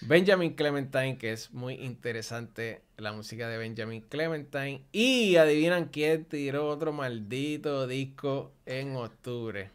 Benjamin 0.00 0.54
Clementine, 0.54 1.18
que 1.18 1.32
es 1.32 1.52
muy 1.52 1.74
interesante 1.74 2.82
la 2.96 3.12
música 3.12 3.48
de 3.48 3.58
Benjamin 3.58 4.02
Clementine. 4.02 4.84
Y 4.92 5.36
adivinan 5.36 5.86
quién 5.86 6.24
tiró 6.24 6.68
otro 6.68 6.92
maldito 6.92 7.86
disco 7.86 8.52
en 8.64 8.96
octubre. 8.96 9.70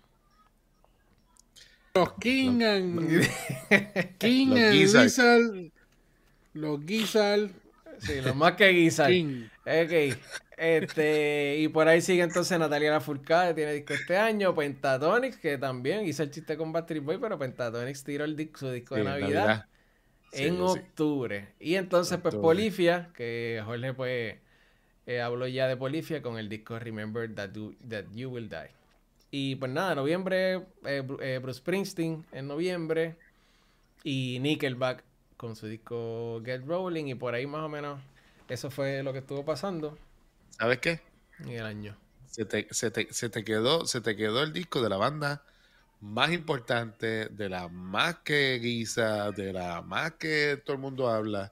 Los 1.93 2.13
King 2.13 2.61
and, 2.63 3.27
King 4.17 4.47
los. 4.47 5.19
Los. 6.53 7.51
Sí, 7.99 8.21
los 8.21 8.35
más 8.35 8.53
que 8.53 8.73
Gizzard. 8.73 9.11
Ok. 9.65 10.17
Este, 10.55 11.57
y 11.59 11.67
por 11.67 11.87
ahí 11.87 12.01
sigue 12.01 12.21
entonces 12.21 12.57
Natalia 12.57 12.91
Lafourcade, 12.91 13.53
tiene 13.53 13.73
disco 13.73 13.93
este 13.93 14.17
año. 14.17 14.53
Pentatonix, 14.55 15.37
que 15.37 15.57
también 15.57 16.05
hizo 16.05 16.23
el 16.23 16.31
chiste 16.31 16.55
con 16.57 16.71
Backstreet 16.71 17.03
Boy, 17.03 17.17
pero 17.17 17.37
Pentatonix 17.37 18.03
tiró 18.03 18.23
el 18.23 18.35
disco, 18.35 18.59
su 18.59 18.71
disco 18.71 18.95
de 18.95 19.03
Navidad 19.03 19.65
en 20.31 20.61
octubre. 20.61 21.49
Y 21.59 21.75
entonces, 21.75 22.19
pues, 22.21 22.35
Polifia, 22.35 23.09
que 23.15 23.61
Jorge, 23.65 23.93
pues, 23.93 24.35
eh, 25.05 25.21
habló 25.21 25.47
ya 25.47 25.67
de 25.67 25.75
Polifia 25.77 26.21
con 26.21 26.37
el 26.37 26.49
disco 26.49 26.79
Remember 26.79 27.33
That 27.33 27.51
You, 27.53 27.75
That 27.89 28.05
you 28.13 28.29
Will 28.29 28.49
Die. 28.49 28.71
Y 29.31 29.55
pues 29.55 29.71
nada, 29.71 29.95
noviembre, 29.95 30.61
eh, 30.85 31.03
eh, 31.21 31.39
Bruce 31.41 31.59
Springsteen 31.59 32.25
en 32.31 32.47
noviembre. 32.47 33.15
Y 34.03 34.37
Nickelback 34.41 35.03
con 35.43 35.57
su 35.57 35.67
disco 35.67 36.41
Get 36.45 36.65
Rolling. 36.65 37.07
Y 37.07 37.15
por 37.15 37.35
ahí 37.35 37.45
más 37.45 37.63
o 37.63 37.69
menos 37.69 37.99
eso 38.47 38.71
fue 38.71 39.03
lo 39.03 39.11
que 39.11 39.19
estuvo 39.19 39.43
pasando. 39.43 39.97
¿Sabes 40.51 40.79
qué? 40.79 41.01
En 41.39 41.49
el 41.49 41.65
año. 41.65 41.97
Se 42.27 42.45
te, 42.45 42.67
se 42.71 42.91
te, 42.91 43.11
se 43.11 43.29
te, 43.29 43.43
quedó, 43.43 43.85
se 43.85 43.99
te 43.99 44.15
quedó 44.15 44.41
el 44.41 44.53
disco 44.53 44.81
de 44.81 44.87
la 44.87 44.95
banda 44.95 45.43
más 45.99 46.31
importante, 46.31 47.27
de 47.27 47.49
la 47.49 47.67
más 47.67 48.19
que 48.19 48.57
guisa, 48.59 49.31
de 49.31 49.51
la 49.51 49.81
más 49.81 50.13
que 50.13 50.61
todo 50.63 50.75
el 50.75 50.81
mundo 50.81 51.09
habla, 51.09 51.51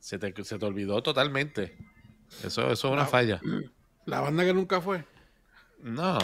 se 0.00 0.18
te, 0.18 0.32
se 0.42 0.58
te 0.58 0.64
olvidó 0.64 1.02
totalmente. 1.02 1.76
Eso, 2.42 2.70
eso 2.70 2.72
es 2.72 2.84
una 2.84 3.04
falla. 3.04 3.40
La 4.06 4.20
banda 4.20 4.44
que 4.44 4.52
nunca 4.52 4.82
fue. 4.82 5.02
No. 5.80 6.18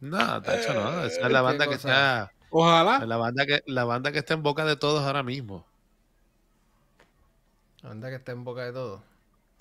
No, 0.00 0.40
de 0.40 0.56
hecho 0.60 0.74
no. 0.74 1.04
Esa 1.04 1.26
es 1.26 1.32
la 1.32 1.40
banda 1.40 1.68
que 1.68 1.74
está. 1.74 2.32
Ojalá. 2.50 3.06
La 3.06 3.16
banda 3.16 3.46
que, 3.46 3.62
la 3.66 3.84
banda 3.84 4.10
que 4.10 4.18
está 4.18 4.34
en 4.34 4.42
boca 4.42 4.64
de 4.64 4.74
todos 4.74 5.04
ahora 5.04 5.22
mismo. 5.22 5.69
La 7.82 7.88
banda 7.88 8.10
que 8.10 8.16
está 8.16 8.32
en 8.32 8.44
boca 8.44 8.64
de 8.64 8.72
todos. 8.72 9.00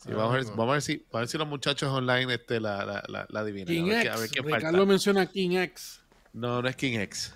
vamos, 0.06 0.24
a 0.24 0.38
ver, 0.38 0.46
vamos, 0.48 0.70
a 0.70 0.74
ver, 0.74 0.82
si, 0.82 0.98
vamos 0.98 1.14
a 1.14 1.20
ver 1.20 1.28
si 1.28 1.38
los 1.38 1.48
muchachos 1.48 1.90
online 1.90 2.34
este, 2.34 2.60
la, 2.60 2.86
la, 2.86 3.04
la, 3.08 3.26
la 3.30 3.40
adivinan. 3.40 3.68
King 3.68 3.91
a 3.91 4.18
ver, 4.18 4.26
X. 4.26 4.44
Ricardo 4.44 4.86
menciona 4.86 5.26
King 5.26 5.58
X. 5.58 6.02
No, 6.34 6.62
no 6.62 6.68
es 6.68 6.76
King 6.76 7.00
X. 7.00 7.34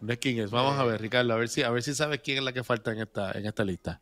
No 0.00 0.12
es 0.12 0.18
King 0.18 0.36
X. 0.36 0.50
Vamos 0.50 0.78
a 0.78 0.84
ver, 0.84 1.00
Ricardo, 1.00 1.32
a 1.34 1.36
ver 1.36 1.48
si, 1.48 1.62
a 1.62 1.70
ver 1.70 1.82
si 1.82 1.94
sabes 1.94 2.20
quién 2.20 2.38
es 2.38 2.44
la 2.44 2.52
que 2.52 2.64
falta 2.64 2.92
en 2.92 3.00
esta, 3.00 3.32
en 3.32 3.44
esta 3.44 3.64
lista. 3.64 4.00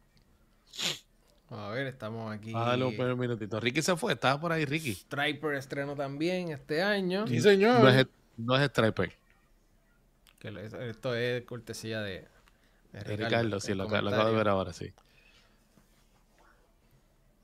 A 1.50 1.70
ver, 1.70 1.86
estamos 1.86 2.32
aquí. 2.32 2.52
Ah, 2.54 2.76
dale 2.76 2.84
un 2.84 3.18
minutito. 3.18 3.58
Ricky 3.58 3.82
se 3.82 3.96
fue, 3.96 4.12
estaba 4.12 4.40
por 4.40 4.52
ahí, 4.52 4.64
Ricky. 4.66 4.94
Striper 4.94 5.54
estreno 5.54 5.96
también 5.96 6.50
este 6.50 6.82
año. 6.82 7.26
Sí, 7.26 7.40
señor. 7.40 7.80
No 7.80 7.88
es, 7.88 8.06
no 8.36 8.56
es 8.56 8.68
Striper. 8.68 9.12
esto 10.80 11.14
es 11.14 11.42
cortesía 11.44 12.02
de, 12.02 12.28
Ricardo. 13.04 13.60
sí, 13.60 13.74
lo, 13.74 13.84
acabo 13.84 14.30
de 14.30 14.34
ver 14.34 14.48
ahora, 14.48 14.72
sí. 14.72 14.92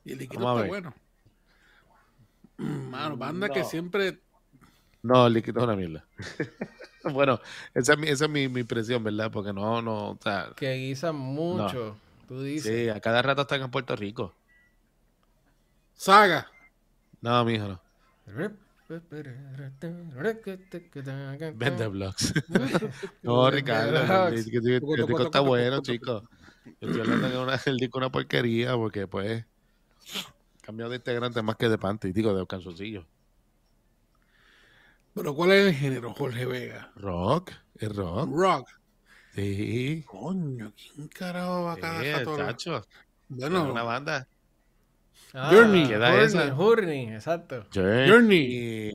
Y 0.05 0.13
el 0.13 0.19
líquido 0.19 0.57
está 0.57 0.67
bueno. 0.67 0.95
Mano, 2.57 3.17
banda 3.17 3.49
que 3.49 3.65
siempre 3.65 4.21
no, 5.05 5.27
el 5.27 5.35
líquido 5.35 5.61
es 5.61 5.65
una 5.65 5.77
mierda. 5.77 6.03
bueno, 7.13 7.39
esa 7.75 7.93
es, 7.93 7.99
mi, 7.99 8.09
esa 8.09 8.25
es 8.25 8.31
mi, 8.31 8.49
mi, 8.49 8.61
impresión, 8.61 9.05
¿verdad? 9.05 9.31
Porque 9.31 9.53
no, 9.53 9.83
no, 9.83 10.13
o 10.13 10.19
sea, 10.19 10.51
Que 10.57 10.77
guisan 10.77 11.15
mucho, 11.15 11.99
tú 12.27 12.43
dices. 12.43 12.75
Sí, 12.75 12.89
a 12.89 12.99
cada 13.01 13.21
rato 13.21 13.43
están 13.43 13.61
en 13.61 13.71
Puerto 13.71 13.95
Rico. 13.97 14.35
Saga. 15.93 16.51
No, 17.21 17.45
mijo, 17.45 17.69
no. 17.69 17.81
Vende 21.55 21.89
blogs. 21.89 22.35
no, 23.23 23.51
Ricardo, 23.51 24.28
el, 24.28 24.44
disco 24.44 25.23
está 25.23 25.40
bueno, 25.40 25.81
chicos. 25.81 26.23
Yo 26.81 26.89
estoy 26.89 27.01
hablando 27.01 27.28
de 27.28 27.39
una, 27.39 27.61
el 27.65 27.77
disco 27.77 27.98
una 27.98 28.11
porquería 28.11 28.74
porque, 28.77 29.06
pues, 29.06 29.44
cambiado 30.61 30.90
de 30.90 30.97
integrante 30.97 31.43
más 31.43 31.56
que 31.56 31.69
de 31.69 31.78
panty, 31.78 32.12
digo, 32.12 32.35
de 32.35 32.47
calzoncillos. 32.47 33.06
Pero 35.15 35.35
¿cuál 35.35 35.52
es 35.52 35.66
el 35.66 35.74
género, 35.74 36.12
Jorge 36.12 36.44
Vega? 36.44 36.93
Rock, 36.97 37.52
es 37.77 37.94
rock. 37.94 38.28
Rock. 38.31 38.69
Sí. 39.35 40.05
Coño, 40.06 40.73
¿quién 40.77 41.09
carajo 41.09 41.65
va 41.65 41.73
a 41.74 41.77
cada 41.77 42.36
tacho. 42.36 42.86
Bueno. 43.28 43.70
Una 43.70 43.82
banda. 43.82 44.28
Ah, 45.35 45.51
Journey. 45.52 45.86
Journey, 45.89 46.51
Journey, 46.56 47.09
exacto. 47.12 47.66
Journey. 47.74 48.93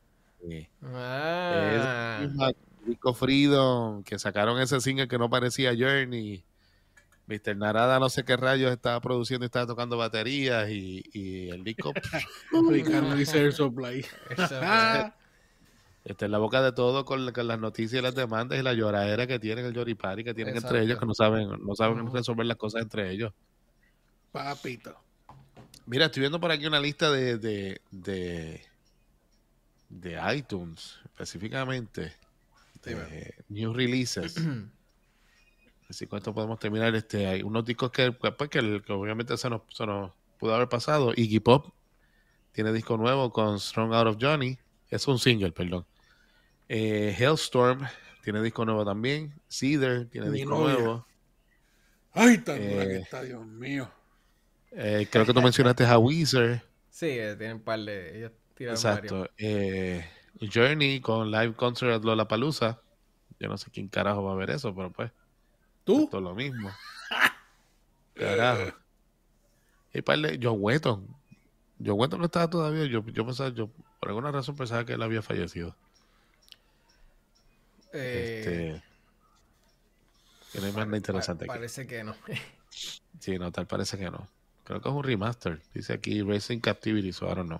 Ah. 0.84 2.22
Es 2.24 2.56
Disco 2.88 3.14
Freedom, 3.14 4.04
que 4.04 4.18
sacaron 4.18 4.60
ese 4.62 4.80
single 4.80 5.10
que 5.10 5.18
no 5.18 5.30
parecía 5.30 5.76
Journey. 5.78 6.44
Mr. 7.28 7.56
Narada 7.58 8.00
no 8.00 8.10
sé 8.10 8.24
qué 8.24 8.36
rayos 8.38 8.72
estaba 8.72 9.00
produciendo 9.02 9.46
y 9.46 9.48
estaba 9.48 9.68
tocando 9.68 9.98
baterías 9.98 10.68
y, 10.70 11.04
y 11.14 11.50
el 11.50 11.64
disco... 11.64 11.94
Ricardo 12.70 13.14
dice 13.16 13.42
el 13.42 13.54
supply. 13.54 14.04
Está 14.30 15.14
en 16.26 16.32
la 16.32 16.38
boca 16.40 16.62
de 16.64 16.72
todo 16.72 17.06
con, 17.06 17.26
las 17.26 17.60
noticias 17.60 18.00
y 18.00 18.04
las 18.04 18.16
demandas 18.16 18.58
y 18.58 18.64
la 18.64 18.74
lloradera 18.74 19.28
que 19.28 19.40
tienen, 19.40 19.66
el 19.66 19.74
yoripari 19.74 20.24
que 20.24 20.34
tienen 20.34 20.58
entre 20.58 20.82
ellos, 20.82 20.98
que 20.98 21.06
no 21.06 21.14
saben, 21.14 21.50
no 21.64 21.76
saben 21.76 22.12
resolver 22.12 22.46
las 22.46 22.58
cosas 22.58 22.82
entre 22.82 23.12
ellos. 23.12 23.34
Papito. 24.32 25.09
Mira, 25.90 26.06
estoy 26.06 26.20
viendo 26.20 26.40
por 26.40 26.52
aquí 26.52 26.68
una 26.68 26.80
lista 26.80 27.10
de, 27.10 27.40
de, 27.40 27.82
de, 27.90 28.62
de 29.90 30.36
iTunes, 30.36 31.00
específicamente, 31.04 32.14
de 32.84 33.34
new 33.48 33.74
releases. 33.74 34.36
Así 35.90 36.08
esto 36.12 36.32
podemos 36.32 36.60
terminar. 36.60 36.94
Este, 36.94 37.26
hay 37.26 37.42
unos 37.42 37.66
discos 37.66 37.90
que, 37.90 38.12
pues, 38.12 38.50
que, 38.52 38.60
obviamente 38.90 39.36
se 39.36 39.50
nos, 39.50 39.64
se 39.74 39.88
nos 39.88 40.12
pudo 40.38 40.54
haber 40.54 40.70
pasado. 40.70 41.12
Iggy 41.16 41.40
Pop 41.40 41.74
tiene 42.52 42.72
disco 42.72 42.96
nuevo 42.96 43.34
con 43.34 43.60
Strong 43.60 43.92
Out 43.92 44.08
of 44.10 44.18
Johnny. 44.22 44.60
Es 44.92 45.08
un 45.08 45.18
single, 45.18 45.54
perdón. 45.54 45.88
Eh, 46.68 47.16
Hellstorm 47.18 47.82
tiene 48.24 48.44
disco 48.44 48.64
nuevo 48.64 48.86
también. 48.86 49.34
Cedar 49.48 50.06
tiene 50.06 50.30
disco 50.30 50.56
nuevo. 50.56 51.08
Ay, 52.12 52.38
tan 52.38 52.58
dura 52.60 52.86
que 52.86 52.96
eh, 52.98 53.00
está, 53.00 53.24
Dios 53.24 53.44
mío. 53.44 53.90
Eh, 54.72 55.08
creo 55.10 55.26
que 55.26 55.34
tú 55.34 55.42
mencionaste 55.42 55.86
a 55.86 55.98
Weezer. 55.98 56.64
Sí, 56.90 57.08
eh, 57.08 57.36
tienen 57.36 57.58
un 57.58 57.64
par 57.64 57.80
de. 57.80 58.18
Ellos 58.18 58.32
Exacto. 58.60 59.28
Journey 60.42 61.02
con 61.02 61.32
Live 61.32 61.54
Concert 61.56 61.94
at 61.94 62.04
Lollapalooza. 62.04 62.80
Yo 63.40 63.48
no 63.48 63.58
sé 63.58 63.72
quién 63.72 63.88
carajo 63.88 64.24
va 64.24 64.34
a 64.34 64.36
ver 64.36 64.50
eso, 64.50 64.74
pero 64.76 64.92
pues. 64.92 65.12
¿Tú? 65.84 66.04
Esto 66.04 66.18
es 66.18 66.24
lo 66.24 66.36
mismo. 66.36 66.72
carajo. 68.16 68.76
Y 69.94 70.02
par 70.02 70.20
de 70.20 70.40
John 70.42 70.58
Wetton. 70.60 71.08
John 71.84 72.00
Wetton 72.00 72.20
no 72.20 72.26
estaba 72.26 72.50
todavía. 72.50 72.86
Yo, 72.86 73.04
yo 73.06 73.26
pensaba, 73.26 73.50
yo 73.50 73.70
por 74.00 74.10
alguna 74.10 74.32
razón 74.32 74.56
pensaba 74.56 74.86
que 74.86 74.94
él 74.94 75.02
había 75.02 75.22
fallecido. 75.22 75.76
Eh, 77.92 78.82
este, 80.52 80.60
no 80.60 80.66
hay 80.68 80.74
más 80.74 80.86
nada 80.86 80.98
interesante 80.98 81.46
Parece 81.46 81.88
que 81.88 82.04
no. 82.04 82.16
sí, 83.20 83.40
no, 83.40 83.52
tal 83.52 83.66
parece 83.66 83.98
que 83.98 84.12
no. 84.12 84.28
Creo 84.70 84.82
que 84.82 84.90
es 84.90 84.94
un 84.94 85.04
remaster. 85.04 85.60
Dice 85.74 85.94
aquí 85.94 86.22
Racing 86.22 86.60
Captivity, 86.60 87.12
so 87.12 87.26
I 87.26 87.34
don't 87.34 87.48
know. 87.48 87.60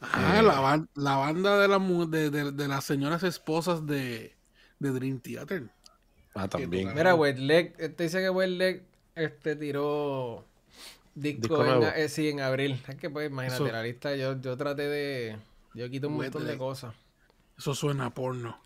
Ah, 0.00 0.40
eh, 0.40 0.42
la, 0.42 0.84
la, 0.94 1.16
banda 1.18 1.56
de, 1.56 1.68
la, 1.68 1.78
de, 1.78 2.50
de, 2.50 2.68
las 2.68 2.84
señoras 2.84 3.22
esposas 3.22 3.86
de, 3.86 4.34
de 4.80 4.90
Dream 4.90 5.20
Theater. 5.20 5.70
Ah, 6.34 6.48
también. 6.48 6.92
Mira, 6.96 7.14
Wetleg, 7.14 7.76
te 7.94 8.02
dice 8.02 8.18
que 8.18 8.28
Wetleg 8.28 8.82
este 9.14 9.54
tiró 9.54 10.44
disco, 11.14 11.64
en, 11.64 11.84
eh, 11.84 12.08
sí, 12.08 12.28
en 12.28 12.40
abril. 12.40 12.82
Es 12.88 12.96
que 12.96 13.08
pues 13.08 13.30
imagínate, 13.30 13.70
la 13.70 13.84
lista 13.84 14.16
yo, 14.16 14.40
yo 14.40 14.56
traté 14.56 14.88
de... 14.88 15.38
Yo 15.74 15.88
quito 15.90 16.08
un 16.08 16.16
montón 16.16 16.44
de 16.44 16.58
cosas. 16.58 16.92
Eso 17.56 17.76
suena 17.76 18.06
a 18.06 18.10
porno. 18.10 18.58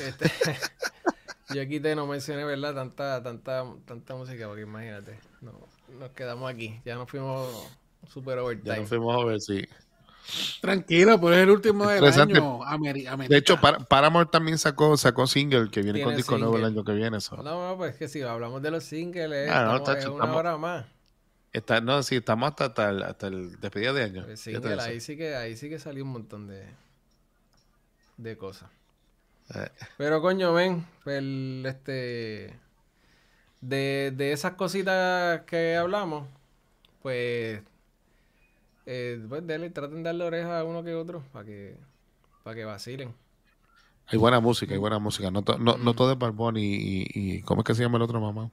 Este, 0.00 0.30
yo 1.52 1.66
quité, 1.66 1.96
no 1.96 2.06
mencioné, 2.06 2.44
¿verdad? 2.44 2.76
Tanta, 2.76 3.20
tanta, 3.24 3.64
tanta 3.86 4.14
música, 4.14 4.46
porque 4.46 4.62
imagínate, 4.62 5.18
no, 5.40 5.58
nos 5.98 6.10
quedamos 6.10 6.50
aquí. 6.50 6.80
Ya 6.84 6.94
nos 6.94 7.08
fuimos 7.08 7.68
super 8.08 8.38
overtime. 8.38 8.74
Ya 8.74 8.80
nos 8.80 8.88
fuimos 8.88 9.16
over, 9.16 9.40
sí. 9.40 9.66
Tranquilo, 10.60 11.20
pues 11.20 11.36
es 11.36 11.42
el 11.42 11.50
último 11.50 11.88
del 11.88 12.04
año. 12.04 12.60
De 13.28 13.36
hecho, 13.36 13.58
Paramore 13.88 14.28
también 14.30 14.58
sacó, 14.58 14.96
sacó 14.96 15.26
single 15.26 15.70
que 15.70 15.82
viene 15.82 16.02
con 16.02 16.14
disco 16.16 16.38
nuevo 16.38 16.56
el 16.56 16.64
año 16.64 16.84
que 16.84 16.92
viene. 16.92 17.18
No, 17.36 17.42
no, 17.42 17.76
pues 17.76 17.96
que 17.96 18.08
si 18.08 18.22
hablamos 18.22 18.62
de 18.62 18.70
los 18.70 18.84
singles, 18.84 19.50
ah, 19.50 19.76
estamos, 19.76 19.98
es 19.98 20.06
una 20.06 20.34
hora 20.34 20.56
más. 20.56 20.86
Está, 21.52 21.80
no, 21.80 22.02
sí, 22.04 22.16
estamos 22.16 22.50
hasta, 22.50 22.66
hasta, 22.66 22.90
el, 22.90 23.02
hasta 23.02 23.26
el 23.26 23.60
despedida 23.60 23.92
de 23.92 24.04
año. 24.04 24.26
ahí 24.80 25.00
sí 25.00 25.16
que 25.16 25.34
ahí 25.34 25.56
sí 25.56 25.68
que 25.68 25.80
salió 25.80 26.04
un 26.04 26.10
montón 26.10 26.46
de, 26.46 26.64
de 28.18 28.36
cosas. 28.36 28.70
Eh. 29.54 29.68
Pero 29.96 30.20
coño, 30.20 30.52
ven, 30.52 30.86
el, 31.06 31.64
este 31.66 32.56
de, 33.60 34.12
de 34.16 34.32
esas 34.32 34.54
cositas 34.54 35.42
que 35.42 35.76
hablamos, 35.76 36.26
pues 37.02 37.62
eh, 38.86 39.24
pues 39.28 39.46
dele, 39.46 39.70
traten 39.70 39.98
de 39.98 40.02
darle 40.02 40.24
oreja 40.24 40.60
a 40.60 40.64
uno 40.64 40.82
que 40.82 40.94
otro 40.94 41.22
para 41.32 41.44
que, 41.44 41.76
para 42.42 42.56
que 42.56 42.64
vacilen. 42.64 43.14
Hay 44.06 44.18
buena 44.18 44.40
música, 44.40 44.74
hay 44.74 44.80
buena 44.80 44.98
música. 44.98 45.30
No, 45.30 45.44
no, 45.58 45.76
no 45.78 45.94
todo 45.94 46.12
es 46.12 46.18
Barbón 46.18 46.56
y, 46.56 47.04
y, 47.08 47.42
¿Cómo 47.42 47.60
es 47.60 47.66
que 47.66 47.74
se 47.74 47.82
llama 47.82 47.98
el 47.98 48.02
otro 48.02 48.20
mamá? 48.20 48.50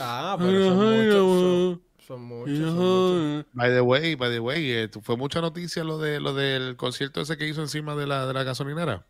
Ah, 0.00 0.36
pero 0.38 0.64
son 0.64 0.76
muchos. 0.76 1.78
Son, 2.04 2.22
muchos, 2.22 3.46
By 3.52 3.70
the 3.70 3.80
way, 3.80 4.14
by 4.14 4.30
the 4.30 4.40
way, 4.40 4.72
eh, 4.72 4.90
fue 5.00 5.16
mucha 5.16 5.40
noticia 5.40 5.84
lo 5.84 5.98
de 5.98 6.20
lo 6.20 6.34
del 6.34 6.76
concierto 6.76 7.22
ese 7.22 7.38
que 7.38 7.48
hizo 7.48 7.62
encima 7.62 7.94
de 7.94 8.06
la, 8.06 8.26
de 8.26 8.34
la 8.34 8.42
gasolinera. 8.42 9.06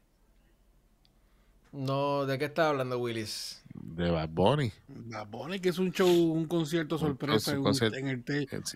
No, 1.74 2.24
¿de 2.24 2.38
qué 2.38 2.44
está 2.44 2.68
hablando 2.68 3.00
Willis? 3.00 3.60
De 3.74 4.08
Bad 4.08 4.28
Bunny. 4.28 4.72
Bad 4.86 5.26
Bunny, 5.26 5.58
que 5.58 5.70
es 5.70 5.78
un 5.78 5.90
show, 5.90 6.08
un 6.08 6.46
concierto 6.46 6.98
sorpresa 6.98 7.50
en, 7.50 7.66
el 8.06 8.24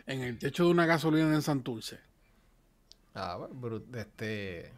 en, 0.06 0.20
el 0.20 0.38
techo 0.38 0.64
de 0.64 0.70
una 0.70 0.84
gasolina 0.84 1.32
en 1.32 1.42
Santurce. 1.42 2.00
Ah, 3.14 3.38
este... 3.94 4.72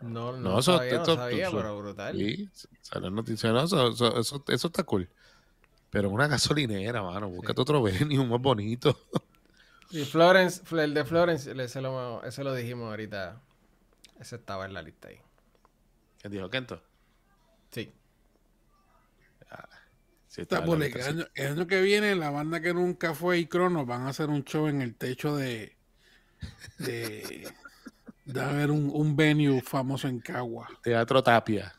No, 0.00 0.36
no, 0.36 0.58
eso, 0.58 0.76
sabía, 0.76 1.04
sabía 1.04 1.50
pero 1.52 1.78
brutal. 1.78 2.16
Sí, 2.16 2.48
sale 2.80 3.08
noticia, 3.12 3.52
no, 3.52 3.62
eso, 3.62 3.90
eso, 4.18 4.44
eso, 4.48 4.66
está 4.66 4.82
cool. 4.82 5.08
Pero 5.88 6.10
una 6.10 6.26
gasolinera, 6.26 7.00
mano, 7.00 7.28
búscate 7.30 7.60
otro 7.60 7.80
venue 7.80 8.26
más 8.26 8.40
bonito. 8.40 8.98
Y 9.90 10.04
Florence, 10.04 10.62
el 10.82 10.94
de 10.94 11.04
Florence, 11.04 11.52
ese 11.62 11.80
lo, 11.80 12.24
ese 12.24 12.42
lo 12.42 12.54
dijimos 12.54 12.88
ahorita. 12.88 13.40
Ese 14.18 14.36
estaba 14.36 14.64
en 14.64 14.74
la 14.74 14.82
lista 14.82 15.08
ahí. 15.08 15.20
¿Qué 16.18 16.28
dijo 16.28 16.50
Kento? 16.50 16.82
Sí. 17.72 17.92
Está 20.36 20.64
por 20.64 20.82
el, 20.82 21.28
año, 21.36 21.66
que 21.66 21.82
viene, 21.82 22.14
la 22.14 22.30
banda 22.30 22.60
que 22.60 22.72
nunca 22.72 23.14
fue 23.14 23.38
y 23.38 23.46
Cronos 23.46 23.86
van 23.86 24.02
a 24.02 24.08
hacer 24.08 24.30
un 24.30 24.44
show 24.44 24.66
en 24.66 24.80
el 24.80 24.94
techo 24.94 25.36
de. 25.36 25.76
de. 26.78 27.52
de 28.24 28.40
haber 28.40 28.70
un, 28.70 28.90
un 28.94 29.14
venue 29.14 29.60
famoso 29.60 30.08
en 30.08 30.20
Cagua. 30.20 30.68
Teatro 30.82 31.22
Tapia. 31.22 31.74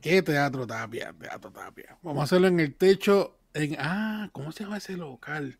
¿Qué 0.00 0.22
teatro 0.22 0.66
Tapia? 0.66 1.12
Teatro 1.12 1.52
Tapia. 1.52 1.96
Vamos 2.02 2.22
a 2.22 2.24
hacerlo 2.24 2.48
en 2.48 2.58
el 2.58 2.74
techo. 2.74 3.38
En, 3.54 3.76
ah, 3.78 4.30
¿cómo 4.32 4.50
se 4.50 4.64
llama 4.64 4.78
ese 4.78 4.96
local? 4.96 5.56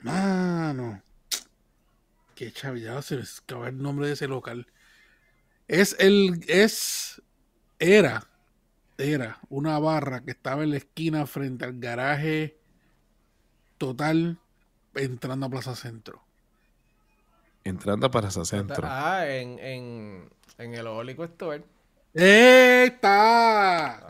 Mano. 0.00 1.02
Qué 2.34 2.52
chavillado 2.52 3.00
se 3.00 3.16
me 3.16 3.22
acaba 3.22 3.68
el 3.68 3.78
nombre 3.78 4.08
de 4.08 4.12
ese 4.12 4.28
local. 4.28 4.66
Es 5.68 5.96
el. 5.98 6.44
Es. 6.48 7.22
Era 7.84 8.26
era 8.96 9.38
una 9.48 9.78
barra 9.78 10.22
que 10.22 10.30
estaba 10.30 10.62
en 10.62 10.70
la 10.70 10.76
esquina 10.76 11.26
frente 11.26 11.64
al 11.64 11.78
garaje 11.78 12.56
total 13.78 14.38
entrando 14.94 15.46
a 15.46 15.50
Plaza 15.50 15.74
Centro. 15.74 16.22
Entrando 17.64 18.06
a 18.06 18.10
Plaza 18.10 18.44
Centro. 18.44 18.86
Ah, 18.88 19.26
en, 19.26 19.58
en, 19.58 20.30
en 20.58 20.74
el 20.74 20.86
Oblique 20.86 21.24
Store. 21.24 21.64
¡Está! 22.12 24.06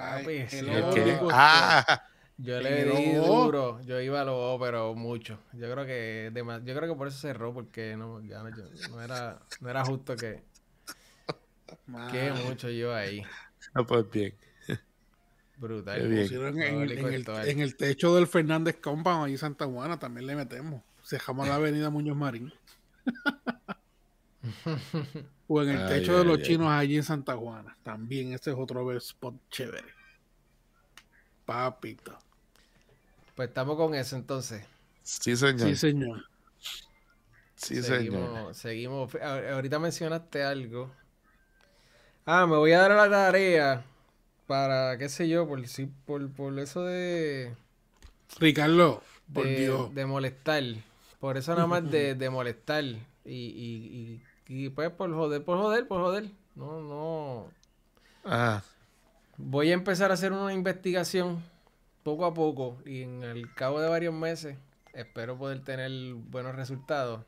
ah, 1.33 2.03
yo 2.37 2.61
le 2.61 2.85
di 2.85 3.15
duro, 3.15 3.81
yo 3.83 4.01
iba 4.01 4.21
a 4.21 4.25
lo 4.25 4.59
pero 4.61 4.95
mucho. 4.95 5.39
Yo 5.53 5.71
creo 5.73 5.87
que 5.87 6.31
yo 6.35 6.75
creo 6.77 6.93
que 6.93 6.99
por 6.99 7.09
eso 7.09 7.19
cerró, 7.19 7.55
porque 7.55 7.97
no, 7.97 8.21
no, 8.21 9.01
era, 9.03 9.41
no 9.61 9.71
era 9.71 9.85
justo 9.85 10.17
que, 10.17 10.43
que 12.13 12.33
mucho 12.47 12.69
yo 12.69 12.95
ahí. 12.95 13.25
No, 13.75 13.87
pues 13.87 14.11
bien. 14.11 14.35
Brutal. 15.57 16.01
En, 16.01 17.61
el, 17.61 17.77
techo 17.77 18.15
del 18.15 18.27
Fernández 18.27 18.77
Compound, 18.81 19.27
ahí 19.27 19.33
en 19.33 19.39
Santa 19.39 19.67
Juana, 19.67 19.99
también 19.99 20.27
le 20.27 20.37
metemos. 20.37 20.83
Dejamos 21.11 21.49
la 21.49 21.57
avenida 21.57 21.91
Muñoz 21.91 22.17
Marín. 22.17 22.53
o 25.47 25.63
en 25.63 25.69
el 25.71 25.89
techo 25.89 26.19
de 26.19 26.25
los 26.25 26.43
chinos 26.43 26.69
allí 26.69 26.97
en 26.97 27.03
Santa 27.03 27.37
Juana. 27.37 27.77
También 27.83 28.33
ese 28.33 28.51
es 28.51 28.57
otro 28.59 28.91
spot 28.93 29.35
chévere. 29.51 29.89
Papito. 31.45 32.19
Pues 33.37 33.49
estamos 33.49 33.77
con 33.77 33.95
eso 33.95 34.17
entonces. 34.17 34.65
Sí, 35.03 35.37
señor. 35.37 35.69
Sí, 35.69 35.77
señor. 35.77 36.25
Sí, 37.57 37.83
seguimos, 37.83 38.57
Seguimos. 38.57 39.15
Ahorita 39.15 39.79
mencionaste 39.79 40.43
algo. 40.43 40.93
Ah, 42.27 42.47
me 42.47 42.57
voy 42.57 42.73
a 42.73 42.81
dar 42.81 42.93
a 42.93 43.07
la 43.07 43.11
tarea 43.11 43.85
para, 44.47 44.97
qué 44.97 45.09
sé 45.09 45.29
yo, 45.29 45.47
por, 45.47 45.61
por, 46.07 46.31
por 46.31 46.59
eso 46.59 46.83
de... 46.85 47.55
Ricardo, 48.39 49.03
por 49.33 49.47
Dios. 49.47 49.95
De 49.95 50.07
molestar. 50.07 50.63
Por 51.21 51.37
eso 51.37 51.55
nada 51.55 51.67
más 51.67 51.91
de, 51.91 52.15
de 52.17 52.31
molestar. 52.31 52.85
Y, 52.85 53.01
y, 53.27 54.23
y, 54.49 54.69
pues 54.71 54.91
por 54.91 55.13
joder, 55.13 55.45
por 55.45 55.59
joder, 55.59 55.87
por 55.87 56.01
joder. 56.01 56.31
No, 56.55 56.81
no. 56.81 57.47
Ah. 58.25 58.63
Voy 59.37 59.71
a 59.71 59.75
empezar 59.75 60.11
a 60.11 60.15
hacer 60.15 60.33
una 60.33 60.53
investigación 60.53 61.43
poco 62.05 62.25
a 62.25 62.33
poco 62.35 62.79
y 62.85 63.03
en 63.03 63.23
el 63.23 63.53
cabo 63.55 63.81
de 63.81 63.89
varios 63.89 64.15
meses 64.15 64.57
espero 64.93 65.37
poder 65.37 65.61
tener 65.65 65.91
buenos 66.15 66.55
resultados 66.55 67.25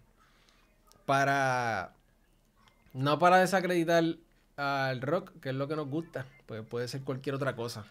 para 1.06 1.94
no 2.92 3.18
para 3.18 3.38
desacreditar 3.38 4.04
al 4.56 5.00
rock, 5.02 5.32
que 5.40 5.50
es 5.50 5.54
lo 5.54 5.68
que 5.68 5.76
nos 5.76 5.88
gusta, 5.88 6.26
pues 6.46 6.62
puede 6.66 6.88
ser 6.88 7.02
cualquier 7.02 7.34
otra 7.34 7.56
cosa. 7.56 7.84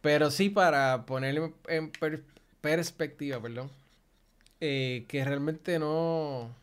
Pero 0.00 0.30
sí 0.30 0.50
para 0.50 1.04
ponerle 1.06 1.52
en 1.68 1.92
perspectiva, 2.60 3.40
perdón, 3.40 3.70
eh, 4.60 5.04
que 5.08 5.24
realmente 5.24 5.78
no... 5.78 6.54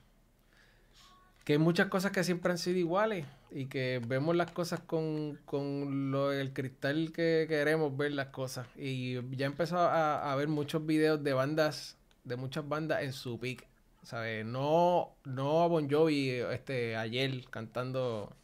que 1.44 1.54
hay 1.54 1.60
muchas 1.60 1.88
cosas 1.88 2.12
que 2.12 2.24
siempre 2.24 2.52
han 2.52 2.58
sido 2.58 2.78
iguales 2.80 3.26
y 3.52 3.66
que 3.66 4.02
vemos 4.08 4.36
las 4.36 4.52
cosas 4.52 4.80
con, 4.80 5.40
con 5.46 6.12
lo, 6.12 6.32
el 6.32 6.54
cristal 6.54 7.12
que 7.14 7.46
queremos 7.48 7.96
ver 7.96 8.14
las 8.14 8.28
cosas. 8.28 8.68
Y 8.76 9.16
ya 9.36 9.46
empezó 9.46 9.78
a, 9.78 10.32
a 10.32 10.36
ver 10.36 10.48
muchos 10.48 10.86
videos 10.86 11.24
de 11.24 11.34
bandas, 11.34 11.98
de 12.24 12.36
muchas 12.36 12.68
bandas 12.68 13.04
en 13.04 13.14
su 13.14 13.40
peak. 13.40 13.68
¿Sabes? 14.04 14.46
No, 14.46 15.16
no 15.24 15.64
a 15.64 15.68
Bon 15.68 15.90
Jovi 15.90 16.30
este, 16.30 16.98
ayer 16.98 17.46
cantando 17.50 18.36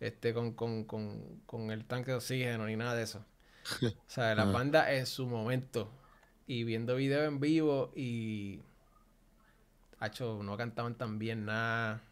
este, 0.00 0.34
con, 0.34 0.54
con, 0.54 0.84
con, 0.84 1.42
con 1.46 1.70
el 1.70 1.84
tanque 1.84 2.10
de 2.10 2.16
oxígeno 2.16 2.66
ni 2.66 2.76
nada 2.76 2.94
de 2.94 3.04
eso. 3.04 3.24
O 3.82 4.10
sea, 4.10 4.34
la 4.34 4.46
banda 4.46 4.92
en 4.92 5.06
su 5.06 5.26
momento. 5.26 5.90
Y 6.46 6.64
viendo 6.64 6.96
videos 6.96 7.28
en 7.28 7.38
vivo 7.38 7.92
y. 7.94 8.60
Hacho, 10.00 10.42
no 10.42 10.56
cantaban 10.56 10.96
tan 10.96 11.18
bien 11.18 11.44
nada. 11.44 12.02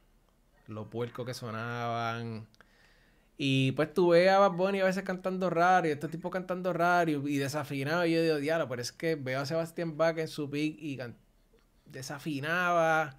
Lo 0.67 0.91
puerco 0.91 1.25
que 1.25 1.35
sonaban. 1.35 2.47
Y 3.41 3.73
pues 3.73 3.95
tú 3.95 4.11
ves 4.11 4.29
a 4.29 4.39
Bad 4.39 4.53
Bunny 4.53 4.81
a 4.81 4.85
veces 4.85 5.05
cantando 5.05 5.49
raro 5.49 5.87
y 5.87 5.93
este 5.93 6.09
tipo 6.09 6.29
cantando 6.29 6.73
raro 6.73 7.11
y, 7.11 7.39
desafinado. 7.39 8.05
Y 8.05 8.13
yo 8.13 8.23
digo, 8.23 8.37
diablo, 8.37 8.69
pero 8.69 8.83
es 8.83 8.91
que 8.93 9.15
veo 9.15 9.41
a 9.41 9.47
Sebastián 9.47 9.97
Bach 9.97 10.19
en 10.19 10.29
su 10.29 10.51
pick 10.51 10.77
y 10.79 10.99
desafinaba. 11.87 13.19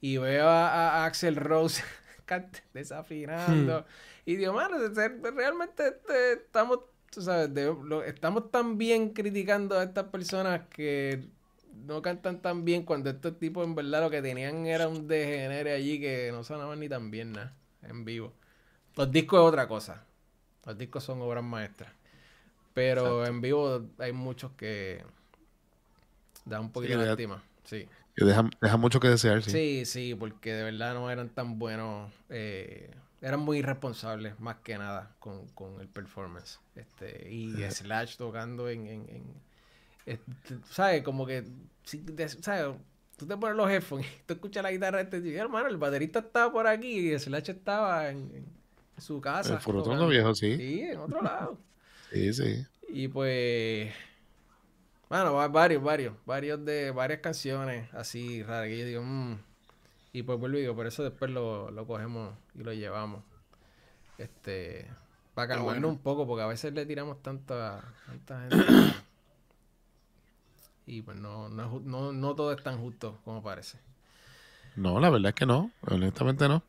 Y 0.00 0.16
veo 0.16 0.48
a, 0.48 1.04
Axel 1.04 1.36
Rose 1.36 1.82
desafinando. 2.74 3.80
Hmm. 3.80 3.84
Y 4.26 4.36
digo, 4.36 4.52
mano, 4.52 4.76
realmente 4.88 5.88
este, 5.88 6.32
estamos, 6.34 6.80
tú 7.10 7.22
sabes, 7.22 7.50
estamos 8.06 8.50
tan 8.50 8.78
bien 8.78 9.10
criticando 9.10 9.78
a 9.78 9.84
estas 9.84 10.04
personas 10.04 10.62
que 10.68 11.28
no 11.86 12.02
cantan 12.02 12.42
tan 12.42 12.64
bien 12.64 12.82
cuando 12.82 13.10
estos 13.10 13.38
tipos 13.38 13.66
en 13.66 13.74
verdad 13.74 14.02
lo 14.02 14.10
que 14.10 14.20
tenían 14.20 14.66
era 14.66 14.88
un 14.88 15.06
degenere 15.06 15.72
allí 15.72 16.00
que 16.00 16.30
no 16.32 16.44
sonaban 16.44 16.80
ni 16.80 16.88
tan 16.88 17.10
bien 17.10 17.32
nada 17.32 17.54
en 17.82 18.04
vivo. 18.04 18.32
Los 18.96 19.10
discos 19.10 19.40
es 19.40 19.46
otra 19.46 19.68
cosa. 19.68 20.04
Los 20.66 20.76
discos 20.76 21.04
son 21.04 21.22
obras 21.22 21.44
maestras. 21.44 21.92
Pero 22.74 23.24
en 23.24 23.40
vivo 23.40 23.86
hay 23.98 24.12
muchos 24.12 24.52
que 24.52 25.02
dan 26.44 26.62
un 26.62 26.72
poquito 26.72 26.98
de 26.98 27.06
lástima. 27.06 27.42
Sí. 27.64 27.88
Deja, 28.24 28.48
deja, 28.60 28.76
mucho 28.76 29.00
que 29.00 29.08
desear, 29.08 29.42
sí. 29.42 29.50
Sí, 29.50 29.84
sí, 29.84 30.14
porque 30.14 30.52
de 30.52 30.64
verdad 30.64 30.94
no 30.94 31.10
eran 31.10 31.28
tan 31.28 31.58
buenos. 31.58 32.12
Eh, 32.28 32.90
eran 33.20 33.40
muy 33.40 33.58
irresponsables, 33.58 34.38
más 34.40 34.56
que 34.56 34.78
nada, 34.78 35.14
con, 35.18 35.46
con 35.48 35.80
el 35.80 35.88
performance. 35.88 36.58
Este, 36.74 37.32
y 37.32 37.54
Slash 37.70 38.16
tocando 38.16 38.68
en. 38.68 38.86
en, 38.86 39.08
en 39.08 39.24
este, 40.06 40.56
¿Sabes? 40.70 41.02
Como 41.02 41.26
que. 41.26 41.44
¿Sabes? 42.40 42.76
Tú 43.16 43.26
te 43.26 43.36
pones 43.36 43.56
los 43.56 43.68
headphones 43.68 44.06
y 44.06 44.22
tú 44.26 44.34
escuchas 44.34 44.62
la 44.62 44.70
guitarra 44.70 45.00
este 45.00 45.18
y 45.18 45.34
hermano, 45.34 45.66
el 45.66 45.76
baterista 45.76 46.20
estaba 46.20 46.52
por 46.52 46.68
aquí 46.68 47.10
y 47.10 47.18
Slash 47.18 47.50
estaba 47.50 48.08
en 48.10 48.46
su 48.96 49.20
casa. 49.20 49.54
El 49.54 49.60
Furotondo 49.60 50.06
viejo, 50.06 50.34
sí. 50.34 50.56
Sí, 50.56 50.80
en 50.82 50.98
otro 50.98 51.22
lado. 51.22 51.58
sí, 52.12 52.32
sí. 52.32 52.64
Y 52.88 53.08
pues. 53.08 53.92
Bueno, 55.08 55.34
varios, 55.50 55.82
varios, 55.82 56.14
varios 56.26 56.64
de 56.64 56.90
varias 56.90 57.20
canciones 57.20 57.92
así 57.94 58.42
raras 58.42 58.68
que 58.68 58.78
yo 58.78 58.84
digo, 58.84 59.02
mmm. 59.02 59.38
Y 60.12 60.22
pues 60.22 60.38
vuelvo 60.38 60.58
y 60.58 60.62
digo, 60.62 60.74
por 60.74 60.86
eso 60.86 61.02
después 61.02 61.30
lo, 61.30 61.70
lo 61.70 61.86
cogemos 61.86 62.34
y 62.54 62.62
lo 62.62 62.72
llevamos. 62.72 63.22
Este. 64.18 64.86
Para 65.34 65.48
calmarnos 65.48 65.92
un 65.92 65.98
poco, 65.98 66.26
porque 66.26 66.42
a 66.42 66.46
veces 66.46 66.72
le 66.74 66.84
tiramos 66.84 67.22
tanto 67.22 67.54
a 67.54 67.84
tanta 68.06 68.40
gente. 68.40 68.94
y 70.86 71.02
pues 71.02 71.16
no, 71.18 71.48
no, 71.48 71.80
no, 71.84 72.12
no 72.12 72.34
todo 72.34 72.52
es 72.52 72.62
tan 72.62 72.78
justo 72.78 73.18
como 73.24 73.42
parece. 73.42 73.78
No, 74.74 74.98
la 74.98 75.10
verdad 75.10 75.28
es 75.28 75.34
que 75.34 75.46
no. 75.46 75.70
Honestamente 75.82 76.48
no. 76.48 76.62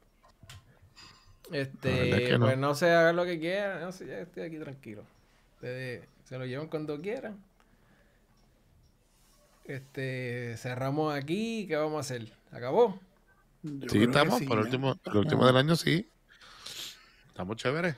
Este, 1.51 2.37
pues 2.37 2.57
no 2.57 2.75
sé, 2.75 2.91
hagan 2.91 3.15
lo 3.15 3.25
que 3.25 3.39
quieran. 3.39 3.81
No 3.81 3.91
sé, 3.91 4.05
ya 4.05 4.19
estoy 4.19 4.43
aquí 4.43 4.59
tranquilo. 4.59 5.03
Ustedes 5.55 6.07
se 6.25 6.37
lo 6.37 6.45
llevan 6.45 6.67
cuando 6.67 7.01
quieran. 7.01 7.43
Este, 9.69 10.57
cerramos 10.57 11.13
aquí. 11.13 11.67
¿Qué 11.67 11.75
vamos 11.75 11.97
a 11.97 11.99
hacer? 11.99 12.27
¿Acabó? 12.51 12.99
sí, 13.87 14.01
estamos. 14.01 14.41
por 14.41 14.57
el 14.57 14.65
último, 14.65 14.95
el 15.05 15.17
último 15.17 15.45
del 15.45 15.57
año, 15.57 15.75
sí. 15.75 16.09
Estamos 17.27 17.55
chéveres. 17.57 17.95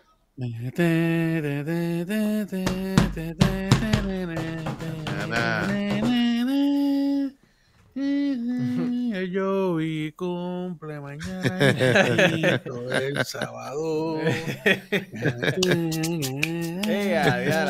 Yo 9.31 9.76
vi 9.76 10.11
cumple 10.11 10.99
mañana 10.99 11.57
el 11.57 13.26
sábado. 13.26 14.18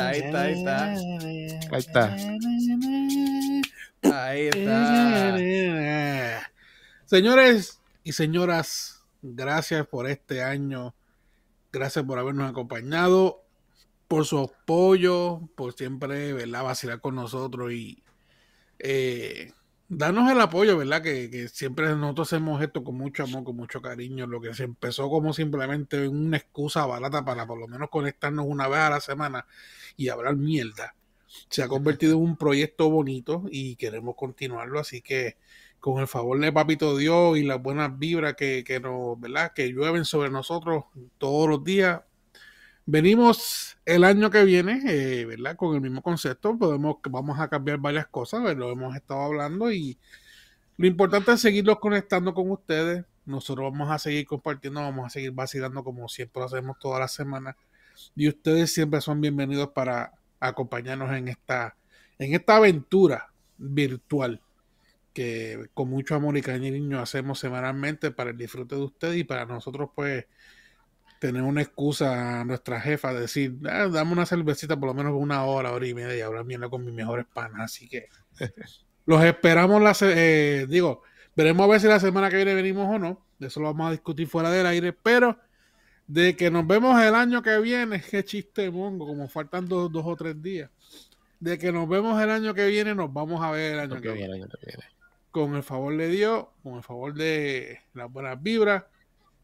ahí 0.07 0.19
está, 0.19 0.41
ahí 0.41 0.53
está. 0.53 0.95
Ahí 1.72 1.80
está. 1.80 2.18
Ahí 4.03 4.48
está. 4.53 5.38
Señores 7.06 7.82
y 8.03 8.14
señoras, 8.14 9.03
gracias 9.22 9.86
por 9.88 10.10
este 10.10 10.44
año. 10.44 10.95
Gracias 11.72 12.03
por 12.06 12.19
habernos 12.19 12.49
acompañado, 12.49 13.44
por 14.07 14.26
su 14.26 14.40
apoyo, 14.40 15.41
por 15.56 15.73
siempre 15.73 16.34
¿verdad? 16.34 16.64
vacilar 16.64 16.99
con 16.99 17.15
nosotros 17.15 17.72
y 17.72 18.03
eh, 18.80 19.53
danos 19.88 20.32
el 20.32 20.40
apoyo, 20.41 20.78
¿verdad? 20.78 21.02
Que, 21.02 21.48
siempre 21.49 21.94
nosotros 21.95 22.30
hacemos 22.30 22.61
esto 22.61 22.84
con 22.84 22.95
mucho 22.95 23.23
amor, 23.23 23.44
con 23.44 23.56
mucho 23.56 23.82
cariño. 23.82 24.26
Lo 24.26 24.41
que 24.41 24.53
se 24.53 24.64
empezó 24.64 25.10
como 25.10 25.34
simplemente 25.34 26.07
una 26.07 26.38
excusa 26.38 26.86
barata 26.86 27.23
para 27.23 27.45
por 27.45 27.60
lo 27.60 27.68
menos 27.68 27.90
conectarnos 27.90 28.45
una 28.48 28.68
vez 28.68 28.80
a 28.80 28.90
la 28.90 29.02
semana 29.02 29.45
y 29.98 30.10
hablar 30.10 30.36
mierda. 30.36 30.95
Se 31.49 31.64
ha 31.64 31.68
convertido 31.68 32.14
en 32.14 32.24
un 32.24 32.38
proyecto 32.38 32.90
bonito 32.90 33.44
y 33.49 33.76
queremos 33.76 34.16
continuarlo, 34.16 34.80
así 34.80 35.02
que 35.02 35.38
con 35.80 35.99
el 35.99 36.08
favor 36.08 36.40
de 36.40 36.52
Papito 36.52 36.95
Dios 36.98 37.38
y 37.38 37.44
las 37.44 37.62
buenas 37.62 37.98
vibras 37.98 38.36
que, 38.36 38.64
que 38.64 38.80
nos, 38.80 39.20
¿verdad? 39.20 39.53
Que 39.53 39.70
llueven 39.70 40.06
sobre 40.06 40.30
nosotros 40.30 40.86
todos 41.18 41.49
los 41.49 41.64
días, 41.64 42.02
Venimos 42.86 43.78
el 43.86 44.03
año 44.03 44.30
que 44.32 44.44
viene, 44.44 44.82
eh, 44.88 45.26
¿verdad? 45.26 45.56
Con 45.56 45.76
el 45.76 45.82
mismo 45.82 46.02
concepto, 46.02 46.58
podemos, 46.58 46.98
vamos 47.10 47.40
a 47.40 47.48
cambiar 47.48 47.78
varias 47.78 48.08
cosas, 48.08 48.41
lo 48.58 48.72
hemos 48.72 48.95
estado 48.95 49.22
hablando 49.22 49.72
y 49.72 49.98
lo 50.78 50.88
importante 50.88 51.32
es 51.32 51.41
seguirlos 51.41 51.80
conectando 51.80 52.34
con 52.34 52.49
ustedes. 52.49 53.06
Nosotros 53.26 53.72
vamos 53.72 53.91
a 53.91 53.99
seguir 53.99 54.26
compartiendo, 54.26 54.82
vamos 54.82 55.06
a 55.06 55.10
seguir 55.10 55.32
vacilando 55.32 55.84
como 55.84 56.10
siempre 56.10 56.44
hacemos 56.44 56.80
todas 56.80 56.99
las 56.99 57.14
semanas. 57.14 57.56
Y 58.16 58.28
ustedes 58.28 58.74
siempre 58.74 58.99
son 58.99 59.22
bienvenidos 59.22 59.70
para 59.70 60.12
acompañarnos 60.41 61.11
en 61.13 61.30
esta, 61.30 61.77
en 62.19 62.34
esta 62.34 62.57
aventura 62.57 63.31
virtual 63.57 64.41
que 65.13 65.68
con 65.73 65.89
mucho 65.89 66.15
amor 66.15 66.38
y 66.38 66.41
cariño 66.41 66.99
hacemos 66.99 67.39
semanalmente 67.39 68.11
para 68.11 68.31
el 68.31 68.38
disfrute 68.38 68.76
de 68.76 68.81
ustedes 68.81 69.18
y 69.18 69.23
para 69.23 69.45
nosotros 69.45 69.89
pues 69.95 70.26
tener 71.19 71.43
una 71.43 71.61
excusa 71.61 72.41
a 72.41 72.43
nuestra 72.43 72.81
jefa, 72.81 73.13
decir, 73.13 73.55
ah, 73.69 73.88
dame 73.91 74.13
una 74.13 74.26
cervecita 74.26 74.76
por 74.80 74.88
lo 74.88 74.95
menos 74.95 75.13
una 75.15 75.43
hora, 75.43 75.72
hora 75.72 75.88
y 75.88 75.93
media 75.93 76.18
y 76.18 76.22
ahora 76.22 76.41
viene 76.41 76.68
con 76.68 76.84
mis 76.84 76.95
mejores 76.95 77.27
panas. 77.31 77.61
Así 77.61 77.88
que 77.88 78.07
los 79.05 79.23
esperamos, 79.23 79.81
la 79.81 79.95
eh, 80.01 80.65
digo, 80.68 81.03
veremos 81.35 81.63
a 81.65 81.69
ver 81.69 81.80
si 81.80 81.88
la 81.88 81.99
semana 81.99 82.30
que 82.30 82.38
viene 82.38 82.55
venimos 82.55 82.89
o 82.89 82.97
no. 82.97 83.23
De 83.38 83.47
eso 83.47 83.59
lo 83.59 83.68
vamos 83.68 83.89
a 83.89 83.91
discutir 83.91 84.27
fuera 84.27 84.49
del 84.49 84.65
aire, 84.65 84.93
pero 84.93 85.38
de 86.11 86.35
que 86.35 86.51
nos 86.51 86.67
vemos 86.67 87.01
el 87.01 87.15
año 87.15 87.41
que 87.41 87.57
viene, 87.59 88.01
qué 88.11 88.23
chiste 88.25 88.69
mongo, 88.69 89.07
como 89.07 89.29
faltan 89.29 89.67
dos, 89.67 89.89
o 89.93 90.15
tres 90.15 90.41
días. 90.41 90.69
De 91.39 91.57
que 91.57 91.71
nos 91.71 91.88
vemos 91.88 92.21
el 92.21 92.29
año 92.29 92.53
que 92.53 92.67
viene, 92.67 92.93
nos 92.93 93.11
vamos 93.11 93.41
a 93.41 93.51
ver 93.51 93.73
el 93.73 93.79
año, 93.79 94.01
que, 94.01 94.11
viene. 94.11 94.33
viene. 94.35 94.49
Con 95.31 95.55
el 95.55 95.63
favor 95.63 95.95
de 95.95 96.07
Dios, 96.09 96.45
con 96.61 96.75
el 96.75 96.83
favor 96.83 97.13
de 97.13 97.79
las 97.93 98.11
buenas 98.11 98.41
vibras 98.41 98.83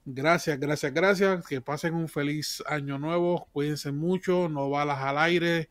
Gracias, 0.10 0.58
gracias, 0.58 0.94
gracias. 0.94 1.46
Que 1.46 1.60
pasen 1.60 1.94
un 1.94 2.08
feliz 2.08 2.64
año 2.66 2.98
nuevo. 2.98 3.50
Cuídense 3.52 3.92
mucho. 3.92 4.48
No 4.48 4.70
balas 4.70 5.00
al 5.00 5.18
aire. 5.18 5.70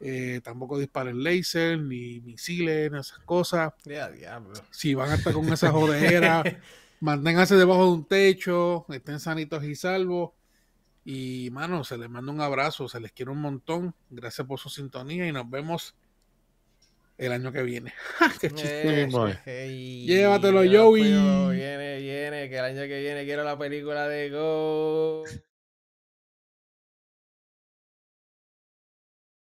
Eh, 0.00 0.40
tampoco 0.42 0.78
disparen 0.78 1.22
láser, 1.22 1.78
ni 1.78 2.20
misiles, 2.20 2.90
ni 2.90 2.98
esas 2.98 3.18
cosas. 3.18 3.74
Si 4.70 4.94
van 4.94 5.10
a 5.10 5.14
estar 5.16 5.34
con 5.34 5.52
esa 5.52 5.70
jodera, 5.70 6.42
manténganse 7.02 7.56
debajo 7.56 7.84
de 7.84 7.92
un 7.92 8.04
techo. 8.06 8.86
Estén 8.88 9.20
sanitos 9.20 9.64
y 9.64 9.74
salvos. 9.74 10.30
Y, 11.04 11.50
mano, 11.50 11.82
se 11.84 11.98
les 11.98 12.08
manda 12.08 12.32
un 12.32 12.40
abrazo. 12.40 12.88
Se 12.88 13.00
les 13.00 13.12
quiere 13.12 13.32
un 13.32 13.40
montón. 13.40 13.94
Gracias 14.08 14.46
por 14.46 14.58
su 14.58 14.70
sintonía 14.70 15.26
y 15.26 15.32
nos 15.32 15.50
vemos 15.50 15.94
el 17.18 17.32
año 17.32 17.52
que 17.52 17.62
viene. 17.62 17.92
Qué 18.40 18.50
chiste. 18.50 19.08
Eh, 19.46 20.04
Llévatelo, 20.06 20.60
Joey. 20.60 21.02
Viene, 21.02 21.98
viene, 21.98 22.48
que 22.48 22.58
el 22.58 22.64
año 22.64 22.82
que 22.82 23.00
viene 23.00 23.24
quiero 23.24 23.42
la 23.42 23.58
película 23.58 24.08
de 24.08 24.30
Go. 24.30 25.24